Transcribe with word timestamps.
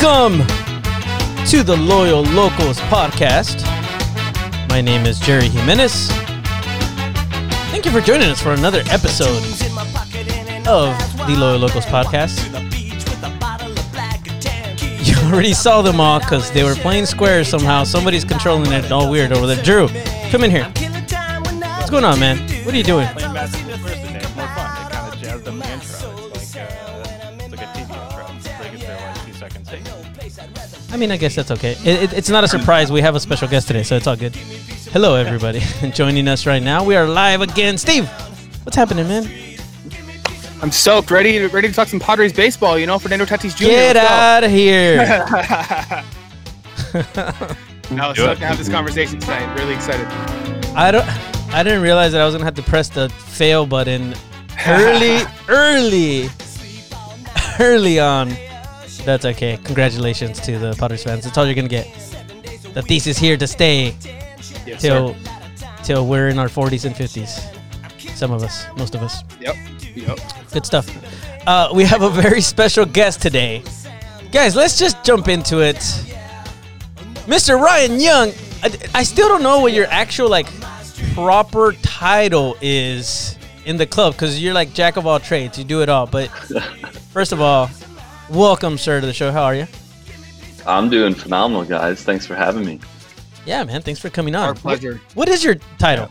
Welcome 0.00 0.46
to 1.46 1.64
the 1.64 1.76
Loyal 1.76 2.22
Locals 2.22 2.78
podcast. 2.82 3.64
My 4.68 4.80
name 4.80 5.06
is 5.06 5.18
Jerry 5.18 5.48
Jimenez. 5.48 6.08
Thank 7.72 7.84
you 7.84 7.90
for 7.90 8.00
joining 8.00 8.28
us 8.30 8.40
for 8.40 8.52
another 8.52 8.82
episode 8.90 9.42
of 10.68 10.96
the 11.26 11.34
Loyal 11.36 11.58
Locals 11.58 11.84
podcast. 11.86 12.38
You 15.04 15.16
already 15.28 15.52
saw 15.52 15.82
them 15.82 16.00
all 16.00 16.20
because 16.20 16.48
they 16.52 16.62
were 16.62 16.76
playing 16.76 17.06
squares 17.06 17.48
somehow. 17.48 17.82
Somebody's 17.82 18.24
controlling 18.24 18.70
it 18.70 18.92
all 18.92 19.10
weird 19.10 19.32
over 19.32 19.48
there. 19.48 19.60
Drew, 19.64 19.88
come 20.30 20.44
in 20.44 20.52
here. 20.52 20.72
What's 21.76 21.90
going 21.90 22.04
on, 22.04 22.20
man? 22.20 22.38
What 22.64 22.72
are 22.72 22.78
you 22.78 22.84
doing? 22.84 23.08
I 30.90 30.96
mean, 30.96 31.10
I 31.10 31.18
guess 31.18 31.34
that's 31.34 31.50
okay. 31.50 31.72
It, 31.84 32.02
it, 32.04 32.12
it's 32.14 32.30
not 32.30 32.44
a 32.44 32.48
surprise. 32.48 32.90
We 32.90 33.02
have 33.02 33.14
a 33.14 33.20
special 33.20 33.46
guest 33.46 33.66
today, 33.66 33.82
so 33.82 33.96
it's 33.96 34.06
all 34.06 34.16
good. 34.16 34.34
Hello, 34.34 35.16
everybody. 35.16 35.60
Joining 35.92 36.26
us 36.28 36.46
right 36.46 36.62
now, 36.62 36.82
we 36.82 36.96
are 36.96 37.06
live 37.06 37.42
again. 37.42 37.76
Steve, 37.76 38.08
what's 38.64 38.76
happening, 38.76 39.06
man? 39.06 39.30
I'm 40.62 40.72
stoked, 40.72 41.10
ready 41.10 41.46
ready 41.46 41.68
to 41.68 41.74
talk 41.74 41.88
some 41.88 42.00
Padres 42.00 42.32
baseball. 42.32 42.78
You 42.78 42.86
know, 42.86 42.98
Fernando 42.98 43.26
Tatis 43.26 43.54
Jr. 43.54 43.64
Get 43.64 43.96
out 43.96 44.44
of 44.44 44.50
here. 44.50 44.98
I 47.90 48.08
was 48.08 48.16
Do 48.16 48.22
stoked 48.22 48.40
to 48.40 48.46
have 48.46 48.56
this 48.56 48.68
conversation 48.70 49.20
tonight. 49.20 49.54
Really 49.58 49.74
excited. 49.74 50.06
I 50.74 50.90
don't. 50.90 51.06
I 51.54 51.62
didn't 51.62 51.82
realize 51.82 52.12
that 52.12 52.22
I 52.22 52.24
was 52.24 52.34
gonna 52.34 52.44
have 52.44 52.54
to 52.54 52.62
press 52.62 52.88
the 52.88 53.10
fail 53.10 53.66
button 53.66 54.14
early, 54.66 55.20
early, 55.48 56.30
early 57.60 58.00
on. 58.00 58.32
That's 59.08 59.24
okay. 59.24 59.58
Congratulations 59.64 60.38
to 60.40 60.58
the 60.58 60.76
Padres 60.78 61.02
fans. 61.02 61.24
That's 61.24 61.38
all 61.38 61.46
you're 61.46 61.54
gonna 61.54 61.66
get. 61.66 61.86
The 62.74 62.82
thesis 62.82 63.16
here 63.16 63.38
to 63.38 63.46
stay 63.46 63.94
Yes, 64.66 64.82
till 64.82 65.14
sir. 65.14 65.68
till 65.82 66.06
we're 66.06 66.28
in 66.28 66.38
our 66.38 66.48
40s 66.48 66.84
and 66.84 66.94
50s. 66.94 67.40
Some 68.14 68.32
of 68.32 68.42
us, 68.42 68.66
most 68.76 68.94
of 68.94 69.02
us. 69.02 69.24
Yep. 69.40 69.56
Yep. 69.94 70.18
Good 70.52 70.66
stuff. 70.66 70.86
Uh, 71.46 71.70
we 71.74 71.84
have 71.84 72.02
a 72.02 72.10
very 72.10 72.42
special 72.42 72.84
guest 72.84 73.22
today. 73.22 73.62
Guys, 74.30 74.54
let's 74.54 74.78
just 74.78 75.02
jump 75.04 75.28
into 75.28 75.60
it. 75.62 75.76
Mr. 77.24 77.58
Ryan 77.58 77.98
Young, 77.98 78.32
I, 78.62 78.70
I 78.94 79.02
still 79.04 79.28
don't 79.28 79.42
know 79.42 79.60
what 79.60 79.72
your 79.72 79.86
actual 79.86 80.28
like 80.28 80.48
proper 81.14 81.72
title 81.80 82.58
is 82.60 83.38
in 83.64 83.78
the 83.78 83.86
club 83.86 84.12
because 84.12 84.38
you're 84.38 84.52
like 84.52 84.74
jack 84.74 84.98
of 84.98 85.06
all 85.06 85.18
trades. 85.18 85.56
You 85.56 85.64
do 85.64 85.80
it 85.80 85.88
all. 85.88 86.06
But 86.06 86.28
first 87.10 87.32
of 87.32 87.40
all, 87.40 87.70
welcome, 88.30 88.78
sir, 88.78 89.00
to 89.00 89.06
the 89.06 89.12
show. 89.12 89.30
How 89.32 89.42
are 89.44 89.54
you? 89.54 89.66
I'm 90.66 90.90
doing 90.90 91.14
phenomenal, 91.14 91.64
guys. 91.64 92.02
Thanks 92.02 92.26
for 92.26 92.34
having 92.34 92.64
me. 92.64 92.80
Yeah, 93.46 93.64
man. 93.64 93.80
Thanks 93.82 94.00
for 94.00 94.10
coming 94.10 94.34
on. 94.34 94.48
Our 94.48 94.54
pleasure. 94.54 95.00
What 95.14 95.28
is 95.28 95.42
your 95.42 95.54
title? 95.78 96.10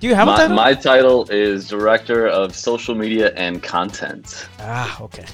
Do 0.00 0.08
you 0.08 0.14
have 0.14 0.28
a 0.28 0.32
My, 0.32 0.36
title? 0.36 0.56
my 0.56 0.74
title 0.74 1.26
is 1.30 1.68
Director 1.68 2.26
of 2.26 2.54
Social 2.54 2.94
Media 2.94 3.32
and 3.36 3.62
Content. 3.62 4.48
ah, 4.58 5.00
okay. 5.02 5.24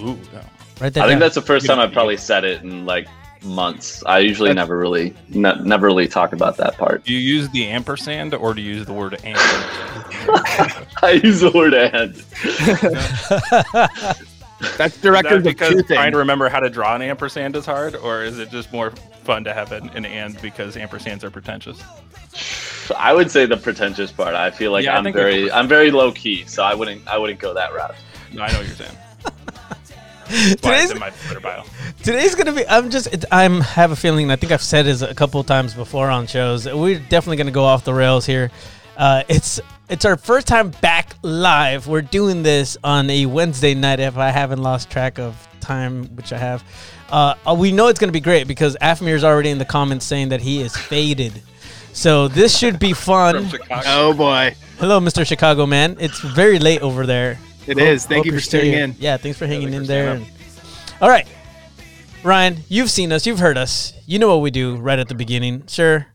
Ooh, 0.00 0.18
yeah. 0.32 0.42
Right 0.80 0.92
there. 0.92 1.04
I 1.04 1.08
think 1.08 1.20
that's 1.20 1.34
the 1.36 1.42
first 1.42 1.66
time 1.66 1.78
I've 1.78 1.92
probably 1.92 2.16
said 2.16 2.44
it 2.44 2.62
in 2.62 2.84
like 2.86 3.06
months. 3.42 4.02
I 4.04 4.18
usually 4.18 4.52
never 4.52 4.76
really, 4.76 5.14
ne- 5.28 5.60
never 5.62 5.86
really 5.86 6.08
talk 6.08 6.32
about 6.32 6.56
that 6.58 6.76
part. 6.76 7.04
Do 7.04 7.12
you 7.14 7.18
use 7.20 7.48
the 7.50 7.66
ampersand 7.66 8.34
or 8.34 8.52
do 8.52 8.60
you 8.60 8.74
use 8.74 8.86
the 8.86 8.92
word 8.92 9.18
and? 9.24 9.36
I 11.02 11.20
use 11.22 11.40
the 11.40 11.50
word 11.52 11.72
"and." 11.74 12.14
That's 14.76 14.96
Is 14.96 15.02
directors 15.02 15.44
that 15.44 15.50
of 15.50 15.56
because 15.56 15.74
two 15.74 15.82
trying 15.94 16.12
to 16.12 16.18
remember 16.18 16.48
how 16.48 16.60
to 16.60 16.68
draw 16.68 16.94
an 16.94 17.02
ampersand 17.02 17.56
is 17.56 17.64
hard, 17.64 17.96
or 17.96 18.22
is 18.22 18.38
it 18.38 18.50
just 18.50 18.72
more 18.72 18.90
fun 19.24 19.44
to 19.44 19.54
have 19.54 19.72
an, 19.72 19.88
an 19.90 20.04
and 20.04 20.40
because 20.42 20.76
ampersands 20.76 21.24
are 21.24 21.30
pretentious? 21.30 21.82
I 22.96 23.12
would 23.12 23.30
say 23.30 23.46
the 23.46 23.56
pretentious 23.56 24.12
part. 24.12 24.34
I 24.34 24.50
feel 24.50 24.72
like 24.72 24.84
Yeah, 24.84 24.94
I 24.94 24.98
I'm 24.98 25.12
very, 25.12 25.50
I'm 25.50 25.68
very 25.68 25.90
low 25.90 26.12
key, 26.12 26.44
so 26.46 26.62
I 26.62 26.74
wouldn't, 26.74 27.06
I 27.08 27.16
wouldn't 27.18 27.38
go 27.38 27.54
that 27.54 27.72
route. 27.72 27.94
No, 28.32 28.42
I 28.42 28.52
know 28.52 28.58
what 28.58 28.66
you're 28.66 28.76
saying. 28.76 28.96
Today's, 30.56 30.90
in 30.92 30.98
my 30.98 31.10
Twitter 31.10 31.40
bio. 31.40 31.64
Today's 32.04 32.34
gonna 32.36 32.52
be. 32.52 32.66
I'm 32.68 32.90
just. 32.90 33.08
It, 33.08 33.24
I'm 33.32 33.60
have 33.60 33.90
a 33.90 33.96
feeling. 33.96 34.30
I 34.30 34.36
think 34.36 34.52
I've 34.52 34.62
said 34.62 34.86
this 34.86 35.02
a 35.02 35.14
couple 35.14 35.40
of 35.40 35.46
times 35.46 35.74
before 35.74 36.08
on 36.08 36.28
shows. 36.28 36.66
We're 36.66 37.00
definitely 37.00 37.38
gonna 37.38 37.50
go 37.50 37.64
off 37.64 37.84
the 37.84 37.94
rails 37.94 38.26
here. 38.26 38.52
Uh, 38.96 39.24
it's 39.28 39.60
it's 39.90 40.04
our 40.04 40.16
first 40.16 40.46
time 40.46 40.70
back 40.80 41.14
live. 41.22 41.86
We're 41.86 42.00
doing 42.02 42.42
this 42.42 42.76
on 42.84 43.10
a 43.10 43.26
Wednesday 43.26 43.74
night. 43.74 44.00
If 44.00 44.16
I 44.16 44.30
haven't 44.30 44.62
lost 44.62 44.88
track 44.90 45.18
of 45.18 45.36
time, 45.60 46.04
which 46.16 46.32
I 46.32 46.38
have, 46.38 46.64
uh, 47.10 47.34
uh, 47.46 47.54
we 47.58 47.72
know 47.72 47.88
it's 47.88 47.98
gonna 47.98 48.12
be 48.12 48.20
great 48.20 48.46
because 48.46 48.76
Afmir 48.80 49.14
is 49.14 49.24
already 49.24 49.50
in 49.50 49.58
the 49.58 49.64
comments 49.64 50.06
saying 50.06 50.28
that 50.30 50.40
he 50.40 50.62
is 50.62 50.76
faded. 50.76 51.42
So 51.92 52.28
this 52.28 52.56
should 52.56 52.78
be 52.78 52.92
fun. 52.92 53.50
Oh 53.86 54.14
boy, 54.14 54.54
Hello, 54.78 55.00
Mr. 55.00 55.26
Chicago 55.26 55.66
man. 55.66 55.96
It's 55.98 56.20
very 56.20 56.58
late 56.60 56.82
over 56.82 57.04
there. 57.04 57.38
it 57.66 57.76
Hope- 57.78 57.88
is. 57.88 58.06
Thank 58.06 58.26
you 58.26 58.32
for 58.32 58.40
still 58.40 58.60
tuning 58.60 58.78
in. 58.78 58.96
Yeah, 58.98 59.16
thanks 59.16 59.38
for 59.38 59.46
hanging 59.46 59.72
thanks 59.72 59.76
in 59.78 59.82
for 59.84 59.88
there. 59.88 60.16
staying 60.16 60.98
All 61.02 61.08
right, 61.08 61.26
Ryan, 62.22 62.58
you've 62.68 62.90
seen 62.90 63.10
us, 63.12 63.26
you've 63.26 63.40
heard 63.40 63.58
us. 63.58 63.92
You 64.06 64.18
know 64.20 64.28
what 64.28 64.40
we 64.42 64.50
do 64.52 64.76
right 64.76 64.98
at 64.98 65.08
the 65.08 65.14
beginning, 65.16 65.64
sir. 65.66 66.06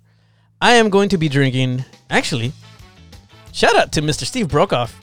I 0.62 0.76
am 0.76 0.90
going 0.90 1.10
to 1.10 1.18
be 1.18 1.28
drinking. 1.28 1.84
Actually, 2.10 2.54
shout 3.56 3.76
out 3.76 3.92
to 3.94 4.02
Mr. 4.02 4.26
Steve 4.26 4.48
Brokoff. 4.50 4.94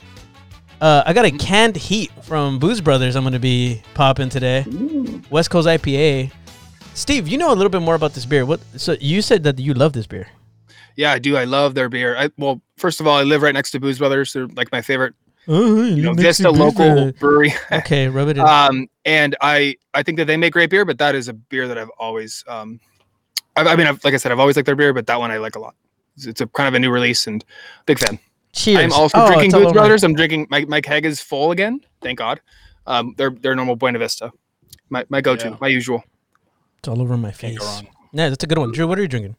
Uh, 0.79 1.01
I 1.05 1.13
got 1.13 1.25
a 1.25 1.31
canned 1.31 1.75
heat 1.75 2.11
from 2.23 2.59
Booze 2.59 2.81
Brothers. 2.81 3.15
I'm 3.15 3.23
going 3.23 3.33
to 3.33 3.39
be 3.39 3.81
popping 3.93 4.29
today. 4.29 4.63
West 5.29 5.49
Coast 5.49 5.67
IPA. 5.67 6.31
Steve, 6.93 7.27
you 7.27 7.37
know 7.37 7.51
a 7.51 7.55
little 7.55 7.69
bit 7.69 7.81
more 7.81 7.95
about 7.95 8.13
this 8.13 8.25
beer. 8.25 8.45
What? 8.45 8.59
So 8.77 8.95
you 8.99 9.21
said 9.21 9.43
that 9.43 9.57
you 9.59 9.73
love 9.73 9.93
this 9.93 10.05
beer. 10.05 10.27
Yeah, 10.95 11.11
I 11.11 11.19
do. 11.19 11.35
I 11.37 11.45
love 11.45 11.73
their 11.73 11.89
beer. 11.89 12.15
I, 12.15 12.29
well, 12.37 12.61
first 12.77 12.99
of 12.99 13.07
all, 13.07 13.17
I 13.17 13.23
live 13.23 13.41
right 13.41 13.53
next 13.53 13.71
to 13.71 13.79
Booze 13.79 13.97
Brothers. 13.97 14.33
They're 14.33 14.45
like 14.47 14.71
my 14.71 14.81
favorite, 14.81 15.15
Oh, 15.47 15.83
you 15.83 16.03
know, 16.03 16.13
Vista 16.13 16.49
local 16.51 17.11
brewery. 17.13 17.53
Okay, 17.71 18.07
rub 18.07 18.27
it 18.29 18.37
in. 18.37 18.45
um, 18.45 18.87
and 19.03 19.35
I 19.41 19.75
I 19.93 20.03
think 20.03 20.17
that 20.17 20.25
they 20.25 20.37
make 20.37 20.53
great 20.53 20.69
beer, 20.69 20.85
but 20.85 20.97
that 20.99 21.15
is 21.15 21.27
a 21.27 21.33
beer 21.33 21.67
that 21.67 21.77
I've 21.77 21.89
always 21.97 22.43
um, 22.47 22.79
I, 23.57 23.63
I 23.63 23.75
mean, 23.75 23.87
I've, 23.87 24.01
like 24.05 24.13
I 24.13 24.17
said, 24.17 24.31
I've 24.31 24.39
always 24.39 24.55
liked 24.55 24.67
their 24.67 24.75
beer, 24.75 24.93
but 24.93 25.07
that 25.07 25.19
one 25.19 25.31
I 25.31 25.37
like 25.37 25.55
a 25.55 25.59
lot. 25.59 25.75
It's, 26.15 26.27
it's 26.27 26.41
a 26.41 26.47
kind 26.47 26.67
of 26.67 26.75
a 26.75 26.79
new 26.79 26.91
release 26.91 27.27
and 27.27 27.43
big 27.85 27.99
fan. 27.99 28.19
Cheers. 28.53 28.79
I'm 28.83 28.93
also 28.93 29.17
Oh, 29.17 29.27
drinking 29.27 29.45
it's 29.47 29.53
all 29.55 29.59
Booze 29.61 29.65
over 29.67 29.75
my- 29.75 29.81
Brothers. 29.81 30.03
I'm 30.03 30.13
drinking 30.13 30.47
my, 30.49 30.65
my 30.65 30.81
keg 30.81 31.05
is 31.05 31.19
full 31.19 31.51
again. 31.51 31.81
Thank 32.01 32.19
God. 32.19 32.39
Um, 32.85 33.13
they're 33.17 33.31
they're 33.31 33.55
normal 33.55 33.75
Buena 33.75 33.99
Vista. 33.99 34.31
My 34.89 35.05
my 35.09 35.21
go 35.21 35.35
to, 35.35 35.49
Yeah. 35.49 35.57
my 35.59 35.67
usual. 35.67 36.03
It's 36.79 36.87
all 36.87 37.01
over 37.01 37.17
my 37.17 37.31
face. 37.31 37.81
Yeah, 38.11 38.29
that's 38.29 38.43
a 38.43 38.47
good 38.47 38.57
one. 38.57 38.71
Drew, 38.71 38.87
what 38.87 38.99
are 38.99 39.01
you 39.01 39.07
drinking? 39.07 39.35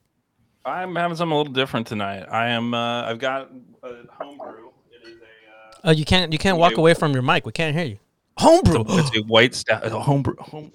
I'm 0.65 0.97
having 0.97 1.17
something 1.17 1.35
a 1.35 1.37
little 1.39 1.53
different 1.53 1.87
tonight. 1.87 2.25
I 2.31 2.49
am. 2.49 2.73
Uh, 2.75 3.03
I've 3.05 3.19
got 3.19 3.51
a 3.83 3.95
homebrew. 4.19 4.69
It 4.91 5.07
is 5.09 5.15
a. 5.17 5.25
Uh, 5.25 5.81
Oh, 5.85 5.91
you 5.93 6.05
can't 6.07 6.33
you 6.33 6.39
can't 6.39 6.57
walk 6.59 6.77
away 6.79 6.95
from 6.95 7.13
your 7.13 7.23
mic. 7.23 7.45
We 7.47 7.53
can't 7.53 7.77
hear 7.77 7.85
you. 7.85 7.99
Homebrew. 8.39 8.85
It's 8.89 9.17
a 9.17 9.21
white 9.23 9.55
stout. 9.55 9.85
Homebrew. 9.85 10.35
Home, 10.39 10.73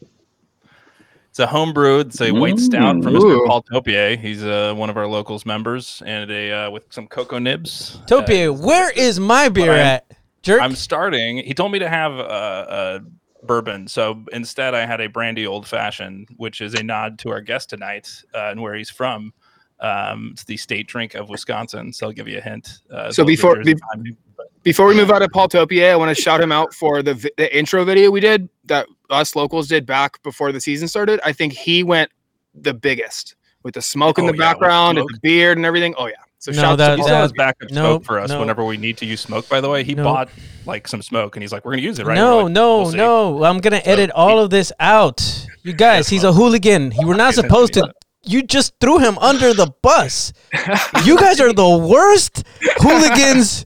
it's 1.39 1.45
a 1.45 1.47
homebrew. 1.47 1.99
It's 1.99 2.19
a 2.19 2.31
white 2.31 2.59
stout 2.59 3.01
from 3.01 3.13
Mr. 3.13 3.23
ooh. 3.23 3.45
Paul 3.47 3.63
Topier. 3.63 4.19
He's 4.19 4.43
uh, 4.43 4.73
one 4.75 4.89
of 4.89 4.97
our 4.97 5.07
locals 5.07 5.45
members, 5.45 6.03
and 6.05 6.29
a 6.29 6.51
uh, 6.51 6.69
with 6.69 6.83
some 6.91 7.07
cocoa 7.07 7.39
nibs. 7.39 7.97
Topier, 8.07 8.49
Uh, 8.49 8.53
where 8.53 8.91
is 8.91 9.19
my 9.21 9.47
beer 9.47 9.71
I'm- 9.71 9.79
at? 9.79 10.05
Jerk. 10.41 10.61
I'm 10.61 10.75
starting. 10.75 11.37
He 11.37 11.53
told 11.53 11.71
me 11.73 11.79
to 11.79 11.89
have 11.89 12.13
a, 12.13 13.01
a 13.41 13.45
bourbon, 13.45 13.87
so 13.89 14.23
instead 14.31 14.73
I 14.73 14.85
had 14.85 15.01
a 15.01 15.07
brandy 15.07 15.45
old 15.45 15.67
fashioned, 15.67 16.29
which 16.37 16.61
is 16.61 16.73
a 16.75 16.83
nod 16.83 17.19
to 17.19 17.29
our 17.31 17.41
guest 17.41 17.69
tonight 17.69 18.09
uh, 18.33 18.47
and 18.51 18.61
where 18.61 18.73
he's 18.75 18.89
from. 18.89 19.33
Um, 19.81 20.29
it's 20.33 20.45
the 20.45 20.55
state 20.57 20.87
drink 20.87 21.13
of 21.15 21.27
Wisconsin, 21.29 21.91
so 21.91 22.07
I'll 22.07 22.13
give 22.13 22.27
you 22.29 22.37
a 22.37 22.41
hint. 22.41 22.79
Uh, 22.89 23.11
So 23.11 23.23
well 23.23 23.31
as 23.31 23.37
the 23.39 23.43
before- 23.47 23.63
be- 23.63 23.73
time. 23.73 24.17
Before 24.63 24.87
we 24.87 24.95
move 24.95 25.09
out 25.11 25.21
of 25.21 25.29
Paul 25.31 25.47
Topier, 25.49 25.91
I 25.91 25.95
want 25.97 26.15
to 26.15 26.21
shout 26.21 26.41
him 26.41 26.51
out 26.51 26.73
for 26.73 27.01
the 27.01 27.13
vi- 27.15 27.31
the 27.37 27.57
intro 27.57 27.83
video 27.85 28.09
we 28.11 28.19
did 28.19 28.49
that 28.65 28.87
us 29.09 29.35
locals 29.35 29.67
did 29.67 29.85
back 29.85 30.21
before 30.23 30.51
the 30.51 30.59
season 30.61 30.87
started. 30.87 31.19
I 31.23 31.33
think 31.33 31.53
he 31.53 31.83
went 31.83 32.11
the 32.53 32.73
biggest 32.73 33.35
with 33.63 33.73
the 33.75 33.81
smoke 33.81 34.17
in 34.17 34.23
Oh, 34.25 34.27
the 34.27 34.33
yeah, 34.33 34.37
with 34.37 34.39
background 34.39 34.97
and 34.97 35.07
the 35.07 35.19
beard 35.21 35.57
and 35.57 35.65
everything. 35.65 35.93
Oh 35.97 36.07
yeah. 36.07 36.13
So 36.41 36.51
No, 36.53 36.61
shout 36.61 36.77
that- 36.77 36.97
He's 36.97 37.05
to 37.05 37.11
that- 37.11 37.17
always 37.17 37.31
backup 37.33 37.69
no, 37.71 37.81
smoke 37.81 38.05
for 38.05 38.17
us 38.19 38.29
no. 38.29 38.39
whenever 38.39 38.63
we 38.63 38.77
need 38.77 38.95
to 38.97 39.05
use 39.05 39.19
smoke. 39.19 39.49
By 39.49 39.59
the 39.59 39.69
way, 39.69 39.83
he 39.83 39.93
No. 39.93 40.03
bought 40.05 40.29
like 40.65 40.87
some 40.87 41.01
smoke, 41.01 41.35
and 41.35 41.43
he's 41.43 41.51
like, 41.51 41.65
"We're 41.65 41.71
gonna 41.73 41.81
use 41.81 41.99
it, 41.99 42.05
right?" 42.05 42.15
no, 42.15 42.43
like, 42.43 42.51
no, 42.53 42.77
"We'll 42.83 42.91
no. 42.93 43.43
I'm 43.43 43.57
gonna 43.59 43.83
So 43.83 43.91
edit 43.91 44.09
all 44.11 44.39
of 44.39 44.49
this 44.49 44.71
out. 44.79 45.21
You 45.63 45.73
guys, 45.73 46.07
he's 46.07 46.23
a 46.23 46.31
hooligan. 46.31 46.93
You 46.97 47.07
were 47.07 47.15
not 47.15 47.33
supposed 47.33 47.73
to. 47.73 47.91
You 48.23 48.41
just 48.43 48.73
threw 48.79 48.99
him 48.99 49.17
under 49.19 49.53
the 49.53 49.71
bus. 49.81 50.31
you 51.03 51.17
guys 51.17 51.41
are 51.41 51.51
the 51.51 51.69
worst 51.77 52.43
hooligans. 52.81 53.65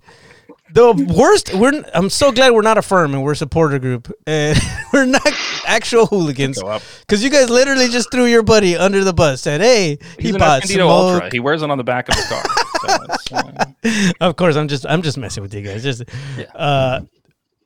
The 0.74 0.92
worst. 1.16 1.54
We're. 1.54 1.84
I'm 1.94 2.10
so 2.10 2.32
glad 2.32 2.52
we're 2.52 2.64
not 2.64 2.80
a 2.80 2.82
firm 2.82 3.14
and 3.14 3.22
we're 3.22 3.34
a 3.34 3.36
supporter 3.36 3.78
group, 3.78 4.12
and 4.26 4.58
we're 4.94 5.06
not 5.06 5.22
actual 5.68 6.08
hooligans. 6.08 6.60
Because 7.02 7.24
you 7.24 7.30
guys 7.30 7.52
literally 7.52 7.90
just 7.90 8.12
threw 8.12 8.26
your 8.26 8.42
buddy 8.42 8.76
under 8.76 9.04
the 9.04 9.14
bus. 9.14 9.42
Said, 9.42 9.62
"Hey, 9.62 10.00
he 10.18 10.30
He's 10.30 10.38
bought 10.38 10.64
Ultra. 10.80 11.30
He 11.32 11.40
wears 11.40 11.62
it 11.62 11.70
on 11.70 11.78
the 11.78 11.84
back 11.84 12.10
of 12.10 12.16
the 12.16 12.24
car. 12.24 13.18
so 13.22 13.36
uh, 13.38 14.14
of 14.20 14.36
course, 14.36 14.56
I'm 14.56 14.68
just 14.68 14.88
I'm 14.88 15.04
just 15.04 15.16
messing 15.16 15.44
with 15.44 15.54
you 15.54 15.62
guys. 15.62 15.84
Just, 15.84 16.06
Yeah. 16.36 16.46
uh, 16.56 17.02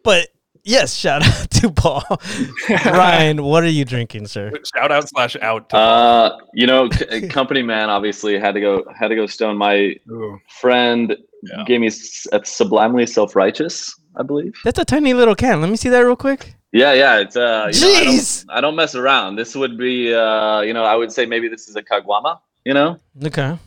but 0.04 0.28
Yes, 0.68 0.94
shout 0.94 1.26
out 1.26 1.50
to 1.62 1.72
Paul. 1.72 2.04
Ryan, 2.86 3.44
what 3.44 3.64
are 3.64 3.70
you 3.70 3.86
drinking, 3.86 4.28
sir? 4.28 4.52
Shout 4.76 4.92
out 4.92 5.08
slash 5.08 5.38
out. 5.42 5.70
To 5.70 5.78
Uh, 5.78 6.38
you 6.54 6.68
know, 6.68 6.90
c- 6.92 7.28
company 7.30 7.64
man 7.64 7.90
obviously 7.90 8.38
had 8.38 8.54
to 8.56 8.60
go 8.62 8.84
had 9.00 9.08
to 9.08 9.16
go 9.16 9.26
stone. 9.28 9.58
My 9.58 9.96
Ooh. 10.12 10.38
friend 10.62 11.16
Yeah. 11.44 11.64
gave 11.66 11.80
me 11.80 11.88
s- 11.88 12.28
a 12.34 12.44
sublimely 12.44 13.06
self 13.08 13.36
righteous, 13.36 13.96
I 14.20 14.24
believe. 14.24 14.54
That's 14.66 14.80
a 14.80 14.86
tiny 14.86 15.14
little 15.14 15.36
can. 15.36 15.62
Let 15.62 15.70
me 15.70 15.78
see 15.78 15.90
that 15.90 16.00
real 16.02 16.18
quick. 16.18 16.54
Yeah, 16.74 16.92
yeah. 16.94 17.20
It's 17.20 17.38
uh, 17.38 17.70
you 17.72 17.80
know, 17.82 17.94
I, 17.94 18.04
Jeez. 18.06 18.46
don't, 18.46 18.58
I 18.58 18.62
don't 18.62 18.76
mess 18.76 18.94
around. 18.94 19.38
This 19.38 19.56
would 19.56 19.78
be 19.78 20.14
uh, 20.14 20.62
you 20.62 20.74
know, 20.74 20.84
I 20.84 20.96
would 20.96 21.12
say 21.14 21.26
maybe 21.26 21.48
this 21.48 21.70
is 21.70 21.76
a 21.78 21.82
Caguama, 21.82 22.40
you 22.66 22.74
know, 22.74 23.00
Okay. 23.24 23.58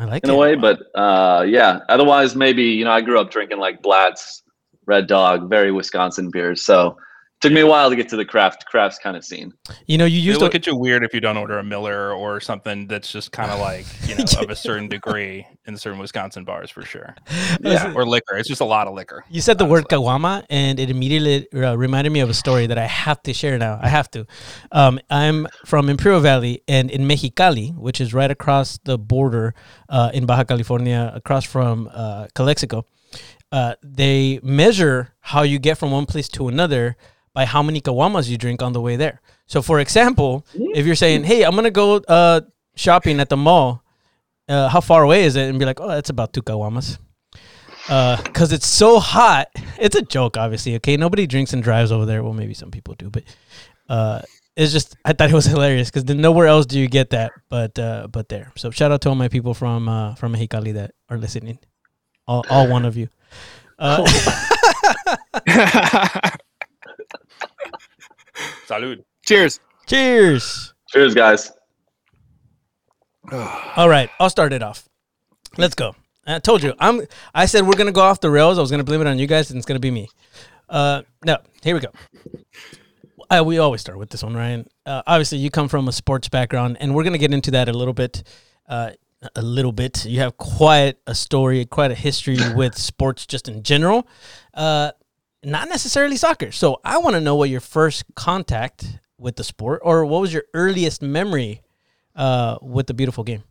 I 0.00 0.04
like 0.04 0.24
in 0.24 0.30
it. 0.30 0.32
a 0.32 0.36
way, 0.36 0.54
but 0.54 0.78
uh, 0.94 1.44
yeah. 1.46 1.80
Otherwise, 1.90 2.34
maybe 2.34 2.62
you 2.64 2.84
know, 2.86 2.92
I 2.92 3.02
grew 3.02 3.20
up 3.20 3.30
drinking 3.30 3.58
like 3.58 3.82
Blatz, 3.82 4.42
Red 4.88 5.06
Dog, 5.06 5.48
very 5.50 5.70
Wisconsin 5.70 6.30
beers. 6.30 6.62
So 6.62 6.96
it 7.36 7.42
took 7.42 7.52
me 7.52 7.60
a 7.60 7.66
while 7.66 7.88
to 7.90 7.94
get 7.94 8.08
to 8.08 8.16
the 8.16 8.24
craft 8.24 8.64
crafts 8.66 8.98
kind 8.98 9.16
of 9.16 9.22
scene. 9.24 9.52
You 9.86 9.98
know, 9.98 10.06
you 10.06 10.20
They 10.20 10.26
used 10.26 10.40
look 10.40 10.52
to 10.52 10.56
at 10.58 10.66
you 10.66 10.74
weird 10.74 11.04
if 11.04 11.12
you 11.14 11.20
don't 11.20 11.36
order 11.36 11.58
a 11.58 11.62
Miller 11.62 12.12
or 12.12 12.40
something 12.40 12.88
that's 12.88 13.12
just 13.12 13.30
kind 13.30 13.50
of 13.52 13.60
like 13.60 13.84
you 14.08 14.16
know 14.16 14.24
of 14.40 14.50
a 14.50 14.56
certain 14.68 14.88
degree 14.88 15.46
in 15.66 15.76
certain 15.76 15.98
Wisconsin 16.00 16.44
bars 16.44 16.70
for 16.70 16.82
sure, 16.82 17.14
Yeah. 17.60 17.92
or 17.96 18.06
liquor. 18.06 18.36
It's 18.38 18.48
just 18.48 18.62
a 18.62 18.64
lot 18.64 18.88
of 18.88 18.94
liquor. 18.94 19.24
You 19.28 19.42
said 19.42 19.58
the 19.58 19.66
word 19.66 19.84
honestly. 19.92 19.98
caguama, 19.98 20.46
and 20.48 20.80
it 20.80 20.88
immediately 20.90 21.46
uh, 21.62 21.76
reminded 21.76 22.10
me 22.10 22.20
of 22.20 22.30
a 22.30 22.34
story 22.34 22.66
that 22.66 22.78
I 22.78 22.86
have 22.86 23.22
to 23.24 23.32
share 23.34 23.58
now. 23.58 23.78
I 23.80 23.88
have 23.88 24.10
to. 24.12 24.26
Um, 24.72 24.98
I'm 25.10 25.46
from 25.66 25.90
Imperial 25.90 26.20
Valley, 26.22 26.62
and 26.66 26.90
in 26.90 27.02
Mexicali, 27.06 27.76
which 27.76 28.00
is 28.00 28.14
right 28.14 28.30
across 28.30 28.78
the 28.84 28.96
border 28.98 29.54
uh, 29.90 30.10
in 30.14 30.24
Baja 30.26 30.44
California, 30.44 31.12
across 31.14 31.44
from 31.44 31.88
uh, 31.92 32.26
Calexico, 32.34 32.86
uh, 33.52 33.74
they 33.82 34.40
measure 34.42 35.14
how 35.20 35.42
you 35.42 35.58
get 35.58 35.78
from 35.78 35.90
one 35.90 36.06
place 36.06 36.28
to 36.28 36.48
another 36.48 36.96
by 37.34 37.44
how 37.44 37.62
many 37.62 37.80
caguamas 37.80 38.28
you 38.28 38.36
drink 38.36 38.62
on 38.62 38.72
the 38.72 38.80
way 38.80 38.96
there. 38.96 39.20
So, 39.46 39.62
for 39.62 39.80
example, 39.80 40.46
if 40.54 40.84
you're 40.86 40.94
saying, 40.96 41.24
"Hey, 41.24 41.42
I'm 41.44 41.54
gonna 41.54 41.70
go 41.70 41.96
uh, 41.96 42.42
shopping 42.76 43.20
at 43.20 43.28
the 43.28 43.36
mall," 43.36 43.82
uh, 44.48 44.68
how 44.68 44.80
far 44.80 45.02
away 45.02 45.24
is 45.24 45.36
it? 45.36 45.48
And 45.48 45.58
be 45.58 45.64
like, 45.64 45.80
"Oh, 45.80 45.88
that's 45.88 46.10
about 46.10 46.32
two 46.32 46.42
caguamas." 46.42 46.98
because 47.88 48.52
it's 48.52 48.66
so 48.66 49.00
hot. 49.00 49.48
It's 49.80 49.94
a 49.94 50.02
joke, 50.02 50.36
obviously. 50.36 50.74
Okay, 50.74 50.96
nobody 50.96 51.26
drinks 51.28 51.52
and 51.52 51.62
drives 51.62 51.92
over 51.92 52.04
there. 52.04 52.24
Well, 52.24 52.32
maybe 52.32 52.52
some 52.52 52.72
people 52.72 52.94
do, 52.94 53.10
but 53.10 53.22
uh, 53.88 54.22
it's 54.56 54.72
just 54.72 54.96
I 55.04 55.12
thought 55.12 55.30
it 55.30 55.34
was 55.34 55.46
hilarious 55.46 55.88
because 55.88 56.04
nowhere 56.12 56.48
else 56.48 56.66
do 56.66 56.80
you 56.80 56.88
get 56.88 57.10
that, 57.10 57.30
but 57.48 57.78
uh, 57.78 58.08
but 58.10 58.28
there. 58.28 58.52
So 58.56 58.72
shout 58.72 58.90
out 58.90 59.02
to 59.02 59.08
all 59.08 59.14
my 59.14 59.28
people 59.28 59.54
from 59.54 59.88
uh, 59.88 60.16
from 60.16 60.34
Mexicali 60.34 60.74
that 60.74 60.94
are 61.08 61.16
listening, 61.16 61.60
all, 62.26 62.44
all 62.50 62.68
one 62.68 62.84
of 62.84 62.96
you. 62.96 63.08
Uh, 63.80 64.04
Salud. 68.66 69.04
Cheers. 69.24 69.60
cheers. 69.86 70.74
Cheers, 70.88 71.14
guys. 71.14 71.52
All 73.76 73.88
right, 73.88 74.10
I'll 74.18 74.30
start 74.30 74.52
it 74.52 74.62
off. 74.62 74.88
Let's 75.56 75.74
go. 75.74 75.94
I 76.26 76.38
told 76.40 76.62
you. 76.62 76.74
I'm. 76.78 77.02
I 77.34 77.46
said 77.46 77.66
we're 77.66 77.76
gonna 77.76 77.92
go 77.92 78.00
off 78.00 78.20
the 78.20 78.30
rails. 78.30 78.58
I 78.58 78.60
was 78.60 78.70
gonna 78.70 78.84
blame 78.84 79.00
it 79.00 79.06
on 79.06 79.18
you 79.18 79.26
guys, 79.26 79.50
and 79.50 79.56
it's 79.58 79.66
gonna 79.66 79.80
be 79.80 79.90
me. 79.90 80.08
Uh, 80.68 81.02
no, 81.24 81.38
here 81.62 81.74
we 81.74 81.80
go. 81.80 81.90
Uh, 83.30 83.42
we 83.44 83.58
always 83.58 83.80
start 83.80 83.98
with 83.98 84.10
this 84.10 84.22
one, 84.22 84.34
Ryan. 84.34 84.66
Uh, 84.84 85.02
obviously, 85.06 85.38
you 85.38 85.50
come 85.50 85.68
from 85.68 85.88
a 85.88 85.92
sports 85.92 86.28
background, 86.28 86.76
and 86.80 86.94
we're 86.94 87.04
gonna 87.04 87.18
get 87.18 87.32
into 87.32 87.50
that 87.52 87.68
a 87.68 87.72
little 87.72 87.94
bit. 87.94 88.22
Uh, 88.68 88.90
a 89.34 89.42
little 89.42 89.72
bit. 89.72 90.04
You 90.04 90.20
have 90.20 90.36
quite 90.36 90.96
a 91.06 91.14
story, 91.14 91.64
quite 91.64 91.90
a 91.90 91.94
history 91.94 92.38
with 92.54 92.76
sports, 92.90 93.26
just 93.26 93.48
in 93.48 93.62
general. 93.62 94.06
Uh, 94.54 94.92
not 95.44 95.68
necessarily 95.68 96.16
soccer. 96.16 96.52
So 96.52 96.80
I 96.84 96.98
want 96.98 97.14
to 97.14 97.20
know 97.20 97.34
what 97.34 97.50
your 97.50 97.60
first 97.60 98.04
contact 98.14 98.98
with 99.18 99.36
the 99.36 99.44
sport, 99.44 99.80
or 99.82 100.04
what 100.04 100.20
was 100.20 100.32
your 100.32 100.44
earliest 100.54 101.02
memory 101.02 101.62
uh, 102.14 102.58
with 102.60 102.86
the 102.86 102.94
beautiful 102.94 103.24
game. 103.24 103.42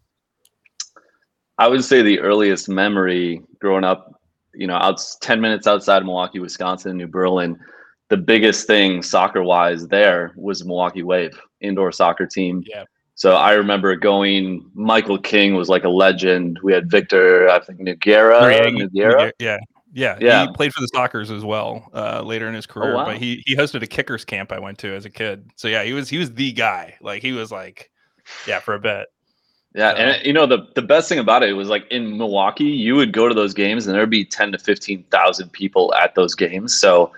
I 1.58 1.68
would 1.68 1.84
say 1.84 2.02
the 2.02 2.20
earliest 2.20 2.70
memory 2.70 3.42
growing 3.60 3.84
up, 3.84 4.22
you 4.54 4.68
know, 4.68 4.76
out 4.76 5.02
10 5.22 5.42
minutes 5.42 5.66
outside 5.66 5.98
of 5.98 6.06
Milwaukee, 6.06 6.40
Wisconsin, 6.40 6.98
New 6.98 7.08
Berlin, 7.08 7.58
the 8.10 8.18
biggest 8.18 8.68
thing 8.68 9.02
soccer 9.02 9.44
wise 9.44 9.88
there 9.88 10.34
was 10.36 10.64
Milwaukee 10.64 11.04
Wave 11.04 11.38
indoor 11.62 11.92
soccer 11.92 12.26
team. 12.26 12.64
Yeah. 12.66 12.84
So 13.18 13.34
I 13.34 13.54
remember 13.54 13.96
going, 13.96 14.70
Michael 14.76 15.18
King 15.18 15.56
was 15.56 15.70
like 15.70 15.84
a 15.84 15.90
legend. 15.90 16.60
We 16.62 16.72
had 16.72 16.90
Victor, 16.90 17.50
I 17.50 17.60
think, 17.60 17.80
Nogueira. 17.80 18.42
Noriega- 18.42 18.90
Nogueira. 18.90 19.32
Yeah. 19.40 19.58
Yeah, 19.92 20.18
Yeah. 20.22 20.46
He 20.46 20.54
played 20.54 20.72
for 20.72 20.82
the 20.82 20.90
Sockers 20.94 21.36
as 21.36 21.44
well 21.44 21.90
uh, 21.96 22.22
later 22.22 22.48
in 22.48 22.54
his 22.54 22.68
career, 22.68 22.94
wow. 22.94 23.06
but 23.06 23.18
he 23.18 23.42
he 23.48 23.56
hosted 23.56 23.82
a 23.82 23.88
kickers 23.88 24.24
camp 24.24 24.52
I 24.52 24.60
went 24.60 24.78
to 24.80 24.94
as 24.94 25.06
a 25.06 25.10
kid. 25.10 25.50
So 25.56 25.68
yeah, 25.68 25.84
he 25.84 25.94
was 25.94 26.08
he 26.08 26.20
was 26.20 26.32
the 26.32 26.52
guy. 26.52 26.96
Like 27.02 27.24
he 27.24 27.32
was 27.32 27.52
like, 27.52 27.90
yeah, 28.46 28.60
for 28.60 28.76
a 28.76 28.80
bit. 28.80 29.08
Yeah, 29.74 29.92
and 29.92 30.24
you 30.24 30.34
know 30.34 30.46
the 30.46 30.68
the 30.76 30.84
best 30.84 31.10
thing 31.10 31.18
about 31.18 31.42
it 31.42 31.54
was 31.54 31.70
like 31.70 31.88
in 31.90 32.18
Milwaukee, 32.18 32.66
you 32.66 32.96
would 32.96 33.12
go 33.12 33.28
to 33.28 33.34
those 33.34 33.56
games 33.56 33.88
and 33.88 33.96
there'd 33.96 34.10
be 34.12 34.26
ten 34.26 34.52
to 34.52 34.60
fifteen 34.60 35.04
thousand 35.10 35.52
people 35.52 35.92
at 35.96 36.14
those 36.14 36.36
games. 36.36 36.78
So, 36.78 37.12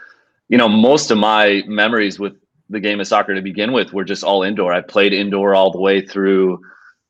you 0.48 0.58
know, 0.58 0.70
most 0.70 1.12
of 1.12 1.18
my 1.18 1.64
memories 1.68 2.18
with 2.18 2.38
the 2.70 2.80
game 2.80 3.00
of 3.00 3.08
soccer 3.08 3.36
to 3.36 3.42
begin 3.42 3.72
with 3.72 3.94
were 3.94 4.04
just 4.04 4.24
all 4.24 4.44
indoor. 4.44 4.74
I 4.74 4.82
played 4.82 5.14
indoor 5.14 5.56
all 5.56 5.72
the 5.72 5.80
way 5.80 6.06
through, 6.06 6.56
I 6.56 6.58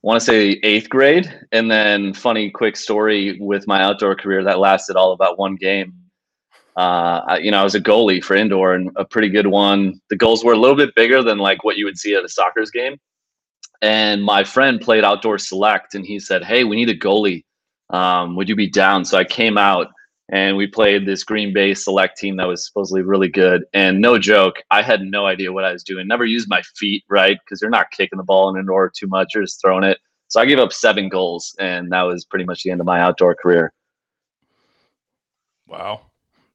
want 0.01 0.19
to 0.19 0.25
say 0.25 0.59
eighth 0.63 0.89
grade, 0.89 1.33
and 1.51 1.69
then 1.69 2.13
funny 2.13 2.49
quick 2.49 2.77
story 2.77 3.37
with 3.39 3.67
my 3.67 3.81
outdoor 3.81 4.15
career 4.15 4.43
that 4.43 4.59
lasted 4.59 4.95
all 4.95 5.11
about 5.11 5.37
one 5.37 5.55
game. 5.55 5.93
Uh, 6.75 7.37
you 7.41 7.51
know, 7.51 7.59
I 7.59 7.63
was 7.63 7.75
a 7.75 7.81
goalie 7.81 8.23
for 8.23 8.35
indoor 8.35 8.73
and 8.73 8.89
a 8.95 9.03
pretty 9.03 9.27
good 9.27 9.47
one. 9.47 9.99
The 10.09 10.15
goals 10.15 10.45
were 10.45 10.53
a 10.53 10.57
little 10.57 10.77
bit 10.77 10.95
bigger 10.95 11.21
than 11.21 11.37
like 11.37 11.63
what 11.63 11.75
you 11.75 11.83
would 11.85 11.97
see 11.97 12.15
at 12.15 12.23
a 12.23 12.27
Sockers 12.27 12.71
game 12.71 12.97
and 13.81 14.23
my 14.23 14.43
friend 14.43 14.81
played 14.81 15.03
outdoor 15.03 15.37
select 15.37 15.95
and 15.95 16.05
he 16.05 16.19
said 16.19 16.43
hey 16.43 16.63
we 16.63 16.75
need 16.75 16.89
a 16.89 16.97
goalie 16.97 17.43
um, 17.89 18.35
would 18.35 18.49
you 18.49 18.55
be 18.55 18.69
down 18.69 19.05
so 19.05 19.17
i 19.17 19.23
came 19.23 19.57
out 19.57 19.87
and 20.31 20.55
we 20.55 20.67
played 20.67 21.05
this 21.05 21.23
green 21.23 21.51
bay 21.53 21.73
select 21.73 22.17
team 22.17 22.37
that 22.37 22.47
was 22.47 22.65
supposedly 22.65 23.01
really 23.01 23.27
good. 23.29 23.63
And 23.73 23.99
no 23.99 24.17
joke 24.19 24.57
i 24.71 24.81
had 24.81 25.01
no 25.01 25.25
idea 25.25 25.51
what 25.51 25.63
i 25.65 25.71
was 25.73 25.83
doing. 25.83 26.07
Never 26.07 26.25
used 26.25 26.47
my 26.49 26.61
feet 26.77 27.03
right? 27.09 27.37
Because 27.43 27.61
you're 27.61 27.71
not 27.71 27.91
kicking 27.91 28.17
the 28.17 28.23
ball 28.23 28.49
in 28.49 28.59
indoor 28.59 28.89
too 28.89 29.07
much. 29.07 29.33
You're 29.33 29.43
just 29.43 29.59
throwing 29.61 29.83
it. 29.83 29.97
So 30.27 30.39
i 30.39 30.45
gave 30.45 30.59
up 30.59 30.71
seven 30.73 31.09
goals 31.09 31.55
and 31.59 31.91
that 31.91 32.03
was 32.03 32.25
pretty 32.25 32.45
much 32.45 32.63
the 32.63 32.71
end 32.71 32.79
of 32.81 32.85
my 32.85 32.99
outdoor 33.01 33.33
career. 33.35 33.73
Wow, 35.67 36.01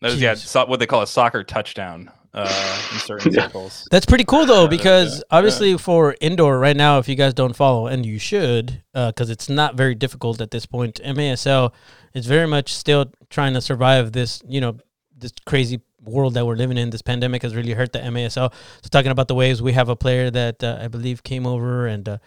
that 0.00 0.11
was 0.11 0.21
yeah, 0.21 0.35
so, 0.35 0.66
what 0.66 0.81
they 0.81 0.87
call 0.87 1.02
a 1.02 1.07
soccer 1.07 1.45
touchdown 1.45 2.11
uh, 2.33 2.81
in 2.93 2.99
certain 3.07 3.33
Yeah. 3.33 3.43
circles. 3.47 3.87
That's 3.90 4.07
pretty 4.07 4.25
cool 4.25 4.45
though, 4.47 4.62
Yeah, 4.64 4.69
that's- 4.69 4.76
because 4.78 5.16
yeah, 5.19 5.23
obviously 5.31 5.78
for 5.78 6.16
indoor 6.21 6.59
right 6.59 6.76
now, 6.76 6.99
if 6.99 7.09
you 7.09 7.14
guys 7.14 7.33
don't 7.35 7.54
follow, 7.54 7.87
and 7.87 8.04
you 8.04 8.19
should, 8.19 8.83
because 8.93 9.31
it's 9.31 9.49
not 9.49 9.76
very 9.76 9.95
difficult 9.95 10.40
at 10.40 10.50
this 10.50 10.66
point. 10.66 11.00
MASL 11.04 11.73
is 12.14 12.26
very 12.26 12.47
much 12.47 12.73
still 12.73 13.12
trying 13.30 13.54
to 13.54 13.61
survive 13.61 14.12
this, 14.12 14.42
you 14.49 14.61
know, 14.61 14.76
this 15.16 15.33
crazy 15.47 15.80
world 16.02 16.35
that 16.35 16.47
we're 16.47 16.56
living 16.56 16.78
in. 16.78 16.90
This 16.90 17.02
pandemic 17.02 17.42
has 17.42 17.54
really 17.54 17.73
hurt 17.73 17.92
the 17.92 17.99
MASL. 18.00 18.52
So 18.83 18.88
talking 18.90 19.11
about 19.11 19.28
the 19.28 19.35
waves, 19.35 19.61
we 19.62 19.73
have 19.73 19.88
a 19.88 19.97
player 19.97 20.30
that 20.30 20.62
uh, 20.62 20.78
I 20.80 20.88
believe 20.88 21.23
came 21.23 21.47
over, 21.47 21.87
and 21.87 22.09
uh, 22.09 22.18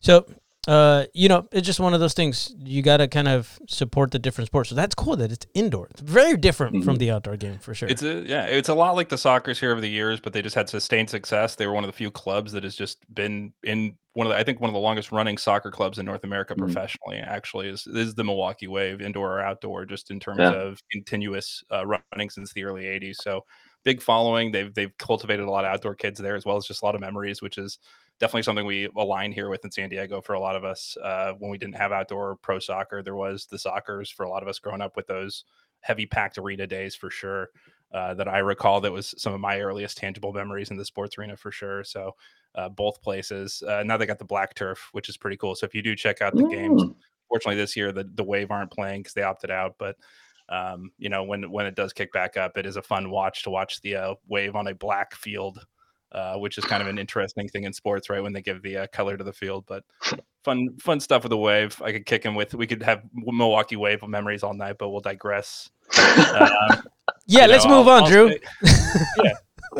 so 0.00 0.26
uh, 0.66 1.04
you 1.14 1.28
know, 1.28 1.46
it's 1.52 1.64
just 1.64 1.78
one 1.78 1.94
of 1.94 2.00
those 2.00 2.12
things. 2.12 2.52
You 2.58 2.82
got 2.82 2.96
to 2.96 3.06
kind 3.06 3.28
of 3.28 3.56
support 3.68 4.10
the 4.10 4.18
different 4.18 4.46
sports. 4.48 4.68
So 4.70 4.74
that's 4.74 4.96
cool 4.96 5.14
that 5.16 5.30
it's 5.30 5.46
indoor. 5.54 5.86
It's 5.92 6.00
very 6.00 6.36
different 6.36 6.82
from 6.84 6.96
Mhm. 6.96 6.98
the 6.98 7.10
outdoor 7.12 7.36
game 7.36 7.58
for 7.60 7.72
sure. 7.72 7.88
It's 7.88 8.02
a 8.02 8.24
yeah, 8.26 8.46
it's 8.46 8.68
a 8.68 8.74
lot 8.74 8.96
like 8.96 9.08
the 9.08 9.14
Sockers 9.16 9.60
here 9.60 9.70
over 9.70 9.80
the 9.80 9.88
years, 9.88 10.18
but 10.18 10.32
they 10.32 10.42
just 10.42 10.56
had 10.56 10.68
sustained 10.68 11.08
success. 11.08 11.54
They 11.54 11.68
were 11.68 11.72
one 11.72 11.84
of 11.84 11.88
the 11.88 11.96
few 11.96 12.10
clubs 12.10 12.50
that 12.50 12.64
has 12.64 12.74
just 12.74 12.98
been 13.14 13.52
in 13.62 13.96
one 14.16 14.26
of 14.26 14.32
the 14.32 14.36
I 14.38 14.44
think 14.44 14.60
one 14.60 14.70
of 14.70 14.74
the 14.74 14.80
longest 14.80 15.12
running 15.12 15.38
soccer 15.38 15.70
clubs 15.70 15.98
in 15.98 16.06
North 16.06 16.24
America 16.24 16.56
Mhm. 16.56 16.76
professionally. 16.76 17.18
Actually, 17.18 17.68
is 17.68 17.86
is 17.86 18.14
the 18.14 18.24
Milwaukee 18.24 18.66
Wave, 18.68 19.00
indoor 19.00 19.38
or 19.38 19.40
outdoor, 19.42 19.86
just 19.86 20.10
in 20.10 20.20
terms 20.20 20.48
Yeah. 20.48 20.52
of 20.52 20.80
continuous 20.92 21.64
uh, 21.72 21.86
running 21.86 22.30
since 22.30 22.52
the 22.52 22.64
early 22.64 22.86
'80s. 22.86 23.20
So 23.20 23.44
big 23.84 24.02
following. 24.02 24.52
They've 24.52 24.72
they've 24.74 24.96
cultivated 24.98 25.46
a 25.46 25.50
lot 25.50 25.64
of 25.64 25.72
outdoor 25.72 25.94
kids 25.94 26.18
there 26.20 26.36
as 26.36 26.44
well 26.46 26.56
as 26.56 26.66
just 26.66 26.82
a 26.82 26.84
lot 26.86 26.94
of 26.94 27.00
memories, 27.00 27.42
which 27.42 27.58
is 27.58 27.78
definitely 28.18 28.42
something 28.42 28.66
we 28.66 28.88
align 28.96 29.32
here 29.32 29.50
with 29.50 29.64
in 29.64 29.70
San 29.70 29.88
Diego 29.90 30.20
for 30.22 30.32
a 30.34 30.40
lot 30.40 30.56
of 30.56 30.64
us. 30.64 30.96
Uh, 31.02 31.34
when 31.38 31.50
we 31.50 31.58
didn't 31.58 31.76
have 31.76 31.92
outdoor 31.92 32.36
pro 32.36 32.58
soccer, 32.58 33.02
there 33.02 33.16
was 33.16 33.46
the 33.46 33.58
Sockers 33.58 34.12
for 34.12 34.24
a 34.24 34.30
lot 34.30 34.42
of 34.42 34.48
us 34.48 34.58
growing 34.58 34.80
up 34.80 34.96
with 34.96 35.06
those 35.06 35.44
heavy 35.80 36.06
packed 36.06 36.38
arena 36.38 36.66
days 36.66 36.94
for 36.96 37.10
sure. 37.10 37.50
Uh, 37.94 38.12
that 38.14 38.28
I 38.28 38.38
recall 38.38 38.80
that 38.80 38.92
was 38.92 39.14
some 39.16 39.32
of 39.32 39.40
my 39.40 39.60
earliest 39.60 39.96
tangible 39.96 40.32
memories 40.32 40.70
in 40.70 40.76
the 40.76 40.84
sports 40.84 41.16
arena 41.16 41.36
for 41.36 41.52
sure. 41.52 41.84
So 41.84 42.14
uh, 42.56 42.68
both 42.68 43.00
places. 43.00 43.62
Uh, 43.66 43.84
now 43.86 43.96
they 43.96 44.06
got 44.06 44.18
the 44.18 44.24
black 44.24 44.54
turf, 44.54 44.88
which 44.92 45.08
is 45.08 45.16
pretty 45.16 45.36
cool. 45.36 45.54
So 45.54 45.66
if 45.66 45.74
you 45.74 45.82
do 45.82 45.94
check 45.94 46.20
out 46.20 46.34
the 46.34 46.48
games, 46.48 46.82
Mm. 46.82 46.94
fortunately 47.28 47.56
this 47.56 47.76
year 47.76 47.92
the 47.92 48.04
the 48.14 48.24
Wave 48.24 48.50
aren't 48.50 48.72
playing 48.72 49.00
because 49.00 49.14
they 49.14 49.22
opted 49.22 49.50
out, 49.50 49.76
but 49.78 49.96
um, 50.48 50.90
you 50.98 51.08
know 51.08 51.22
when 51.22 51.50
when 51.50 51.64
it 51.66 51.74
does 51.76 51.92
kick 51.92 52.12
back 52.12 52.36
up, 52.36 52.58
it 52.58 52.66
is 52.66 52.76
a 52.76 52.82
fun 52.82 53.08
watch 53.10 53.44
to 53.44 53.50
watch 53.50 53.80
the 53.82 53.94
uh, 53.96 54.14
Wave 54.28 54.56
on 54.56 54.66
a 54.66 54.74
black 54.74 55.14
field. 55.14 55.64
Uh, 56.12 56.36
which 56.36 56.56
is 56.56 56.64
kind 56.64 56.80
of 56.80 56.88
an 56.88 56.98
interesting 56.98 57.48
thing 57.48 57.64
in 57.64 57.72
sports, 57.72 58.08
right? 58.08 58.22
When 58.22 58.32
they 58.32 58.40
give 58.40 58.62
the 58.62 58.76
uh, 58.78 58.86
color 58.92 59.16
to 59.16 59.24
the 59.24 59.32
field, 59.32 59.64
but 59.66 59.82
fun, 60.44 60.76
fun 60.78 61.00
stuff 61.00 61.24
with 61.24 61.30
the 61.30 61.36
wave. 61.36 61.82
I 61.84 61.90
could 61.90 62.06
kick 62.06 62.22
him 62.22 62.36
with. 62.36 62.54
We 62.54 62.66
could 62.66 62.82
have 62.84 63.02
Milwaukee 63.12 63.74
Wave 63.76 64.06
memories 64.06 64.44
all 64.44 64.54
night, 64.54 64.76
but 64.78 64.90
we'll 64.90 65.00
digress. 65.00 65.68
Yeah, 67.26 67.46
you 67.46 67.52
let's 67.52 67.66
move 67.66 67.88
I'll- 67.88 68.02
on, 68.02 68.02
I'll 68.04 68.08
Drew. 68.08 68.38
say- 68.64 69.32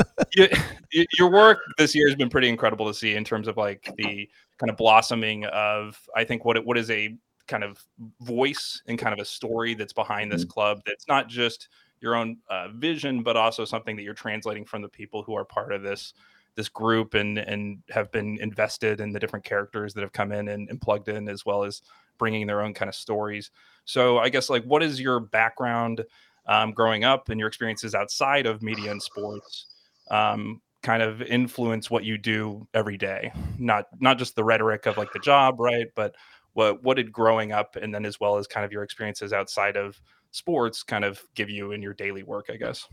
yeah, 0.36 0.62
you, 0.92 1.06
your 1.18 1.30
work 1.30 1.58
this 1.78 1.94
year 1.94 2.08
has 2.08 2.16
been 2.16 2.28
pretty 2.28 2.48
incredible 2.48 2.86
to 2.86 2.94
see 2.94 3.14
in 3.14 3.24
terms 3.24 3.48
of 3.48 3.56
like 3.56 3.92
the 3.96 4.28
kind 4.58 4.70
of 4.70 4.76
blossoming 4.76 5.44
of 5.46 5.98
I 6.14 6.24
think 6.24 6.44
what 6.44 6.56
it, 6.56 6.64
what 6.64 6.78
is 6.78 6.90
a 6.90 7.16
kind 7.46 7.64
of 7.64 7.82
voice 8.20 8.82
and 8.86 8.98
kind 8.98 9.12
of 9.12 9.20
a 9.20 9.24
story 9.24 9.74
that's 9.74 9.92
behind 9.92 10.32
this 10.32 10.42
mm-hmm. 10.42 10.50
club 10.50 10.80
that's 10.84 11.06
not 11.08 11.28
just 11.28 11.68
your 12.00 12.14
own 12.16 12.36
uh, 12.50 12.68
vision 12.74 13.22
but 13.22 13.36
also 13.36 13.64
something 13.64 13.96
that 13.96 14.02
you're 14.02 14.14
translating 14.14 14.64
from 14.64 14.82
the 14.82 14.88
people 14.88 15.22
who 15.22 15.34
are 15.36 15.44
part 15.44 15.72
of 15.72 15.82
this 15.82 16.12
this 16.56 16.68
group 16.68 17.14
and 17.14 17.38
and 17.38 17.78
have 17.88 18.10
been 18.10 18.38
invested 18.40 19.00
in 19.00 19.12
the 19.12 19.20
different 19.20 19.44
characters 19.44 19.94
that 19.94 20.00
have 20.00 20.12
come 20.12 20.32
in 20.32 20.48
and, 20.48 20.68
and 20.68 20.80
plugged 20.80 21.08
in 21.08 21.28
as 21.28 21.46
well 21.46 21.62
as 21.62 21.82
bringing 22.18 22.46
their 22.46 22.62
own 22.62 22.74
kind 22.74 22.88
of 22.88 22.94
stories 22.94 23.50
so 23.84 24.18
i 24.18 24.28
guess 24.28 24.50
like 24.50 24.64
what 24.64 24.82
is 24.82 25.00
your 25.00 25.20
background 25.20 26.04
um, 26.48 26.72
growing 26.72 27.04
up 27.04 27.28
and 27.28 27.38
your 27.38 27.48
experiences 27.48 27.94
outside 27.94 28.46
of 28.46 28.62
media 28.62 28.90
and 28.90 29.02
sports 29.02 29.66
um, 30.10 30.60
kind 30.82 31.02
of 31.02 31.22
influence 31.22 31.90
what 31.90 32.04
you 32.04 32.16
do 32.16 32.66
every 32.74 32.96
day. 32.96 33.32
Not 33.58 33.86
not 34.00 34.18
just 34.18 34.36
the 34.36 34.44
rhetoric 34.44 34.86
of 34.86 34.96
like 34.96 35.12
the 35.12 35.18
job 35.18 35.60
right 35.60 35.88
but 35.94 36.14
what 36.56 36.82
what 36.82 36.96
did 36.96 37.12
growing 37.12 37.52
up 37.52 37.76
and 37.76 37.94
then 37.94 38.04
as 38.04 38.18
well 38.18 38.38
as 38.38 38.46
kind 38.46 38.64
of 38.64 38.72
your 38.72 38.82
experiences 38.82 39.32
outside 39.32 39.76
of 39.76 40.00
sports 40.30 40.82
kind 40.82 41.04
of 41.04 41.22
give 41.34 41.48
you 41.50 41.72
in 41.72 41.82
your 41.82 41.94
daily 41.94 42.22
work 42.22 42.46
i 42.52 42.56
guess? 42.56 42.86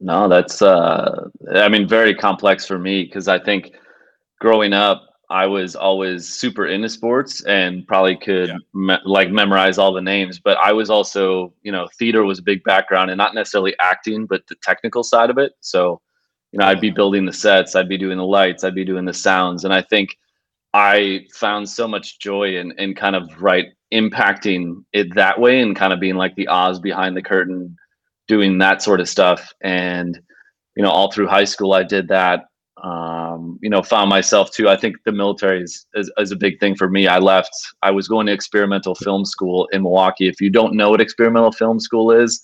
No 0.00 0.28
that's 0.28 0.62
uh 0.62 1.28
i 1.54 1.68
mean 1.68 1.88
very 1.88 2.14
complex 2.14 2.66
for 2.66 2.78
me 2.78 3.04
because 3.04 3.28
i 3.28 3.38
think 3.38 3.72
growing 4.40 4.72
up 4.72 5.02
i 5.30 5.46
was 5.46 5.74
always 5.76 6.28
super 6.28 6.66
into 6.66 6.88
sports 6.88 7.42
and 7.44 7.86
probably 7.86 8.16
could 8.16 8.48
yeah. 8.48 8.56
me- 8.74 8.98
like 9.04 9.30
memorize 9.30 9.78
all 9.78 9.92
the 9.92 10.00
names 10.00 10.38
but 10.38 10.56
i 10.58 10.72
was 10.72 10.90
also 10.90 11.52
you 11.62 11.72
know 11.72 11.88
theater 11.98 12.24
was 12.24 12.38
a 12.38 12.42
big 12.42 12.62
background 12.64 13.10
and 13.10 13.18
not 13.18 13.34
necessarily 13.34 13.74
acting 13.80 14.26
but 14.26 14.46
the 14.48 14.56
technical 14.62 15.02
side 15.02 15.30
of 15.30 15.38
it 15.38 15.52
so 15.60 16.00
you 16.52 16.58
know 16.58 16.66
i'd 16.66 16.80
be 16.80 16.90
building 16.90 17.26
the 17.26 17.32
sets 17.32 17.74
i'd 17.74 17.88
be 17.88 17.98
doing 17.98 18.18
the 18.18 18.24
lights 18.24 18.64
i'd 18.64 18.74
be 18.74 18.84
doing 18.84 19.04
the 19.04 19.12
sounds 19.12 19.64
and 19.64 19.72
i 19.72 19.82
think 19.82 20.16
I 20.76 21.26
found 21.32 21.66
so 21.70 21.88
much 21.88 22.18
joy 22.18 22.58
in 22.58 22.78
in 22.78 22.94
kind 22.94 23.16
of 23.16 23.40
right 23.40 23.68
impacting 23.94 24.84
it 24.92 25.14
that 25.14 25.40
way 25.40 25.60
and 25.60 25.74
kind 25.74 25.92
of 25.92 26.00
being 26.00 26.16
like 26.16 26.34
the 26.34 26.48
Oz 26.48 26.78
behind 26.78 27.16
the 27.16 27.22
curtain, 27.22 27.76
doing 28.28 28.58
that 28.58 28.82
sort 28.82 29.00
of 29.00 29.08
stuff. 29.08 29.54
And 29.62 30.20
you 30.76 30.82
know, 30.82 30.90
all 30.90 31.10
through 31.10 31.28
high 31.28 31.44
school, 31.44 31.72
I 31.72 31.82
did 31.82 32.08
that. 32.08 32.44
Um, 32.82 33.58
you 33.62 33.70
know, 33.70 33.82
found 33.82 34.10
myself 34.10 34.50
too. 34.50 34.68
I 34.68 34.76
think 34.76 34.96
the 35.04 35.12
military 35.12 35.62
is, 35.62 35.86
is, 35.94 36.10
is 36.18 36.30
a 36.30 36.36
big 36.36 36.60
thing 36.60 36.76
for 36.76 36.90
me. 36.90 37.06
I 37.06 37.18
left. 37.18 37.50
I 37.82 37.90
was 37.90 38.06
going 38.06 38.26
to 38.26 38.32
experimental 38.32 38.94
film 38.94 39.24
school 39.24 39.66
in 39.72 39.82
Milwaukee. 39.82 40.28
If 40.28 40.40
you 40.40 40.50
don't 40.50 40.74
know 40.74 40.90
what 40.90 41.00
experimental 41.00 41.52
film 41.52 41.80
school 41.80 42.10
is, 42.10 42.40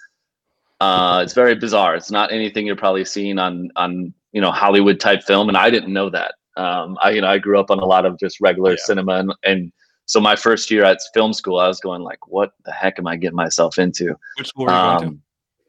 uh, 0.80 1.20
it's 1.22 1.34
very 1.34 1.54
bizarre. 1.54 1.94
It's 1.94 2.10
not 2.10 2.32
anything 2.32 2.66
you're 2.66 2.76
probably 2.76 3.04
seeing 3.04 3.38
on 3.38 3.70
on 3.76 4.12
you 4.32 4.40
know 4.40 4.50
Hollywood 4.50 4.98
type 4.98 5.22
film, 5.22 5.48
and 5.48 5.56
I 5.56 5.70
didn't 5.70 5.92
know 5.92 6.10
that. 6.10 6.34
Um, 6.56 6.98
I 7.02 7.10
you 7.10 7.20
know 7.20 7.28
I 7.28 7.38
grew 7.38 7.60
up 7.60 7.70
on 7.70 7.78
a 7.78 7.84
lot 7.84 8.04
of 8.04 8.18
just 8.18 8.40
regular 8.40 8.72
yeah. 8.72 8.78
cinema, 8.84 9.12
and, 9.18 9.34
and 9.44 9.72
so 10.06 10.20
my 10.20 10.34
first 10.34 10.70
year 10.70 10.84
at 10.84 10.98
film 11.14 11.32
school, 11.32 11.58
I 11.58 11.68
was 11.68 11.80
going 11.80 12.02
like, 12.02 12.26
what 12.26 12.52
the 12.64 12.72
heck 12.72 12.98
am 12.98 13.06
I 13.06 13.16
getting 13.16 13.36
myself 13.36 13.78
into? 13.78 14.16
Which 14.36 14.48
school 14.48 14.68
um, 14.68 14.98
going 14.98 15.10
to? 15.10 15.18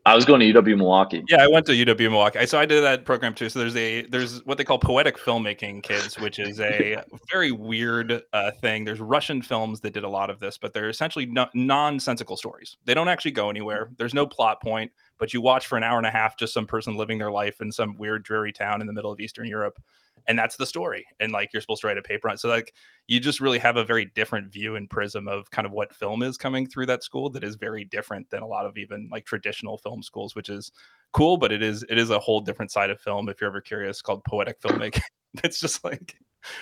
I 0.05 0.15
was 0.15 0.25
going 0.25 0.41
to 0.41 0.61
UW 0.61 0.77
Milwaukee. 0.77 1.23
Yeah, 1.29 1.41
I 1.43 1.47
went 1.47 1.65
to 1.67 1.71
UW 1.71 2.09
Milwaukee. 2.09 2.45
So 2.45 2.59
I 2.59 2.65
did 2.65 2.81
that 2.83 3.05
program 3.05 3.33
too. 3.33 3.47
So 3.47 3.59
there's 3.59 3.75
a 3.77 4.01
there's 4.07 4.45
what 4.45 4.57
they 4.57 4.65
call 4.65 4.77
poetic 4.77 5.17
filmmaking 5.17 5.81
kids, 5.83 6.19
which 6.19 6.39
is 6.39 6.59
a 6.59 7.01
very 7.31 7.53
weird 7.53 8.21
uh, 8.33 8.51
thing. 8.51 8.83
There's 8.83 8.99
Russian 8.99 9.41
films 9.41 9.79
that 9.79 9.93
did 9.93 10.03
a 10.03 10.09
lot 10.09 10.29
of 10.29 10.41
this, 10.41 10.57
but 10.57 10.73
they're 10.73 10.89
essentially 10.89 11.25
no, 11.25 11.47
nonsensical 11.53 12.35
stories. 12.35 12.75
They 12.83 12.93
don't 12.93 13.07
actually 13.07 13.31
go 13.31 13.49
anywhere. 13.49 13.91
There's 13.97 14.13
no 14.13 14.25
plot 14.25 14.61
point, 14.61 14.91
but 15.19 15.33
you 15.33 15.39
watch 15.39 15.67
for 15.67 15.77
an 15.77 15.83
hour 15.83 15.97
and 15.97 16.07
a 16.07 16.11
half 16.11 16.37
just 16.37 16.53
some 16.53 16.67
person 16.67 16.97
living 16.97 17.17
their 17.17 17.31
life 17.31 17.61
in 17.61 17.71
some 17.71 17.95
weird 17.97 18.23
dreary 18.23 18.51
town 18.51 18.81
in 18.81 18.87
the 18.87 18.93
middle 18.93 19.11
of 19.11 19.21
Eastern 19.21 19.47
Europe 19.47 19.81
and 20.27 20.37
that's 20.37 20.55
the 20.57 20.65
story 20.65 21.05
and 21.19 21.31
like 21.31 21.51
you're 21.53 21.61
supposed 21.61 21.81
to 21.81 21.87
write 21.87 21.97
a 21.97 22.01
paper 22.01 22.27
on 22.27 22.35
it. 22.35 22.39
so 22.39 22.49
like 22.49 22.73
you 23.07 23.19
just 23.19 23.39
really 23.39 23.59
have 23.59 23.77
a 23.77 23.83
very 23.83 24.05
different 24.15 24.51
view 24.51 24.75
and 24.75 24.89
prism 24.89 25.27
of 25.27 25.49
kind 25.51 25.65
of 25.65 25.71
what 25.71 25.93
film 25.93 26.23
is 26.23 26.37
coming 26.37 26.67
through 26.67 26.85
that 26.85 27.03
school 27.03 27.29
that 27.29 27.43
is 27.43 27.55
very 27.55 27.83
different 27.85 28.29
than 28.29 28.41
a 28.41 28.47
lot 28.47 28.65
of 28.65 28.77
even 28.77 29.09
like 29.11 29.25
traditional 29.25 29.77
film 29.77 30.01
schools 30.01 30.35
which 30.35 30.49
is 30.49 30.71
cool 31.11 31.37
but 31.37 31.51
it 31.51 31.61
is 31.61 31.85
it 31.89 31.97
is 31.97 32.09
a 32.09 32.19
whole 32.19 32.41
different 32.41 32.71
side 32.71 32.89
of 32.89 32.99
film 32.99 33.29
if 33.29 33.39
you're 33.39 33.49
ever 33.49 33.61
curious 33.61 34.01
called 34.01 34.23
poetic 34.23 34.59
filmmaking 34.61 35.01
it's 35.43 35.59
just 35.59 35.83
like 35.83 36.15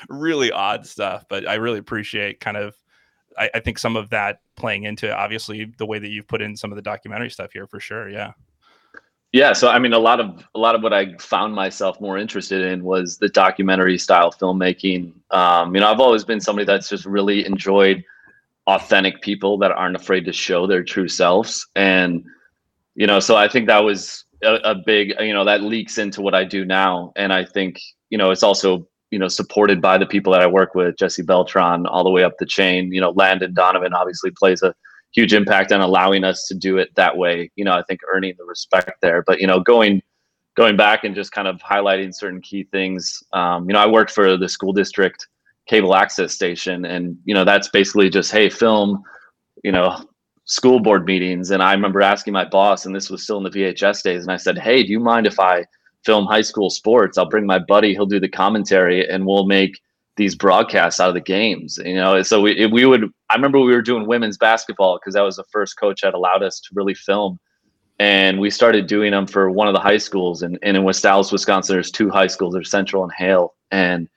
really 0.09 0.51
odd 0.51 0.85
stuff 0.85 1.25
but 1.29 1.47
i 1.47 1.55
really 1.55 1.79
appreciate 1.79 2.39
kind 2.39 2.57
of 2.57 2.75
I, 3.37 3.49
I 3.55 3.59
think 3.61 3.79
some 3.79 3.95
of 3.95 4.09
that 4.09 4.41
playing 4.57 4.83
into 4.83 5.15
obviously 5.15 5.71
the 5.77 5.85
way 5.85 5.99
that 5.99 6.09
you've 6.09 6.27
put 6.27 6.41
in 6.41 6.57
some 6.57 6.71
of 6.71 6.75
the 6.75 6.81
documentary 6.81 7.29
stuff 7.29 7.53
here 7.53 7.67
for 7.67 7.79
sure 7.79 8.09
yeah 8.09 8.33
yeah, 9.31 9.53
so 9.53 9.69
I 9.69 9.79
mean, 9.79 9.93
a 9.93 9.99
lot 9.99 10.19
of 10.19 10.43
a 10.55 10.59
lot 10.59 10.75
of 10.75 10.83
what 10.83 10.91
I 10.91 11.15
found 11.17 11.55
myself 11.55 12.01
more 12.01 12.17
interested 12.17 12.65
in 12.65 12.83
was 12.83 13.17
the 13.17 13.29
documentary 13.29 13.97
style 13.97 14.31
filmmaking. 14.31 15.13
Um, 15.31 15.73
you 15.73 15.79
know, 15.79 15.89
I've 15.89 16.01
always 16.01 16.25
been 16.25 16.41
somebody 16.41 16.65
that's 16.65 16.89
just 16.89 17.05
really 17.05 17.45
enjoyed 17.45 18.03
authentic 18.67 19.21
people 19.21 19.57
that 19.59 19.71
aren't 19.71 19.95
afraid 19.95 20.25
to 20.25 20.33
show 20.33 20.67
their 20.67 20.83
true 20.83 21.07
selves, 21.07 21.65
and 21.75 22.25
you 22.95 23.07
know, 23.07 23.21
so 23.21 23.37
I 23.37 23.47
think 23.47 23.67
that 23.67 23.85
was 23.85 24.25
a, 24.43 24.55
a 24.55 24.75
big, 24.75 25.13
you 25.21 25.33
know, 25.33 25.45
that 25.45 25.63
leaks 25.63 25.97
into 25.97 26.21
what 26.21 26.35
I 26.35 26.43
do 26.43 26.65
now, 26.65 27.13
and 27.15 27.31
I 27.31 27.45
think 27.45 27.79
you 28.09 28.17
know, 28.17 28.31
it's 28.31 28.43
also 28.43 28.85
you 29.11 29.19
know 29.19 29.29
supported 29.29 29.81
by 29.81 29.97
the 29.97 30.05
people 30.05 30.33
that 30.33 30.41
I 30.41 30.47
work 30.47 30.75
with, 30.75 30.97
Jesse 30.97 31.23
Beltran, 31.23 31.85
all 31.85 32.03
the 32.03 32.09
way 32.09 32.25
up 32.25 32.37
the 32.37 32.45
chain. 32.45 32.91
You 32.93 32.99
know, 32.99 33.11
Landon 33.11 33.53
Donovan 33.53 33.93
obviously 33.93 34.31
plays 34.31 34.61
a 34.61 34.75
huge 35.13 35.33
impact 35.33 35.71
on 35.71 35.81
allowing 35.81 36.23
us 36.23 36.47
to 36.47 36.55
do 36.55 36.77
it 36.77 36.93
that 36.95 37.15
way. 37.17 37.51
You 37.55 37.65
know, 37.65 37.73
I 37.73 37.83
think 37.83 38.01
earning 38.11 38.33
the 38.37 38.45
respect 38.45 38.91
there. 39.01 39.23
But 39.25 39.41
you 39.41 39.47
know, 39.47 39.59
going 39.59 40.01
going 40.55 40.75
back 40.75 41.03
and 41.03 41.15
just 41.15 41.31
kind 41.31 41.47
of 41.47 41.61
highlighting 41.61 42.13
certain 42.13 42.41
key 42.41 42.63
things. 42.65 43.23
Um, 43.33 43.67
you 43.67 43.73
know, 43.73 43.79
I 43.79 43.87
worked 43.87 44.11
for 44.11 44.37
the 44.37 44.49
school 44.49 44.73
district 44.73 45.27
cable 45.67 45.95
access 45.95 46.33
station, 46.33 46.85
and 46.85 47.17
you 47.25 47.33
know, 47.33 47.45
that's 47.45 47.69
basically 47.69 48.09
just 48.09 48.31
hey, 48.31 48.49
film. 48.49 49.03
You 49.63 49.71
know, 49.71 50.03
school 50.45 50.79
board 50.79 51.05
meetings, 51.05 51.51
and 51.51 51.61
I 51.61 51.73
remember 51.73 52.01
asking 52.01 52.33
my 52.33 52.45
boss, 52.45 52.85
and 52.85 52.95
this 52.95 53.09
was 53.09 53.23
still 53.23 53.37
in 53.37 53.43
the 53.43 53.49
VHS 53.49 54.03
days, 54.03 54.23
and 54.23 54.31
I 54.31 54.37
said, 54.37 54.57
hey, 54.57 54.83
do 54.83 54.91
you 54.91 54.99
mind 54.99 55.27
if 55.27 55.39
I 55.39 55.65
film 56.03 56.25
high 56.25 56.41
school 56.41 56.69
sports? 56.69 57.17
I'll 57.17 57.29
bring 57.29 57.45
my 57.45 57.59
buddy. 57.59 57.93
He'll 57.93 58.05
do 58.05 58.19
the 58.19 58.29
commentary, 58.29 59.07
and 59.07 59.25
we'll 59.25 59.45
make 59.45 59.79
these 60.21 60.35
broadcasts 60.35 60.99
out 60.99 61.09
of 61.09 61.15
the 61.15 61.19
games. 61.19 61.79
You 61.83 61.95
know, 61.95 62.21
so 62.21 62.39
we 62.41 62.67
we 62.67 62.85
would. 62.85 63.11
I 63.29 63.35
remember 63.35 63.59
we 63.59 63.73
were 63.73 63.81
doing 63.81 64.05
women's 64.05 64.37
basketball 64.37 64.99
because 64.99 65.15
that 65.15 65.21
was 65.21 65.35
the 65.35 65.43
first 65.51 65.77
coach 65.79 66.01
that 66.01 66.13
allowed 66.13 66.43
us 66.43 66.59
to 66.59 66.69
really 66.73 66.93
film, 66.93 67.39
and 67.97 68.39
we 68.39 68.51
started 68.51 68.85
doing 68.85 69.11
them 69.11 69.25
for 69.25 69.49
one 69.49 69.67
of 69.67 69.73
the 69.73 69.79
high 69.79 69.97
schools. 69.97 70.43
And, 70.43 70.59
and 70.61 70.77
in 70.77 70.83
West 70.83 71.05
Allis, 71.05 71.31
Wisconsin, 71.31 71.75
there's 71.75 71.89
two 71.89 72.11
high 72.11 72.27
schools. 72.27 72.53
There's 72.53 72.69
Central 72.69 73.03
and 73.03 73.11
Hale, 73.17 73.55
and 73.71 74.07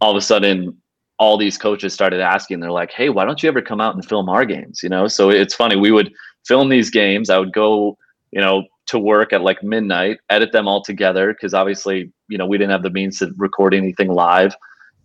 all 0.00 0.10
of 0.10 0.16
a 0.16 0.22
sudden. 0.22 0.76
All 1.18 1.36
these 1.36 1.58
coaches 1.58 1.92
started 1.92 2.20
asking. 2.20 2.60
They're 2.60 2.70
like, 2.70 2.92
"Hey, 2.92 3.10
why 3.10 3.26
don't 3.26 3.42
you 3.42 3.50
ever 3.50 3.60
come 3.60 3.78
out 3.78 3.94
and 3.94 4.02
film 4.02 4.30
our 4.30 4.46
games?" 4.46 4.82
You 4.82 4.88
know, 4.88 5.06
so 5.06 5.28
it's 5.28 5.54
funny. 5.54 5.76
We 5.76 5.92
would 5.92 6.10
film 6.46 6.70
these 6.70 6.88
games. 6.88 7.28
I 7.28 7.36
would 7.36 7.52
go, 7.52 7.98
you 8.30 8.40
know, 8.40 8.64
to 8.86 8.98
work 8.98 9.34
at 9.34 9.42
like 9.42 9.62
midnight, 9.62 10.16
edit 10.30 10.50
them 10.52 10.66
all 10.66 10.82
together 10.82 11.34
because 11.34 11.52
obviously, 11.52 12.10
you 12.28 12.38
know, 12.38 12.46
we 12.46 12.56
didn't 12.56 12.70
have 12.70 12.82
the 12.82 12.88
means 12.88 13.18
to 13.18 13.34
record 13.36 13.74
anything 13.74 14.08
live 14.08 14.56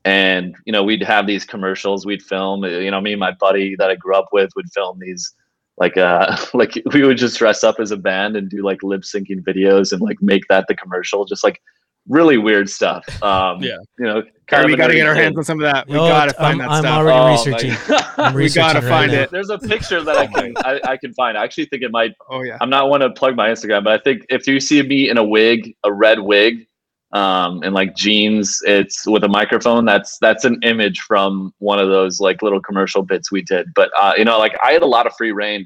and 0.05 0.55
you 0.65 0.71
know 0.71 0.83
we'd 0.83 1.03
have 1.03 1.27
these 1.27 1.43
commercials 1.43 2.05
we'd 2.05 2.21
film 2.21 2.63
you 2.63 2.91
know 2.91 3.01
me 3.01 3.12
and 3.13 3.19
my 3.19 3.31
buddy 3.31 3.75
that 3.75 3.89
i 3.89 3.95
grew 3.95 4.15
up 4.15 4.27
with 4.31 4.51
would 4.55 4.71
film 4.71 4.97
these 5.00 5.33
like 5.77 5.97
uh 5.97 6.38
like 6.53 6.81
we 6.93 7.03
would 7.03 7.17
just 7.17 7.38
dress 7.38 7.63
up 7.63 7.79
as 7.79 7.91
a 7.91 7.97
band 7.97 8.38
and 8.38 8.50
do 8.50 8.63
like 8.63 8.81
lip 8.83 9.01
syncing 9.01 9.41
videos 9.41 9.91
and 9.91 10.01
like 10.01 10.21
make 10.21 10.43
that 10.47 10.65
the 10.67 10.75
commercial 10.75 11.25
just 11.25 11.43
like 11.43 11.62
really 12.07 12.38
weird 12.38 12.69
stuff. 12.69 13.03
Um 13.24 13.63
yeah. 13.63 13.77
you 13.97 14.05
know 14.05 14.21
kind 14.45 14.67
we 14.67 14.75
got 14.75 14.88
to 14.88 14.93
get 14.93 15.07
our 15.07 15.15
hands 15.15 15.35
on 15.38 15.43
some 15.43 15.59
of 15.59 15.63
that. 15.63 15.88
We 15.88 15.95
gotta 15.95 16.35
find 16.35 16.62
I'm, 16.62 16.67
that 16.67 16.69
I'm 16.69 16.83
stuff. 16.83 16.97
already 17.00 17.19
oh, 17.19 17.31
researching. 17.31 17.97
I'm 18.17 18.33
we 18.35 18.50
gotta 18.50 18.81
right 18.81 18.88
find 18.88 19.12
now. 19.12 19.21
it. 19.21 19.31
There's 19.31 19.50
a 19.50 19.57
picture 19.57 20.03
that 20.03 20.15
i 20.15 20.27
can 20.27 20.53
I, 20.57 20.79
I 20.88 20.97
can 20.97 21.15
find. 21.15 21.35
I 21.35 21.43
actually 21.43 21.65
think 21.65 21.81
it 21.81 21.91
might 21.91 22.12
oh 22.29 22.43
yeah. 22.43 22.57
I'm 22.62 22.69
not 22.69 22.89
want 22.89 23.01
to 23.01 23.09
plug 23.09 23.35
my 23.35 23.50
instagram 23.50 23.85
but 23.85 24.00
i 24.00 24.03
think 24.03 24.24
if 24.29 24.45
you 24.45 24.59
see 24.59 24.83
me 24.83 25.09
in 25.09 25.17
a 25.17 25.24
wig 25.24 25.75
a 25.83 25.91
red 25.91 26.19
wig 26.19 26.67
um, 27.15 27.63
and 27.63 27.74
like 27.74 27.95
jeans. 27.95 28.60
It's 28.65 29.07
with 29.07 29.24
a 29.24 29.29
microphone. 29.29 29.86
That's 29.86 30.17
that's 30.19 30.43
an 30.43 30.60
image 30.63 31.00
from 31.00 31.53
one 31.60 31.79
of 31.79 31.88
those 31.88 32.19
like 32.19 32.41
little 32.41 32.62
commercial 32.62 33.01
bits 33.03 33.31
we 33.31 33.41
did. 33.41 33.74
But 33.74 33.89
uh, 33.98 34.13
you 34.17 34.25
know, 34.25 34.38
like 34.38 34.55
I 34.63 34.74
had 34.74 34.84
a 34.84 34.88
lot 34.88 35.07
of 35.07 35.13
free 35.17 35.31
reign 35.31 35.65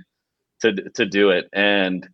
to 0.61 0.73
to 0.73 1.05
do 1.07 1.31
it, 1.31 1.49
and 1.51 2.07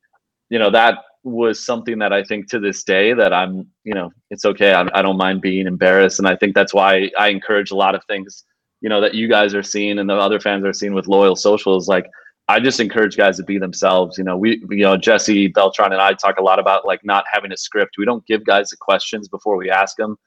you 0.50 0.58
know 0.58 0.72
that 0.72 1.00
was 1.24 1.63
something 1.63 2.00
that 2.00 2.13
I 2.13 2.24
think 2.24 2.50
to 2.51 2.60
this 2.60 2.84
day 2.84 3.12
that 3.13 3.34
I'm, 3.34 3.68
you 3.84 3.96
know, 3.96 4.12
it's 4.30 4.46
okay. 4.46 4.74
I, 4.74 4.88
I 4.94 5.01
don't 5.01 5.18
mind 5.18 5.42
being 5.42 5.68
embarrassed, 5.68 6.20
and 6.20 6.27
I 6.27 6.38
think 6.38 6.56
that's 6.56 6.74
why 6.74 7.10
I 7.20 7.27
encourage 7.27 7.72
a 7.72 7.75
lot 7.75 7.96
of 7.96 8.04
things, 8.06 8.46
you 8.80 8.89
know, 8.89 9.01
that 9.01 9.15
you 9.15 9.27
guys 9.27 9.54
are 9.54 9.63
seeing 9.63 10.00
and 10.00 10.10
the 10.10 10.15
other 10.15 10.39
fans 10.39 10.63
are 10.63 10.72
seeing 10.72 10.94
with 10.94 11.08
loyal 11.08 11.36
socials, 11.36 11.89
like 11.89 12.10
I 12.48 12.60
just 12.60 12.80
encourage 12.80 13.18
guys 13.18 13.38
to 13.38 13.44
be 13.44 13.58
themselves. 13.58 14.18
You 14.18 14.24
know, 14.24 14.38
we, 14.38 14.64
you 14.70 14.84
know, 14.84 14.98
Jesse 14.98 15.48
Beltran 15.48 15.92
and 15.92 16.02
I 16.02 16.14
talk 16.14 16.38
a 16.38 16.44
lot 16.44 16.60
about 16.60 16.86
like 16.86 17.04
not 17.04 17.25
having 17.32 17.52
a 17.52 17.58
script. 17.58 17.96
We 17.98 18.06
don't 18.06 18.25
give 18.28 18.46
guys 18.46 18.70
the 18.70 18.78
questions 18.78 19.28
before 19.28 19.58
we 19.58 19.70
ask 19.70 19.98
them. 19.98 20.18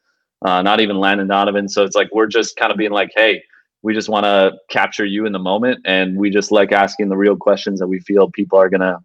Uh, 0.45 0.63
not 0.63 0.81
even 0.81 0.99
Landon 0.99 1.29
Donovan. 1.29 1.69
So 1.69 1.85
it's 1.85 1.97
like 1.97 2.09
we're 2.13 2.27
just 2.27 2.57
kind 2.57 2.73
of 2.73 2.79
being 2.79 2.91
like, 2.91 3.11
hey, 3.15 3.43
we 3.83 3.95
just 3.95 4.09
want 4.09 4.25
to 4.25 4.53
capture 4.69 5.05
you 5.05 5.27
in 5.27 5.33
the 5.33 5.39
moment, 5.39 5.81
and 5.85 6.17
we 6.17 6.31
just 6.31 6.51
like 6.51 6.73
asking 6.73 7.09
the 7.09 7.17
real 7.17 7.37
questions 7.37 7.79
that 7.79 7.87
we 7.87 8.01
feel 8.01 8.29
people 8.31 8.59
are 8.59 8.69
gonna 8.69 8.99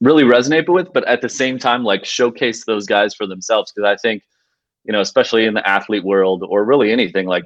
really 0.00 0.24
resonate 0.24 0.68
with, 0.68 0.92
but 0.92 1.06
at 1.06 1.22
the 1.22 1.28
same 1.28 1.58
time, 1.58 1.82
like 1.82 2.04
showcase 2.04 2.64
those 2.66 2.86
guys 2.86 3.14
for 3.14 3.26
themselves. 3.26 3.72
Because 3.72 3.88
I 3.88 3.96
think, 3.96 4.22
you 4.84 4.92
know, 4.92 5.00
especially 5.00 5.46
in 5.46 5.54
the 5.54 5.66
athlete 5.66 6.04
world 6.04 6.44
or 6.46 6.64
really 6.64 6.92
anything, 6.92 7.26
like 7.26 7.44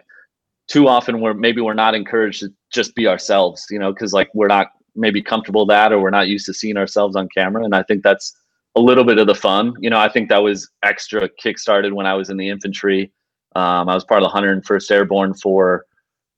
too 0.67 0.89
often 0.89 1.21
we're 1.21 1.35
maybe 1.35 1.61
we're 1.61 1.75
not 1.75 1.95
encouraged 1.95 2.41
to 2.41 2.53
just 2.73 2.95
be 2.95 3.07
ourselves, 3.07 3.67
you 3.71 3.79
know, 3.79 3.93
because 3.93 4.13
like 4.13 4.31
we're 4.35 4.49
not 4.49 4.69
maybe 4.95 5.23
comfortable 5.23 5.67
that 5.67 5.93
or 5.93 6.01
we're 6.01 6.11
not 6.11 6.29
used 6.29 6.47
to 6.47 6.55
seeing 6.55 6.77
ourselves 6.77 7.17
on 7.17 7.29
camera. 7.35 7.65
And 7.65 7.75
I 7.75 7.83
think 7.83 8.03
that's 8.03 8.35
a 8.77 8.81
little 8.81 9.05
bit 9.05 9.19
of 9.19 9.27
the 9.27 9.35
fun. 9.35 9.75
You 9.81 9.91
know, 9.91 9.99
I 9.99 10.09
think 10.09 10.29
that 10.29 10.43
was 10.43 10.71
extra 10.83 11.29
kick-started 11.29 11.93
when 11.93 12.07
I 12.07 12.15
was 12.15 12.31
in 12.31 12.37
the 12.37 12.49
infantry. 12.49 13.13
Um, 13.57 13.89
I 13.89 13.95
was 13.95 14.05
part 14.05 14.23
of 14.23 14.31
the 14.31 14.39
101st 14.39 14.91
Airborne 14.91 15.35
for 15.35 15.87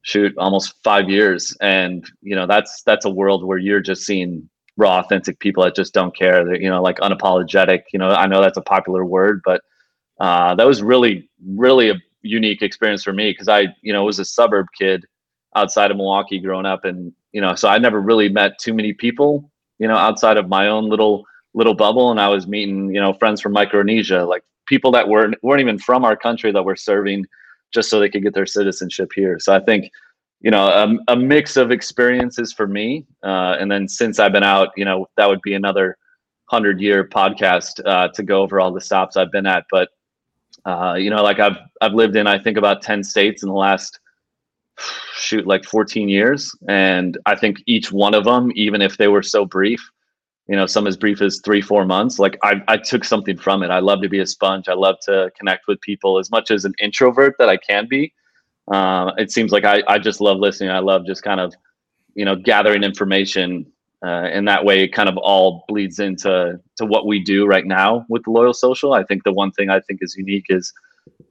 shoot 0.02 0.34
almost 0.38 0.74
five 0.82 1.08
years, 1.08 1.56
and 1.60 2.08
you 2.22 2.34
know 2.34 2.46
that's 2.46 2.82
that's 2.84 3.04
a 3.04 3.10
world 3.10 3.44
where 3.44 3.58
you're 3.58 3.80
just 3.80 4.04
seeing 4.04 4.48
raw, 4.76 5.00
authentic 5.00 5.38
people 5.38 5.62
that 5.64 5.76
just 5.76 5.94
don't 5.94 6.16
care. 6.16 6.44
They're, 6.44 6.60
you 6.60 6.70
know, 6.70 6.82
like 6.82 6.98
unapologetic. 6.98 7.82
You 7.92 7.98
know, 7.98 8.08
I 8.10 8.26
know 8.26 8.40
that's 8.40 8.58
a 8.58 8.62
popular 8.62 9.04
word, 9.04 9.42
but 9.44 9.62
uh, 10.20 10.54
that 10.54 10.66
was 10.66 10.82
really, 10.82 11.28
really 11.46 11.90
a 11.90 11.94
unique 12.22 12.62
experience 12.62 13.02
for 13.02 13.12
me 13.12 13.30
because 13.30 13.48
I, 13.48 13.68
you 13.82 13.92
know, 13.92 14.04
was 14.04 14.18
a 14.18 14.24
suburb 14.24 14.66
kid 14.78 15.04
outside 15.56 15.90
of 15.90 15.96
Milwaukee 15.96 16.38
growing 16.38 16.66
up, 16.66 16.84
and 16.84 17.12
you 17.32 17.40
know, 17.40 17.54
so 17.54 17.68
I 17.68 17.78
never 17.78 18.00
really 18.00 18.28
met 18.28 18.58
too 18.58 18.74
many 18.74 18.92
people, 18.92 19.50
you 19.78 19.88
know, 19.88 19.96
outside 19.96 20.36
of 20.36 20.48
my 20.48 20.68
own 20.68 20.88
little 20.88 21.24
little 21.54 21.74
bubble, 21.74 22.10
and 22.10 22.20
I 22.20 22.28
was 22.28 22.46
meeting, 22.46 22.94
you 22.94 23.00
know, 23.00 23.12
friends 23.14 23.40
from 23.40 23.52
Micronesia, 23.52 24.24
like 24.24 24.42
people 24.66 24.90
that 24.92 25.08
weren't 25.08 25.36
weren't 25.42 25.60
even 25.60 25.78
from 25.78 26.04
our 26.04 26.16
country 26.16 26.52
that 26.52 26.64
were 26.64 26.76
serving 26.76 27.26
just 27.72 27.88
so 27.88 27.98
they 27.98 28.08
could 28.08 28.22
get 28.22 28.34
their 28.34 28.46
citizenship 28.46 29.10
here. 29.14 29.38
So 29.38 29.54
I 29.54 29.60
think 29.60 29.90
you 30.42 30.50
know 30.50 30.66
a, 30.66 31.12
a 31.12 31.16
mix 31.16 31.56
of 31.56 31.70
experiences 31.70 32.52
for 32.52 32.66
me 32.66 33.06
uh, 33.22 33.56
and 33.58 33.70
then 33.70 33.88
since 33.88 34.18
i've 34.18 34.32
been 34.32 34.42
out 34.42 34.70
you 34.76 34.84
know 34.84 35.06
that 35.16 35.28
would 35.28 35.40
be 35.42 35.54
another 35.54 35.96
100 36.48 36.80
year 36.80 37.08
podcast 37.08 37.80
uh, 37.86 38.08
to 38.08 38.22
go 38.22 38.42
over 38.42 38.60
all 38.60 38.72
the 38.72 38.80
stops 38.80 39.16
i've 39.16 39.32
been 39.32 39.46
at. 39.46 39.64
But 39.70 39.88
uh, 40.66 40.94
you 40.94 41.10
know 41.10 41.22
like 41.22 41.40
i've 41.40 41.56
i've 41.80 41.94
lived 41.94 42.16
in 42.16 42.26
i 42.26 42.38
think 42.38 42.58
about 42.58 42.82
10 42.82 43.02
states 43.02 43.42
in 43.42 43.48
the 43.48 43.54
last 43.54 44.00
shoot 45.14 45.46
like 45.46 45.64
14 45.64 46.08
years 46.08 46.50
and 46.68 47.18
i 47.26 47.36
think 47.36 47.58
each 47.66 47.92
one 47.92 48.14
of 48.14 48.24
them 48.24 48.50
even 48.54 48.80
if 48.82 48.96
they 48.96 49.08
were 49.08 49.22
so 49.22 49.44
brief 49.44 49.80
you 50.48 50.56
know 50.56 50.66
some 50.66 50.86
as 50.86 50.96
brief 50.96 51.20
as 51.20 51.40
three 51.44 51.60
four 51.60 51.84
months 51.84 52.18
like 52.18 52.38
I, 52.42 52.62
I 52.68 52.76
took 52.78 53.04
something 53.04 53.36
from 53.36 53.62
it 53.62 53.70
i 53.70 53.78
love 53.78 54.00
to 54.02 54.08
be 54.08 54.20
a 54.20 54.26
sponge 54.26 54.68
i 54.68 54.74
love 54.74 54.96
to 55.02 55.30
connect 55.38 55.68
with 55.68 55.80
people 55.82 56.18
as 56.18 56.30
much 56.30 56.50
as 56.50 56.64
an 56.64 56.72
introvert 56.80 57.34
that 57.38 57.48
i 57.48 57.56
can 57.56 57.86
be 57.86 58.12
uh, 58.70 59.12
it 59.18 59.30
seems 59.30 59.52
like 59.52 59.64
I, 59.64 59.82
I 59.88 59.98
just 59.98 60.20
love 60.20 60.38
listening. 60.38 60.70
I 60.70 60.78
love 60.78 61.04
just 61.06 61.22
kind 61.22 61.40
of, 61.40 61.54
you 62.14 62.24
know, 62.24 62.36
gathering 62.36 62.82
information. 62.82 63.66
Uh, 64.04 64.28
and 64.32 64.46
that 64.48 64.64
way 64.64 64.82
it 64.82 64.88
kind 64.88 65.08
of 65.08 65.16
all 65.18 65.64
bleeds 65.68 65.98
into 66.00 66.58
to 66.76 66.86
what 66.86 67.06
we 67.06 67.20
do 67.20 67.46
right 67.46 67.66
now 67.66 68.04
with 68.08 68.26
loyal 68.26 68.54
social. 68.54 68.94
I 68.94 69.04
think 69.04 69.24
the 69.24 69.32
one 69.32 69.52
thing 69.52 69.70
I 69.70 69.80
think 69.80 70.00
is 70.02 70.16
unique 70.16 70.46
is, 70.48 70.72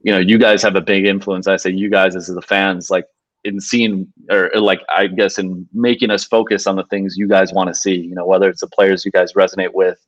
you 0.02 0.12
know, 0.12 0.18
you 0.18 0.38
guys 0.38 0.62
have 0.62 0.76
a 0.76 0.80
big 0.80 1.06
influence. 1.06 1.46
I 1.46 1.56
say 1.56 1.70
you 1.70 1.90
guys 1.90 2.16
as 2.16 2.26
the 2.26 2.42
fans, 2.42 2.90
like 2.90 3.04
in 3.44 3.60
seeing 3.60 4.12
or, 4.30 4.50
like 4.54 4.80
I 4.88 5.06
guess 5.06 5.38
in 5.38 5.66
making 5.72 6.10
us 6.10 6.24
focus 6.24 6.66
on 6.66 6.76
the 6.76 6.84
things 6.84 7.16
you 7.16 7.28
guys 7.28 7.52
want 7.52 7.68
to 7.68 7.74
see. 7.74 7.96
You 7.96 8.14
know, 8.14 8.26
whether 8.26 8.48
it's 8.48 8.60
the 8.60 8.68
players 8.68 9.04
you 9.04 9.10
guys 9.10 9.32
resonate 9.32 9.74
with, 9.74 9.98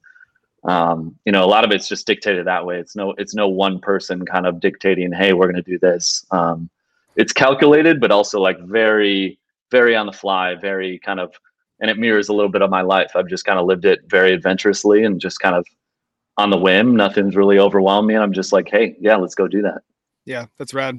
um, 0.64 1.14
you 1.24 1.32
know, 1.32 1.44
a 1.44 1.46
lot 1.46 1.64
of 1.64 1.70
it's 1.70 1.88
just 1.88 2.06
dictated 2.06 2.46
that 2.46 2.64
way. 2.64 2.78
It's 2.78 2.96
no, 2.96 3.12
it's 3.18 3.34
no 3.34 3.48
one 3.48 3.80
person 3.80 4.24
kind 4.24 4.46
of 4.46 4.60
dictating, 4.60 5.12
hey, 5.12 5.32
we're 5.32 5.50
going 5.50 5.62
to 5.62 5.70
do 5.70 5.78
this. 5.78 6.24
Um, 6.30 6.70
it's 7.16 7.32
calculated, 7.32 8.00
but 8.00 8.10
also 8.10 8.40
like 8.40 8.58
very, 8.60 9.38
very 9.70 9.94
on 9.94 10.06
the 10.06 10.12
fly, 10.12 10.54
very 10.54 10.98
kind 11.00 11.20
of, 11.20 11.32
and 11.80 11.90
it 11.90 11.98
mirrors 11.98 12.28
a 12.28 12.32
little 12.32 12.50
bit 12.50 12.62
of 12.62 12.70
my 12.70 12.82
life. 12.82 13.12
I've 13.14 13.28
just 13.28 13.44
kind 13.44 13.59
of 13.59 13.66
lived 13.66 13.85
it 13.85 14.00
very 14.06 14.32
adventurously 14.32 15.04
and 15.04 15.20
just 15.20 15.40
kind 15.40 15.54
of 15.54 15.66
on 16.37 16.50
the 16.50 16.56
whim. 16.56 16.96
Nothing's 16.96 17.37
really 17.37 17.59
overwhelmed 17.59 18.09
me. 18.09 18.14
And 18.14 18.22
I'm 18.22 18.32
just 18.32 18.52
like, 18.52 18.68
hey, 18.70 18.96
yeah, 19.00 19.16
let's 19.16 19.35
go 19.35 19.46
do 19.48 19.62
that. 19.62 19.82
Yeah, 20.24 20.46
that's 20.59 20.72
rad. 20.72 20.98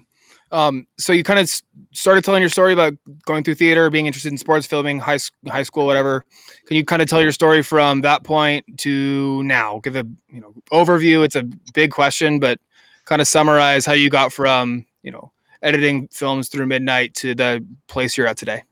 Um, 0.52 0.88
so 0.98 1.12
you 1.12 1.24
kind 1.24 1.40
of 1.40 1.50
started 1.92 2.24
telling 2.24 2.42
your 2.42 2.50
story 2.50 2.72
about 2.72 2.94
going 3.26 3.44
through 3.44 3.56
theater, 3.56 3.90
being 3.90 4.06
interested 4.06 4.32
in 4.32 4.38
sports, 4.38 4.66
filming, 4.66 5.00
high 5.00 5.20
high 5.48 5.64
school, 5.64 5.86
whatever. 5.86 6.24
Can 6.68 6.78
you 6.78 6.86
kind 6.86 7.02
of 7.02 7.10
tell 7.10 7.22
your 7.22 7.32
story 7.32 7.62
from 7.62 8.02
that 8.02 8.24
point 8.24 8.66
to 8.80 9.44
now? 9.44 9.80
Give 9.84 9.96
a 9.96 10.06
you 10.30 10.42
know 10.42 10.54
overview. 10.72 11.26
It's 11.26 11.36
a 11.36 11.44
big 11.74 11.92
question, 11.92 12.40
but 12.40 12.60
kind 13.06 13.22
of 13.22 13.28
summarize 13.28 13.86
how 13.86 13.94
you 13.94 14.10
got 14.10 14.32
from 14.32 14.86
you 15.04 15.12
know 15.12 15.32
editing 15.66 16.08
films 16.10 16.48
through 16.48 16.68
midnight 16.68 17.14
to 17.16 17.36
the 17.36 17.66
place 17.88 18.18
you're 18.18 18.28
at 18.28 18.38
today? 18.38 18.64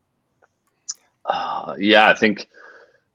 Uh, 1.26 1.76
yeah, 1.78 2.10
I 2.10 2.14
think 2.14 2.48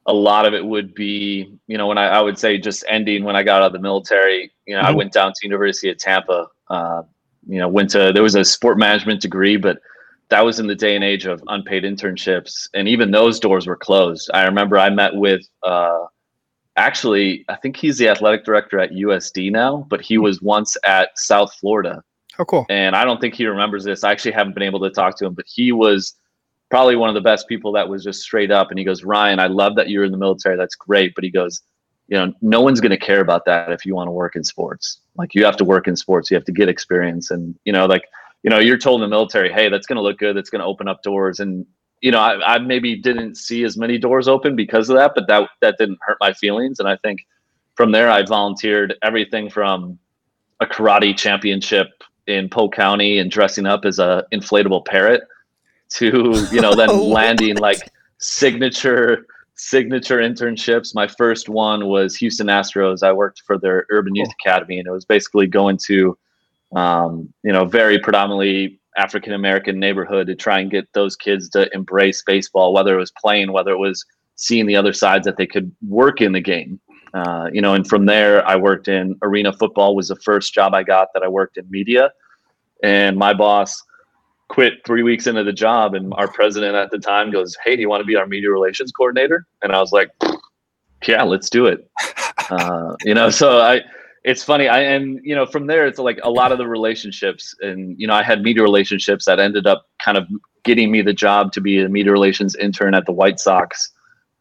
a 0.07 0.13
lot 0.13 0.47
of 0.47 0.55
it 0.55 0.65
would 0.65 0.95
be, 0.95 1.55
you 1.67 1.79
know, 1.79 1.87
when 1.87 1.99
I, 1.99 2.07
I 2.07 2.21
would 2.21 2.39
say 2.39 2.59
just 2.59 2.85
ending 2.89 3.25
when 3.25 3.37
I 3.37 3.43
got 3.43 3.63
out 3.63 3.67
of 3.67 3.73
the 3.73 3.79
military, 3.79 4.51
you 4.67 4.75
know, 4.75 4.81
mm-hmm. 4.81 4.89
I 4.89 4.93
went 4.93 5.13
down 5.13 5.33
to 5.33 5.39
University 5.43 5.91
of 5.91 5.99
Tampa, 5.99 6.49
uh, 6.69 7.03
you 7.47 7.59
know, 7.59 7.69
went 7.69 7.91
to, 7.91 8.13
there 8.13 8.23
was 8.23 8.35
a 8.35 8.45
sport 8.45 8.79
management 8.79 9.21
degree, 9.21 9.57
but 9.57 9.79
that 10.29 10.45
was 10.45 10.61
in 10.61 10.67
the 10.67 10.75
day 10.75 10.95
and 10.95 11.05
age 11.05 11.27
of 11.27 11.43
unpaid 11.49 11.85
internships. 11.85 12.69
And 12.75 12.89
even 12.89 13.11
those 13.11 13.41
doors 13.41 13.67
were 13.67 13.77
closed. 13.77 14.31
I 14.35 14.45
remember 14.45 14.79
I 14.79 14.91
met 14.91 15.15
with, 15.15 15.43
uh, 15.63 16.05
actually, 16.77 17.45
I 17.49 17.57
think 17.57 17.77
he's 17.77 17.99
the 17.99 18.09
athletic 18.09 18.45
director 18.45 18.79
at 18.79 18.91
USD 18.91 19.51
now, 19.51 19.87
but 19.89 20.01
he 20.01 20.19
was 20.19 20.43
once 20.43 20.77
at 20.85 21.19
South 21.19 21.55
Florida 21.55 22.03
Oh, 22.39 22.45
cool. 22.45 22.67
And 22.69 22.95
I 22.95 23.05
don't 23.05 23.21
think 23.21 23.35
he 23.35 23.47
remembers 23.47 23.85
this. 23.85 24.05
I 24.05 24.13
actually 24.13 24.33
haven't 24.33 24.55
been 24.55 24.63
able 24.63 24.81
to 24.81 24.91
talk 24.91 25.17
to 25.19 25.27
him, 25.27 25.35
but 25.35 25.47
he 25.49 25.73
was 25.73 26.15
probably 26.71 26.97
one 26.97 27.09
of 27.09 27.15
the 27.15 27.21
best 27.21 27.49
people 27.49 27.73
that 27.73 27.89
was 27.89 28.05
just 28.05 28.23
straight 28.23 28.51
up. 28.51 28.71
And 28.71 28.79
he 28.79 28.85
goes, 28.85 29.03
Ryan, 29.03 29.41
I 29.41 29.49
love 29.49 29.75
that 29.77 29.89
you're 29.89 30.05
in 30.05 30.13
the 30.13 30.19
military. 30.19 30.57
That's 30.57 30.77
great. 30.77 31.15
But 31.15 31.25
he 31.25 31.31
goes, 31.31 31.63
you 32.09 32.17
know, 32.17 32.33
no 32.41 32.61
one's 32.61 32.81
going 32.81 32.91
to 32.91 32.99
care 32.99 33.21
about 33.21 33.45
that 33.45 33.71
if 33.71 33.85
you 33.85 33.95
want 33.95 34.09
to 34.09 34.13
work 34.13 34.35
in 34.35 34.43
sports. 34.43 35.01
Like 35.17 35.35
you 35.35 35.45
have 35.45 35.57
to 35.59 35.65
work 35.65 35.87
in 35.87 35.97
sports, 35.97 36.31
you 36.31 36.37
have 36.37 36.45
to 36.47 36.53
get 36.53 36.69
experience. 36.69 37.31
And, 37.31 37.55
you 37.65 37.73
know, 37.73 37.87
like, 37.87 38.05
you 38.43 38.51
know, 38.51 38.59
you're 38.59 38.79
told 38.79 39.03
in 39.03 39.11
the 39.11 39.15
military, 39.15 39.53
hey, 39.53 39.69
that's 39.69 39.87
going 39.87 39.97
to 39.97 40.03
look 40.03 40.19
good. 40.19 40.37
That's 40.37 40.49
going 40.49 40.61
to 40.61 40.67
open 40.67 40.89
up 40.89 41.03
doors. 41.03 41.41
And, 41.41 41.67
you 42.01 42.11
know, 42.11 42.21
I, 42.21 42.55
I 42.55 42.59
maybe 42.59 42.97
didn't 42.97 43.37
see 43.37 43.63
as 43.65 43.77
many 43.77 43.99
doors 43.99 44.27
open 44.27 44.57
because 44.57 44.89
of 44.89 44.97
that, 44.97 45.13
but 45.15 45.27
that, 45.29 45.49
that 45.61 45.77
didn't 45.79 45.99
hurt 46.01 46.17
my 46.21 46.33
feelings. 46.33 46.79
And 46.79 46.89
I 46.89 46.97
think 46.97 47.27
from 47.75 47.93
there, 47.93 48.11
I 48.11 48.23
volunteered 48.23 48.95
everything 49.03 49.51
from 49.51 49.99
a 50.61 50.67
karate 50.67 51.17
championship 51.17 51.89
in 52.27 52.49
Polk 52.49 52.75
County 52.75 53.19
and 53.19 53.31
dressing 53.31 53.67
up 53.67 53.85
as 53.85 53.99
a 53.99 54.25
inflatable 54.33 54.85
parrot 54.85 55.23
to 55.91 56.47
you 56.53 56.61
know 56.61 56.75
then 56.75 56.89
landing 57.11 57.57
like 57.57 57.91
signature 58.19 59.27
signature 59.59 60.19
internships. 60.19 60.95
My 60.95 61.07
first 61.07 61.49
one 61.49 61.87
was 61.87 62.17
Houston 62.17 62.47
Astros. 62.47 63.03
I 63.03 63.13
worked 63.13 63.43
for 63.47 63.59
their 63.59 63.87
Urban 63.91 64.15
Youth 64.15 64.31
Academy, 64.41 64.79
and 64.79 64.89
it 64.89 64.93
was 64.93 65.05
basically 65.05 65.47
going 65.47 65.79
to 65.87 66.17
um, 66.75 67.33
you 67.43 67.53
know 67.53 67.65
very 67.65 67.99
predominantly 67.99 68.81
African 68.97 69.35
American 69.35 69.79
neighborhood 69.79 70.27
to 70.29 70.35
try 70.35 70.61
and 70.61 70.71
get 70.71 70.91
those 70.95 71.17
kids 71.17 71.49
to 71.51 71.73
embrace 71.75 72.23
baseball, 72.27 72.73
whether 72.73 72.95
it 72.95 73.01
was 73.01 73.13
playing, 73.21 73.53
whether 73.53 73.73
it 73.73 73.79
was 73.79 74.05
seeing 74.37 74.67
the 74.67 74.77
other 74.77 74.93
sides 74.93 75.25
that 75.27 75.37
they 75.37 75.47
could 75.47 75.75
work 75.87 76.21
in 76.21 76.33
the 76.33 76.41
game. 76.41 76.81
Uh, 77.15 77.49
you 77.53 77.61
know, 77.61 77.75
and 77.75 77.89
from 77.89 78.07
there, 78.07 78.47
I 78.47 78.55
worked 78.55 78.87
in 78.87 79.17
arena 79.23 79.53
football. 79.53 79.97
Was 79.97 80.09
the 80.09 80.17
first 80.17 80.55
job 80.55 80.75
I 80.75 80.83
got 80.83 81.09
that 81.15 81.23
I 81.23 81.29
worked 81.29 81.57
in 81.57 81.69
media, 81.71 82.13
and 82.83 83.17
my 83.17 83.35
boss 83.35 83.83
quit 84.49 84.75
three 84.87 85.03
weeks 85.03 85.27
into 85.27 85.45
the 85.45 85.53
job, 85.53 85.95
and 85.95 86.13
our 86.15 86.29
president 86.29 86.75
at 86.75 86.91
the 86.91 86.99
time 86.99 87.31
goes, 87.31 87.57
"Hey, 87.65 87.77
do 87.77 87.83
you 87.83 87.89
want 87.89 88.01
to 88.01 88.07
be 88.07 88.17
our 88.17 88.27
media 88.27 88.51
relations 88.51 88.93
coordinator?" 88.93 89.47
And 89.63 89.73
I 89.73 89.81
was 89.81 89.93
like, 89.93 90.11
"Yeah, 91.07 91.23
let's 91.23 91.51
do 91.51 91.67
it." 91.67 91.89
Uh, 92.51 92.97
you 93.05 93.13
know, 93.13 93.29
so 93.29 93.61
I. 93.61 93.83
It's 94.25 94.43
funny, 94.43 94.69
I 94.69 94.81
and 94.81 95.21
you 95.23 95.35
know 95.35 95.45
from 95.45 95.67
there 95.67 95.87
it's 95.87 95.99
like 95.99 96.19
a 96.23 96.31
lot 96.31 96.51
of 96.51 96.57
the 96.57 96.67
relationships, 96.67 97.55
and 97.61 97.95
you 97.99 98.07
know 98.07 98.15
I 98.15 98.23
had 98.23 98.43
media 98.43 98.63
relationships 98.63 99.27
that 99.27 99.39
ended 99.39 99.67
up 99.67 99.87
kind 100.03 100.17
of 100.17 100.27
getting 100.65 100.91
me 100.91 101.03
the 101.03 101.13
job 101.13 101.53
to 101.53 101.61
be 101.61 101.81
a 101.81 101.89
media 101.89 102.11
relations 102.13 102.55
intern 102.57 102.95
at 102.95 103.05
the 103.07 103.13
White 103.13 103.39
Sox. 103.39 103.93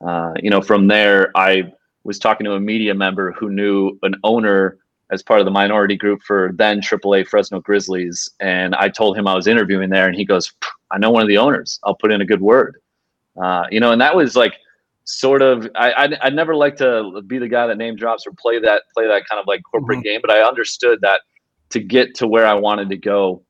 Uh, 0.06 0.34
you 0.42 0.50
know, 0.50 0.62
from 0.62 0.88
there 0.88 1.32
I 1.36 1.74
was 2.06 2.18
talking 2.18 2.46
to 2.46 2.54
a 2.54 2.60
media 2.60 2.94
member 2.94 3.34
who 3.34 3.50
knew 3.50 3.98
an 4.04 4.16
owner 4.24 4.78
as 5.12 5.24
part 5.24 5.40
of 5.40 5.46
the 5.46 5.52
minority 5.52 5.96
group 5.96 6.22
for 6.22 6.52
then 6.56 6.82
AAA 6.82 7.28
Fresno 7.28 7.62
Grizzlies. 7.62 8.30
And 8.40 8.76
I 8.76 8.90
told 8.90 9.18
him 9.18 9.28
I 9.28 9.36
was 9.36 9.48
interviewing 9.48 9.90
there, 9.90 10.08
and 10.08 10.16
he 10.16 10.26
goes, 10.26 10.52
I 10.92 10.98
know 10.98 11.12
one 11.12 11.22
of 11.22 11.28
the 11.28 11.38
owners. 11.38 11.80
I'll 11.84 11.96
put 11.96 12.12
in 12.12 12.22
a 12.22 12.26
good 12.26 12.42
word. 12.42 12.78
Uh, 13.42 13.66
you 13.70 13.80
know, 13.80 13.92
and 13.92 14.02
that 14.02 14.16
was 14.16 14.36
like 14.36 14.54
sort 15.04 15.42
of 15.42 15.70
I, 15.76 15.92
I 15.92 16.10
I 16.24 16.30
never 16.30 16.54
like 16.54 16.76
to 16.78 17.22
be 17.28 17.38
the 17.38 17.48
guy 17.48 17.66
that 17.68 17.78
name 17.78 17.96
drops 17.96 18.28
or 18.28 18.32
play 18.34 18.60
that 18.60 18.84
play 18.94 19.08
that 19.08 19.24
kind 19.30 19.40
of 19.40 19.48
like 19.48 19.62
corporate 19.64 20.00
mm-hmm. 20.00 20.04
game, 20.04 20.22
but 20.22 20.32
I 20.32 20.42
understood 20.42 21.00
that 21.02 21.22
to 21.70 21.80
get 21.80 22.16
to 22.16 22.28
where 22.28 22.46
I 22.46 22.54
wanted 22.54 22.90
to 22.90 22.98
go, 22.98 23.44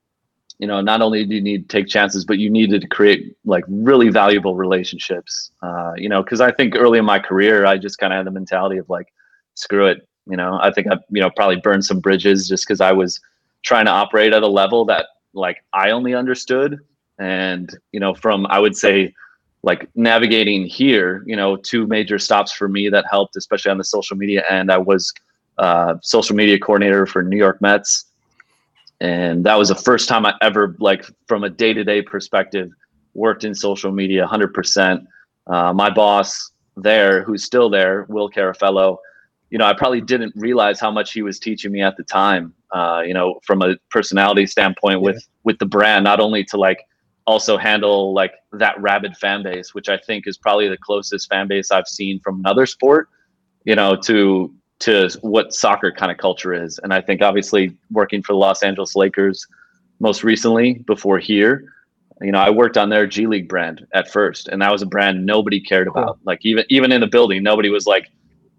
you 0.59 0.67
know, 0.67 0.81
not 0.81 1.01
only 1.01 1.25
do 1.25 1.35
you 1.35 1.41
need 1.41 1.69
to 1.69 1.77
take 1.77 1.87
chances, 1.87 2.25
but 2.25 2.39
you 2.39 2.49
needed 2.49 2.81
to 2.81 2.87
create 2.87 3.35
like 3.45 3.63
really 3.67 4.09
valuable 4.09 4.55
relationships. 4.55 5.51
Uh, 5.61 5.93
you 5.95 6.09
know, 6.09 6.23
because 6.23 6.41
I 6.41 6.51
think 6.51 6.75
early 6.75 6.99
in 6.99 7.05
my 7.05 7.19
career, 7.19 7.65
I 7.65 7.77
just 7.77 7.99
kind 7.99 8.11
of 8.11 8.17
had 8.17 8.25
the 8.25 8.31
mentality 8.31 8.77
of 8.77 8.89
like, 8.89 9.07
screw 9.53 9.87
it. 9.87 10.07
You 10.29 10.37
know, 10.37 10.59
I 10.61 10.71
think 10.71 10.87
I, 10.91 10.97
you 11.09 11.21
know, 11.21 11.29
probably 11.29 11.57
burned 11.57 11.85
some 11.85 11.99
bridges 11.99 12.47
just 12.47 12.65
because 12.67 12.81
I 12.81 12.91
was 12.91 13.19
trying 13.63 13.85
to 13.85 13.91
operate 13.91 14.33
at 14.33 14.43
a 14.43 14.47
level 14.47 14.85
that 14.85 15.07
like 15.33 15.63
I 15.73 15.91
only 15.91 16.13
understood. 16.13 16.79
And, 17.19 17.75
you 17.91 17.99
know, 17.99 18.13
from 18.13 18.45
I 18.47 18.59
would 18.59 18.75
say 18.75 19.13
like 19.63 19.89
navigating 19.95 20.65
here, 20.65 21.23
you 21.25 21.35
know, 21.35 21.57
two 21.57 21.87
major 21.87 22.19
stops 22.19 22.51
for 22.51 22.67
me 22.67 22.89
that 22.89 23.05
helped, 23.09 23.35
especially 23.35 23.71
on 23.71 23.77
the 23.77 23.83
social 23.83 24.15
media 24.15 24.43
end. 24.49 24.71
I 24.71 24.77
was 24.77 25.13
uh, 25.57 25.95
social 26.01 26.35
media 26.35 26.59
coordinator 26.59 27.05
for 27.05 27.23
New 27.23 27.37
York 27.37 27.61
Mets, 27.61 28.05
and 29.01 29.43
that 29.45 29.55
was 29.55 29.69
the 29.69 29.75
first 29.75 30.07
time 30.07 30.25
I 30.25 30.33
ever, 30.41 30.75
like, 30.79 31.05
from 31.27 31.43
a 31.43 31.49
day 31.49 31.73
to 31.73 31.83
day 31.83 32.01
perspective, 32.01 32.71
worked 33.13 33.43
in 33.43 33.53
social 33.53 33.91
media 33.91 34.25
100%. 34.25 35.05
Uh, 35.47 35.73
my 35.73 35.89
boss 35.89 36.51
there, 36.75 37.23
who's 37.23 37.43
still 37.43 37.69
there, 37.69 38.05
Will 38.09 38.29
Carafello, 38.29 38.97
you 39.49 39.57
know, 39.57 39.65
I 39.65 39.73
probably 39.73 40.01
didn't 40.01 40.33
realize 40.35 40.79
how 40.79 40.91
much 40.91 41.13
he 41.13 41.21
was 41.21 41.39
teaching 41.39 41.71
me 41.71 41.81
at 41.81 41.97
the 41.97 42.03
time. 42.03 42.53
Uh, 42.71 43.01
you 43.05 43.13
know, 43.13 43.39
from 43.45 43.61
a 43.61 43.75
personality 43.89 44.45
standpoint, 44.45 45.01
with 45.01 45.25
with 45.43 45.57
the 45.59 45.65
brand, 45.65 46.03
not 46.03 46.19
only 46.19 46.43
to 46.45 46.57
like 46.57 46.79
also 47.25 47.57
handle 47.57 48.13
like 48.13 48.33
that 48.53 48.79
rabid 48.81 49.15
fan 49.17 49.43
base, 49.43 49.73
which 49.73 49.89
I 49.89 49.97
think 49.97 50.27
is 50.27 50.37
probably 50.37 50.67
the 50.67 50.77
closest 50.77 51.29
fan 51.29 51.47
base 51.47 51.71
I've 51.71 51.87
seen 51.87 52.19
from 52.21 52.39
another 52.39 52.65
sport, 52.65 53.09
you 53.63 53.75
know, 53.75 53.95
to 54.03 54.53
to 54.79 55.09
what 55.21 55.53
soccer 55.53 55.91
kind 55.91 56.11
of 56.11 56.17
culture 56.17 56.53
is. 56.53 56.79
And 56.83 56.93
I 56.93 57.01
think 57.01 57.21
obviously 57.21 57.75
working 57.91 58.21
for 58.21 58.33
the 58.33 58.37
Los 58.37 58.63
Angeles 58.63 58.95
Lakers 58.95 59.45
most 59.99 60.23
recently 60.23 60.73
before 60.85 61.19
here, 61.19 61.73
you 62.21 62.31
know, 62.31 62.39
I 62.39 62.49
worked 62.49 62.77
on 62.77 62.89
their 62.89 63.07
G 63.07 63.27
League 63.27 63.47
brand 63.47 63.85
at 63.93 64.11
first, 64.11 64.47
and 64.47 64.61
that 64.61 64.71
was 64.71 64.81
a 64.81 64.85
brand 64.85 65.25
nobody 65.25 65.59
cared 65.59 65.87
about. 65.87 66.19
Like 66.23 66.39
even 66.43 66.65
even 66.69 66.91
in 66.91 67.01
the 67.01 67.07
building, 67.07 67.43
nobody 67.43 67.69
was 67.69 67.85
like, 67.85 68.09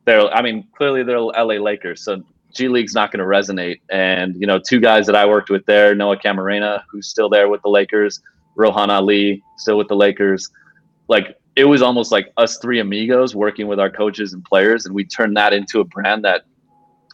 they're. 0.09 0.29
I 0.35 0.43
mean, 0.43 0.67
clearly 0.77 1.03
they're 1.03 1.21
LA 1.21 1.55
Lakers, 1.55 2.03
so 2.03 2.23
G 2.55 2.69
League's 2.69 2.95
not 2.95 3.13
going 3.13 3.21
to 3.21 3.27
resonate. 3.27 3.81
And 3.91 4.35
you 4.41 4.47
know, 4.47 4.59
two 4.59 4.81
guys 4.81 5.07
that 5.07 5.15
I 5.15 5.27
worked 5.27 5.51
with 5.51 5.65
there, 5.67 5.95
Noah 5.95 6.17
Camarena, 6.17 6.83
who's 6.91 7.07
still 7.07 7.29
there 7.29 7.49
with 7.49 7.63
the 7.63 7.69
Lakers, 7.69 8.21
Rohan 8.57 8.91
Ali, 8.91 9.43
still 9.59 9.77
with 9.77 9.89
the 9.89 9.97
Lakers. 9.97 10.49
Like 11.09 11.39
it 11.57 11.65
was 11.65 11.83
almost 11.83 12.11
like 12.11 12.33
us 12.37 12.59
three 12.59 12.81
amigos 12.81 13.35
working 13.35 13.67
with 13.67 13.79
our 13.79 13.91
coaches 13.91 14.33
and 14.33 14.43
players, 14.45 14.87
and 14.87 14.95
we 14.95 15.05
turned 15.05 15.37
that 15.37 15.53
into 15.53 15.81
a 15.81 15.85
brand 15.85 16.25
that 16.25 16.45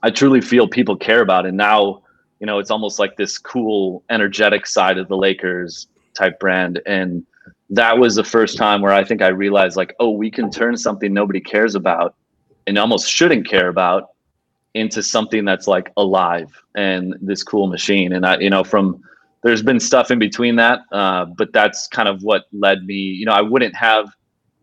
I 0.02 0.10
truly 0.10 0.40
feel 0.40 0.68
people 0.68 0.96
care 0.96 1.20
about. 1.20 1.46
And 1.46 1.56
now, 1.56 2.02
you 2.38 2.46
know, 2.46 2.58
it's 2.58 2.70
almost 2.70 2.98
like 2.98 3.16
this 3.16 3.38
cool, 3.38 4.04
energetic 4.10 4.66
side 4.66 4.98
of 4.98 5.08
the 5.08 5.16
Lakers 5.16 5.88
type 6.14 6.38
brand. 6.38 6.80
And 6.86 7.26
that 7.70 7.98
was 7.98 8.14
the 8.14 8.22
first 8.22 8.58
time 8.58 8.82
where 8.82 8.92
I 8.92 9.02
think 9.02 9.22
I 9.22 9.28
realized, 9.28 9.76
like, 9.76 9.94
oh, 9.98 10.10
we 10.10 10.30
can 10.30 10.50
turn 10.50 10.76
something 10.76 11.12
nobody 11.12 11.40
cares 11.40 11.74
about 11.74 12.14
and 12.66 12.78
almost 12.78 13.10
shouldn't 13.10 13.48
care 13.48 13.68
about 13.68 14.10
into 14.74 15.02
something 15.02 15.44
that's 15.44 15.66
like 15.68 15.92
alive 15.96 16.50
and 16.74 17.14
this 17.20 17.42
cool 17.42 17.68
machine. 17.68 18.12
And 18.12 18.26
I, 18.26 18.38
you 18.38 18.50
know, 18.50 18.64
from 18.64 19.02
there's 19.42 19.62
been 19.62 19.78
stuff 19.78 20.10
in 20.10 20.18
between 20.18 20.56
that, 20.56 20.80
uh, 20.90 21.26
but 21.26 21.52
that's 21.52 21.86
kind 21.88 22.08
of 22.08 22.22
what 22.22 22.44
led 22.52 22.84
me. 22.84 22.94
You 22.94 23.26
know, 23.26 23.32
I 23.32 23.40
wouldn't 23.40 23.74
have 23.76 24.08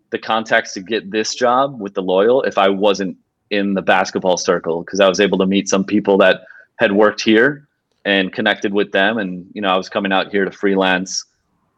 the 0.10 0.20
context 0.20 0.74
to 0.74 0.82
get 0.82 1.12
this 1.12 1.34
job 1.34 1.80
with 1.80 1.94
the 1.94 2.02
Loyal 2.02 2.42
if 2.44 2.58
I 2.58 2.68
wasn't 2.68 3.18
in 3.52 3.74
the 3.74 3.82
basketball 3.82 4.38
circle 4.38 4.84
because 4.84 5.00
I 5.00 5.08
was 5.08 5.20
able 5.20 5.38
to 5.38 5.46
meet 5.46 5.70
some 5.70 5.86
people 5.86 6.18
that 6.18 6.42
had 6.78 6.92
worked 6.92 7.22
here 7.22 7.68
and 8.04 8.34
connected 8.34 8.74
with 8.74 8.92
them. 8.92 9.18
And 9.18 9.46
you 9.54 9.62
know, 9.62 9.70
I 9.70 9.78
was 9.78 9.88
coming 9.88 10.12
out 10.12 10.32
here 10.32 10.44
to 10.44 10.52
freelance 10.52 11.24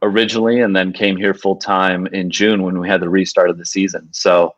originally, 0.01 0.59
and 0.59 0.75
then 0.75 0.91
came 0.91 1.17
here 1.17 1.33
full 1.33 1.57
time 1.57 2.07
in 2.07 2.31
June 2.31 2.63
when 2.63 2.79
we 2.79 2.89
had 2.89 3.01
the 3.01 3.09
restart 3.09 3.51
of 3.51 3.59
the 3.59 3.65
season. 3.65 4.09
So. 4.11 4.55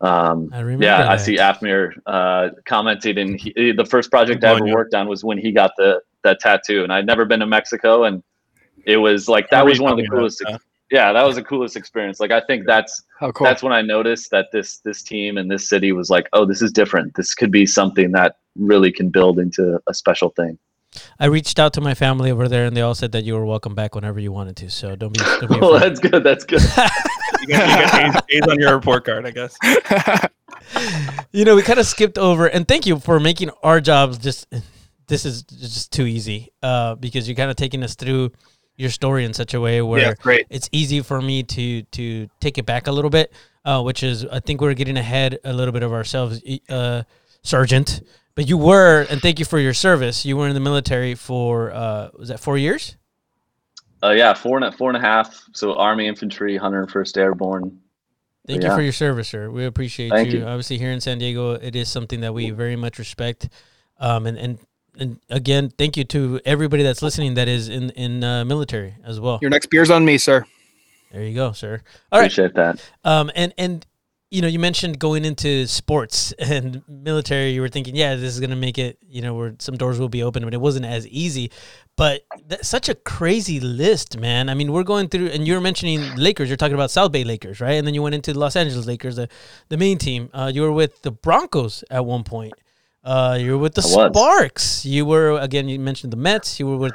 Um, 0.00 0.50
I 0.52 0.60
yeah, 0.60 0.76
that. 0.76 1.08
I 1.08 1.16
see 1.16 1.36
Afmir 1.36 1.92
uh, 2.06 2.50
commented, 2.66 3.18
and 3.18 3.40
he, 3.40 3.72
the 3.72 3.86
first 3.86 4.10
project 4.10 4.44
I 4.44 4.54
ever 4.54 4.66
worked 4.66 4.94
on 4.94 5.08
was 5.08 5.24
when 5.24 5.38
he 5.38 5.52
got 5.52 5.72
the 5.76 6.02
that 6.22 6.40
tattoo. 6.40 6.82
And 6.82 6.92
I'd 6.92 7.06
never 7.06 7.24
been 7.24 7.40
to 7.40 7.46
Mexico, 7.46 8.04
and 8.04 8.22
it 8.84 8.98
was 8.98 9.28
like 9.28 9.48
that 9.50 9.64
was 9.64 9.80
one 9.80 9.92
of 9.92 9.98
the 9.98 10.06
coolest. 10.08 10.42
That, 10.44 10.60
yeah, 10.90 11.12
that 11.12 11.22
was 11.24 11.36
the 11.36 11.42
coolest 11.42 11.76
experience. 11.76 12.20
Like 12.20 12.30
I 12.30 12.40
think 12.40 12.66
that's 12.66 13.02
cool. 13.20 13.32
that's 13.40 13.62
when 13.62 13.72
I 13.72 13.82
noticed 13.82 14.30
that 14.30 14.48
this 14.52 14.78
this 14.78 15.02
team 15.02 15.38
and 15.38 15.50
this 15.50 15.68
city 15.68 15.92
was 15.92 16.10
like, 16.10 16.28
oh, 16.34 16.44
this 16.44 16.60
is 16.60 16.72
different. 16.72 17.14
This 17.14 17.34
could 17.34 17.50
be 17.50 17.64
something 17.64 18.12
that 18.12 18.36
really 18.54 18.92
can 18.92 19.08
build 19.08 19.38
into 19.38 19.80
a 19.86 19.94
special 19.94 20.30
thing. 20.30 20.58
I 21.18 21.26
reached 21.26 21.58
out 21.58 21.72
to 21.74 21.80
my 21.80 21.94
family 21.94 22.30
over 22.30 22.48
there, 22.48 22.66
and 22.66 22.76
they 22.76 22.80
all 22.82 22.94
said 22.94 23.12
that 23.12 23.24
you 23.24 23.34
were 23.34 23.44
welcome 23.44 23.74
back 23.74 23.94
whenever 23.94 24.20
you 24.20 24.32
wanted 24.32 24.56
to. 24.56 24.70
So 24.70 24.94
don't 24.94 25.12
be. 25.12 25.20
Don't 25.40 25.52
be 25.52 25.58
well, 25.60 25.78
that's 25.78 26.00
good. 26.00 26.22
That's 26.22 26.44
good. 26.44 26.62
you 27.48 27.54
got, 27.54 28.16
A's, 28.16 28.22
A's 28.30 28.48
on 28.48 28.58
your 28.58 28.74
report 28.74 29.04
card, 29.04 29.26
I 29.26 29.30
guess. 29.30 29.56
you 31.32 31.44
know, 31.44 31.56
we 31.56 31.62
kind 31.62 31.78
of 31.78 31.86
skipped 31.86 32.18
over, 32.18 32.46
and 32.46 32.66
thank 32.66 32.86
you 32.86 32.98
for 32.98 33.20
making 33.20 33.50
our 33.62 33.80
jobs 33.80 34.18
just 34.18 34.46
this 35.08 35.24
is 35.24 35.42
just 35.42 35.92
too 35.92 36.04
easy 36.04 36.52
uh, 36.62 36.94
because 36.96 37.28
you're 37.28 37.36
kind 37.36 37.50
of 37.50 37.56
taking 37.56 37.82
us 37.82 37.94
through 37.94 38.32
your 38.76 38.90
story 38.90 39.24
in 39.24 39.32
such 39.32 39.54
a 39.54 39.60
way 39.60 39.80
where 39.80 40.00
yeah, 40.00 40.14
great. 40.20 40.46
it's 40.50 40.68
easy 40.72 41.00
for 41.00 41.22
me 41.22 41.42
to 41.42 41.82
to 41.82 42.28
take 42.40 42.58
it 42.58 42.66
back 42.66 42.86
a 42.86 42.92
little 42.92 43.10
bit, 43.10 43.32
uh, 43.64 43.82
which 43.82 44.02
is 44.02 44.24
I 44.26 44.40
think 44.40 44.60
we're 44.60 44.74
getting 44.74 44.96
ahead 44.96 45.38
a 45.44 45.52
little 45.52 45.72
bit 45.72 45.82
of 45.82 45.92
ourselves, 45.92 46.42
uh, 46.68 47.02
Sergeant. 47.42 48.02
But 48.34 48.48
you 48.48 48.58
were, 48.58 49.06
and 49.08 49.22
thank 49.22 49.38
you 49.38 49.46
for 49.46 49.58
your 49.58 49.72
service. 49.72 50.26
You 50.26 50.36
were 50.36 50.46
in 50.46 50.52
the 50.52 50.60
military 50.60 51.14
for 51.14 51.72
uh, 51.72 52.10
was 52.18 52.28
that 52.28 52.38
four 52.38 52.58
years? 52.58 52.96
Uh, 54.02 54.10
yeah, 54.10 54.34
four 54.34 54.56
and 54.56 54.64
a, 54.64 54.72
four 54.72 54.90
and 54.90 54.96
a 54.96 55.00
half. 55.00 55.42
So 55.52 55.74
Army 55.74 56.06
Infantry, 56.06 56.58
101st 56.58 57.16
Airborne. 57.16 57.80
Thank 58.46 58.62
you 58.62 58.70
for 58.70 58.82
your 58.82 58.92
service, 58.92 59.28
sir. 59.28 59.50
We 59.50 59.64
appreciate 59.64 60.12
you. 60.26 60.40
you. 60.40 60.46
Obviously, 60.46 60.78
here 60.78 60.92
in 60.92 61.00
San 61.00 61.18
Diego, 61.18 61.52
it 61.52 61.74
is 61.74 61.88
something 61.88 62.20
that 62.20 62.32
we 62.32 62.50
very 62.50 62.76
much 62.76 62.98
respect. 62.98 63.48
Um, 63.98 64.26
and, 64.26 64.38
and 64.38 64.58
and 64.98 65.20
again, 65.28 65.70
thank 65.76 65.96
you 65.96 66.04
to 66.04 66.40
everybody 66.44 66.82
that's 66.82 67.02
listening 67.02 67.34
that 67.34 67.48
is 67.48 67.68
in 67.68 67.90
in 67.90 68.22
uh, 68.22 68.44
military 68.44 68.94
as 69.04 69.20
well. 69.20 69.38
Your 69.42 69.50
next 69.50 69.66
beer's 69.66 69.90
on 69.90 70.04
me, 70.04 70.16
sir. 70.16 70.44
There 71.12 71.22
you 71.22 71.34
go, 71.34 71.52
sir. 71.52 71.82
All 72.12 72.20
Appreciate 72.20 72.56
right. 72.56 72.76
that. 72.76 72.90
Um, 73.04 73.30
and 73.34 73.52
and 73.58 73.86
you 74.30 74.42
know, 74.42 74.48
you 74.48 74.58
mentioned 74.58 74.98
going 74.98 75.24
into 75.24 75.66
sports 75.66 76.32
and 76.38 76.82
military. 76.88 77.50
You 77.50 77.60
were 77.60 77.68
thinking, 77.68 77.94
yeah, 77.94 78.16
this 78.16 78.34
is 78.34 78.40
gonna 78.40 78.56
make 78.56 78.78
it. 78.78 78.98
You 79.08 79.22
know, 79.22 79.34
where 79.34 79.54
some 79.58 79.76
doors 79.76 79.98
will 79.98 80.08
be 80.08 80.22
open, 80.22 80.44
but 80.44 80.54
it 80.54 80.60
wasn't 80.60 80.86
as 80.86 81.06
easy. 81.08 81.50
But 81.96 82.22
that's 82.46 82.68
such 82.68 82.88
a 82.88 82.94
crazy 82.94 83.60
list, 83.60 84.18
man. 84.18 84.48
I 84.48 84.54
mean, 84.54 84.72
we're 84.72 84.82
going 84.82 85.08
through, 85.08 85.28
and 85.28 85.46
you're 85.46 85.60
mentioning 85.60 86.14
Lakers. 86.16 86.48
You're 86.48 86.56
talking 86.56 86.74
about 86.74 86.90
South 86.90 87.12
Bay 87.12 87.24
Lakers, 87.24 87.60
right? 87.60 87.72
And 87.72 87.86
then 87.86 87.94
you 87.94 88.02
went 88.02 88.14
into 88.14 88.32
the 88.32 88.38
Los 88.38 88.56
Angeles 88.56 88.86
Lakers, 88.86 89.16
the 89.16 89.28
the 89.68 89.76
main 89.76 89.98
team. 89.98 90.28
Uh, 90.32 90.50
you 90.52 90.62
were 90.62 90.72
with 90.72 91.02
the 91.02 91.10
Broncos 91.12 91.84
at 91.90 92.04
one 92.04 92.24
point. 92.24 92.54
Uh, 93.04 93.38
you 93.40 93.52
were 93.52 93.58
with 93.58 93.74
the 93.74 93.82
Sparks. 93.82 94.84
You 94.84 95.06
were 95.06 95.38
again. 95.38 95.68
You 95.68 95.78
mentioned 95.78 96.12
the 96.12 96.16
Mets. 96.16 96.58
You 96.58 96.66
were 96.66 96.76
with, 96.76 96.94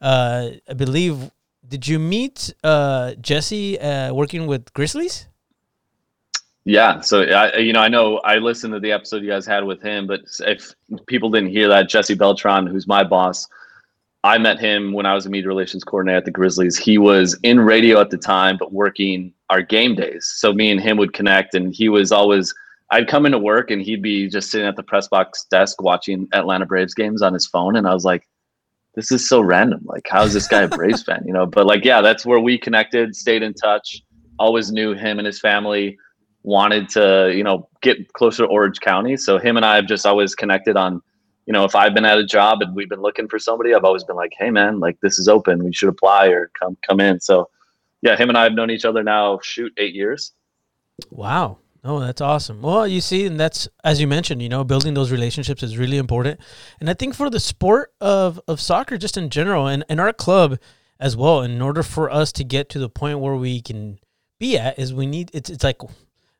uh, 0.00 0.50
I 0.68 0.74
believe. 0.74 1.30
Did 1.66 1.86
you 1.86 1.98
meet 1.98 2.54
uh, 2.64 3.12
Jesse 3.20 3.78
uh, 3.78 4.14
working 4.14 4.46
with 4.46 4.72
Grizzlies? 4.72 5.27
Yeah. 6.68 7.00
So 7.00 7.22
I, 7.22 7.56
you 7.56 7.72
know, 7.72 7.80
I 7.80 7.88
know 7.88 8.18
I 8.18 8.36
listened 8.36 8.74
to 8.74 8.80
the 8.80 8.92
episode 8.92 9.22
you 9.22 9.30
guys 9.30 9.46
had 9.46 9.64
with 9.64 9.80
him, 9.80 10.06
but 10.06 10.20
if 10.40 10.74
people 11.06 11.30
didn't 11.30 11.48
hear 11.48 11.66
that, 11.66 11.88
Jesse 11.88 12.12
Beltran, 12.12 12.66
who's 12.66 12.86
my 12.86 13.02
boss, 13.02 13.48
I 14.22 14.36
met 14.36 14.60
him 14.60 14.92
when 14.92 15.06
I 15.06 15.14
was 15.14 15.24
a 15.24 15.30
media 15.30 15.48
relations 15.48 15.82
coordinator 15.82 16.18
at 16.18 16.24
the 16.26 16.30
Grizzlies. 16.30 16.76
He 16.76 16.98
was 16.98 17.38
in 17.42 17.58
radio 17.58 18.02
at 18.02 18.10
the 18.10 18.18
time, 18.18 18.58
but 18.58 18.70
working 18.70 19.32
our 19.48 19.62
game 19.62 19.94
days. 19.94 20.30
So 20.36 20.52
me 20.52 20.70
and 20.70 20.78
him 20.78 20.98
would 20.98 21.14
connect, 21.14 21.54
and 21.54 21.74
he 21.74 21.88
was 21.88 22.12
always 22.12 22.54
I'd 22.90 23.08
come 23.08 23.24
into 23.24 23.38
work 23.38 23.70
and 23.70 23.80
he'd 23.80 24.02
be 24.02 24.28
just 24.28 24.50
sitting 24.50 24.66
at 24.68 24.76
the 24.76 24.82
press 24.82 25.08
box 25.08 25.46
desk 25.50 25.80
watching 25.80 26.28
Atlanta 26.34 26.66
Braves 26.66 26.92
games 26.92 27.22
on 27.22 27.32
his 27.32 27.46
phone, 27.46 27.76
and 27.76 27.88
I 27.88 27.94
was 27.94 28.04
like, 28.04 28.28
"This 28.94 29.10
is 29.10 29.26
so 29.26 29.40
random. 29.40 29.80
Like, 29.86 30.06
how 30.10 30.22
is 30.22 30.34
this 30.34 30.46
guy 30.46 30.64
a 30.64 30.68
Braves 30.76 31.02
fan?" 31.02 31.22
You 31.24 31.32
know. 31.32 31.46
But 31.46 31.64
like, 31.64 31.86
yeah, 31.86 32.02
that's 32.02 32.26
where 32.26 32.40
we 32.40 32.58
connected, 32.58 33.16
stayed 33.16 33.42
in 33.42 33.54
touch. 33.54 34.02
Always 34.38 34.70
knew 34.70 34.92
him 34.92 35.18
and 35.18 35.24
his 35.24 35.40
family 35.40 35.96
wanted 36.48 36.88
to, 36.88 37.30
you 37.34 37.44
know, 37.44 37.68
get 37.82 38.12
closer 38.14 38.44
to 38.44 38.48
Orange 38.48 38.80
County. 38.80 39.18
So 39.18 39.38
him 39.38 39.58
and 39.58 39.66
I 39.66 39.76
have 39.76 39.86
just 39.86 40.06
always 40.06 40.34
connected 40.34 40.78
on, 40.78 41.02
you 41.44 41.52
know, 41.52 41.64
if 41.64 41.76
I've 41.76 41.92
been 41.92 42.06
at 42.06 42.18
a 42.18 42.24
job 42.24 42.62
and 42.62 42.74
we've 42.74 42.88
been 42.88 43.02
looking 43.02 43.28
for 43.28 43.38
somebody, 43.38 43.74
I've 43.74 43.84
always 43.84 44.02
been 44.02 44.16
like, 44.16 44.32
"Hey, 44.38 44.50
man, 44.50 44.80
like 44.80 44.98
this 45.02 45.18
is 45.18 45.28
open. 45.28 45.62
We 45.62 45.74
should 45.74 45.90
apply 45.90 46.28
or 46.28 46.50
come 46.58 46.76
come 46.88 47.00
in." 47.00 47.20
So, 47.20 47.50
yeah, 48.00 48.16
him 48.16 48.30
and 48.30 48.38
I 48.38 48.44
have 48.44 48.54
known 48.54 48.70
each 48.70 48.86
other 48.86 49.02
now. 49.02 49.38
Shoot, 49.42 49.72
eight 49.76 49.94
years. 49.94 50.32
Wow. 51.10 51.58
Oh, 51.84 52.00
that's 52.00 52.20
awesome. 52.20 52.62
Well, 52.62 52.88
you 52.88 53.00
see, 53.00 53.26
and 53.26 53.38
that's 53.38 53.68
as 53.84 54.00
you 54.00 54.06
mentioned, 54.06 54.42
you 54.42 54.48
know, 54.48 54.64
building 54.64 54.94
those 54.94 55.12
relationships 55.12 55.62
is 55.62 55.76
really 55.76 55.98
important. 55.98 56.40
And 56.80 56.88
I 56.88 56.94
think 56.94 57.14
for 57.14 57.28
the 57.28 57.40
sport 57.40 57.92
of 58.00 58.40
of 58.48 58.58
soccer, 58.60 58.96
just 58.96 59.16
in 59.16 59.28
general, 59.28 59.66
and, 59.66 59.84
and 59.88 60.00
our 60.00 60.14
club 60.14 60.58
as 60.98 61.14
well, 61.14 61.42
in 61.42 61.60
order 61.60 61.82
for 61.82 62.10
us 62.10 62.32
to 62.32 62.44
get 62.44 62.70
to 62.70 62.78
the 62.78 62.88
point 62.88 63.20
where 63.20 63.36
we 63.36 63.60
can 63.60 63.98
be 64.38 64.58
at, 64.58 64.78
is 64.78 64.94
we 64.94 65.06
need 65.06 65.30
it's 65.34 65.50
it's 65.50 65.64
like 65.64 65.80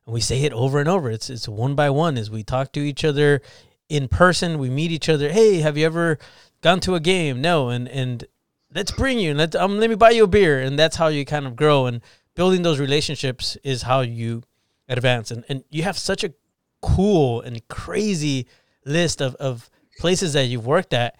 we 0.09 0.21
say 0.21 0.41
it 0.43 0.53
over 0.53 0.79
and 0.79 0.89
over. 0.89 1.09
It's 1.09 1.29
it's 1.29 1.47
one 1.47 1.75
by 1.75 1.89
one. 1.89 2.17
As 2.17 2.29
we 2.29 2.43
talk 2.43 2.71
to 2.73 2.79
each 2.79 3.03
other 3.03 3.41
in 3.87 4.07
person, 4.07 4.59
we 4.59 4.69
meet 4.69 4.91
each 4.91 5.09
other. 5.09 5.29
Hey, 5.29 5.59
have 5.59 5.77
you 5.77 5.85
ever 5.85 6.17
gone 6.61 6.79
to 6.81 6.95
a 6.95 6.99
game? 6.99 7.41
No, 7.41 7.69
and 7.69 7.87
and 7.87 8.25
let's 8.73 8.91
bring 8.91 9.19
you 9.19 9.31
and 9.31 9.39
let 9.39 9.55
um 9.55 9.79
let 9.79 9.89
me 9.89 9.95
buy 9.95 10.11
you 10.11 10.23
a 10.25 10.27
beer, 10.27 10.59
and 10.59 10.77
that's 10.77 10.97
how 10.97 11.07
you 11.07 11.25
kind 11.25 11.45
of 11.45 11.55
grow. 11.55 11.85
And 11.85 12.01
building 12.35 12.61
those 12.61 12.79
relationships 12.79 13.57
is 13.63 13.83
how 13.83 14.01
you 14.01 14.43
advance 14.87 15.29
and, 15.29 15.45
and 15.49 15.63
you 15.69 15.83
have 15.83 15.97
such 15.97 16.23
a 16.23 16.33
cool 16.81 17.41
and 17.41 17.67
crazy 17.67 18.47
list 18.85 19.21
of, 19.21 19.35
of 19.35 19.69
places 19.99 20.33
that 20.33 20.45
you've 20.45 20.65
worked 20.65 20.93
at 20.93 21.15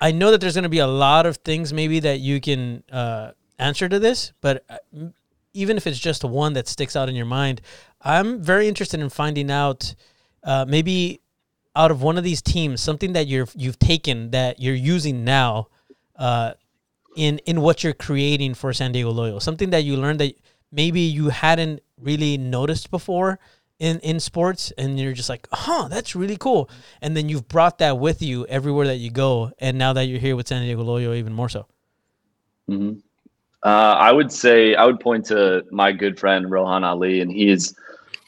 i 0.00 0.10
know 0.12 0.30
that 0.30 0.40
there's 0.40 0.54
going 0.54 0.64
to 0.64 0.68
be 0.68 0.80
a 0.80 0.86
lot 0.86 1.24
of 1.24 1.36
things 1.38 1.72
maybe 1.72 2.00
that 2.00 2.20
you 2.20 2.40
can 2.40 2.82
uh, 2.92 3.30
answer 3.58 3.88
to 3.88 3.98
this 3.98 4.32
but 4.40 4.64
uh, 4.68 4.76
even 5.58 5.76
if 5.76 5.86
it's 5.86 5.98
just 5.98 6.24
one 6.24 6.52
that 6.52 6.68
sticks 6.68 6.94
out 6.94 7.08
in 7.08 7.16
your 7.16 7.26
mind. 7.26 7.60
I'm 8.02 8.42
very 8.42 8.68
interested 8.68 9.00
in 9.00 9.08
finding 9.08 9.50
out 9.50 9.94
uh, 10.44 10.64
maybe 10.68 11.20
out 11.74 11.90
of 11.90 12.02
one 12.02 12.18
of 12.18 12.24
these 12.24 12.42
teams 12.42 12.80
something 12.80 13.12
that 13.12 13.26
you're 13.26 13.48
you've 13.54 13.78
taken 13.78 14.30
that 14.30 14.60
you're 14.60 14.74
using 14.74 15.24
now 15.24 15.68
uh, 16.16 16.52
in 17.16 17.38
in 17.46 17.60
what 17.60 17.84
you're 17.84 17.92
creating 17.92 18.54
for 18.54 18.72
San 18.72 18.92
Diego 18.92 19.10
Loyal. 19.10 19.40
Something 19.40 19.70
that 19.70 19.84
you 19.84 19.96
learned 19.96 20.20
that 20.20 20.34
maybe 20.72 21.00
you 21.00 21.28
hadn't 21.28 21.82
really 22.00 22.38
noticed 22.38 22.90
before 22.90 23.38
in 23.78 24.00
in 24.00 24.18
sports 24.18 24.72
and 24.76 24.98
you're 24.98 25.12
just 25.12 25.28
like 25.28 25.46
huh 25.52 25.88
that's 25.88 26.16
really 26.16 26.36
cool 26.36 26.68
and 27.00 27.16
then 27.16 27.28
you've 27.28 27.46
brought 27.48 27.78
that 27.78 27.98
with 27.98 28.20
you 28.20 28.44
everywhere 28.46 28.86
that 28.86 28.96
you 28.96 29.10
go 29.10 29.52
and 29.58 29.78
now 29.78 29.92
that 29.92 30.02
you're 30.02 30.18
here 30.18 30.34
with 30.34 30.48
san 30.48 30.62
diego 30.62 30.82
loyal 30.82 31.14
even 31.14 31.32
more 31.32 31.48
so 31.48 31.66
mm-hmm. 32.68 32.98
uh, 33.62 33.94
i 33.98 34.10
would 34.10 34.32
say 34.32 34.74
i 34.74 34.84
would 34.84 34.98
point 34.98 35.24
to 35.24 35.64
my 35.70 35.92
good 35.92 36.18
friend 36.18 36.50
rohan 36.50 36.82
ali 36.82 37.20
and 37.20 37.30
he's 37.30 37.74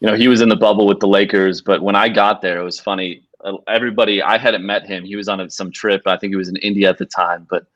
you 0.00 0.08
know 0.08 0.16
he 0.16 0.28
was 0.28 0.40
in 0.40 0.48
the 0.48 0.56
bubble 0.56 0.86
with 0.86 1.00
the 1.00 1.08
lakers 1.08 1.60
but 1.60 1.82
when 1.82 1.94
i 1.94 2.08
got 2.08 2.40
there 2.42 2.60
it 2.60 2.64
was 2.64 2.80
funny 2.80 3.22
uh, 3.44 3.52
everybody 3.68 4.22
i 4.22 4.36
hadn't 4.36 4.64
met 4.64 4.86
him 4.86 5.04
he 5.04 5.16
was 5.16 5.28
on 5.28 5.40
a, 5.40 5.50
some 5.50 5.70
trip 5.70 6.02
i 6.06 6.16
think 6.16 6.32
he 6.32 6.36
was 6.36 6.48
in 6.48 6.56
india 6.56 6.88
at 6.88 6.98
the 6.98 7.06
time 7.06 7.46
but 7.50 7.66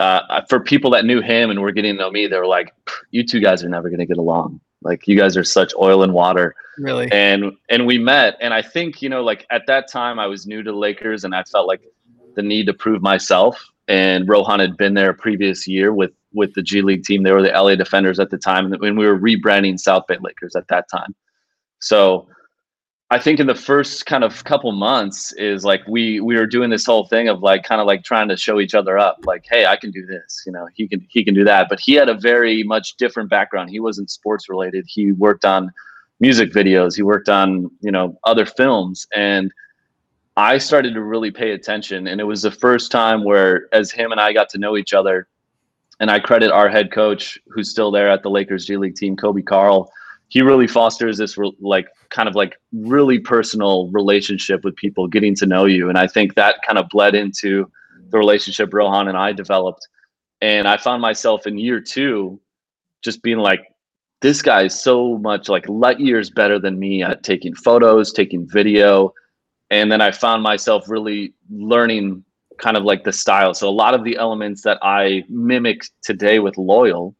uh, 0.00 0.42
for 0.48 0.60
people 0.60 0.92
that 0.92 1.04
knew 1.04 1.20
him 1.20 1.50
and 1.50 1.60
were 1.60 1.72
getting 1.72 1.96
to 1.96 2.02
know 2.02 2.10
me 2.10 2.28
they 2.28 2.38
were 2.38 2.46
like 2.46 2.72
you 3.10 3.24
two 3.24 3.40
guys 3.40 3.64
are 3.64 3.68
never 3.68 3.88
going 3.88 3.98
to 3.98 4.06
get 4.06 4.18
along 4.18 4.60
like 4.82 5.08
you 5.08 5.16
guys 5.16 5.36
are 5.36 5.44
such 5.44 5.72
oil 5.78 6.02
and 6.02 6.12
water. 6.12 6.54
Really? 6.78 7.10
And 7.10 7.52
and 7.68 7.86
we 7.86 7.98
met 7.98 8.36
and 8.40 8.54
I 8.54 8.62
think, 8.62 9.02
you 9.02 9.08
know, 9.08 9.22
like 9.22 9.46
at 9.50 9.66
that 9.66 9.88
time 9.88 10.18
I 10.18 10.26
was 10.26 10.46
new 10.46 10.62
to 10.62 10.70
the 10.70 10.76
Lakers 10.76 11.24
and 11.24 11.34
I 11.34 11.42
felt 11.44 11.66
like 11.66 11.82
the 12.36 12.42
need 12.42 12.66
to 12.66 12.74
prove 12.74 13.02
myself 13.02 13.62
and 13.88 14.28
Rohan 14.28 14.60
had 14.60 14.76
been 14.76 14.94
there 14.94 15.10
a 15.10 15.14
previous 15.14 15.66
year 15.66 15.92
with 15.92 16.12
with 16.32 16.54
the 16.54 16.62
G 16.62 16.82
League 16.82 17.04
team. 17.04 17.22
They 17.22 17.32
were 17.32 17.42
the 17.42 17.48
LA 17.48 17.74
D-Fenders 17.74 18.20
at 18.20 18.30
the 18.30 18.38
time 18.38 18.72
and 18.72 18.80
when 18.80 18.96
we 18.96 19.06
were 19.06 19.18
rebranding 19.18 19.78
South 19.78 20.06
Bay 20.06 20.18
Lakers 20.20 20.54
at 20.54 20.68
that 20.68 20.88
time. 20.88 21.14
So 21.80 22.28
I 23.10 23.18
think 23.18 23.40
in 23.40 23.46
the 23.46 23.54
first 23.54 24.04
kind 24.04 24.22
of 24.22 24.44
couple 24.44 24.70
months 24.72 25.32
is 25.32 25.64
like 25.64 25.80
we 25.88 26.20
we 26.20 26.36
were 26.36 26.46
doing 26.46 26.68
this 26.68 26.84
whole 26.84 27.06
thing 27.06 27.28
of 27.28 27.40
like 27.40 27.64
kind 27.64 27.80
of 27.80 27.86
like 27.86 28.04
trying 28.04 28.28
to 28.28 28.36
show 28.36 28.60
each 28.60 28.74
other 28.74 28.98
up 28.98 29.18
like 29.24 29.46
hey 29.48 29.64
I 29.64 29.76
can 29.76 29.90
do 29.90 30.04
this 30.04 30.42
you 30.44 30.52
know 30.52 30.68
he 30.74 30.86
can 30.86 31.06
he 31.08 31.24
can 31.24 31.34
do 31.34 31.44
that. 31.44 31.68
But 31.70 31.80
he 31.80 31.94
had 31.94 32.08
a 32.08 32.14
very 32.14 32.62
much 32.62 32.96
different 32.96 33.30
background. 33.30 33.70
He 33.70 33.80
wasn't 33.80 34.10
sports 34.10 34.48
related. 34.48 34.84
He 34.86 35.12
worked 35.12 35.44
on 35.44 35.72
music 36.20 36.52
videos. 36.52 36.96
He 36.96 37.02
worked 37.02 37.30
on 37.30 37.70
you 37.80 37.90
know 37.90 38.18
other 38.24 38.44
films. 38.44 39.06
And 39.14 39.52
I 40.36 40.58
started 40.58 40.94
to 40.94 41.02
really 41.02 41.30
pay 41.30 41.52
attention. 41.52 42.06
And 42.08 42.20
it 42.20 42.24
was 42.24 42.42
the 42.42 42.50
first 42.50 42.92
time 42.92 43.24
where 43.24 43.68
as 43.74 43.90
him 43.90 44.12
and 44.12 44.20
I 44.20 44.32
got 44.32 44.48
to 44.50 44.58
know 44.58 44.76
each 44.76 44.92
other 44.92 45.28
and 45.98 46.10
I 46.10 46.20
credit 46.20 46.52
our 46.52 46.68
head 46.68 46.92
coach 46.92 47.38
who's 47.48 47.70
still 47.70 47.90
there 47.90 48.10
at 48.10 48.22
the 48.22 48.30
Lakers 48.30 48.66
G 48.66 48.76
League 48.76 48.96
team 48.96 49.16
Coby 49.16 49.44
Karl 49.44 49.90
he 50.28 50.42
really 50.42 50.66
fosters 50.66 51.18
this 51.18 51.36
like 51.58 51.88
kind 52.10 52.28
of 52.28 52.34
like 52.34 52.56
really 52.72 53.18
personal 53.18 53.88
relationship 53.88 54.62
with 54.62 54.76
people 54.76 55.08
getting 55.08 55.34
to 55.34 55.46
know 55.46 55.64
you. 55.64 55.88
And 55.88 55.98
i 55.98 56.06
think 56.06 56.34
that 56.34 56.56
kind 56.66 56.78
of 56.78 56.88
bled 56.88 57.14
into 57.14 57.70
the 58.10 58.18
relationship 58.18 58.72
rohan 58.72 59.08
and 59.08 59.18
i 59.18 59.32
developed. 59.32 59.88
And 60.40 60.68
i 60.68 60.76
found 60.76 61.02
myself 61.02 61.46
in 61.46 61.58
year 61.58 61.80
two 61.80 62.40
just 63.02 63.22
being 63.22 63.38
like 63.38 63.72
this 64.20 64.42
guy 64.42 64.62
is 64.62 64.78
so 64.78 65.18
much 65.18 65.48
like 65.48 65.68
light 65.68 66.00
years 66.00 66.30
better 66.30 66.58
than 66.58 66.78
me 66.78 67.02
at 67.02 67.22
taking 67.22 67.54
photos 67.54 68.12
taking 68.12 68.46
video. 68.48 69.12
And 69.70 69.90
then 69.90 70.00
i 70.00 70.10
found 70.10 70.42
myself 70.42 70.88
really 70.88 71.34
learning 71.50 72.24
kind 72.58 72.76
of 72.76 72.82
like 72.82 73.04
the 73.04 73.12
style. 73.12 73.54
So 73.54 73.68
a 73.68 73.70
lot 73.70 73.94
of 73.94 74.04
the 74.04 74.16
elements 74.16 74.62
that 74.62 74.78
i 74.82 75.24
mimic 75.28 75.82
today 76.02 76.38
with 76.38 76.58
loyal 76.58 77.14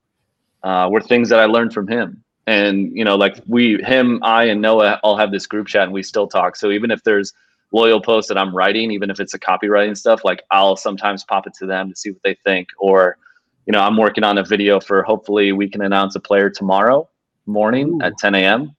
uh, 0.62 0.88
were 0.90 1.00
things 1.00 1.28
that 1.30 1.38
i 1.38 1.46
learned 1.46 1.72
from 1.72 1.88
him 1.88 2.22
and 2.48 2.96
you 2.96 3.04
know 3.04 3.14
like 3.14 3.36
we 3.46 3.80
him 3.82 4.18
i 4.22 4.44
and 4.44 4.60
noah 4.62 4.98
all 5.02 5.16
have 5.16 5.30
this 5.30 5.46
group 5.46 5.66
chat 5.66 5.82
and 5.82 5.92
we 5.92 6.02
still 6.02 6.26
talk 6.26 6.56
so 6.56 6.70
even 6.70 6.90
if 6.90 7.04
there's 7.04 7.34
loyal 7.72 8.00
posts 8.00 8.28
that 8.28 8.38
i'm 8.38 8.56
writing 8.56 8.90
even 8.90 9.10
if 9.10 9.20
it's 9.20 9.34
a 9.34 9.38
copywriting 9.38 9.96
stuff 9.96 10.24
like 10.24 10.42
i'll 10.50 10.74
sometimes 10.74 11.22
pop 11.24 11.46
it 11.46 11.52
to 11.52 11.66
them 11.66 11.90
to 11.90 11.94
see 11.94 12.10
what 12.10 12.22
they 12.24 12.34
think 12.44 12.68
or 12.78 13.18
you 13.66 13.72
know 13.72 13.80
i'm 13.80 13.98
working 13.98 14.24
on 14.24 14.38
a 14.38 14.42
video 14.42 14.80
for 14.80 15.02
hopefully 15.02 15.52
we 15.52 15.68
can 15.68 15.82
announce 15.82 16.16
a 16.16 16.20
player 16.20 16.48
tomorrow 16.48 17.06
morning 17.44 18.00
Ooh. 18.00 18.06
at 18.06 18.16
10 18.16 18.34
a.m 18.34 18.74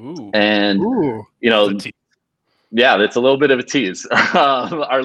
Ooh. 0.00 0.30
and 0.34 0.80
Ooh. 0.80 1.24
you 1.40 1.50
know 1.50 1.70
yeah 2.72 2.96
that's 2.96 3.14
a 3.14 3.20
little 3.20 3.38
bit 3.38 3.52
of 3.52 3.60
a 3.60 3.62
tease 3.62 4.04
um, 4.10 4.16
our 4.34 5.02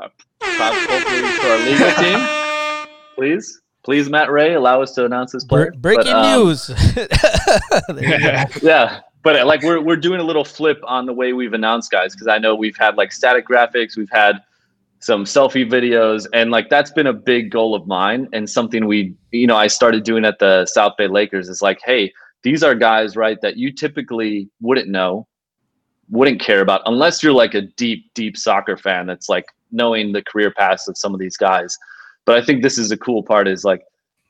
uh, 0.00 0.08
hopefully 0.42 1.50
our 1.50 1.58
legal 1.58 1.92
team 2.02 2.88
please 3.14 3.60
please, 3.86 4.10
Matt 4.10 4.32
Ray, 4.32 4.54
allow 4.54 4.82
us 4.82 4.90
to 4.96 5.04
announce 5.04 5.30
this 5.30 5.44
player. 5.44 5.70
Breaking 5.78 6.06
but, 6.06 6.16
um, 6.16 6.44
news. 6.44 6.68
yeah, 8.62 9.00
but 9.22 9.36
uh, 9.36 9.46
like 9.46 9.62
we're 9.62 9.80
we're 9.80 9.96
doing 9.96 10.20
a 10.20 10.24
little 10.24 10.44
flip 10.44 10.80
on 10.84 11.06
the 11.06 11.12
way 11.12 11.32
we've 11.32 11.52
announced 11.52 11.92
guys 11.92 12.12
because 12.12 12.26
I 12.26 12.38
know 12.38 12.56
we've 12.56 12.76
had 12.76 12.96
like 12.96 13.12
static 13.12 13.46
graphics, 13.46 13.96
we've 13.96 14.10
had 14.10 14.42
some 14.98 15.24
selfie 15.24 15.70
videos, 15.70 16.26
and 16.34 16.50
like 16.50 16.68
that's 16.68 16.90
been 16.90 17.06
a 17.06 17.12
big 17.12 17.52
goal 17.52 17.76
of 17.76 17.86
mine 17.86 18.28
and 18.32 18.50
something 18.50 18.86
we 18.86 19.14
you 19.30 19.46
know 19.46 19.56
I 19.56 19.68
started 19.68 20.02
doing 20.02 20.24
at 20.24 20.40
the 20.40 20.66
South 20.66 20.94
Bay 20.98 21.06
Lakers 21.06 21.48
is 21.48 21.62
like, 21.62 21.78
hey, 21.84 22.12
these 22.42 22.64
are 22.64 22.74
guys 22.74 23.14
right 23.14 23.40
that 23.40 23.56
you 23.56 23.72
typically 23.72 24.50
wouldn't 24.60 24.88
know, 24.88 25.28
wouldn't 26.10 26.40
care 26.40 26.60
about 26.60 26.82
unless 26.86 27.22
you're 27.22 27.32
like 27.32 27.54
a 27.54 27.62
deep 27.62 28.12
deep 28.14 28.36
soccer 28.36 28.76
fan 28.76 29.06
that's 29.06 29.28
like 29.28 29.46
knowing 29.70 30.10
the 30.10 30.22
career 30.22 30.50
paths 30.50 30.88
of 30.88 30.98
some 30.98 31.14
of 31.14 31.20
these 31.20 31.36
guys 31.36 31.78
but 32.26 32.36
I 32.36 32.44
think 32.44 32.62
this 32.62 32.76
is 32.76 32.90
a 32.90 32.96
cool 32.96 33.22
part 33.22 33.48
is 33.48 33.64
like 33.64 33.82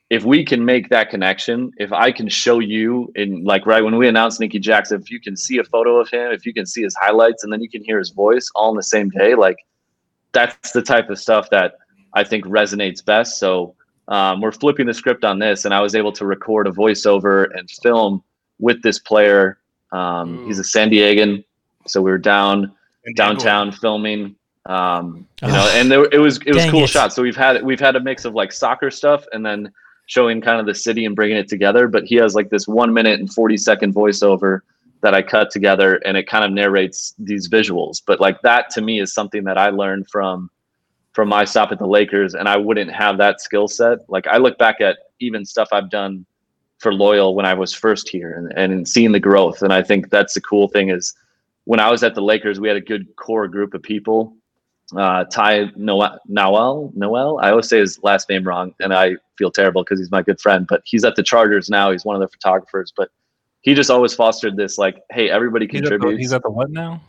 if 0.08 0.22
we 0.24 0.44
can 0.44 0.64
make 0.64 0.88
that 0.90 1.10
connection, 1.10 1.72
if 1.78 1.92
I 1.92 2.12
can 2.12 2.28
show 2.28 2.60
you 2.60 3.10
in 3.16 3.42
like 3.42 3.66
right 3.66 3.82
when 3.82 3.96
we 3.96 4.06
announced 4.06 4.38
Nicky 4.38 4.60
Jackson, 4.60 5.00
if 5.00 5.10
you 5.10 5.20
can 5.20 5.36
see 5.36 5.58
a 5.58 5.64
photo 5.64 5.98
of 5.98 6.08
him, 6.08 6.30
if 6.30 6.46
you 6.46 6.54
can 6.54 6.64
see 6.64 6.82
his 6.82 6.94
highlights 6.94 7.42
and 7.42 7.52
then 7.52 7.60
you 7.60 7.68
can 7.68 7.82
hear 7.82 7.98
his 7.98 8.10
voice 8.10 8.48
all 8.54 8.70
in 8.70 8.76
the 8.76 8.84
same 8.84 9.10
day, 9.10 9.34
like 9.34 9.56
that's 10.30 10.70
the 10.70 10.82
type 10.82 11.10
of 11.10 11.18
stuff 11.18 11.50
that 11.50 11.74
I 12.12 12.22
think 12.22 12.44
resonates 12.44 13.04
best. 13.04 13.38
So 13.38 13.74
um, 14.08 14.40
we're 14.40 14.52
flipping 14.52 14.86
the 14.86 14.94
script 14.94 15.24
on 15.24 15.38
this, 15.38 15.64
and 15.64 15.74
I 15.74 15.80
was 15.80 15.94
able 15.96 16.12
to 16.12 16.26
record 16.26 16.68
a 16.68 16.70
voiceover 16.70 17.48
and 17.56 17.68
film 17.68 18.22
with 18.60 18.82
this 18.82 19.00
player. 19.00 19.58
Um, 19.92 20.46
he's 20.46 20.58
a 20.58 20.64
San 20.64 20.90
Diegan, 20.90 21.44
so 21.86 22.00
we 22.00 22.10
were 22.10 22.18
down 22.18 22.72
downtown 23.16 23.72
filming. 23.72 24.36
Um, 24.66 25.28
you 25.42 25.48
know, 25.48 25.70
and 25.74 25.90
there, 25.90 26.04
it 26.10 26.18
was 26.18 26.38
it 26.44 26.54
was 26.54 26.66
cool 26.66 26.84
it. 26.84 26.90
shots. 26.90 27.14
So 27.14 27.22
we've 27.22 27.36
had 27.36 27.62
we've 27.62 27.80
had 27.80 27.94
a 27.94 28.00
mix 28.00 28.24
of 28.24 28.34
like 28.34 28.52
soccer 28.52 28.90
stuff 28.90 29.24
and 29.32 29.46
then 29.46 29.72
showing 30.06 30.40
kind 30.40 30.58
of 30.58 30.66
the 30.66 30.74
city 30.74 31.04
and 31.04 31.14
bringing 31.14 31.36
it 31.36 31.48
together. 31.48 31.86
But 31.88 32.04
he 32.04 32.16
has 32.16 32.34
like 32.34 32.50
this 32.50 32.66
one 32.66 32.92
minute 32.92 33.20
and 33.20 33.32
forty 33.32 33.56
second 33.56 33.94
voiceover 33.94 34.60
that 35.02 35.14
I 35.14 35.22
cut 35.22 35.50
together, 35.50 35.96
and 36.04 36.16
it 36.16 36.26
kind 36.26 36.44
of 36.44 36.50
narrates 36.50 37.14
these 37.18 37.48
visuals. 37.48 38.02
But 38.04 38.20
like 38.20 38.42
that 38.42 38.70
to 38.70 38.80
me 38.80 39.00
is 39.00 39.14
something 39.14 39.44
that 39.44 39.56
I 39.56 39.70
learned 39.70 40.08
from 40.10 40.50
from 41.12 41.28
my 41.28 41.44
stop 41.44 41.70
at 41.70 41.78
the 41.78 41.86
Lakers, 41.86 42.34
and 42.34 42.48
I 42.48 42.56
wouldn't 42.56 42.90
have 42.90 43.18
that 43.18 43.40
skill 43.40 43.68
set. 43.68 43.98
Like 44.08 44.26
I 44.26 44.38
look 44.38 44.58
back 44.58 44.80
at 44.80 44.98
even 45.20 45.44
stuff 45.44 45.68
I've 45.70 45.90
done 45.90 46.26
for 46.78 46.92
Loyal 46.92 47.34
when 47.34 47.46
I 47.46 47.54
was 47.54 47.72
first 47.72 48.08
here, 48.08 48.32
and 48.32 48.52
and 48.58 48.88
seeing 48.88 49.12
the 49.12 49.20
growth. 49.20 49.62
And 49.62 49.72
I 49.72 49.82
think 49.82 50.10
that's 50.10 50.34
the 50.34 50.40
cool 50.40 50.66
thing 50.66 50.90
is 50.90 51.14
when 51.64 51.78
I 51.78 51.88
was 51.88 52.02
at 52.02 52.16
the 52.16 52.22
Lakers, 52.22 52.58
we 52.58 52.66
had 52.66 52.76
a 52.76 52.80
good 52.80 53.14
core 53.14 53.46
group 53.46 53.74
of 53.74 53.82
people 53.82 54.36
uh, 54.94 55.24
Ty 55.24 55.72
Noel, 55.76 56.18
Noel, 56.26 56.92
Noel. 56.94 57.38
I 57.40 57.50
always 57.50 57.68
say 57.68 57.78
his 57.78 58.02
last 58.02 58.28
name 58.28 58.44
wrong, 58.44 58.74
and 58.80 58.94
I 58.94 59.16
feel 59.36 59.50
terrible 59.50 59.82
because 59.82 59.98
he's 59.98 60.10
my 60.10 60.22
good 60.22 60.40
friend. 60.40 60.66
But 60.66 60.82
he's 60.84 61.04
at 61.04 61.16
the 61.16 61.22
Chargers 61.22 61.68
now. 61.68 61.90
He's 61.90 62.04
one 62.04 62.14
of 62.14 62.20
the 62.20 62.28
photographers. 62.28 62.92
But 62.96 63.10
he 63.62 63.74
just 63.74 63.90
always 63.90 64.14
fostered 64.14 64.56
this, 64.56 64.78
like, 64.78 65.00
hey, 65.10 65.30
everybody 65.30 65.66
contributes. 65.66 66.04
He's 66.04 66.04
at 66.04 66.10
the, 66.10 66.18
he's 66.18 66.32
at 66.32 66.42
the 66.42 66.50
what 66.50 66.70
now? 66.70 67.00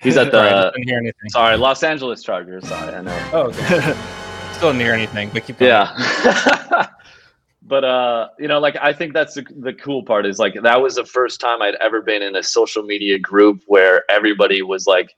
He's 0.00 0.16
at 0.16 0.32
the. 0.32 0.72
anything. 0.76 1.12
Sorry, 1.28 1.56
Los 1.56 1.82
Angeles 1.82 2.22
Chargers. 2.22 2.66
Sorry, 2.66 2.94
I 2.94 3.00
know. 3.02 3.30
Oh, 3.32 3.42
okay. 3.48 3.96
Still 4.54 4.72
hear 4.72 4.92
anything, 4.92 5.30
but 5.32 5.44
keep 5.46 5.58
going. 5.58 5.70
Yeah. 5.70 6.88
but 7.62 7.84
uh, 7.84 8.28
you 8.38 8.48
know, 8.48 8.58
like 8.58 8.76
I 8.80 8.92
think 8.92 9.12
that's 9.12 9.34
the, 9.34 9.44
the 9.60 9.72
cool 9.72 10.04
part 10.04 10.26
is 10.26 10.38
like 10.38 10.54
that 10.62 10.80
was 10.80 10.96
the 10.96 11.04
first 11.04 11.40
time 11.40 11.62
I'd 11.62 11.76
ever 11.76 12.02
been 12.02 12.22
in 12.22 12.36
a 12.36 12.42
social 12.42 12.82
media 12.82 13.18
group 13.18 13.62
where 13.66 14.04
everybody 14.10 14.62
was 14.62 14.86
like 14.86 15.14